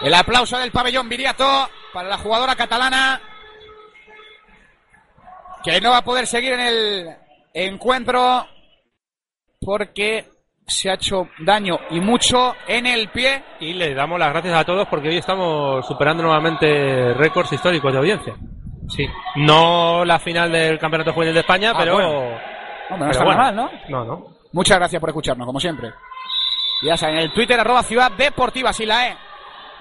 El 0.00 0.14
aplauso 0.14 0.58
del 0.58 0.72
pabellón 0.72 1.08
Viriato 1.08 1.68
para 1.92 2.08
la 2.08 2.18
jugadora 2.18 2.56
catalana, 2.56 3.20
que 5.62 5.80
no 5.80 5.90
va 5.90 5.98
a 5.98 6.04
poder 6.04 6.26
seguir 6.26 6.52
en 6.54 6.60
el 6.60 7.16
encuentro 7.52 8.46
porque 9.60 10.24
se 10.66 10.90
ha 10.90 10.94
hecho 10.94 11.28
daño 11.40 11.78
y 11.90 12.00
mucho 12.00 12.54
en 12.66 12.86
el 12.86 13.08
pie. 13.10 13.42
Y 13.60 13.74
le 13.74 13.92
damos 13.94 14.18
las 14.18 14.30
gracias 14.30 14.54
a 14.54 14.64
todos 14.64 14.86
porque 14.88 15.08
hoy 15.08 15.16
estamos 15.18 15.86
superando 15.86 16.22
nuevamente 16.22 17.12
récords 17.14 17.52
históricos 17.52 17.92
de 17.92 17.98
audiencia. 17.98 18.34
Sí. 18.88 19.06
No 19.36 20.04
la 20.04 20.18
final 20.18 20.50
del 20.52 20.78
Campeonato 20.78 21.12
Juvenil 21.12 21.34
de 21.34 21.40
España, 21.40 21.72
Ah, 21.74 21.78
pero... 21.78 21.92
bueno. 21.94 22.30
No 22.90 22.98
pero 22.98 23.10
está 23.10 23.24
bueno. 23.24 23.40
mal, 23.42 23.56
¿no? 23.56 23.70
No, 23.88 24.04
no. 24.04 24.37
Muchas 24.52 24.78
gracias 24.78 25.00
por 25.00 25.10
escucharnos, 25.10 25.46
como 25.46 25.60
siempre. 25.60 25.92
Ya 26.82 26.96
saben, 26.96 27.16
en 27.16 27.22
el 27.22 27.32
Twitter 27.32 27.58
arroba 27.58 27.82
Ciudad 27.82 28.12
Deportiva, 28.12 28.72
si 28.72 28.86
la 28.86 29.08
E. 29.08 29.16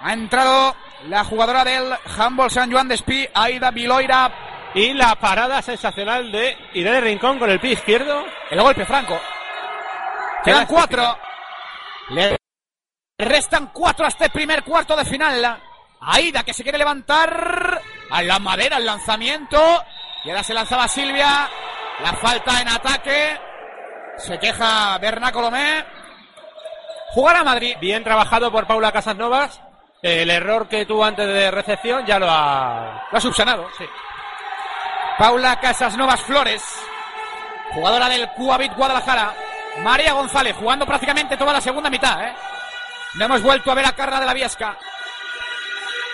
Ha 0.02 0.14
entrado 0.14 0.76
la 1.06 1.24
jugadora 1.24 1.64
del 1.64 1.94
Humboldt 2.18 2.52
San 2.52 2.72
Juan 2.72 2.88
de 2.88 2.96
Espí, 2.96 3.28
Aida 3.34 3.72
Viloira. 3.72 4.32
Y 4.74 4.94
la 4.94 5.16
parada 5.16 5.62
sensacional 5.62 6.32
de 6.32 6.56
Irene 6.74 7.02
Rincón 7.02 7.40
con 7.40 7.50
el 7.50 7.60
pie 7.60 7.72
izquierdo. 7.72 8.26
El 8.52 8.62
golpe 8.62 8.86
franco. 8.86 9.20
Quedan 10.44 10.68
cuatro. 10.68 11.18
Le 12.10 12.38
restan 13.18 13.72
cuatro 13.74 14.06
a 14.06 14.10
este 14.10 14.30
primer 14.30 14.64
cuarto 14.64 14.96
de 14.96 15.06
final. 15.06 15.62
Aida 16.02 16.44
que 16.44 16.54
se 16.54 16.64
quiere 16.64 16.78
levantar. 16.78 17.82
A 18.12 18.22
la 18.22 18.40
madera 18.40 18.78
el 18.78 18.86
lanzamiento. 18.86 19.84
Y 20.26 20.30
ahora 20.30 20.44
se 20.44 20.54
lanzaba 20.54 20.88
Silvia. 20.88 21.50
La 22.04 22.14
falta 22.14 22.62
en 22.62 22.68
ataque. 22.68 23.40
Se 24.18 24.40
queja 24.40 24.98
Berna 24.98 25.32
Colomé. 25.32 25.86
Jugará 27.10 27.44
Madrid. 27.44 27.78
Bien 27.80 28.04
trabajado 28.04 28.52
por 28.52 28.68
Paula 28.68 28.92
Casasnovas. 28.92 29.62
El 30.02 30.30
error 30.30 30.68
que 30.68 30.86
tuvo 30.86 31.04
antes 31.04 31.28
de 31.28 31.50
recepción 31.52 32.06
ya 32.06 32.20
lo 32.20 32.28
ha... 32.30 33.08
Lo 33.12 33.18
ha 33.18 33.22
subsanado. 33.22 33.68
Paula 35.18 35.60
Casasnovas 35.60 36.22
Flores, 36.22 36.64
jugadora 37.74 38.08
del 38.08 38.30
Cuavit 38.30 38.76
Guadalajara. 38.76 39.34
María 39.80 40.14
González, 40.14 40.56
jugando 40.56 40.86
prácticamente 40.86 41.38
toda 41.38 41.54
la 41.54 41.62
segunda 41.62 41.90
mitad. 41.90 42.24
¿eh? 42.24 42.36
No 43.16 43.26
hemos 43.26 43.42
vuelto 43.42 43.72
a 43.72 43.76
ver 43.76 43.86
a 43.86 43.94
Carla 43.94 44.20
de 44.20 44.28
la 44.28 44.34
Viesca. 44.34 44.78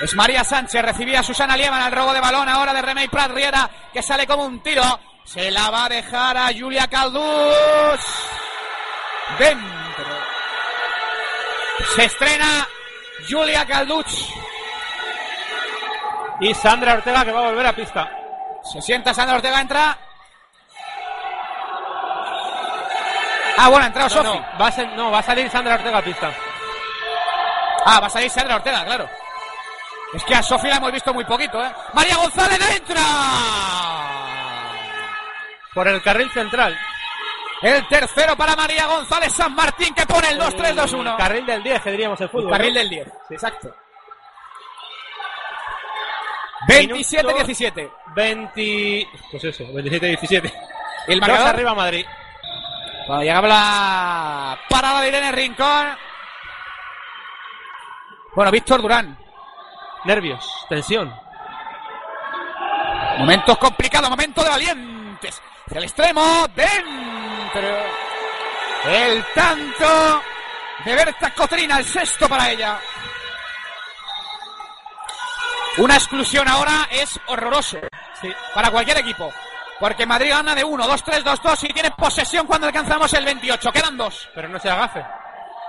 Es 0.01 0.15
María 0.15 0.43
Sánchez, 0.43 0.81
recibía 0.81 1.19
a 1.19 1.23
Susana 1.23 1.57
Lieman 1.57 1.81
al 1.81 1.91
robo 1.91 2.13
de 2.13 2.21
balón 2.21 2.47
ahora 2.47 2.73
de 2.73 2.81
Remey 2.81 3.07
Prat 3.09 3.31
Riera, 3.31 3.69
que 3.91 4.01
sale 4.01 4.25
como 4.25 4.45
un 4.45 4.61
tiro. 4.63 4.81
Se 5.25 5.49
la 5.51 5.69
va 5.69 5.85
a 5.85 5.89
dejar 5.89 6.37
a 6.37 6.49
Julia 6.57 6.87
Caldús. 6.87 7.99
Dentro. 9.39 10.17
Se 11.95 12.05
estrena 12.05 12.67
Julia 13.29 13.65
Calduch. 13.65 14.29
Y 16.39 16.53
Sandra 16.53 16.93
Ortega 16.95 17.23
que 17.25 17.31
va 17.31 17.39
a 17.39 17.49
volver 17.49 17.65
a 17.65 17.73
pista. 17.73 18.09
Se 18.71 18.81
sienta 18.81 19.13
Sandra 19.13 19.37
Ortega, 19.37 19.61
entra. 19.61 19.97
Ah, 23.57 23.69
bueno, 23.69 23.83
ha 23.83 23.87
entrado 23.87 24.09
No, 24.09 24.15
Sofi. 24.15 24.39
no, 24.39 24.57
va 24.59 24.67
a 24.67 24.71
ser- 24.71 24.87
no, 24.93 25.11
va 25.11 25.19
a 25.19 25.23
salir 25.23 25.49
Sandra 25.49 25.75
Ortega 25.75 25.97
a 25.99 26.01
pista. 26.01 26.31
Ah, 27.85 27.99
va 27.99 28.07
a 28.07 28.09
salir 28.09 28.29
Sandra 28.29 28.55
Ortega, 28.55 28.83
claro. 28.85 29.09
Es 30.13 30.23
que 30.25 30.35
a 30.35 30.43
Sofi 30.43 30.67
la 30.67 30.77
hemos 30.77 30.91
visto 30.91 31.13
muy 31.13 31.23
poquito, 31.25 31.63
¿eh? 31.63 31.71
María 31.93 32.15
González 32.17 32.59
entra. 32.77 33.01
Por 35.73 35.87
el 35.87 36.01
carril 36.01 36.29
central. 36.31 36.77
El 37.61 37.87
tercero 37.87 38.35
para 38.35 38.55
María 38.55 38.85
González 38.87 39.31
San 39.31 39.55
Martín 39.55 39.93
que 39.93 40.05
pone 40.05 40.29
el 40.29 40.39
2-3-2-1. 40.39 41.11
El 41.11 41.17
carril 41.17 41.45
del 41.45 41.63
10, 41.63 41.81
que 41.81 41.91
diríamos 41.91 42.19
el 42.21 42.29
fútbol. 42.29 42.45
El 42.45 42.51
carril 42.51 42.73
¿no? 42.73 42.79
del 42.79 42.89
10, 42.89 43.07
exacto. 43.29 43.75
27-17. 46.67 47.91
20. 48.15 49.07
Pues 49.31 49.43
eso, 49.43 49.63
27-17. 49.65 50.53
¿Y 51.07 51.13
el 51.13 51.19
marcador? 51.19 51.47
arriba 51.47 51.73
Madrid. 51.73 52.05
Cuando 53.05 53.23
llegaba 53.23 53.47
la 53.47 54.59
parada 54.69 55.01
de 55.01 55.07
Irene 55.09 55.31
Rincón. 55.31 55.97
Bueno, 58.35 58.51
Víctor 58.51 58.81
Durán. 58.81 59.17
Nervios, 60.05 60.49
tensión. 60.67 61.13
Momentos 63.19 63.57
complicados, 63.57 64.09
momento 64.09 64.43
de 64.43 64.49
valientes. 64.49 64.92
Hacia 65.65 65.77
el 65.77 65.83
extremo, 65.83 66.47
dentro. 66.55 68.03
El 68.85 69.25
tanto 69.33 70.21
de 70.83 70.95
Berta 70.95 71.33
Cotrina, 71.33 71.77
el 71.77 71.85
sexto 71.85 72.27
para 72.27 72.49
ella. 72.49 72.79
Una 75.77 75.95
exclusión 75.95 76.47
ahora 76.47 76.87
es 76.91 77.19
horroroso 77.27 77.79
para 78.53 78.69
cualquier 78.69 78.99
equipo. 78.99 79.33
Porque 79.79 80.05
Madrid 80.05 80.29
gana 80.29 80.53
de 80.53 80.63
1, 80.63 80.87
2, 80.87 81.03
3, 81.03 81.23
2, 81.23 81.41
2 81.41 81.63
y 81.63 81.67
tiene 81.69 81.91
posesión 81.91 82.45
cuando 82.45 82.67
alcanzamos 82.67 83.11
el 83.13 83.25
28. 83.25 83.71
Quedan 83.71 83.97
dos. 83.97 84.29
Pero 84.35 84.47
no 84.47 84.59
se 84.59 84.69
agafe. 84.69 85.03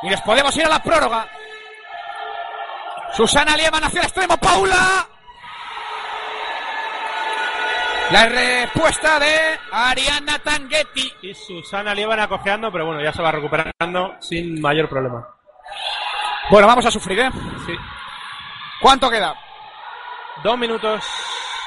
Y 0.02 0.10
nos 0.10 0.20
podemos 0.20 0.54
ir 0.56 0.66
a 0.66 0.68
la 0.68 0.82
prórroga. 0.82 1.26
Susana 3.12 3.56
Lieman 3.56 3.84
hacia 3.84 4.00
el 4.00 4.06
extremo, 4.06 4.36
Paula. 4.36 5.06
La 8.10 8.26
respuesta 8.26 9.18
de 9.18 9.58
Ariana 9.72 10.38
Tanghetti. 10.38 11.12
Y 11.22 11.34
Susana 11.34 11.94
Lieban 11.94 12.20
acogeando, 12.20 12.70
pero 12.70 12.86
bueno, 12.86 13.02
ya 13.02 13.12
se 13.12 13.22
va 13.22 13.32
recuperando 13.32 14.16
sin 14.20 14.60
mayor 14.60 14.88
problema. 14.88 15.26
Bueno, 16.50 16.66
vamos 16.66 16.84
a 16.84 16.90
sufrir, 16.90 17.20
¿eh? 17.20 17.30
Sí. 17.66 17.74
¿Cuánto 18.80 19.10
queda? 19.10 19.34
Dos 20.42 20.58
minutos. 20.58 21.04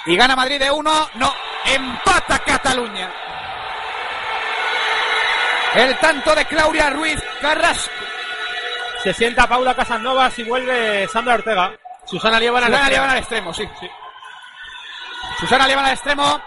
Y 0.05 0.15
gana 0.15 0.35
Madrid 0.35 0.59
de 0.59 0.69
uno. 0.69 0.91
No, 1.15 1.33
empata 1.65 2.39
Cataluña. 2.39 3.11
El 5.75 5.97
tanto 5.97 6.35
de 6.35 6.45
Claudia 6.45 6.91
Ruiz 6.91 7.21
Carrasco. 7.41 7.91
Se 9.03 9.13
sienta 9.13 9.47
Paula 9.47 9.75
Casanovas 9.75 10.37
y 10.39 10.43
vuelve 10.43 11.07
Sandra 11.07 11.35
Ortega. 11.35 11.71
Susana 12.05 12.39
Lieban 12.39 12.63
al 12.63 12.71
Susana 12.71 13.17
extremo. 13.17 13.49
Extremo, 13.49 13.53
sí. 13.53 13.89
Susana 15.39 15.67
Lieban 15.67 15.85
al 15.85 15.93
extremo. 15.93 16.41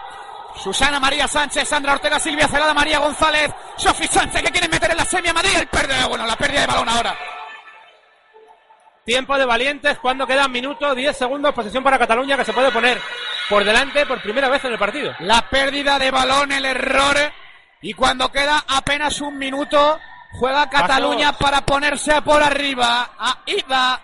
Susana 0.55 0.99
María 0.99 1.27
Sánchez, 1.27 1.67
Sandra 1.67 1.93
Ortega, 1.93 2.19
Silvia 2.19 2.47
Celada, 2.47 2.73
María 2.73 2.99
González, 2.99 3.51
Sofi 3.77 4.05
Sánchez, 4.05 4.43
que 4.43 4.51
quieren 4.51 4.69
meter 4.69 4.91
en 4.91 4.97
la 4.97 5.05
semi 5.05 5.29
a 5.29 5.33
Madrid. 5.33 5.51
El 5.57 5.67
pérdida, 5.67 6.07
bueno, 6.07 6.25
la 6.25 6.35
pérdida 6.35 6.61
de 6.61 6.67
balón 6.67 6.89
ahora. 6.89 7.17
Tiempo 9.05 9.37
de 9.37 9.45
valientes 9.45 9.97
cuando 9.99 10.27
quedan 10.27 10.51
minuto, 10.51 10.93
10 10.93 11.17
segundos, 11.17 11.53
posesión 11.53 11.83
para 11.83 11.97
Cataluña 11.97 12.37
que 12.37 12.45
se 12.45 12.53
puede 12.53 12.71
poner 12.71 13.01
por 13.49 13.63
delante 13.63 14.05
por 14.05 14.21
primera 14.21 14.47
vez 14.49 14.63
en 14.65 14.73
el 14.73 14.79
partido. 14.79 15.13
La 15.19 15.49
pérdida 15.49 15.97
de 15.97 16.11
balón, 16.11 16.51
el 16.51 16.65
error. 16.65 17.17
Y 17.81 17.93
cuando 17.93 18.31
queda 18.31 18.63
apenas 18.67 19.19
un 19.21 19.37
minuto, 19.39 19.99
juega 20.33 20.69
Cataluña 20.69 21.33
para 21.33 21.61
ponerse 21.61 22.21
por 22.21 22.43
arriba. 22.43 23.09
A 23.17 23.39
Ida, 23.47 23.99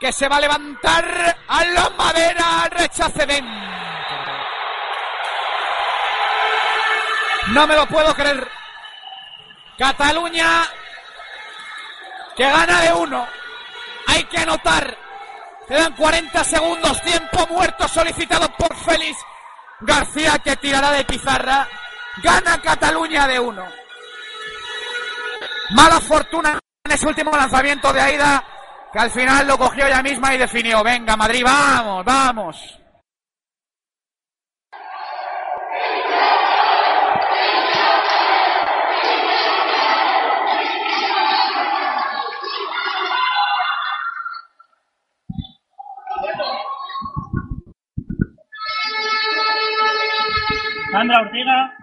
que 0.00 0.12
se 0.12 0.28
va 0.28 0.36
a 0.36 0.40
levantar 0.40 1.36
a 1.46 1.64
la 1.64 1.90
madera, 1.90 2.68
rechace. 2.70 3.26
No 7.48 7.66
me 7.66 7.74
lo 7.74 7.86
puedo 7.86 8.14
creer. 8.14 8.48
Cataluña, 9.78 10.64
que 12.36 12.44
gana 12.44 12.80
de 12.82 12.92
uno. 12.92 13.26
Hay 14.08 14.24
que 14.24 14.38
anotar. 14.38 14.96
Quedan 15.68 15.92
40 15.92 16.44
segundos, 16.44 17.02
tiempo 17.02 17.46
muerto 17.50 17.86
solicitado 17.88 18.48
por 18.56 18.74
Félix 18.74 19.18
García 19.80 20.38
que 20.38 20.56
tirará 20.56 20.90
de 20.92 21.04
pizarra. 21.04 21.68
Gana 22.22 22.60
Cataluña 22.60 23.26
de 23.28 23.38
uno. 23.38 23.64
Mala 25.70 26.00
fortuna 26.00 26.58
en 26.84 26.92
ese 26.92 27.06
último 27.06 27.30
lanzamiento 27.36 27.92
de 27.92 28.00
Aida, 28.00 28.42
que 28.92 28.98
al 28.98 29.10
final 29.10 29.46
lo 29.46 29.58
cogió 29.58 29.86
ella 29.86 30.02
misma 30.02 30.34
y 30.34 30.38
definió. 30.38 30.82
Venga, 30.82 31.16
Madrid, 31.16 31.44
vamos, 31.44 32.04
vamos. 32.04 32.78
Sandra 50.90 51.20
Ortega, 51.20 51.74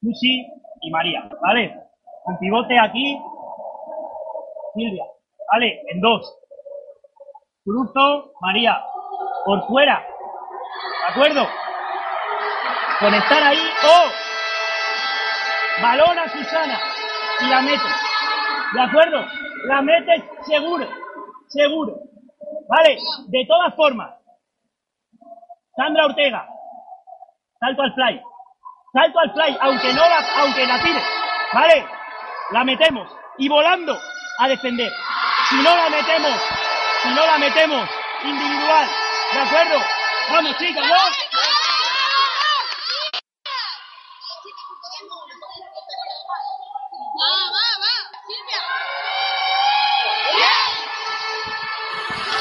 Susi 0.00 0.46
y 0.80 0.90
María, 0.90 1.28
¿vale? 1.42 1.74
Con 2.24 2.38
pivote 2.38 2.78
aquí, 2.78 3.18
Silvia, 4.74 5.04
¿vale? 5.52 5.82
En 5.88 6.00
dos. 6.00 6.38
Cruzo, 7.64 8.32
María, 8.40 8.80
por 9.44 9.66
fuera, 9.66 10.06
¿de 11.06 11.12
acuerdo? 11.12 11.46
Conectar 13.00 13.42
ahí, 13.42 13.58
¡oh! 13.84 15.82
Balón 15.82 16.18
a 16.18 16.28
Susana 16.28 16.78
y 17.40 17.48
la 17.50 17.60
mete, 17.60 17.88
¿de 18.72 18.80
acuerdo? 18.80 19.26
La 19.64 19.82
mete 19.82 20.24
seguro, 20.42 20.86
seguro, 21.48 21.98
¿vale? 22.68 22.96
De 23.28 23.44
todas 23.46 23.74
formas, 23.74 24.14
Sandra 25.76 26.06
Ortega, 26.06 26.48
salto 27.60 27.82
al 27.82 27.94
fly, 27.94 28.20
salto 28.92 29.18
al 29.18 29.32
fly, 29.32 29.58
aunque 29.60 29.92
no 29.92 30.08
la, 30.08 30.26
aunque 30.40 30.66
la 30.66 30.82
tire, 30.82 31.02
¿vale? 31.52 31.86
La 32.50 32.64
metemos 32.64 33.10
y 33.38 33.48
volando 33.48 33.98
a 34.38 34.48
defender. 34.48 34.92
Si 35.48 35.56
no 35.56 35.76
la 35.76 35.88
metemos, 35.88 36.40
si 37.02 37.08
no 37.08 37.26
la 37.26 37.38
metemos 37.38 37.88
individual, 38.24 38.88
¿de 39.32 39.40
acuerdo? 39.40 39.84
Vamos 40.30 40.56
chicas, 40.58 40.86
¿no? 40.86 40.94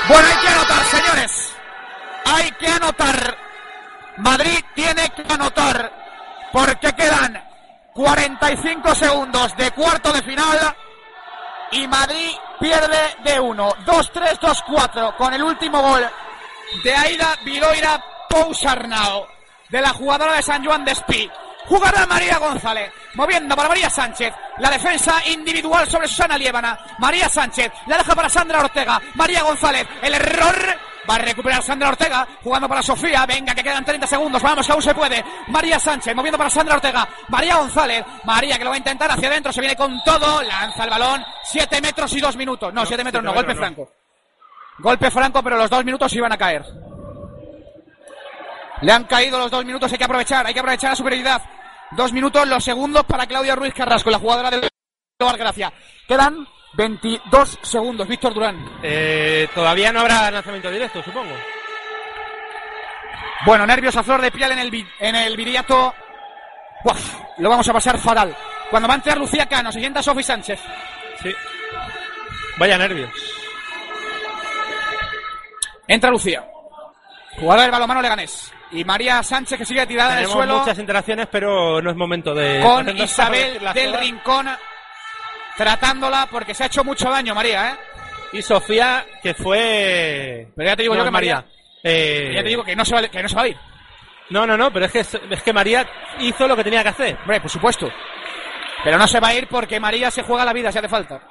Bueno, 0.08 0.28
hay 0.28 0.38
que 0.38 0.48
anotar, 0.48 0.84
señores. 0.86 1.58
Hay 2.26 2.52
que 2.52 2.68
anotar. 2.68 3.45
Madrid 4.18 4.60
tiene 4.74 5.10
que 5.10 5.34
anotar 5.34 5.92
porque 6.52 6.94
quedan 6.94 7.44
45 7.94 8.96
segundos 8.96 9.56
de 9.58 9.72
cuarto 9.72 10.12
de 10.14 10.22
final 10.22 10.76
y 11.72 11.88
Madrid 11.88 12.32
pierde 12.60 13.16
de 13.24 13.40
1. 13.40 13.70
2-3, 13.86 14.40
2-4 14.40 15.16
con 15.18 15.34
el 15.34 15.44
último 15.44 15.82
gol 15.82 16.08
de 16.84 16.96
Aida 16.96 17.36
Viloira 17.44 18.02
Pousarnao 18.30 19.28
de 19.70 19.82
la 19.82 19.90
jugadora 19.90 20.34
de 20.34 20.44
San 20.44 20.64
Juan 20.64 20.86
de 20.86 20.92
Espí. 20.92 21.30
Jugará 21.68 22.06
María 22.06 22.38
González, 22.38 22.92
moviendo 23.16 23.56
para 23.56 23.70
María 23.70 23.90
Sánchez. 23.90 24.34
La 24.60 24.70
defensa 24.70 25.16
individual 25.28 25.90
sobre 25.90 26.08
Susana 26.08 26.38
Liébana. 26.38 26.78
María 27.00 27.28
Sánchez, 27.28 27.72
la 27.88 27.98
deja 27.98 28.16
para 28.16 28.30
Sandra 28.30 28.60
Ortega. 28.60 29.02
María 29.16 29.42
González, 29.42 29.88
el 30.02 30.14
error. 30.14 30.80
Va 31.10 31.15
a 31.15 31.19
recuperar 31.19 31.61
Sandra 31.61 31.90
Ortega, 31.90 32.27
jugando 32.44 32.68
para 32.68 32.82
Sofía. 32.82 33.26
Venga, 33.26 33.53
que 33.53 33.64
quedan 33.64 33.86
30 33.86 34.07
segundos. 34.07 34.41
Vamos, 34.41 34.65
que 34.65 34.73
aún 34.73 34.82
se 34.82 34.94
puede. 34.94 35.23
María 35.48 35.80
Sánchez, 35.80 36.15
moviendo 36.15 36.38
para 36.38 36.49
Sandra 36.49 36.76
Ortega. 36.76 37.07
María 37.30 37.57
González. 37.57 38.06
María, 38.23 38.57
que 38.57 38.64
lo 38.64 38.69
va 38.72 38.76
a 38.76 38.80
intentar 38.80 39.11
hacia 39.11 39.27
adentro. 39.27 39.53
Se 39.53 39.61
viene 39.61 39.76
con 39.76 40.03
todo. 40.03 40.41
Lanza 40.41 40.84
el 40.84 40.90
balón. 40.90 41.23
7 41.44 41.82
metros 41.82 42.14
y 42.14 42.19
2 42.19 42.36
minutos. 42.36 42.73
No, 42.73 42.86
7 42.86 43.03
metros 43.03 43.23
no. 43.23 43.34
Golpe 43.34 43.53
metros 43.53 43.69
no. 43.69 43.76
franco. 43.76 43.91
Golpe 44.80 45.11
franco, 45.11 45.44
pero 45.44 45.57
los 45.57 45.69
dos 45.69 45.86
minutos 45.86 46.14
iban 46.14 46.32
a 46.32 46.38
caer. 46.38 46.65
Le 48.82 48.91
han 48.91 49.06
caído 49.06 49.40
los 49.40 49.52
dos 49.52 49.64
minutos. 49.64 49.91
Hay 49.91 49.98
que 49.98 50.03
aprovechar. 50.03 50.45
Hay 50.45 50.53
que 50.53 50.60
aprovechar 50.60 50.90
la 50.91 50.95
superioridad 50.95 51.41
Dos 51.91 52.11
minutos, 52.11 52.48
los 52.48 52.64
segundos 52.64 53.03
para 53.06 53.27
Claudia 53.27 53.56
Ruiz 53.56 53.73
Carrasco, 53.73 54.10
la 54.10 54.19
jugadora 54.19 54.49
del 54.49 54.68
Gracia. 55.18 55.72
Quedan 56.07 56.45
22 56.76 57.60
segundos. 57.62 58.08
Víctor 58.08 58.34
Durán. 58.34 58.58
Eh, 58.84 59.48
todavía 59.54 59.92
no 59.92 60.02
habrá 60.02 60.30
lanzamiento 60.32 60.70
directo, 60.70 61.02
supongo. 61.04 61.34
Bueno, 63.46 63.66
nervios 63.66 63.96
a 63.96 64.04
flor 64.04 64.22
de 64.22 64.32
piel 64.32 64.52
en 64.52 64.60
el, 64.60 64.88
en 65.00 65.16
el 65.16 65.38
viriato. 65.38 65.94
Buah, 66.84 66.96
lo 67.38 67.50
vamos 67.50 67.68
a 67.68 67.74
pasar 67.74 67.98
fatal. 67.98 68.36
Cuando 68.70 68.88
va 68.88 68.96
a 68.96 68.98
entrar 68.98 69.18
Lucía 69.18 69.46
Cano, 69.46 69.72
se 69.72 69.80
sienta 69.80 70.02
Sofi 70.02 70.24
Sánchez. 70.24 70.60
Sí. 71.22 71.32
Vaya 72.58 72.78
nervios. 72.78 73.12
Entra 75.88 76.10
Lucía. 76.10 76.44
Jugadora 77.38 77.64
del 77.64 77.72
balonmano 77.72 78.02
Leganés. 78.02 78.52
Y 78.72 78.84
María 78.84 79.22
Sánchez 79.22 79.60
que 79.60 79.66
sigue 79.66 79.86
tirada 79.86 80.14
en 80.14 80.20
el 80.24 80.28
suelo 80.28 80.60
muchas 80.60 80.80
interacciones, 80.80 81.28
pero 81.32 81.82
no 81.82 81.92
es 81.92 81.96
momento 81.96 82.34
de. 82.34 82.62
con 82.62 82.90
Isabel 82.98 83.60
del. 83.74 83.94
Rincón 83.98 84.50
tratándola 85.57 86.27
porque 86.30 86.53
se 86.53 86.64
ha 86.64 86.68
hecho 86.68 86.84
mucho 86.84 87.10
daño, 87.10 87.34
María, 87.36 87.72
¿eh? 87.72 87.76
Y 88.34 88.41
Sofía, 88.41 89.06
que 89.22 89.34
fue. 89.34 90.48
Pero 90.56 90.69
ya 90.69 90.76
te 90.76 90.82
digo 90.84 90.94
No, 90.94 91.02
yo 91.02 91.06
que 91.06 91.11
María. 91.11 91.45
Eh, 91.84 92.32
Ya 92.34 92.41
te 92.44 92.49
digo 92.49 92.64
que 92.64 92.76
no 92.76 92.84
se 92.84 92.95
va, 92.95 93.07
que 93.07 93.22
no 93.22 93.30
se 93.30 93.36
va 93.36 93.44
a 93.44 93.48
ir. 93.48 93.57
No, 94.30 94.45
no, 94.48 94.57
no, 94.57 94.73
pero 94.73 94.86
es 94.88 94.91
que, 94.91 94.99
es 94.99 95.44
que 95.44 95.53
María 95.53 95.88
hizo 96.19 96.48
lo 96.48 96.56
que 96.56 96.64
tenía 96.64 96.82
que 96.84 96.90
hacer. 96.90 97.18
Hombre, 97.22 97.40
por 97.41 97.49
supuesto. 97.49 97.88
Pero 98.84 98.98
no 98.98 99.07
se 99.07 99.19
va 99.19 99.30
a 99.30 99.36
ir 99.36 99.48
porque 99.48 99.80
María 99.80 100.11
se 100.11 100.23
juega 100.23 100.44
la 100.45 100.53
vida 100.53 100.72
si 100.72 100.80
hace 100.80 100.90
falta. 100.90 101.22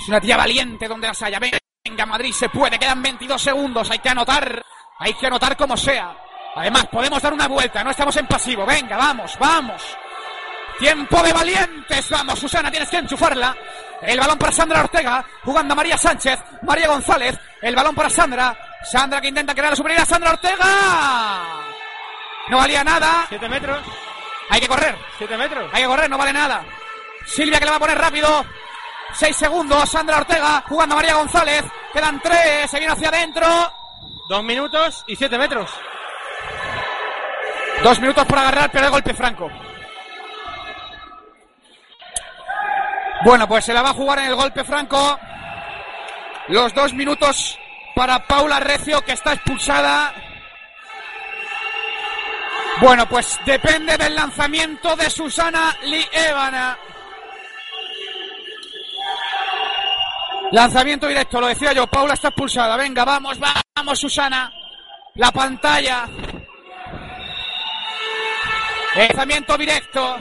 Es 0.00 0.08
una 0.08 0.20
tía 0.20 0.36
valiente 0.36 0.88
donde 0.88 1.06
las 1.06 1.22
haya. 1.22 1.38
Venga, 1.38 2.06
Madrid 2.06 2.32
se 2.32 2.48
puede. 2.48 2.78
Quedan 2.78 3.02
22 3.02 3.40
segundos. 3.40 3.90
Hay 3.90 4.00
que 4.00 4.08
anotar. 4.08 4.62
Hay 4.98 5.14
que 5.14 5.26
anotar 5.26 5.56
como 5.56 5.76
sea. 5.76 6.16
Además, 6.56 6.86
podemos 6.86 7.22
dar 7.22 7.32
una 7.32 7.48
vuelta. 7.48 7.82
No 7.82 7.90
estamos 7.90 8.16
en 8.16 8.26
pasivo. 8.26 8.66
Venga, 8.66 8.96
vamos, 8.96 9.36
vamos. 9.38 9.96
Tiempo 10.78 11.22
de 11.22 11.32
valientes. 11.32 12.10
Vamos, 12.10 12.38
Susana, 12.38 12.70
tienes 12.70 12.88
que 12.88 12.98
enchufarla. 12.98 13.56
El 14.02 14.18
balón 14.18 14.38
para 14.38 14.52
Sandra 14.52 14.80
Ortega. 14.80 15.24
Jugando 15.44 15.72
a 15.72 15.76
María 15.76 15.96
Sánchez. 15.96 16.38
María 16.62 16.88
González. 16.88 17.38
El 17.62 17.74
balón 17.74 17.94
para 17.94 18.10
Sandra. 18.10 18.56
Sandra 18.82 19.20
que 19.20 19.28
intenta 19.28 19.54
crear 19.54 19.70
la 19.70 19.76
superioridad. 19.76 20.08
Sandra 20.08 20.32
Ortega. 20.32 20.66
No 22.48 22.58
valía 22.58 22.84
nada. 22.84 23.24
Siete 23.28 23.48
metros. 23.48 23.80
Hay 24.50 24.60
que 24.60 24.68
correr. 24.68 24.96
Siete 25.16 25.36
metros. 25.36 25.70
Hay 25.72 25.82
que 25.82 25.88
correr, 25.88 26.10
no 26.10 26.18
vale 26.18 26.32
nada. 26.32 26.62
Silvia 27.24 27.58
que 27.58 27.64
le 27.64 27.70
va 27.70 27.76
a 27.78 27.80
poner 27.80 27.98
rápido. 27.98 28.44
Seis 29.14 29.36
segundos. 29.36 29.88
Sandra 29.88 30.18
Ortega 30.18 30.62
jugando 30.68 30.94
a 30.94 30.96
María 30.96 31.14
González. 31.14 31.64
Quedan 31.92 32.20
tres. 32.20 32.70
Se 32.70 32.78
viene 32.78 32.92
hacia 32.92 33.08
adentro. 33.08 33.46
Dos 34.28 34.44
minutos 34.44 35.04
y 35.06 35.16
siete 35.16 35.38
metros. 35.38 35.70
Dos 37.82 38.00
minutos 38.00 38.26
por 38.26 38.38
agarrar, 38.38 38.70
pero 38.70 38.86
el 38.86 38.90
golpe 38.90 39.14
franco. 39.14 39.50
Bueno, 43.22 43.46
pues 43.46 43.64
se 43.64 43.72
la 43.72 43.82
va 43.82 43.90
a 43.90 43.94
jugar 43.94 44.18
en 44.18 44.26
el 44.26 44.34
golpe 44.34 44.64
franco. 44.64 45.18
Los 46.48 46.74
dos 46.74 46.92
minutos 46.92 47.58
para 47.94 48.26
Paula 48.26 48.60
Recio, 48.60 49.00
que 49.02 49.12
está 49.12 49.34
expulsada. 49.34 50.12
Bueno, 52.80 53.08
pues 53.08 53.38
depende 53.46 53.96
del 53.96 54.14
lanzamiento 54.14 54.96
de 54.96 55.08
Susana 55.08 55.76
Lievana. 55.84 56.76
Lanzamiento 60.50 61.06
directo, 61.06 61.40
lo 61.40 61.46
decía 61.46 61.72
yo. 61.72 61.86
Paula 61.86 62.14
está 62.14 62.28
expulsada. 62.28 62.76
Venga, 62.76 63.04
vamos, 63.04 63.38
vamos, 63.76 63.98
Susana. 63.98 64.52
La 65.14 65.30
pantalla. 65.30 66.06
Lanzamiento 68.96 69.56
directo. 69.56 70.16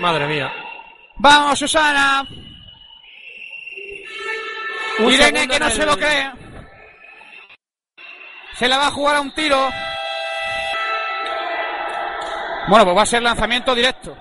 Madre 0.00 0.26
mía. 0.26 0.52
Vamos, 1.16 1.58
Susana. 1.58 2.26
Un 4.98 5.12
Irene 5.12 5.48
que 5.48 5.58
no 5.58 5.70
se 5.70 5.86
lo 5.86 5.96
cree. 5.96 6.30
Se 8.54 8.68
la 8.68 8.78
va 8.78 8.86
a 8.86 8.92
jugar 8.92 9.16
a 9.16 9.20
un 9.20 9.34
tiro. 9.34 9.68
Bueno, 12.68 12.84
pues 12.84 12.96
va 12.96 13.02
a 13.02 13.06
ser 13.06 13.22
lanzamiento 13.22 13.74
directo. 13.74 14.16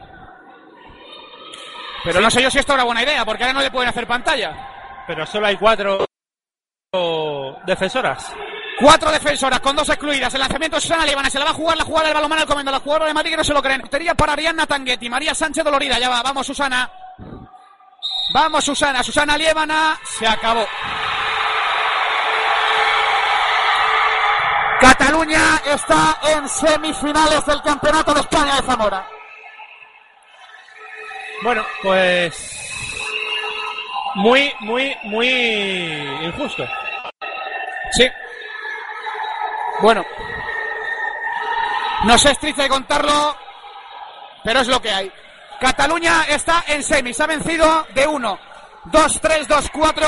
Pero 2.03 2.19
no 2.19 2.29
sé 2.29 2.41
yo 2.41 2.49
si 2.49 2.59
esto 2.59 2.73
era 2.73 2.83
buena 2.83 3.03
idea, 3.03 3.23
porque 3.23 3.43
ahora 3.43 3.53
no 3.53 3.61
le 3.61 3.71
pueden 3.71 3.89
hacer 3.89 4.05
pantalla. 4.05 5.03
Pero 5.07 5.25
solo 5.25 5.47
hay 5.47 5.57
cuatro 5.57 6.05
defensoras. 7.65 8.33
Cuatro 8.79 9.11
defensoras 9.11 9.59
con 9.59 9.75
dos 9.75 9.87
excluidas. 9.89 10.33
El 10.33 10.39
lanzamiento 10.39 10.77
de 10.77 10.81
Susana 10.81 11.05
Lievana. 11.05 11.29
Se 11.29 11.39
la 11.39 11.45
va 11.45 11.51
a 11.51 11.53
jugar 11.53 11.77
la 11.77 11.83
jugada 11.83 12.07
del 12.07 12.15
balonmano 12.15 12.41
al 12.41 12.47
comando. 12.47 12.71
La 12.71 12.79
jugadora 12.79 13.07
de 13.07 13.13
Madrid 13.13 13.31
que 13.31 13.37
no 13.37 13.43
se 13.43 13.53
lo 13.53 13.61
creen. 13.61 13.81
Portería 13.81 14.15
para 14.15 14.33
Arianna 14.33 14.65
Tanguetti. 14.65 15.09
María 15.09 15.35
Sánchez 15.35 15.63
Dolorida. 15.63 15.99
Ya 15.99 16.09
va. 16.09 16.21
Vamos, 16.21 16.47
Susana. 16.47 16.89
Vamos, 18.33 18.63
Susana. 18.63 19.03
Susana 19.03 19.37
Lievana. 19.37 19.99
Se 20.03 20.27
acabó. 20.27 20.65
Cataluña 24.79 25.61
está 25.65 26.19
en 26.23 26.49
semifinales 26.49 27.45
del 27.45 27.61
Campeonato 27.61 28.13
de 28.13 28.19
España 28.19 28.55
de 28.55 28.61
Zamora. 28.63 29.07
Bueno, 31.41 31.65
pues. 31.81 32.59
Muy, 34.15 34.53
muy, 34.59 34.95
muy 35.03 35.27
injusto. 36.25 36.67
Sí. 37.91 38.09
Bueno. 39.81 40.05
No 42.05 42.17
sé 42.17 42.31
es 42.31 42.39
triste 42.39 42.67
contarlo, 42.67 43.35
pero 44.43 44.59
es 44.59 44.67
lo 44.67 44.81
que 44.81 44.91
hay. 44.91 45.11
Cataluña 45.59 46.23
está 46.27 46.65
en 46.67 46.83
semis, 46.83 47.19
ha 47.21 47.27
vencido 47.27 47.87
de 47.95 48.05
1, 48.05 48.39
2, 48.85 49.21
3, 49.21 49.47
2, 49.47 49.69
4 49.71 50.05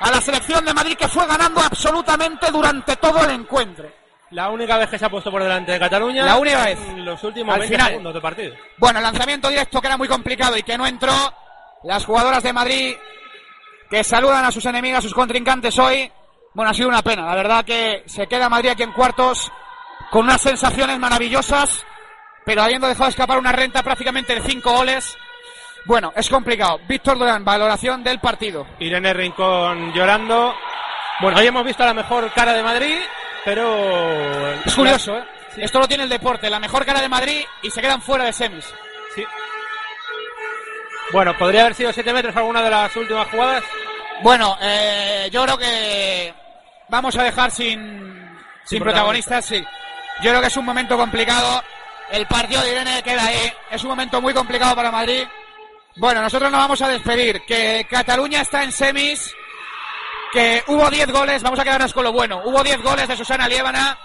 a 0.00 0.10
la 0.10 0.20
selección 0.20 0.64
de 0.64 0.74
Madrid 0.74 0.96
que 0.96 1.06
fue 1.08 1.26
ganando 1.26 1.60
absolutamente 1.60 2.50
durante 2.50 2.96
todo 2.96 3.22
el 3.24 3.30
encuentro. 3.30 3.88
La 4.30 4.50
única 4.50 4.76
vez 4.76 4.90
que 4.90 4.98
se 4.98 5.04
ha 5.06 5.10
puesto 5.10 5.30
por 5.30 5.42
delante 5.42 5.72
de 5.72 5.78
Cataluña. 5.78 6.24
La 6.24 6.36
única 6.36 6.68
en 6.68 6.96
vez. 6.96 7.04
Los 7.04 7.22
últimos 7.24 7.54
Al 7.54 7.60
20 7.60 7.76
final. 7.76 7.88
segundos 7.90 8.14
de 8.14 8.20
partido. 8.20 8.54
Bueno, 8.76 9.00
lanzamiento 9.00 9.48
directo 9.48 9.80
que 9.80 9.86
era 9.86 9.96
muy 9.96 10.08
complicado 10.08 10.56
y 10.56 10.62
que 10.62 10.76
no 10.76 10.86
entró. 10.86 11.12
Las 11.84 12.04
jugadoras 12.04 12.42
de 12.42 12.52
Madrid 12.52 12.96
que 13.88 14.04
saludan 14.04 14.44
a 14.44 14.50
sus 14.50 14.66
enemigas, 14.66 14.98
a 14.98 15.02
sus 15.02 15.14
contrincantes 15.14 15.78
hoy. 15.78 16.10
Bueno, 16.58 16.72
ha 16.72 16.74
sido 16.74 16.88
una 16.88 17.02
pena. 17.02 17.24
La 17.24 17.36
verdad 17.36 17.64
que 17.64 18.02
se 18.06 18.26
queda 18.26 18.48
Madrid 18.48 18.70
aquí 18.70 18.82
en 18.82 18.90
cuartos 18.90 19.48
con 20.10 20.24
unas 20.24 20.40
sensaciones 20.40 20.98
maravillosas, 20.98 21.86
pero 22.44 22.62
habiendo 22.62 22.88
dejado 22.88 23.10
escapar 23.10 23.38
una 23.38 23.52
renta 23.52 23.80
prácticamente 23.80 24.34
de 24.34 24.40
cinco 24.40 24.72
goles. 24.72 25.16
Bueno, 25.84 26.12
es 26.16 26.28
complicado. 26.28 26.80
Víctor 26.88 27.16
Durán, 27.16 27.44
valoración 27.44 28.02
del 28.02 28.18
partido. 28.18 28.66
Irene 28.80 29.14
Rincón 29.14 29.92
llorando. 29.92 30.52
Bueno, 31.20 31.38
hoy 31.38 31.46
hemos 31.46 31.64
visto 31.64 31.84
la 31.84 31.94
mejor 31.94 32.28
cara 32.32 32.52
de 32.52 32.62
Madrid, 32.64 32.98
pero. 33.44 34.54
Es 34.54 34.74
curioso, 34.74 35.16
¿eh? 35.16 35.24
Esto 35.58 35.78
lo 35.78 35.86
tiene 35.86 36.02
el 36.02 36.10
deporte, 36.10 36.50
la 36.50 36.58
mejor 36.58 36.84
cara 36.84 37.00
de 37.00 37.08
Madrid 37.08 37.44
y 37.62 37.70
se 37.70 37.80
quedan 37.80 38.02
fuera 38.02 38.24
de 38.24 38.32
semis. 38.32 38.64
Sí. 39.14 39.24
Bueno, 41.12 41.38
podría 41.38 41.60
haber 41.60 41.76
sido 41.76 41.92
7 41.92 42.12
metros 42.12 42.34
alguna 42.34 42.62
de 42.62 42.70
las 42.70 42.96
últimas 42.96 43.28
jugadas. 43.28 43.62
Bueno, 44.24 44.58
eh, 44.60 45.28
yo 45.30 45.44
creo 45.44 45.56
que 45.56 46.47
vamos 46.88 47.16
a 47.16 47.22
dejar 47.22 47.50
sin, 47.50 48.38
sin, 48.64 48.82
protagonistas, 48.82 49.44
sí. 49.44 49.64
Yo 50.22 50.30
creo 50.30 50.40
que 50.40 50.48
es 50.48 50.56
un 50.56 50.64
momento 50.64 50.96
complicado. 50.96 51.62
El 52.10 52.26
partido 52.26 52.62
de 52.62 52.72
Irene 52.72 53.02
queda 53.02 53.26
ahí. 53.26 53.52
Es 53.70 53.82
un 53.82 53.90
momento 53.90 54.20
muy 54.20 54.34
complicado 54.34 54.74
para 54.74 54.90
Madrid. 54.90 55.26
Bueno, 55.96 56.22
nosotros 56.22 56.50
nos 56.50 56.60
vamos 56.60 56.82
a 56.82 56.88
despedir. 56.88 57.42
Que 57.46 57.86
Cataluña 57.88 58.40
está 58.40 58.64
en 58.64 58.72
semis. 58.72 59.34
Que 60.32 60.64
hubo 60.66 60.90
10 60.90 61.12
goles. 61.12 61.42
Vamos 61.42 61.60
a 61.60 61.64
quedarnos 61.64 61.92
con 61.92 62.04
lo 62.04 62.12
bueno. 62.12 62.42
Hubo 62.44 62.62
10 62.62 62.82
goles 62.82 63.06
de 63.06 63.16
Susana 63.16 63.48
Liébana. 63.48 63.98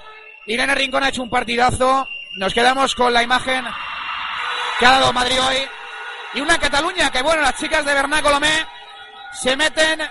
Irene 0.46 0.76
Rincón 0.76 1.04
ha 1.04 1.10
hecho 1.10 1.24
un 1.24 1.30
partidazo. 1.30 2.08
Nos 2.38 2.54
quedamos 2.54 2.94
con 2.96 3.14
la 3.14 3.24
imagen 3.24 3.66
que 4.78 4.86
ha 4.86 4.92
dado 4.92 5.14
Madrid 5.14 5.42
hoy. 5.42 5.68
Y 6.36 6.42
una 6.42 6.58
Cataluña 6.58 7.12
que, 7.12 7.22
bueno, 7.22 7.42
las 7.42 7.58
chicas 7.58 7.86
de 7.86 7.94
Bernat 7.94 8.24
Colomé 8.24 8.66
se 9.32 9.56
meten 9.56 10.02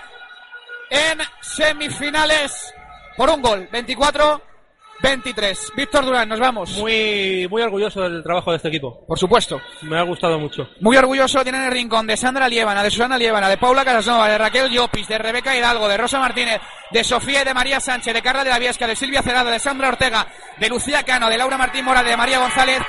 en 0.93 1.19
semifinales 1.41 2.73
por 3.17 3.29
un 3.29 3.41
gol. 3.41 3.67
24-23. 3.71 5.75
Víctor 5.75 6.05
Durán, 6.05 6.29
nos 6.29 6.39
vamos. 6.39 6.69
Muy, 6.77 7.47
muy 7.49 7.61
orgulloso 7.63 8.01
del 8.01 8.21
trabajo 8.21 8.51
de 8.51 8.57
este 8.57 8.69
equipo. 8.69 9.03
Por 9.07 9.17
supuesto. 9.17 9.59
Me 9.81 9.97
ha 9.97 10.03
gustado 10.03 10.37
mucho. 10.37 10.69
Muy 10.79 10.95
orgulloso 10.95 11.43
tienen 11.43 11.63
el 11.63 11.71
rincón 11.71 12.05
de 12.05 12.15
Sandra 12.15 12.47
Liébana, 12.47 12.83
de 12.83 12.91
Susana 12.91 13.17
Liébana, 13.17 13.49
de 13.49 13.57
Paula 13.57 13.83
Carasnova, 13.83 14.29
de 14.29 14.37
Raquel 14.37 14.69
Llopis, 14.69 15.07
de 15.07 15.17
Rebeca 15.17 15.55
Hidalgo, 15.55 15.87
de 15.87 15.97
Rosa 15.97 16.19
Martínez, 16.19 16.61
de 16.91 17.03
Sofía 17.03 17.41
y 17.41 17.45
de 17.45 17.53
María 17.53 17.79
Sánchez, 17.79 18.13
de 18.13 18.21
Carla 18.21 18.43
de 18.43 18.51
la 18.51 18.59
Viesca, 18.59 18.87
de 18.87 18.95
Silvia 18.95 19.23
Cerrado, 19.23 19.49
de 19.49 19.59
Sandra 19.59 19.89
Ortega, 19.89 20.27
de 20.59 20.69
Lucía 20.69 21.03
Cano, 21.03 21.29
de 21.29 21.37
Laura 21.37 21.57
Martín 21.57 21.85
Mora, 21.85 22.03
de 22.03 22.15
María 22.15 22.39
González, 22.39 22.79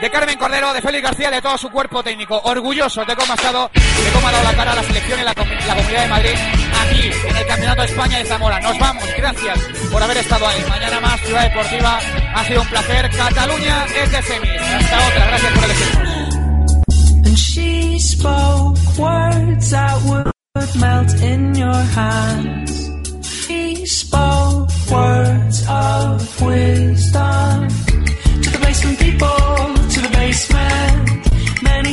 de 0.00 0.10
Carmen 0.10 0.36
Cordero, 0.38 0.72
de 0.72 0.82
Félix 0.82 1.02
García, 1.04 1.30
de 1.30 1.40
todo 1.40 1.56
su 1.58 1.70
cuerpo 1.70 2.02
técnico. 2.02 2.40
Orgullosos 2.44 3.06
de 3.06 3.16
cómo 3.16 3.32
ha 3.32 3.36
estado, 3.36 3.70
de 3.74 4.10
cómo 4.12 4.28
ha 4.28 4.32
dado 4.32 4.44
la 4.44 4.54
cara 4.54 4.72
a 4.72 4.74
la 4.76 4.82
selección 4.82 5.20
y 5.20 5.22
la, 5.22 5.34
la 5.34 5.74
comunidad 5.76 6.02
de 6.02 6.08
Madrid 6.08 6.34
aquí, 6.82 7.10
en 7.28 7.36
el 7.36 7.46
Campeonato 7.46 7.82
de 7.82 7.88
España 7.88 8.18
de 8.18 8.24
Zamora. 8.24 8.60
Nos 8.60 8.78
vamos, 8.78 9.04
gracias 9.16 9.58
por 9.90 10.02
haber 10.02 10.16
estado 10.18 10.46
ahí. 10.46 10.64
Mañana 10.68 11.00
más 11.00 11.20
Ciudad 11.20 11.42
Deportiva. 11.42 12.00
Ha 12.34 12.44
sido 12.44 12.62
un 12.62 12.68
placer. 12.68 13.10
Cataluña 13.10 13.86
es 13.86 14.10
de 14.10 14.22
semis. 14.22 14.60
Hasta 14.60 15.08
otra, 15.08 15.26
gracias 15.26 15.52
por 15.52 15.64
elegirnos. 15.64 16.14
She 17.36 17.98
spoke 23.86 24.70
words 24.90 25.66
of 25.68 26.42
wisdom 26.42 27.68
to 28.42 28.50
the 28.50 28.58
basement 28.58 28.98
people, 28.98 29.43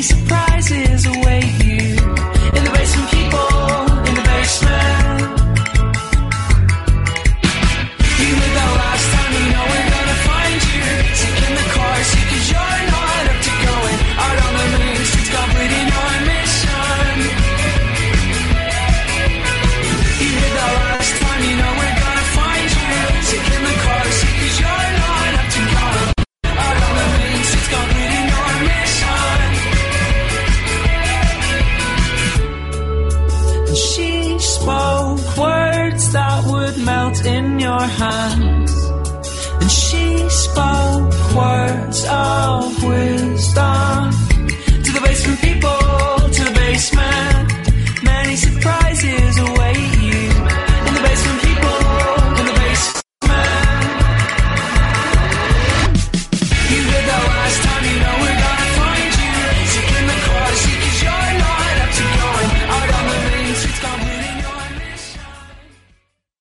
surprises 0.02 0.90
your 37.72 37.88
hands. 38.03 38.73
And 39.61 39.72
she 39.72 40.06
spoke 40.30 41.14
words 41.41 41.99
of 42.10 42.84
wisdom 42.84 44.11
to 44.85 44.89
the 44.95 45.02
basement 45.06 45.38
people, 45.48 45.81
to 46.35 46.41
the 46.48 46.53
basement. 46.53 48.03
Many 48.03 48.35
surprised. 48.35 48.81